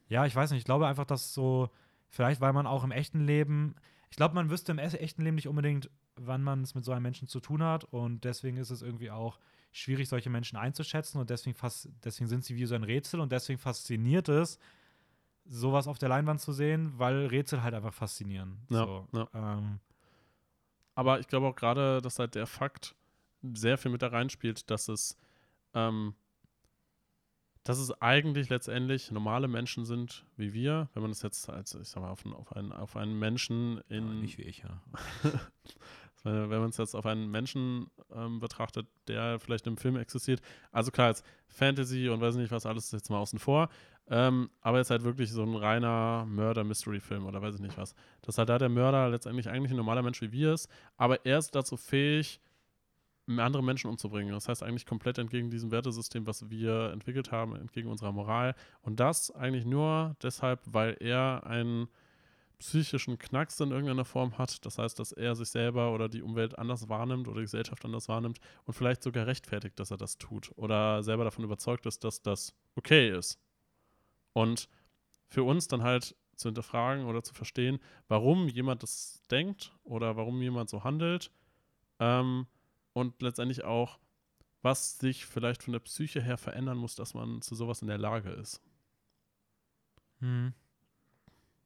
ja, 0.08 0.26
ich 0.26 0.34
weiß 0.34 0.50
nicht, 0.50 0.60
ich 0.60 0.64
glaube 0.64 0.86
einfach, 0.86 1.06
dass 1.06 1.32
so 1.32 1.70
Vielleicht, 2.14 2.40
weil 2.40 2.52
man 2.52 2.68
auch 2.68 2.84
im 2.84 2.92
echten 2.92 3.18
Leben, 3.18 3.74
ich 4.08 4.16
glaube, 4.16 4.36
man 4.36 4.48
wüsste 4.48 4.70
im 4.70 4.78
echten 4.78 5.22
Leben 5.22 5.34
nicht 5.34 5.48
unbedingt, 5.48 5.90
wann 6.14 6.44
man 6.44 6.62
es 6.62 6.76
mit 6.76 6.84
so 6.84 6.92
einem 6.92 7.02
Menschen 7.02 7.26
zu 7.26 7.40
tun 7.40 7.60
hat. 7.60 7.82
Und 7.82 8.22
deswegen 8.22 8.56
ist 8.56 8.70
es 8.70 8.82
irgendwie 8.82 9.10
auch 9.10 9.40
schwierig, 9.72 10.08
solche 10.08 10.30
Menschen 10.30 10.56
einzuschätzen. 10.56 11.20
Und 11.20 11.28
deswegen, 11.30 11.56
fast, 11.56 11.88
deswegen 12.04 12.28
sind 12.28 12.44
sie 12.44 12.54
wie 12.54 12.66
so 12.66 12.76
ein 12.76 12.84
Rätsel. 12.84 13.18
Und 13.18 13.32
deswegen 13.32 13.58
fasziniert 13.58 14.28
es, 14.28 14.60
sowas 15.44 15.88
auf 15.88 15.98
der 15.98 16.08
Leinwand 16.08 16.40
zu 16.40 16.52
sehen, 16.52 16.92
weil 16.96 17.26
Rätsel 17.26 17.62
halt 17.62 17.74
einfach 17.74 17.94
faszinieren. 17.94 18.58
Ja, 18.70 18.84
so, 18.84 19.08
ja. 19.12 19.28
Ähm. 19.34 19.80
Aber 20.94 21.20
ich 21.20 21.26
glaube 21.26 21.46
auch 21.46 21.56
gerade, 21.56 22.00
dass 22.00 22.18
halt 22.18 22.34
der 22.34 22.46
Fakt 22.46 22.94
sehr 23.42 23.76
viel 23.78 23.90
mit 23.90 24.02
da 24.02 24.08
reinspielt, 24.08 24.70
dass 24.70 24.88
es 24.88 25.16
ähm, 25.74 26.14
dass 27.64 27.78
es 27.78 27.90
eigentlich 28.02 28.50
letztendlich 28.50 29.10
normale 29.10 29.48
Menschen 29.48 29.86
sind 29.86 30.26
wie 30.36 30.52
wir, 30.52 30.90
wenn 30.92 31.02
man 31.02 31.10
das 31.10 31.22
jetzt 31.22 31.48
als, 31.48 31.74
ich 31.74 31.88
sag 31.88 32.02
mal, 32.02 32.10
auf, 32.10 32.24
auf, 32.26 32.54
einen, 32.54 32.72
auf 32.72 32.94
einen 32.94 33.18
Menschen 33.18 33.80
in. 33.88 34.06
Ja, 34.06 34.14
nicht 34.14 34.38
wie 34.38 34.42
ich, 34.42 34.58
ja. 34.58 34.82
wenn 36.24 36.48
man 36.48 36.68
es 36.70 36.76
jetzt 36.76 36.94
auf 36.94 37.06
einen 37.06 37.30
Menschen 37.30 37.90
ähm, 38.12 38.38
betrachtet, 38.38 38.86
der 39.08 39.40
vielleicht 39.40 39.66
im 39.66 39.78
Film 39.78 39.96
existiert. 39.96 40.40
Also 40.72 40.90
klar, 40.90 41.08
jetzt 41.08 41.24
Fantasy 41.48 42.08
und 42.08 42.20
weiß 42.20 42.36
nicht 42.36 42.50
was 42.50 42.66
alles 42.66 42.92
jetzt 42.92 43.10
mal 43.10 43.18
außen 43.18 43.38
vor. 43.38 43.68
Ähm, 44.08 44.50
aber 44.60 44.78
jetzt 44.78 44.90
halt 44.90 45.04
wirklich 45.04 45.32
so 45.32 45.42
ein 45.42 45.54
reiner 45.54 46.26
Mörder-Mystery-Film 46.28 47.26
oder 47.26 47.40
weiß 47.40 47.54
ich 47.54 47.60
nicht 47.60 47.78
was. 47.78 47.94
Dass 48.22 48.36
halt 48.36 48.48
da 48.48 48.58
der 48.58 48.68
Mörder 48.68 49.08
letztendlich 49.08 49.48
eigentlich 49.48 49.72
ein 49.72 49.78
normaler 49.78 50.02
Mensch 50.02 50.20
wie 50.20 50.32
wir 50.32 50.52
ist, 50.52 50.68
aber 50.96 51.24
er 51.24 51.38
ist 51.38 51.54
dazu 51.54 51.76
fähig, 51.76 52.40
andere 53.26 53.62
Menschen 53.62 53.88
umzubringen. 53.88 54.32
Das 54.32 54.48
heißt 54.48 54.62
eigentlich 54.62 54.86
komplett 54.86 55.18
entgegen 55.18 55.50
diesem 55.50 55.70
Wertesystem, 55.70 56.26
was 56.26 56.50
wir 56.50 56.90
entwickelt 56.92 57.32
haben, 57.32 57.56
entgegen 57.56 57.88
unserer 57.88 58.12
Moral. 58.12 58.54
Und 58.82 59.00
das 59.00 59.30
eigentlich 59.30 59.64
nur 59.64 60.16
deshalb, 60.22 60.60
weil 60.66 60.96
er 61.00 61.46
einen 61.46 61.88
psychischen 62.58 63.18
Knacks 63.18 63.60
in 63.60 63.70
irgendeiner 63.70 64.04
Form 64.04 64.38
hat. 64.38 64.64
Das 64.64 64.78
heißt, 64.78 64.98
dass 64.98 65.12
er 65.12 65.34
sich 65.34 65.48
selber 65.48 65.92
oder 65.92 66.08
die 66.08 66.22
Umwelt 66.22 66.58
anders 66.58 66.88
wahrnimmt 66.88 67.28
oder 67.28 67.38
die 67.38 67.44
Gesellschaft 67.44 67.84
anders 67.84 68.08
wahrnimmt 68.08 68.38
und 68.64 68.74
vielleicht 68.74 69.02
sogar 69.02 69.26
rechtfertigt, 69.26 69.78
dass 69.78 69.90
er 69.90 69.96
das 69.96 70.18
tut 70.18 70.52
oder 70.56 71.02
selber 71.02 71.24
davon 71.24 71.44
überzeugt 71.44 71.86
ist, 71.86 72.04
dass 72.04 72.22
das 72.22 72.54
okay 72.74 73.10
ist. 73.10 73.38
Und 74.34 74.68
für 75.28 75.44
uns 75.44 75.66
dann 75.68 75.82
halt 75.82 76.14
zu 76.36 76.48
hinterfragen 76.48 77.06
oder 77.06 77.22
zu 77.22 77.32
verstehen, 77.32 77.78
warum 78.08 78.48
jemand 78.48 78.82
das 78.82 79.22
denkt 79.30 79.72
oder 79.84 80.16
warum 80.16 80.42
jemand 80.42 80.68
so 80.68 80.84
handelt, 80.84 81.30
ähm, 81.98 82.46
und 82.92 83.20
letztendlich 83.22 83.64
auch, 83.64 83.98
was 84.62 84.98
sich 84.98 85.26
vielleicht 85.26 85.62
von 85.62 85.72
der 85.72 85.80
Psyche 85.80 86.22
her 86.22 86.38
verändern 86.38 86.78
muss, 86.78 86.94
dass 86.94 87.14
man 87.14 87.42
zu 87.42 87.54
sowas 87.54 87.82
in 87.82 87.88
der 87.88 87.98
Lage 87.98 88.30
ist. 88.30 88.62
Hm. 90.20 90.54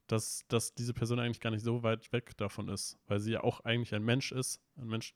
Dass, 0.07 0.45
dass 0.49 0.75
diese 0.75 0.95
Person 0.95 1.21
eigentlich 1.21 1.41
gar 1.41 1.51
nicht 1.51 1.62
so 1.62 1.83
weit 1.83 2.12
weg 2.12 2.37
davon 2.39 2.69
ist, 2.69 2.99
weil 3.07 3.21
sie 3.21 3.33
ja 3.33 3.45
auch 3.45 3.61
eigentlich 3.61 3.95
ein 3.95 4.05
Mensch 4.05 4.33
ist, 4.33 4.61
ein 4.77 4.89
Mensch, 4.89 5.14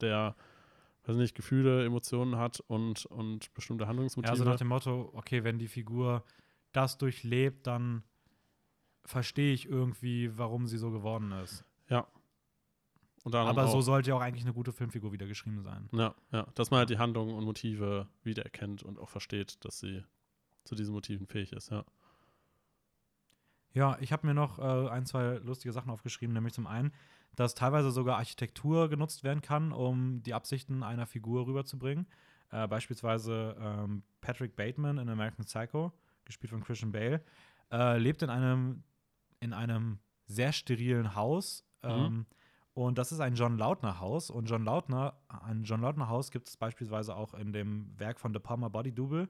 der, 0.00 0.36
weiß 1.10 1.16
nicht, 1.16 1.34
Gefühle, 1.34 1.84
Emotionen 1.84 2.36
hat 2.36 2.60
und, 2.60 3.06
und 3.06 3.52
bestimmte 3.54 3.86
Handlungsmotive. 3.86 4.28
Ja, 4.28 4.32
also 4.32 4.44
nach 4.44 4.58
dem 4.58 4.68
Motto, 4.68 5.10
okay, 5.14 5.44
wenn 5.44 5.58
die 5.58 5.68
Figur 5.68 6.24
das 6.72 6.98
durchlebt, 6.98 7.66
dann 7.66 8.02
verstehe 9.04 9.52
ich 9.52 9.68
irgendwie, 9.68 10.36
warum 10.38 10.66
sie 10.66 10.78
so 10.78 10.90
geworden 10.90 11.32
ist. 11.32 11.64
Ja, 11.88 12.06
aber 13.24 13.68
so 13.68 13.80
sollte 13.80 14.10
ja 14.10 14.16
auch 14.16 14.20
eigentlich 14.20 14.44
eine 14.44 14.54
gute 14.54 14.72
Filmfigur 14.72 15.12
wieder 15.12 15.26
geschrieben 15.26 15.62
sein. 15.62 15.88
Ja, 15.92 16.14
ja. 16.32 16.46
Dass 16.54 16.70
man 16.70 16.78
halt 16.78 16.90
die 16.90 16.98
Handlungen 16.98 17.34
und 17.34 17.44
Motive 17.44 18.08
wiedererkennt 18.22 18.82
und 18.82 18.98
auch 18.98 19.08
versteht, 19.10 19.62
dass 19.64 19.78
sie 19.78 20.02
zu 20.64 20.74
diesen 20.74 20.94
Motiven 20.94 21.26
fähig 21.26 21.52
ist, 21.52 21.70
ja. 21.70 21.84
Ja, 23.72 23.96
ich 24.00 24.12
habe 24.12 24.26
mir 24.26 24.34
noch 24.34 24.58
äh, 24.58 24.88
ein, 24.90 25.06
zwei 25.06 25.38
lustige 25.38 25.72
Sachen 25.72 25.90
aufgeschrieben, 25.90 26.34
nämlich 26.34 26.54
zum 26.54 26.66
einen, 26.66 26.92
dass 27.36 27.54
teilweise 27.54 27.90
sogar 27.90 28.18
Architektur 28.18 28.88
genutzt 28.88 29.22
werden 29.22 29.42
kann, 29.42 29.72
um 29.72 30.22
die 30.22 30.34
Absichten 30.34 30.82
einer 30.82 31.06
Figur 31.06 31.46
rüberzubringen. 31.46 32.06
Äh, 32.50 32.66
beispielsweise 32.66 33.56
ähm, 33.60 34.02
Patrick 34.20 34.56
Bateman 34.56 34.98
in 34.98 35.08
American 35.08 35.44
Psycho, 35.44 35.92
gespielt 36.24 36.50
von 36.50 36.64
Christian 36.64 36.90
Bale, 36.90 37.22
äh, 37.70 37.98
lebt 37.98 38.22
in 38.22 38.30
einem, 38.30 38.82
in 39.38 39.52
einem 39.52 40.00
sehr 40.26 40.52
sterilen 40.52 41.14
Haus. 41.14 41.64
Mhm. 41.82 41.90
Ähm, 41.90 42.26
und 42.74 42.98
das 42.98 43.12
ist 43.12 43.20
ein 43.20 43.34
John 43.34 43.58
Lautner 43.58 44.00
Haus. 44.00 44.30
Und 44.30 44.46
John 44.46 44.64
Lautner, 44.64 45.14
ein 45.28 45.64
John 45.64 45.80
Lautner 45.80 46.08
Haus 46.08 46.30
gibt 46.30 46.48
es 46.48 46.56
beispielsweise 46.56 47.14
auch 47.14 47.34
in 47.34 47.52
dem 47.52 47.98
Werk 47.98 48.18
von 48.18 48.32
The 48.32 48.40
Palmer 48.40 48.70
Body 48.70 48.92
Double. 48.92 49.28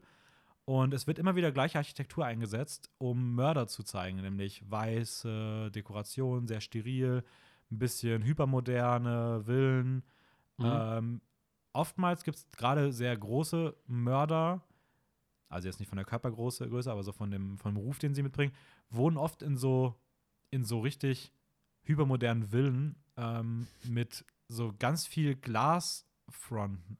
Und 0.64 0.94
es 0.94 1.06
wird 1.06 1.18
immer 1.18 1.34
wieder 1.34 1.50
gleiche 1.52 1.78
Architektur 1.78 2.24
eingesetzt, 2.24 2.90
um 2.98 3.34
Mörder 3.34 3.66
zu 3.66 3.82
zeigen, 3.82 4.20
nämlich 4.20 4.68
weiße 4.70 5.70
Dekoration, 5.72 6.46
sehr 6.46 6.60
steril, 6.60 7.24
ein 7.70 7.78
bisschen 7.78 8.22
hypermoderne 8.22 9.42
Villen. 9.44 10.04
Mhm. 10.58 10.64
Ähm, 10.64 11.20
oftmals 11.72 12.24
gibt 12.24 12.38
es 12.38 12.48
gerade 12.52 12.92
sehr 12.92 13.16
große 13.16 13.76
Mörder, 13.86 14.62
also 15.48 15.66
jetzt 15.66 15.80
nicht 15.80 15.88
von 15.88 15.96
der 15.96 16.06
Körpergröße, 16.06 16.64
aber 16.90 17.02
so 17.02 17.12
von 17.12 17.30
dem, 17.30 17.58
vom 17.58 17.76
Ruf, 17.76 17.98
den 17.98 18.14
sie 18.14 18.22
mitbringen, 18.22 18.54
wohnen 18.90 19.16
oft 19.16 19.42
in 19.42 19.56
so, 19.56 19.96
in 20.50 20.64
so 20.64 20.80
richtig 20.80 21.32
hypermodernen 21.82 22.50
Villen 22.50 22.96
ähm, 23.16 23.66
mit 23.84 24.24
so 24.48 24.72
ganz 24.78 25.06
viel 25.06 25.34
Glasfronten. 25.34 26.98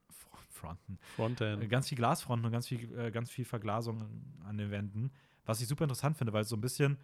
Fronten. 0.60 0.98
Fronten. 1.16 1.62
Äh, 1.62 1.66
ganz 1.66 1.88
viel 1.88 1.96
Glasfronten 1.96 2.46
und 2.46 2.52
ganz 2.52 2.68
viel, 2.68 2.98
äh, 2.98 3.10
ganz 3.10 3.30
viel 3.30 3.44
Verglasung 3.44 4.04
an 4.46 4.58
den 4.58 4.70
Wänden. 4.70 5.10
Was 5.44 5.60
ich 5.60 5.68
super 5.68 5.84
interessant 5.84 6.16
finde, 6.16 6.32
weil 6.32 6.42
es 6.42 6.48
so 6.48 6.56
ein 6.56 6.60
bisschen 6.60 6.98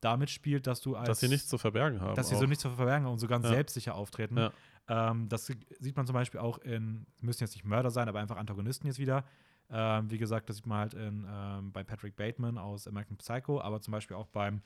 damit 0.00 0.30
spielt, 0.30 0.66
dass 0.66 0.80
du 0.80 0.96
als. 0.96 1.08
Dass 1.08 1.20
sie 1.20 1.28
nichts 1.28 1.48
zu 1.48 1.58
verbergen 1.58 2.00
haben. 2.00 2.14
Dass 2.14 2.28
sie 2.28 2.36
so 2.36 2.46
nichts 2.46 2.62
zu 2.62 2.70
verbergen 2.70 3.06
haben 3.06 3.12
und 3.12 3.18
so 3.18 3.26
ganz 3.26 3.44
ja. 3.44 3.50
selbstsicher 3.50 3.94
auftreten. 3.94 4.36
Ja. 4.36 4.52
Ähm, 4.88 5.28
das 5.28 5.46
sieht 5.46 5.96
man 5.96 6.06
zum 6.06 6.14
Beispiel 6.14 6.40
auch 6.40 6.58
in, 6.58 7.06
müssen 7.20 7.42
jetzt 7.42 7.54
nicht 7.54 7.64
Mörder 7.64 7.90
sein, 7.90 8.08
aber 8.08 8.20
einfach 8.20 8.36
Antagonisten 8.36 8.86
jetzt 8.86 8.98
wieder. 8.98 9.24
Ähm, 9.70 10.10
wie 10.10 10.18
gesagt, 10.18 10.48
das 10.48 10.56
sieht 10.56 10.66
man 10.66 10.78
halt 10.78 10.94
in, 10.94 11.26
ähm, 11.28 11.72
bei 11.72 11.82
Patrick 11.82 12.16
Bateman 12.16 12.58
aus 12.58 12.86
American 12.86 13.16
Psycho, 13.16 13.60
aber 13.60 13.80
zum 13.80 13.92
Beispiel 13.92 14.16
auch 14.16 14.26
beim, 14.26 14.60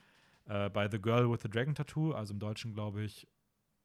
äh, 0.47 0.69
bei 0.71 0.91
The 0.91 1.01
Girl 1.01 1.31
with 1.31 1.43
the 1.43 1.49
Dragon 1.49 1.75
Tattoo, 1.75 2.13
also 2.13 2.35
im 2.35 2.41
Deutschen 2.41 2.75
glaube 2.75 3.03
ich 3.03 3.29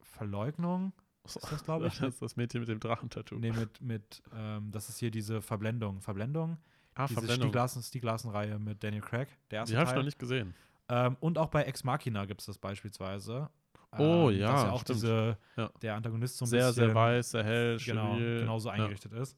Verleugnung. 0.02 0.92
Ist 1.26 1.40
das, 1.52 1.64
glaube 1.64 1.88
ich? 1.88 1.94
Das 2.00 2.16
ist 2.16 2.22
das 2.22 2.36
Mädchen 2.36 2.60
mit 2.62 2.70
dem 2.70 2.80
Drachentattoo. 2.80 3.36
Nee, 3.40 3.52
mit, 3.52 3.82
mit 3.82 4.22
ähm, 4.36 4.72
das 4.72 4.90
ist 4.90 4.98
hier 5.00 5.12
diese 5.12 5.42
Verblendung. 5.42 6.02
Verblendung? 6.02 6.58
Ah, 6.96 7.08
diese 7.08 7.22
Verblendung. 7.22 7.52
Stieglassen-Reihe 7.82 8.60
mit 8.60 8.84
Daniel 8.84 9.02
Craig. 9.02 9.28
Der 9.52 9.60
erste 9.60 9.74
Die 9.74 9.78
habe 9.80 9.90
ich 9.90 9.96
noch 9.96 10.04
nicht 10.04 10.20
gesehen. 10.20 10.54
Ähm, 10.90 11.16
und 11.22 11.38
auch 11.38 11.50
bei 11.50 11.64
Ex 11.64 11.84
Machina 11.84 12.26
gibt 12.26 12.42
es 12.42 12.48
das 12.48 12.58
beispielsweise. 12.58 13.50
Oh, 13.98 14.30
ähm, 14.30 14.38
ja, 14.40 14.52
Dass 14.52 14.64
ja 14.64 14.72
auch 14.72 14.82
stimmt. 14.82 14.98
diese, 14.98 15.38
Ja. 15.56 15.72
der 15.82 15.96
Antagonist 15.96 16.38
so 16.38 16.46
ein 16.46 16.48
sehr, 16.50 16.68
bisschen 16.68 16.86
sehr 16.88 16.96
weiß, 16.96 17.32
sehr 17.32 17.44
hell, 17.44 17.78
genau, 17.78 18.16
steril. 18.16 18.40
genauso 18.42 18.70
Ja. 18.70 18.76
eingerichtet 18.76 19.14
ist. 19.14 19.38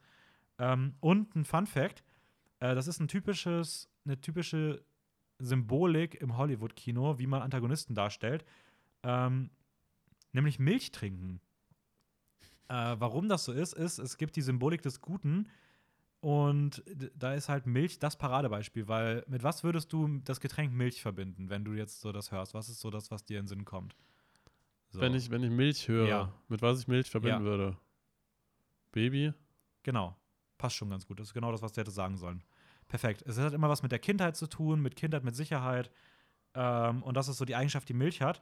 Ähm, 0.57 0.95
und 1.01 1.35
ein 1.35 1.45
Fun 1.45 1.67
Fact: 1.67 2.03
äh, 2.59 2.73
Das 2.73 2.87
ist 2.87 2.99
ein 2.99 3.07
typisches, 3.07 3.89
eine 4.05 4.19
typische 4.19 4.83
Symbolik 5.39 6.15
im 6.15 6.37
Hollywood-Kino, 6.37 7.19
wie 7.19 7.27
man 7.27 7.41
Antagonisten 7.41 7.93
darstellt. 7.95 8.45
Ähm, 9.03 9.49
nämlich 10.31 10.59
Milch 10.59 10.91
trinken. 10.91 11.41
Äh, 12.67 12.95
warum 12.99 13.29
das 13.29 13.45
so 13.45 13.51
ist, 13.51 13.73
ist, 13.73 13.99
es 13.99 14.17
gibt 14.17 14.35
die 14.35 14.41
Symbolik 14.41 14.81
des 14.81 15.01
Guten 15.01 15.47
und 16.19 16.83
da 17.15 17.33
ist 17.35 17.49
halt 17.49 17.67
Milch 17.67 17.99
das 17.99 18.17
Paradebeispiel, 18.17 18.87
weil 18.87 19.23
mit 19.27 19.43
was 19.43 19.63
würdest 19.63 19.93
du 19.93 20.19
das 20.23 20.39
Getränk 20.39 20.73
Milch 20.73 21.01
verbinden, 21.01 21.49
wenn 21.49 21.63
du 21.63 21.73
jetzt 21.73 22.01
so 22.01 22.11
das 22.11 22.31
hörst? 22.31 22.53
Was 22.55 22.67
ist 22.69 22.79
so 22.79 22.89
das, 22.89 23.11
was 23.11 23.23
dir 23.23 23.37
in 23.37 23.43
den 23.43 23.47
Sinn 23.49 23.65
kommt? 23.65 23.95
So. 24.89 25.01
Wenn, 25.01 25.13
ich, 25.13 25.29
wenn 25.29 25.43
ich 25.43 25.51
Milch 25.51 25.87
höre, 25.87 26.07
Ja. 26.07 26.33
mit 26.47 26.61
was 26.61 26.79
ich 26.79 26.87
Milch 26.87 27.09
verbinden 27.09 27.43
Ja. 27.43 27.49
würde. 27.49 27.77
Baby? 28.91 29.33
Genau. 29.83 30.15
Passt 30.57 30.75
schon 30.77 30.89
ganz 30.89 31.05
gut. 31.05 31.19
Das 31.19 31.27
ist 31.27 31.33
genau 31.33 31.51
das, 31.51 31.61
was 31.61 31.73
du 31.73 31.81
hättest 31.81 31.95
sagen 31.95 32.17
sollen. 32.17 32.43
Perfekt. 32.87 33.21
Es 33.23 33.37
hat 33.37 33.53
immer 33.53 33.69
was 33.69 33.83
mit 33.83 33.91
der 33.91 33.99
Kindheit 33.99 34.35
zu 34.35 34.47
tun, 34.47 34.81
mit 34.81 34.95
Kindheit, 34.95 35.23
mit 35.23 35.35
Sicherheit. 35.35 35.91
Ähm, 36.53 37.03
und 37.03 37.15
das 37.17 37.27
ist 37.27 37.37
so 37.37 37.45
die 37.45 37.55
Eigenschaft, 37.55 37.89
die 37.89 37.93
Milch 37.93 38.21
hat. 38.21 38.41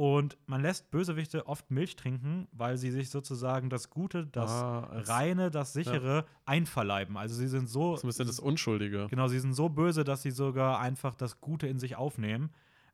Und 0.00 0.38
man 0.46 0.62
lässt 0.62 0.90
Bösewichte 0.90 1.46
oft 1.46 1.70
Milch 1.70 1.94
trinken, 1.94 2.48
weil 2.52 2.78
sie 2.78 2.90
sich 2.90 3.10
sozusagen 3.10 3.68
das 3.68 3.90
Gute, 3.90 4.26
das 4.28 4.50
Ah, 4.50 4.84
als- 4.84 5.10
Reine, 5.10 5.50
das 5.50 5.74
Sichere 5.74 6.24
einverleiben. 6.46 7.18
Also 7.18 7.34
sie 7.34 7.48
sind 7.48 7.68
so. 7.68 7.96
So 7.96 8.04
ein 8.04 8.08
bisschen 8.08 8.26
das 8.26 8.40
Unschuldige. 8.40 9.08
Genau, 9.10 9.28
sie 9.28 9.38
sind 9.38 9.52
so 9.52 9.68
böse, 9.68 10.02
dass 10.02 10.22
sie 10.22 10.30
sogar 10.30 10.80
einfach 10.80 11.14
das 11.14 11.42
Gute 11.42 11.66
in 11.66 11.78
sich 11.78 11.96
aufnehmen. 11.96 12.48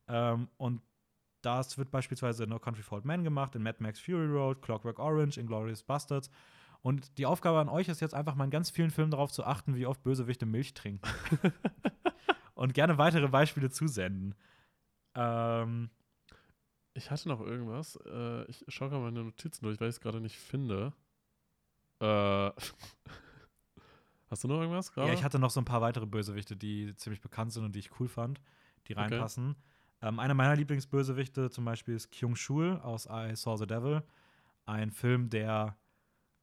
Ähm, 0.09 0.49
und 0.57 0.83
das 1.43 1.79
wird 1.79 1.93
beispielsweise 1.93 2.43
in 2.43 2.51
No 2.51 2.59
Country 2.59 2.83
for 2.83 2.97
Old 2.97 3.05
Men 3.05 3.23
gemacht, 3.23 3.55
in 3.55 3.63
Mad 3.63 3.81
Max 3.81 4.01
Fury 4.01 4.27
Road, 4.27 4.61
Clockwork 4.61 4.99
Orange, 4.99 5.39
in 5.39 5.47
Glorious 5.47 5.85
Bastards. 5.85 6.29
Und 6.83 7.19
die 7.19 7.27
Aufgabe 7.27 7.61
an 7.61 7.69
euch 7.69 7.87
ist 7.87 8.01
jetzt 8.01 8.15
einfach 8.15 8.35
mal 8.35 8.47
in 8.47 8.51
ganz 8.51 8.71
vielen 8.71 8.91
Filmen 8.91 9.13
darauf 9.13 9.31
zu 9.31 9.45
achten, 9.45 9.77
wie 9.77 9.87
oft 9.87 10.03
Bösewichte 10.03 10.45
Milch 10.45 10.75
trinken. 10.75 11.09
und 12.55 12.75
gerne 12.75 12.99
weitere 12.99 13.29
Beispiele 13.29 13.71
zusenden. 13.71 14.35
Ähm, 15.15 15.89
Ich 16.97 17.11
hatte 17.11 17.29
noch 17.29 17.41
irgendwas. 17.41 17.97
Äh, 18.07 18.45
ich 18.47 18.65
schaue 18.69 18.89
gerade 18.91 19.03
meine 19.05 19.23
Notizen 19.25 19.65
durch, 19.65 19.79
weil 19.81 19.89
ich 19.89 19.97
es 19.97 20.01
gerade 20.01 20.21
nicht 20.21 20.39
finde. 20.39 20.93
Äh, 22.01 22.51
Hast 24.29 24.43
du 24.43 24.49
noch 24.49 24.61
irgendwas 24.61 24.93
gerade? 24.93 25.09
ja, 25.09 25.15
ich 25.15 25.23
hatte 25.23 25.39
noch 25.39 25.51
so 25.51 25.61
ein 25.61 25.65
paar 25.65 25.81
weitere 25.81 26.07
Bösewichte, 26.07 26.57
die 26.57 26.95
ziemlich 26.97 27.21
bekannt 27.21 27.53
sind 27.53 27.65
und 27.65 27.75
die 27.75 27.79
ich 27.79 28.01
cool 28.01 28.09
fand, 28.09 28.41
die 28.89 28.95
Okay. 28.97 29.03
reinpassen. 29.03 29.55
Ähm, 30.03 30.19
einer 30.19 30.35
meiner 30.35 30.57
Lieblingsbösewichte 30.57 31.51
zum 31.51 31.65
Beispiel 31.65 31.95
ist 31.95 32.11
Kyung 32.11 32.35
Shul 32.35 32.81
aus 32.83 33.07
I 33.07 33.35
Saw 33.37 33.57
the 33.57 33.67
Devil. 33.67 34.03
Ein 34.65 34.91
Film, 34.91 35.31
der 35.31 35.79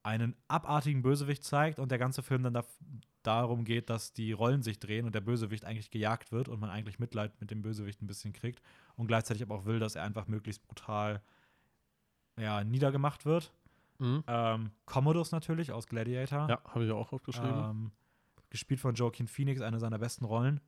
einen 0.01 0.35
abartigen 0.47 1.01
Bösewicht 1.01 1.43
zeigt 1.43 1.77
und 1.80 1.91
der 1.91 1.97
ganze 1.99 2.23
Film 2.23 2.43
dann 2.43 2.53
da 2.53 2.63
darum 3.23 3.63
geht, 3.65 3.89
dass 3.89 4.13
die 4.13 4.31
Rollen 4.31 4.61
sich 4.61 4.79
drehen 4.79 5.05
und 5.05 5.15
der 5.15 5.21
Bösewicht 5.21 5.65
eigentlich 5.65 5.89
gejagt 5.89 6.31
wird 6.31 6.49
und 6.49 6.59
man 6.59 6.69
eigentlich 6.69 6.99
Mitleid 6.99 7.39
mit 7.39 7.51
dem 7.51 7.61
Bösewicht 7.61 8.01
ein 8.01 8.07
bisschen 8.07 8.33
kriegt 8.33 8.61
und 8.95 9.07
gleichzeitig 9.07 9.43
aber 9.43 9.55
auch 9.55 9.65
will, 9.65 9.79
dass 9.79 9.95
er 9.95 10.03
einfach 10.03 10.27
möglichst 10.27 10.63
brutal 10.63 11.21
ja, 12.39 12.63
niedergemacht 12.63 13.25
wird. 13.25 13.53
Mhm. 13.99 14.23
Ähm, 14.27 14.71
Commodus 14.85 15.31
natürlich 15.31 15.71
aus 15.71 15.87
Gladiator. 15.87 16.49
Ja, 16.49 16.61
habe 16.65 16.85
ich 16.85 16.91
auch 16.91 17.13
aufgeschrieben. 17.13 17.69
Ähm, 17.69 17.91
gespielt 18.49 18.79
von 18.79 18.95
Joaquin 18.95 19.27
Phoenix, 19.27 19.61
eine 19.61 19.79
seiner 19.79 19.99
besten 19.99 20.25
Rollen. 20.25 20.59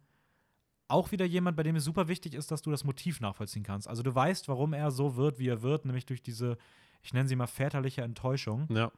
Auch 0.88 1.12
wieder 1.12 1.26
jemand, 1.26 1.58
bei 1.58 1.64
dem 1.64 1.76
es 1.76 1.84
super 1.84 2.08
wichtig 2.08 2.36
ist, 2.36 2.52
dass 2.52 2.62
du 2.62 2.72
das 2.72 2.84
Motiv 2.84 3.20
nachvollziehen 3.20 3.64
kannst. 3.64 3.88
Also 3.88 4.04
du 4.04 4.14
weißt, 4.14 4.48
warum 4.48 4.74
er 4.74 4.92
so 4.92 5.16
wird, 5.16 5.40
wie 5.40 5.48
er 5.48 5.62
wird, 5.62 5.86
nämlich 5.86 6.06
durch 6.06 6.22
diese, 6.22 6.58
ich 7.02 7.14
nenne 7.14 7.28
sie 7.28 7.36
mal 7.36 7.48
väterliche 7.48 8.02
Enttäuschung. 8.02 8.68
ja. 8.70 8.92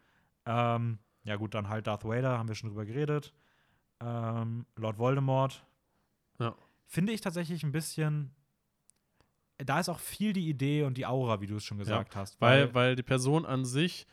Ähm, 0.46 1.00
ja 1.28 1.36
gut, 1.36 1.54
dann 1.54 1.68
halt 1.68 1.88
Darth 1.88 2.06
Vader, 2.06 2.38
haben 2.38 2.48
wir 2.48 2.56
schon 2.56 2.70
drüber 2.70 2.86
geredet. 2.86 3.34
Ähm, 4.00 4.66
Lord 4.76 4.98
Voldemort. 4.98 5.66
Ja. 6.40 6.56
Finde 6.86 7.14
ich 7.14 7.22
tatsächlich 7.22 7.64
ein 7.64 7.72
bisschen. 7.72 8.32
Da 9.58 9.80
ist 9.80 9.90
auch 9.90 10.00
viel 10.00 10.34
die 10.34 10.48
Idee 10.48 10.84
und 10.84 10.98
die 10.98 11.06
Aura, 11.08 11.42
wie 11.42 11.48
du 11.48 11.56
es 11.56 11.64
schon 11.64 11.80
gesagt 11.80 12.16
hast. 12.16 12.40
Weil, 12.40 12.74
weil 12.76 12.96
die 12.96 13.04
Person 13.04 13.44
an 13.44 13.66
sich 13.66 14.06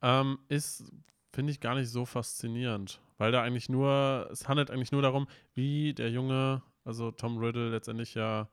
ähm, 0.00 0.38
ist, 0.48 0.84
finde 1.32 1.50
ich, 1.50 1.60
gar 1.60 1.74
nicht 1.74 1.90
so 1.90 2.04
faszinierend. 2.04 3.00
Weil 3.18 3.32
da 3.32 3.42
eigentlich 3.42 3.68
nur, 3.68 4.28
es 4.30 4.46
handelt 4.46 4.70
eigentlich 4.70 4.92
nur 4.92 5.02
darum, 5.02 5.26
wie 5.54 5.92
der 5.92 6.10
Junge, 6.10 6.62
also 6.84 7.10
Tom 7.10 7.38
Riddle 7.38 7.70
letztendlich 7.70 8.14
ja, 8.14 8.48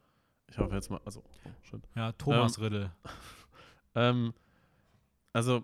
ich 0.50 0.58
hoffe 0.58 0.74
jetzt 0.74 0.90
mal, 0.90 1.02
also, 1.06 1.22
oh, 1.46 1.50
shit. 1.62 1.82
ja, 1.96 2.12
Thomas 2.14 2.60
Riddle. 2.60 2.92
Ähm, 3.96 4.34
also, 5.34 5.64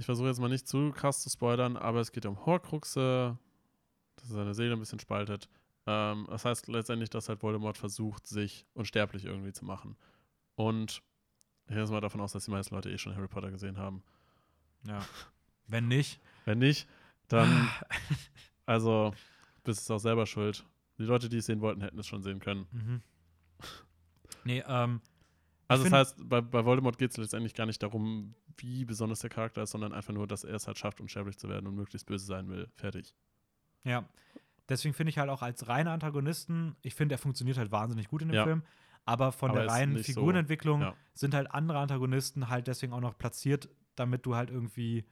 ich 0.00 0.06
versuche 0.06 0.28
jetzt 0.28 0.40
mal 0.40 0.48
nicht 0.48 0.66
zu 0.66 0.92
krass 0.92 1.22
zu 1.22 1.28
spoilern, 1.28 1.76
aber 1.76 2.00
es 2.00 2.10
geht 2.10 2.24
um 2.24 2.46
Horcruxe, 2.46 3.36
dass 4.16 4.30
er 4.30 4.34
seine 4.34 4.54
Seele 4.54 4.72
ein 4.72 4.78
bisschen 4.78 4.98
spaltet. 4.98 5.46
Ähm, 5.86 6.26
das 6.30 6.46
heißt 6.46 6.68
letztendlich, 6.68 7.10
dass 7.10 7.28
halt 7.28 7.42
Voldemort 7.42 7.76
versucht, 7.76 8.26
sich 8.26 8.66
unsterblich 8.72 9.26
irgendwie 9.26 9.52
zu 9.52 9.66
machen. 9.66 9.98
Und 10.54 11.02
ich 11.66 11.74
gehe 11.74 11.80
jetzt 11.82 11.90
mal 11.90 12.00
davon 12.00 12.22
aus, 12.22 12.32
dass 12.32 12.46
die 12.46 12.50
meisten 12.50 12.74
Leute 12.74 12.90
eh 12.90 12.96
schon 12.96 13.14
Harry 13.14 13.28
Potter 13.28 13.50
gesehen 13.50 13.76
haben. 13.76 14.02
Ja. 14.86 15.04
Wenn 15.66 15.86
nicht, 15.86 16.18
Wenn 16.46 16.58
nicht, 16.58 16.88
dann, 17.28 17.68
also, 18.66 19.12
bist 19.64 19.82
es 19.82 19.90
auch 19.90 19.98
selber 19.98 20.24
schuld. 20.24 20.64
Die 20.98 21.04
Leute, 21.04 21.28
die 21.28 21.36
es 21.36 21.46
sehen 21.46 21.60
wollten, 21.60 21.82
hätten 21.82 21.98
es 21.98 22.06
schon 22.06 22.22
sehen 22.22 22.40
können. 22.40 22.66
Mhm. 22.72 23.02
Nee, 24.44 24.64
ähm, 24.66 25.02
Also, 25.70 25.84
das 25.84 25.92
heißt, 25.92 26.28
bei, 26.28 26.40
bei 26.40 26.64
Voldemort 26.64 26.98
geht 26.98 27.10
es 27.12 27.16
letztendlich 27.16 27.54
gar 27.54 27.66
nicht 27.66 27.82
darum, 27.82 28.34
wie 28.56 28.84
besonders 28.84 29.20
der 29.20 29.30
Charakter 29.30 29.62
ist, 29.62 29.70
sondern 29.70 29.92
einfach 29.92 30.12
nur, 30.12 30.26
dass 30.26 30.44
er 30.44 30.54
es 30.54 30.66
halt 30.66 30.78
schafft, 30.78 31.00
unsterblich 31.00 31.38
zu 31.38 31.48
werden 31.48 31.66
und 31.66 31.74
möglichst 31.76 32.06
böse 32.06 32.26
sein 32.26 32.48
will. 32.48 32.68
Fertig. 32.76 33.14
ja. 33.84 34.08
Deswegen 34.68 34.94
finde 34.94 35.10
ich 35.10 35.18
halt 35.18 35.30
auch 35.30 35.42
als 35.42 35.66
reine 35.66 35.90
Antagonisten, 35.90 36.76
ich 36.82 36.94
finde, 36.94 37.16
er 37.16 37.18
funktioniert 37.18 37.58
halt 37.58 37.72
wahnsinnig 37.72 38.06
gut 38.06 38.22
in 38.22 38.28
dem 38.28 38.34
Ja. 38.36 38.44
Film. 38.44 38.62
Aber 39.04 39.32
von 39.32 39.50
Aber 39.50 39.62
der 39.62 39.68
reinen 39.68 39.94
nicht 39.94 40.06
so- 40.06 40.12
Figurenentwicklung 40.12 40.80
ja. 40.82 40.94
sind 41.12 41.34
halt 41.34 41.50
andere 41.50 41.78
Antagonisten 41.80 42.48
halt 42.50 42.68
deswegen 42.68 42.92
auch 42.92 43.00
noch 43.00 43.18
platziert, 43.18 43.68
damit 43.96 44.24
du 44.26 44.36
halt 44.36 44.48
irgendwie 44.48 45.04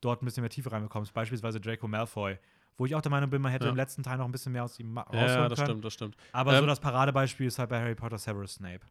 dort 0.00 0.22
ein 0.22 0.24
bisschen 0.24 0.40
mehr 0.40 0.48
Tiefe 0.48 0.72
reinbekommst. 0.72 1.12
Beispielsweise 1.12 1.60
Draco 1.60 1.86
Malfoy, 1.88 2.38
wo 2.78 2.86
ich 2.86 2.94
auch 2.94 3.02
der 3.02 3.10
Meinung 3.10 3.28
bin, 3.28 3.42
man 3.42 3.52
hätte 3.52 3.66
Ja. 3.66 3.70
im 3.70 3.76
letzten 3.76 4.02
Teil 4.02 4.16
noch 4.16 4.24
ein 4.24 4.32
bisschen 4.32 4.52
mehr 4.52 4.64
aus 4.64 4.80
ihm 4.80 4.90
ma- 4.94 5.06
Ja, 5.12 5.20
rausholen 5.24 5.48
das 5.50 5.58
können. 5.58 5.66
stimmt, 5.68 5.84
das 5.84 5.92
stimmt. 5.92 6.16
Aber 6.32 6.52
so 6.52 6.62
Ähm, 6.62 6.66
das 6.66 6.80
Paradebeispiel 6.80 7.48
ist 7.48 7.58
halt 7.58 7.68
bei 7.68 7.78
Harry 7.80 7.94
Potter 7.96 8.16
Severus 8.16 8.54
Snape. 8.54 8.86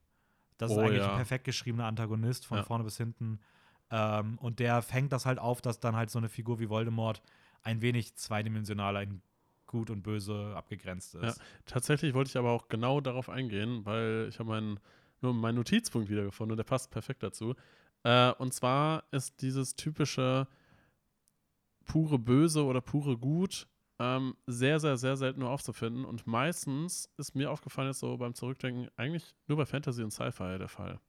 Das 0.58 0.72
ist 0.72 0.78
Oh, 0.78 0.82
eigentlich 0.82 1.00
ja. 1.04 1.12
ein 1.12 1.16
perfekt 1.18 1.44
geschriebener 1.46 1.86
Antagonist 1.86 2.46
von 2.46 2.58
Ja. 2.60 2.64
vorne 2.64 2.84
bis 2.84 2.98
hinten. 2.98 3.40
Ähm, 3.92 4.38
und 4.40 4.60
der 4.60 4.82
fängt 4.82 5.12
das 5.12 5.26
halt 5.26 5.38
auf, 5.40 5.62
dass 5.62 5.80
dann 5.80 5.96
halt 5.96 6.10
so 6.10 6.18
eine 6.18 6.30
Figur 6.30 6.60
wie 6.60 6.70
Voldemort 6.70 7.22
ein 7.62 7.82
wenig 7.82 8.16
zweidimensionaler 8.16 9.02
in 9.04 9.22
Gut 9.68 9.90
und 9.90 10.04
Böse 10.04 10.54
abgegrenzt 10.56 11.16
ist. 11.16 11.42
Tatsächlich 11.66 12.14
wollte 12.14 12.30
ich 12.30 12.38
aber 12.38 12.52
auch 12.52 12.68
genau 12.70 13.02
darauf 13.02 13.30
eingehen, 13.30 13.86
weil 13.86 14.28
ich 14.30 14.40
habe 14.40 14.50
meinen, 14.50 14.80
nur 15.22 15.34
meinen 15.34 15.56
Notizpunkt 15.56 16.10
wiedergefunden 16.10 16.52
und 16.54 16.58
der 16.58 16.64
passt 16.64 16.92
perfekt 16.92 17.24
dazu. 17.24 17.56
Äh, 18.04 18.32
und 18.34 18.54
zwar 18.54 19.04
ist 19.12 19.42
dieses 19.42 19.76
typische 19.76 20.48
pure 21.86 22.18
Böse 22.20 22.64
oder 22.66 22.82
pure 22.82 23.18
Gut 23.18 23.68
ähm, 24.00 24.36
sehr, 24.46 24.80
sehr, 24.80 24.98
sehr 24.98 25.16
selten 25.16 25.40
nur 25.40 25.50
aufzufinden. 25.50 26.06
Und 26.06 26.28
meistens 26.28 27.10
ist 27.18 27.36
mir 27.36 27.52
aufgefallen, 27.52 27.88
jetzt 27.88 28.00
so 28.00 28.18
beim 28.18 28.34
Zurückdenken, 28.34 28.90
eigentlich 28.98 29.36
nur 29.48 29.58
bei 29.58 29.66
Fantasy 29.66 30.04
und 30.04 30.12
Sci-Fi 30.12 30.58
der 30.58 30.68
Fall. 30.68 31.00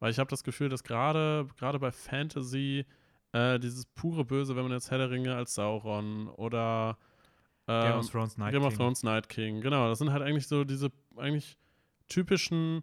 Weil 0.00 0.10
ich 0.10 0.18
habe 0.18 0.30
das 0.30 0.44
Gefühl, 0.44 0.68
dass 0.68 0.84
gerade 0.84 1.46
gerade 1.56 1.78
bei 1.78 1.92
Fantasy 1.92 2.84
äh, 3.32 3.58
dieses 3.58 3.86
pure 3.86 4.24
Böse, 4.24 4.56
wenn 4.56 4.64
man 4.64 4.72
jetzt 4.72 4.90
Herr 4.90 4.98
der 4.98 5.10
Ringe 5.10 5.34
als 5.34 5.54
Sauron 5.54 6.28
oder 6.28 6.98
Game 7.66 7.92
ähm, 7.92 7.98
of 8.00 8.10
Thrones 8.10 8.36
Night 8.36 8.52
Game 8.52 8.62
of 8.62 8.70
King. 8.70 8.78
Thrones 8.78 9.02
Night 9.02 9.28
King, 9.28 9.60
genau. 9.60 9.88
Das 9.88 9.98
sind 9.98 10.12
halt 10.12 10.22
eigentlich 10.22 10.46
so 10.46 10.64
diese 10.64 10.90
eigentlich 11.16 11.56
typischen 12.08 12.82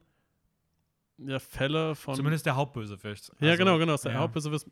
ja, 1.25 1.39
Fälle 1.39 1.95
von. 1.95 2.15
Zumindest 2.15 2.45
der 2.45 2.55
Hauptbösewicht. 2.55 3.31
ja, 3.39 3.51
Also, 3.51 3.57
genau, 3.57 3.77
genau. 3.77 3.93
Dass 3.93 4.01
der 4.01 4.13
ja. 4.13 4.19
Hauptbösewicht, 4.19 4.67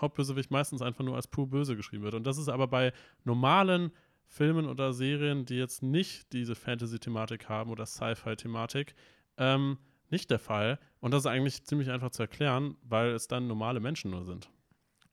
Hauptbösewicht 0.00 0.50
meistens 0.50 0.82
einfach 0.82 1.04
nur 1.04 1.16
als 1.16 1.26
pur 1.26 1.48
böse 1.48 1.76
geschrieben 1.76 2.04
wird. 2.04 2.14
Und 2.14 2.26
das 2.26 2.38
ist 2.38 2.48
aber 2.48 2.66
bei 2.66 2.92
normalen 3.24 3.92
Filmen 4.26 4.66
oder 4.66 4.92
Serien, 4.92 5.44
die 5.44 5.56
jetzt 5.56 5.82
nicht 5.82 6.32
diese 6.32 6.54
Fantasy-Thematik 6.54 7.48
haben 7.48 7.70
oder 7.70 7.84
Sci-Fi-Thematik, 7.84 8.94
ähm, 9.36 9.78
nicht 10.08 10.30
der 10.30 10.38
Fall. 10.38 10.78
Und 11.00 11.12
das 11.12 11.22
ist 11.22 11.26
eigentlich 11.26 11.64
ziemlich 11.64 11.90
einfach 11.90 12.10
zu 12.10 12.22
erklären, 12.22 12.76
weil 12.82 13.10
es 13.10 13.26
dann 13.28 13.46
normale 13.46 13.80
Menschen 13.80 14.10
nur 14.10 14.24
sind. 14.24 14.50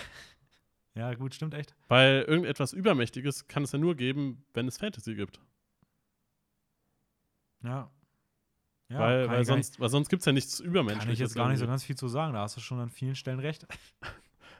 Ja, 0.93 1.13
gut, 1.13 1.33
stimmt 1.33 1.53
echt. 1.53 1.73
Weil 1.87 2.23
irgendetwas 2.27 2.73
Übermächtiges 2.73 3.47
kann 3.47 3.63
es 3.63 3.71
ja 3.71 3.79
nur 3.79 3.95
geben, 3.95 4.43
wenn 4.53 4.67
es 4.67 4.77
Fantasy 4.77 5.15
gibt. 5.15 5.39
Ja. 7.63 7.89
Ja, 8.91 8.99
weil, 8.99 9.29
weil 9.29 9.45
sonst, 9.45 9.79
weil 9.79 9.89
sonst 9.89 10.09
gibt 10.09 10.21
es 10.21 10.25
ja 10.25 10.31
nichts 10.31 10.59
Übermenschliches. 10.59 11.05
Kann 11.05 11.13
ich 11.13 11.19
jetzt 11.19 11.35
gar 11.35 11.49
nicht 11.49 11.59
so 11.59 11.67
ganz 11.67 11.83
viel 11.83 11.95
zu 11.95 12.07
sagen, 12.07 12.33
da 12.33 12.41
hast 12.41 12.57
du 12.57 12.61
schon 12.61 12.79
an 12.79 12.89
vielen 12.89 13.15
Stellen 13.15 13.39
recht. 13.39 13.65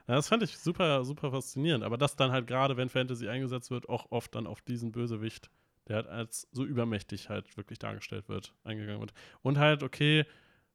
Ja, 0.08 0.16
das 0.16 0.28
fand 0.28 0.41
ich 0.41 0.58
super, 0.58 1.06
super 1.06 1.30
faszinierend. 1.30 1.84
Aber 1.84 1.95
dass 1.95 2.16
dann 2.16 2.32
halt 2.32 2.48
gerade, 2.48 2.76
wenn 2.76 2.90
Fantasy 2.90 3.30
eingesetzt 3.30 3.70
wird, 3.70 3.88
auch 3.88 4.08
oft 4.10 4.34
dann 4.34 4.48
auf 4.48 4.60
diesen 4.60 4.91
Bösewicht, 4.91 5.52
der 5.88 5.98
halt 5.98 6.08
als 6.08 6.48
so 6.52 6.66
übermächtig 6.66 7.30
halt 7.30 7.56
wirklich 7.56 7.78
dargestellt 7.78 8.28
wird, 8.28 8.53
eingegangen 8.64 8.99
wird. 8.99 9.14
Und 9.44 9.60
halt, 9.60 9.84
okay, 9.84 10.26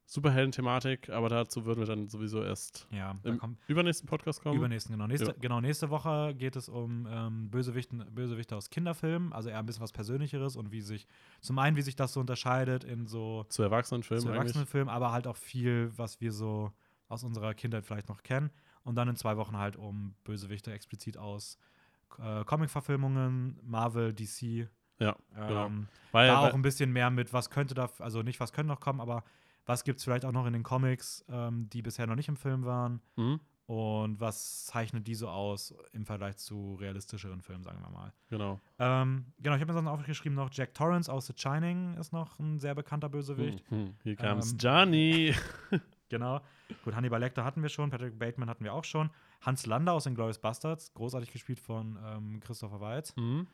Superhelden-Thematik, 0.09 1.11
aber 1.11 1.29
dazu 1.29 1.65
würden 1.65 1.81
wir 1.81 1.87
dann 1.87 2.09
sowieso 2.09 2.43
erst 2.43 2.87
ja, 2.91 3.17
im 3.25 3.41
übernächsten 3.67 4.09
Podcast 4.09 4.41
kommen. 4.41 4.57
Übernächsten, 4.57 4.93
genau. 4.93 5.09
Nächste, 5.09 5.29
ja. 5.29 5.35
genau. 5.41 5.61
nächste 5.61 5.91
Woche 5.91 6.33
geht 6.35 6.55
es 6.55 6.69
um 6.69 7.09
ähm, 7.11 7.51
Bösewichten, 7.51 8.05
Bösewichte 8.15 8.55
aus 8.55 8.71
Kinderfilmen, 8.71 9.33
also 9.33 9.49
eher 9.49 9.59
ein 9.59 9.67
bisschen 9.67 9.83
was 9.83 9.93
Persönlicheres 9.93 10.55
und 10.55 10.71
wie 10.71 10.81
sich, 10.81 11.09
zum 11.41 11.59
einen, 11.59 11.77
wie 11.77 11.83
sich 11.83 11.97
das 11.97 12.13
so 12.13 12.21
unterscheidet 12.21 12.85
in 12.85 13.07
so 13.07 13.45
zu 13.49 13.65
Erwachsenenfilmen, 13.65 14.25
zu 14.25 14.31
Erwachsenenfilmen, 14.31 14.89
aber 14.89 15.11
halt 15.11 15.27
auch 15.27 15.37
viel, 15.37 15.91
was 15.97 16.21
wir 16.21 16.33
so 16.33 16.71
aus 17.09 17.25
unserer 17.25 17.55
Kindheit 17.55 17.85
vielleicht 17.85 18.09
noch 18.09 18.23
kennen. 18.23 18.51
Und 18.85 18.95
dann 18.95 19.09
in 19.09 19.17
zwei 19.17 19.37
Wochen 19.37 19.57
halt 19.57 19.77
um 19.77 20.15
Bösewichte 20.23 20.73
explizit 20.73 21.19
aus 21.19 21.59
äh, 22.21 22.45
Comic-Verfilmungen, 22.45 23.59
Marvel, 23.65 24.13
DC. 24.13 24.69
Ja, 25.01 25.17
genau. 25.35 25.67
Ähm, 25.67 25.89
weil, 26.13 26.29
da 26.29 26.39
auch 26.39 26.55
ein 26.55 26.63
bisschen 26.63 26.93
mehr 26.93 27.11
mit, 27.11 27.33
was 27.33 27.51
könnte 27.51 27.75
da, 27.75 27.91
also 27.99 28.23
nicht 28.23 28.39
was 28.39 28.53
könnte 28.53 28.69
noch 28.69 28.81
kommen, 28.81 29.01
aber 29.01 29.25
was 29.67 29.85
gibt 29.85 29.99
es 29.99 30.05
vielleicht 30.05 30.25
auch 30.25 30.33
noch 30.33 30.47
in 30.47 30.53
den 30.53 30.63
Comics, 30.63 31.25
ähm, 31.29 31.69
die 31.71 31.83
bisher 31.83 32.07
noch 32.07 32.15
nicht 32.15 32.29
im 32.29 32.37
Film 32.37 32.65
waren? 32.65 33.01
Mhm. 33.17 33.41
Und 33.67 34.21
was 34.21 34.65
zeichnet 34.67 35.09
die 35.09 35.17
so 35.17 35.29
aus 35.29 35.75
im 35.93 36.07
Vergleich 36.07 36.37
zu 36.37 36.77
realistischeren 36.77 37.43
Filmen, 37.43 37.65
sagen 37.65 37.81
wir 37.81 37.91
mal? 37.91 38.13
Genau. 38.31 38.61
Ähm, 38.79 39.27
genau, 39.39 39.57
ich 39.57 39.61
habe 39.61 39.73
mir 39.73 39.79
sonst 39.79 39.89
aufgeschrieben 39.89 40.37
noch 40.37 40.51
Jack 40.53 40.73
Torrance 40.73 41.13
aus 41.13 41.27
The 41.27 41.33
Shining 41.37 41.95
ist 41.95 42.13
noch 42.13 42.39
ein 42.39 42.61
sehr 42.61 42.77
bekannter 42.77 43.09
Bösewicht. 43.09 43.69
Mhm. 43.73 43.97
Hier 44.05 44.15
comes 44.15 44.53
ähm, 44.53 44.59
Johnny. 44.59 45.35
genau. 46.09 46.41
Gut, 46.85 46.95
Hannibal 46.95 47.19
Lecter 47.19 47.45
hatten 47.45 47.61
wir 47.61 47.69
schon, 47.69 47.91
Patrick 47.91 48.17
Bateman 48.17 48.49
hatten 48.49 48.63
wir 48.63 48.73
auch 48.73 48.85
schon. 48.85 49.11
Hans 49.41 49.67
Lander 49.67 49.95
aus 49.95 50.05
den 50.05 50.15
Glorious 50.15 50.39
Bastards, 50.39 50.95
großartig 50.95 51.33
gespielt 51.33 51.59
von 51.59 51.99
ähm, 52.05 52.41
Christopher 52.41 52.81
Weitz. 52.81 53.17
Mhm. 53.17 53.49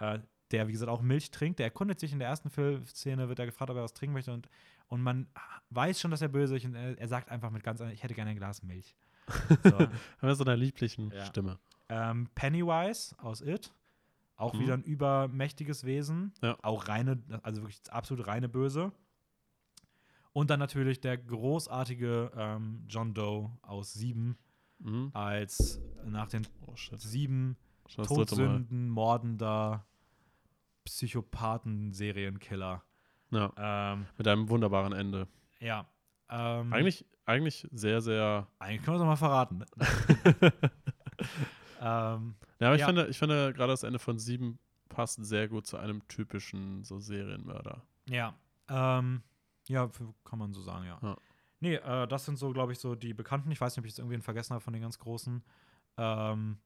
Äh, 0.00 0.18
der, 0.50 0.68
wie 0.68 0.72
gesagt, 0.72 0.90
auch 0.90 1.02
Milch 1.02 1.30
trinkt. 1.30 1.60
Der 1.60 1.66
erkundet 1.66 1.98
sich 1.98 2.12
in 2.12 2.18
der 2.18 2.28
ersten 2.28 2.50
Filmszene, 2.50 3.28
wird 3.28 3.38
er 3.38 3.46
gefragt, 3.46 3.70
ob 3.70 3.76
er 3.76 3.84
was 3.84 3.94
trinken 3.94 4.14
möchte. 4.14 4.32
Und, 4.32 4.48
und 4.92 5.00
man 5.00 5.26
weiß 5.70 5.98
schon, 5.98 6.10
dass 6.10 6.20
er 6.20 6.28
böse 6.28 6.54
ist. 6.54 6.66
Und 6.66 6.74
er, 6.74 6.98
er 6.98 7.08
sagt 7.08 7.30
einfach 7.30 7.50
mit 7.50 7.64
ganz, 7.64 7.80
ich 7.80 8.02
hätte 8.02 8.12
gerne 8.12 8.32
ein 8.32 8.36
Glas 8.36 8.62
Milch. 8.62 8.94
So. 9.64 9.88
Aber 10.20 10.34
so 10.34 10.44
einer 10.44 10.54
lieblichen 10.56 11.10
ja. 11.10 11.24
Stimme. 11.24 11.58
Ähm, 11.88 12.28
Pennywise 12.34 13.14
aus 13.18 13.40
It. 13.40 13.72
Auch 14.36 14.52
mhm. 14.52 14.60
wieder 14.60 14.74
ein 14.74 14.82
übermächtiges 14.82 15.84
Wesen. 15.84 16.34
Ja. 16.42 16.58
Auch 16.60 16.88
reine, 16.88 17.22
also 17.42 17.62
wirklich 17.62 17.80
absolut 17.90 18.26
reine 18.26 18.50
Böse. 18.50 18.92
Und 20.34 20.50
dann 20.50 20.58
natürlich 20.58 21.00
der 21.00 21.16
großartige 21.16 22.30
ähm, 22.36 22.84
John 22.86 23.14
Doe 23.14 23.50
aus 23.62 23.94
Sieben 23.94 24.36
mhm. 24.78 25.10
als 25.14 25.80
nach 26.04 26.28
den 26.28 26.46
oh, 26.66 26.74
sieben 26.76 27.56
Todsünden 27.88 28.90
mordender 28.90 29.86
Psychopathen-Serienkiller. 30.84 32.82
Ja. 33.32 33.52
Ähm, 33.56 34.06
Mit 34.16 34.28
einem 34.28 34.48
wunderbaren 34.48 34.92
Ende. 34.92 35.26
Ja. 35.58 35.86
Ähm, 36.28 36.72
eigentlich, 36.72 37.04
eigentlich 37.24 37.66
sehr, 37.72 38.00
sehr. 38.00 38.46
Eigentlich 38.58 38.82
können 38.82 38.98
wir 38.98 39.02
es 39.02 39.06
mal 39.06 39.16
verraten. 39.16 39.64
ähm, 41.80 42.34
ja, 42.60 42.68
aber 42.68 42.74
ich 42.74 42.80
ja. 42.80 42.86
finde, 42.86 43.06
ich 43.08 43.18
finde 43.18 43.52
gerade 43.52 43.72
das 43.72 43.82
Ende 43.82 43.98
von 43.98 44.18
sieben 44.18 44.58
passt 44.88 45.24
sehr 45.24 45.48
gut 45.48 45.66
zu 45.66 45.78
einem 45.78 46.06
typischen 46.08 46.84
so 46.84 47.00
Serienmörder. 47.00 47.82
Ja. 48.08 48.34
Ähm, 48.68 49.22
ja, 49.68 49.90
kann 50.24 50.38
man 50.38 50.52
so 50.52 50.60
sagen, 50.60 50.86
ja. 50.86 50.98
ja. 51.02 51.16
Nee, 51.60 51.76
äh, 51.76 52.06
das 52.06 52.24
sind 52.24 52.38
so, 52.38 52.52
glaube 52.52 52.72
ich, 52.72 52.78
so 52.78 52.94
die 52.94 53.14
Bekannten. 53.14 53.50
Ich 53.50 53.60
weiß 53.60 53.72
nicht, 53.72 53.78
ob 53.78 53.86
ich 53.86 53.92
jetzt 53.92 53.98
irgendwen 53.98 54.22
vergessen 54.22 54.52
habe 54.52 54.62
von 54.62 54.72
den 54.72 54.82
ganz 54.82 54.98
Großen. 54.98 55.42
Ähm, 55.96 56.58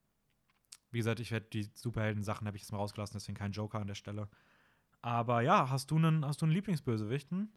wie 0.90 0.98
gesagt, 0.98 1.20
ich 1.20 1.30
werde 1.30 1.46
die 1.52 1.68
Superhelden-Sachen 1.74 2.46
habe 2.46 2.56
ich 2.56 2.62
jetzt 2.62 2.72
mal 2.72 2.78
rausgelassen, 2.78 3.14
deswegen 3.14 3.36
kein 3.36 3.52
Joker 3.52 3.80
an 3.80 3.86
der 3.86 3.94
Stelle. 3.94 4.28
Aber 5.06 5.40
ja, 5.40 5.70
hast 5.70 5.92
du 5.92 5.98
einen, 5.98 6.26
hast 6.26 6.42
du 6.42 6.46
einen 6.46 6.52
Lieblingsbösewichten? 6.52 7.48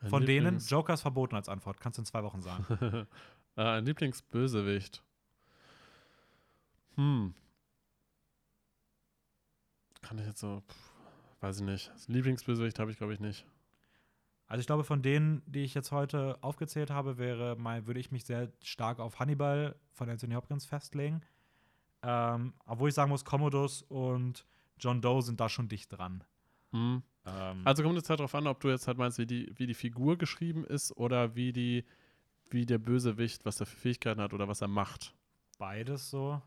Ein 0.00 0.10
Von 0.10 0.22
Lieblings 0.22 0.66
denen 0.66 0.78
Joker 0.78 0.92
ist 0.92 1.00
verboten 1.00 1.34
als 1.34 1.48
Antwort. 1.48 1.80
Kannst 1.80 1.96
du 1.96 2.02
in 2.02 2.04
zwei 2.04 2.22
Wochen 2.22 2.42
sagen. 2.42 2.66
äh, 3.56 3.62
ein 3.62 3.86
Lieblingsbösewicht. 3.86 5.02
Hm. 6.96 7.32
Kann 10.02 10.18
ich 10.18 10.26
jetzt 10.26 10.40
so. 10.40 10.62
Pff, 10.68 10.90
weiß 11.40 11.60
ich 11.60 11.62
nicht. 11.62 11.90
Lieblingsbösewicht 12.08 12.78
habe 12.78 12.90
ich, 12.90 12.98
glaube 12.98 13.14
ich, 13.14 13.20
nicht. 13.20 13.46
Also 14.46 14.60
ich 14.60 14.66
glaube, 14.66 14.84
von 14.84 15.00
denen, 15.00 15.42
die 15.46 15.64
ich 15.64 15.72
jetzt 15.72 15.92
heute 15.92 16.36
aufgezählt 16.42 16.90
habe, 16.90 17.16
wäre 17.16 17.56
mal, 17.56 17.86
würde 17.86 18.00
ich 18.00 18.12
mich 18.12 18.26
sehr 18.26 18.52
stark 18.62 18.98
auf 18.98 19.18
Hannibal 19.18 19.76
von 19.92 20.10
Anthony 20.10 20.34
Hopkins 20.34 20.66
festlegen. 20.66 21.22
Ähm, 22.02 22.52
obwohl 22.66 22.90
ich 22.90 22.94
sagen 22.94 23.08
muss, 23.08 23.24
Commodus 23.24 23.80
und 23.80 24.44
John 24.78 25.00
Doe 25.00 25.22
sind 25.22 25.40
da 25.40 25.48
schon 25.48 25.66
dicht 25.66 25.96
dran. 25.96 26.22
Mhm. 26.72 27.02
Ähm, 27.26 27.62
also 27.64 27.82
kommt 27.82 27.98
es 27.98 28.08
halt 28.08 28.20
darauf 28.20 28.34
an, 28.34 28.46
ob 28.46 28.60
du 28.60 28.68
jetzt 28.68 28.86
halt 28.86 28.98
meinst, 28.98 29.18
wie 29.18 29.26
die, 29.26 29.52
wie 29.56 29.66
die 29.66 29.74
Figur 29.74 30.16
geschrieben 30.16 30.64
ist 30.64 30.96
oder 30.96 31.34
wie 31.34 31.52
die, 31.52 31.84
wie 32.50 32.66
der 32.66 32.78
Bösewicht, 32.78 33.44
was 33.44 33.60
er 33.60 33.66
für 33.66 33.76
Fähigkeiten 33.76 34.20
hat 34.20 34.32
oder 34.32 34.48
was 34.48 34.60
er 34.60 34.68
macht. 34.68 35.14
Beides 35.58 36.10
so. 36.10 36.40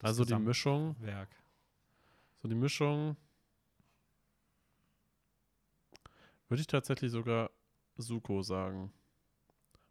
also 0.00 0.24
die 0.24 0.36
Mischung. 0.36 0.96
Werk. 1.00 1.30
So 2.42 2.48
die 2.48 2.54
Mischung. 2.54 3.16
Würde 6.48 6.60
ich 6.60 6.66
tatsächlich 6.66 7.10
sogar 7.10 7.50
Suko 7.96 8.42
sagen. 8.42 8.92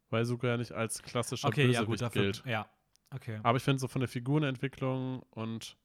Weil 0.10 0.26
Suko 0.26 0.48
ja 0.48 0.58
nicht 0.58 0.72
als 0.74 1.02
klassischer 1.02 1.48
okay, 1.48 1.68
Bösewicht 1.68 1.82
ja, 1.82 1.86
gut, 1.86 2.02
dafür, 2.02 2.22
gilt. 2.24 2.45
Ja, 2.45 2.70
okay. 3.12 3.40
Aber 3.44 3.58
ich 3.58 3.64
finde 3.64 3.80
so 3.80 3.88
von 3.88 4.02
der 4.02 4.10
Figurenentwicklung 4.10 5.24
und 5.32 5.78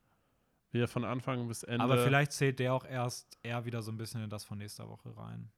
wie 0.76 0.82
er 0.82 0.88
von 0.88 1.04
Anfang 1.04 1.48
bis 1.48 1.62
Ende. 1.62 1.82
Aber 1.82 1.98
vielleicht 1.98 2.32
zählt 2.32 2.58
der 2.58 2.74
auch 2.74 2.84
erst 2.84 3.38
eher 3.42 3.64
wieder 3.64 3.82
so 3.82 3.90
ein 3.90 3.96
bisschen 3.96 4.22
in 4.22 4.30
das 4.30 4.44
von 4.44 4.58
nächster 4.58 4.88
Woche 4.88 5.16
rein. 5.16 5.50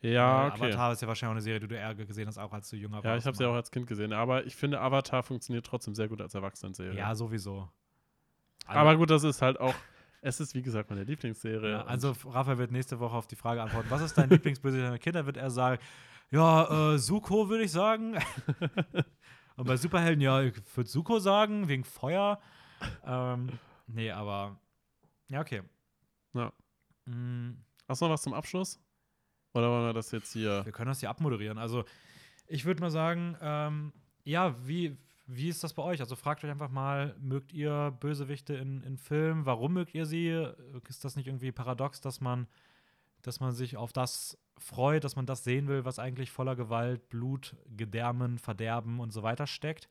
Ja, 0.00 0.48
okay. 0.48 0.64
Avatar 0.64 0.92
ist 0.92 1.02
ja 1.02 1.08
wahrscheinlich 1.08 1.30
auch 1.30 1.36
eine 1.36 1.40
Serie, 1.40 1.60
die 1.60 1.68
du 1.68 1.74
eher 1.74 1.94
gesehen 1.94 2.28
hast, 2.28 2.38
auch 2.38 2.52
als 2.52 2.68
du 2.68 2.76
jünger 2.76 2.96
warst. 2.96 3.06
Ja, 3.06 3.16
ich 3.16 3.26
habe 3.26 3.36
sie 3.36 3.46
auch 3.46 3.54
als 3.54 3.70
Kind 3.70 3.86
gesehen. 3.86 4.12
Aber 4.12 4.44
ich 4.44 4.54
finde, 4.54 4.80
Avatar 4.80 5.22
funktioniert 5.22 5.64
trotzdem 5.64 5.94
sehr 5.94 6.08
gut 6.08 6.20
als 6.20 6.34
Erwachsenenserie. 6.34 6.96
Ja, 6.96 7.14
sowieso. 7.14 7.68
Also, 8.66 8.80
aber 8.80 8.96
gut, 8.96 9.10
das 9.10 9.24
ist 9.24 9.42
halt 9.42 9.58
auch 9.58 9.74
es 10.26 10.40
ist, 10.40 10.54
wie 10.54 10.62
gesagt, 10.62 10.90
meine 10.90 11.04
Lieblingsserie. 11.04 11.70
Ja, 11.70 11.84
also, 11.84 12.14
Raphael 12.26 12.58
wird 12.58 12.72
nächste 12.72 12.98
Woche 12.98 13.14
auf 13.14 13.26
die 13.26 13.36
Frage 13.36 13.62
antworten: 13.62 13.88
Was 13.90 14.02
ist 14.02 14.18
dein 14.18 14.28
Lieblingsbösewicht 14.30 14.86
deiner 14.86 14.98
Kinder? 14.98 15.24
Wird 15.24 15.36
er 15.36 15.50
sagen: 15.50 15.80
Ja, 16.30 16.94
äh, 16.94 16.98
Suko 16.98 17.48
würde 17.48 17.64
ich 17.64 17.70
sagen. 17.70 18.18
Und 19.56 19.66
bei 19.66 19.76
Superhelden, 19.76 20.20
ja, 20.20 20.42
ich 20.42 20.54
würde 20.76 20.90
Suko 20.90 21.18
sagen, 21.18 21.68
wegen 21.68 21.84
Feuer. 21.84 22.40
Ähm, 23.06 23.48
nee, 23.86 24.10
aber. 24.10 24.58
Ja, 25.28 25.40
okay. 25.40 25.62
Ja. 26.34 26.52
Mhm. 27.06 27.58
Hast 27.88 28.00
du 28.00 28.06
noch 28.06 28.12
was 28.12 28.22
zum 28.22 28.34
Abschluss? 28.34 28.80
Oder 29.54 29.70
wollen 29.70 29.86
wir 29.86 29.94
das 29.94 30.10
jetzt 30.10 30.32
hier. 30.32 30.64
Wir 30.64 30.72
können 30.72 30.88
das 30.88 31.00
hier 31.00 31.10
abmoderieren. 31.10 31.56
Also, 31.56 31.84
ich 32.46 32.64
würde 32.64 32.80
mal 32.80 32.90
sagen, 32.90 33.36
ähm, 33.40 33.92
ja, 34.24 34.54
wie, 34.66 34.98
wie 35.26 35.48
ist 35.48 35.64
das 35.64 35.74
bei 35.74 35.82
euch? 35.82 36.00
Also 36.00 36.14
fragt 36.16 36.44
euch 36.44 36.50
einfach 36.50 36.70
mal, 36.70 37.16
mögt 37.20 37.52
ihr 37.52 37.96
Bösewichte 38.00 38.54
in, 38.54 38.82
in 38.82 38.98
Filmen? 38.98 39.46
Warum 39.46 39.72
mögt 39.72 39.94
ihr 39.94 40.06
sie? 40.06 40.28
Ist 40.88 41.04
das 41.04 41.16
nicht 41.16 41.26
irgendwie 41.26 41.52
paradox, 41.52 42.00
dass 42.00 42.20
man, 42.20 42.46
dass 43.22 43.40
man 43.40 43.52
sich 43.52 43.76
auf 43.76 43.92
das 43.92 44.38
freut, 44.58 45.04
dass 45.04 45.16
man 45.16 45.26
das 45.26 45.44
sehen 45.44 45.68
will, 45.68 45.84
was 45.84 45.98
eigentlich 45.98 46.30
voller 46.30 46.56
Gewalt, 46.56 47.08
Blut, 47.08 47.56
Gedärmen, 47.76 48.38
Verderben 48.38 49.00
und 49.00 49.12
so 49.12 49.22
weiter 49.22 49.46
steckt? 49.46 49.88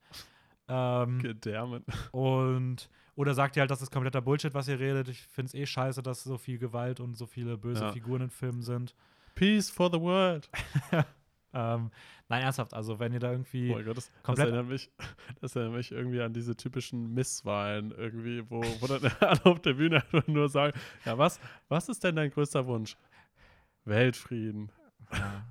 Ähm, 0.67 1.19
Gedärmen. 1.19 1.83
Und 2.11 2.89
oder 3.15 3.33
sagt 3.33 3.55
ihr 3.55 3.61
halt, 3.61 3.71
das 3.71 3.81
ist 3.81 3.91
kompletter 3.91 4.21
Bullshit, 4.21 4.53
was 4.53 4.67
ihr 4.67 4.79
redet. 4.79 5.07
Ich 5.07 5.21
finde 5.21 5.47
es 5.47 5.53
eh 5.53 5.65
scheiße, 5.65 6.01
dass 6.03 6.23
so 6.23 6.37
viel 6.37 6.57
Gewalt 6.57 6.99
und 6.99 7.15
so 7.15 7.25
viele 7.25 7.57
böse 7.57 7.85
ja. 7.85 7.91
Figuren 7.91 8.23
in 8.23 8.29
Filmen 8.29 8.61
sind. 8.61 8.93
Peace 9.35 9.69
for 9.69 9.89
the 9.91 9.99
world. 9.99 10.49
Ähm, 11.55 11.89
nein, 12.27 12.43
ernsthaft, 12.43 12.73
also 12.73 12.99
wenn 12.99 13.13
ihr 13.13 13.19
da 13.19 13.31
irgendwie. 13.31 13.73
Oh 13.73 13.81
Gott, 13.81 13.95
das, 13.95 14.11
das, 14.23 14.39
erinnert 14.39 14.67
mich, 14.67 14.91
das 15.41 15.55
erinnert 15.55 15.77
mich 15.77 15.91
irgendwie 15.93 16.19
an 16.21 16.33
diese 16.33 16.57
typischen 16.57 17.13
Misswahlen 17.13 17.91
irgendwie, 17.91 18.43
wo, 18.49 18.61
wo 18.81 18.87
dann 18.87 19.09
alle 19.21 19.45
auf 19.45 19.61
der 19.61 19.73
Bühne 19.73 20.03
einfach 20.03 20.27
nur 20.27 20.49
sagen: 20.49 20.77
Ja, 21.05 21.17
was, 21.17 21.39
was 21.69 21.87
ist 21.87 22.03
denn 22.03 22.17
dein 22.17 22.29
größter 22.29 22.67
Wunsch? 22.67 22.97
Weltfrieden. 23.85 24.69
Ja. 25.13 25.45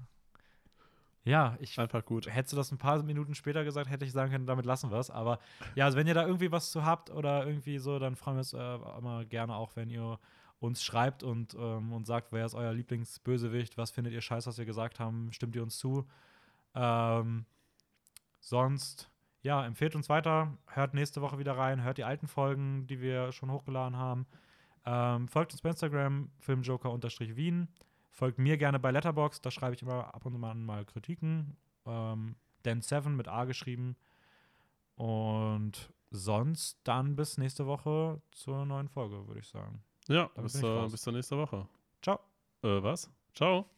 Ja, 1.24 1.56
ich. 1.58 1.78
Einfach 1.78 2.04
gut. 2.04 2.26
Hättest 2.26 2.52
du 2.52 2.56
das 2.56 2.70
ein 2.70 2.78
paar 2.78 3.02
Minuten 3.02 3.34
später 3.34 3.64
gesagt, 3.64 3.88
hätte 3.90 4.04
ich 4.04 4.12
sagen 4.12 4.30
können, 4.30 4.46
damit 4.46 4.66
lassen 4.66 4.90
wir 4.90 4.98
es. 4.98 5.10
Aber 5.10 5.38
ja, 5.74 5.86
also 5.86 5.96
wenn 5.96 6.06
ihr 6.06 6.14
da 6.14 6.26
irgendwie 6.26 6.52
was 6.52 6.70
zu 6.70 6.84
habt 6.84 7.10
oder 7.10 7.46
irgendwie 7.46 7.78
so, 7.78 7.98
dann 7.98 8.14
freuen 8.14 8.36
wir 8.36 8.40
uns 8.40 8.52
äh, 8.52 8.98
immer 8.98 9.24
gerne 9.24 9.56
auch, 9.56 9.74
wenn 9.74 9.88
ihr 9.88 10.18
uns 10.60 10.82
schreibt 10.84 11.22
und, 11.22 11.54
ähm, 11.54 11.92
und 11.92 12.06
sagt, 12.06 12.32
wer 12.32 12.44
ist 12.44 12.54
euer 12.54 12.72
Lieblingsbösewicht, 12.72 13.76
was 13.78 13.90
findet 13.90 14.12
ihr 14.12 14.20
scheiße, 14.20 14.48
was 14.48 14.58
wir 14.58 14.64
gesagt 14.64 15.00
haben, 15.00 15.32
stimmt 15.32 15.56
ihr 15.56 15.62
uns 15.62 15.78
zu. 15.78 16.06
Ähm, 16.74 17.46
sonst, 18.40 19.10
ja, 19.42 19.64
empfehlt 19.64 19.94
uns 19.94 20.08
weiter, 20.08 20.56
hört 20.66 20.94
nächste 20.94 21.20
Woche 21.22 21.38
wieder 21.38 21.56
rein, 21.56 21.82
hört 21.82 21.98
die 21.98 22.04
alten 22.04 22.26
Folgen, 22.26 22.86
die 22.86 23.00
wir 23.00 23.32
schon 23.32 23.50
hochgeladen 23.50 23.96
haben. 23.96 24.26
Ähm, 24.86 25.28
folgt 25.28 25.52
uns 25.52 25.62
bei 25.62 25.70
Instagram, 25.70 26.30
filmjoker-wien. 26.40 27.68
Folgt 28.14 28.38
mir 28.38 28.56
gerne 28.56 28.78
bei 28.78 28.92
Letterbox, 28.92 29.40
da 29.40 29.50
schreibe 29.50 29.74
ich 29.74 29.82
immer 29.82 30.14
ab 30.14 30.24
und 30.24 30.42
an 30.44 30.64
mal 30.64 30.84
Kritiken. 30.84 31.56
Ähm, 31.84 32.36
Dan7 32.64 33.08
mit 33.08 33.26
A 33.26 33.44
geschrieben. 33.44 33.96
Und 34.94 35.92
sonst 36.12 36.78
dann 36.84 37.16
bis 37.16 37.38
nächste 37.38 37.66
Woche 37.66 38.22
zur 38.30 38.64
neuen 38.66 38.88
Folge, 38.88 39.26
würde 39.26 39.40
ich 39.40 39.48
sagen. 39.48 39.82
Ja, 40.06 40.30
bis, 40.36 40.62
äh, 40.62 40.88
bis 40.88 41.02
zur 41.02 41.12
nächsten 41.12 41.36
Woche. 41.38 41.66
Ciao. 42.02 42.20
Äh, 42.62 42.80
was? 42.84 43.10
Ciao. 43.34 43.68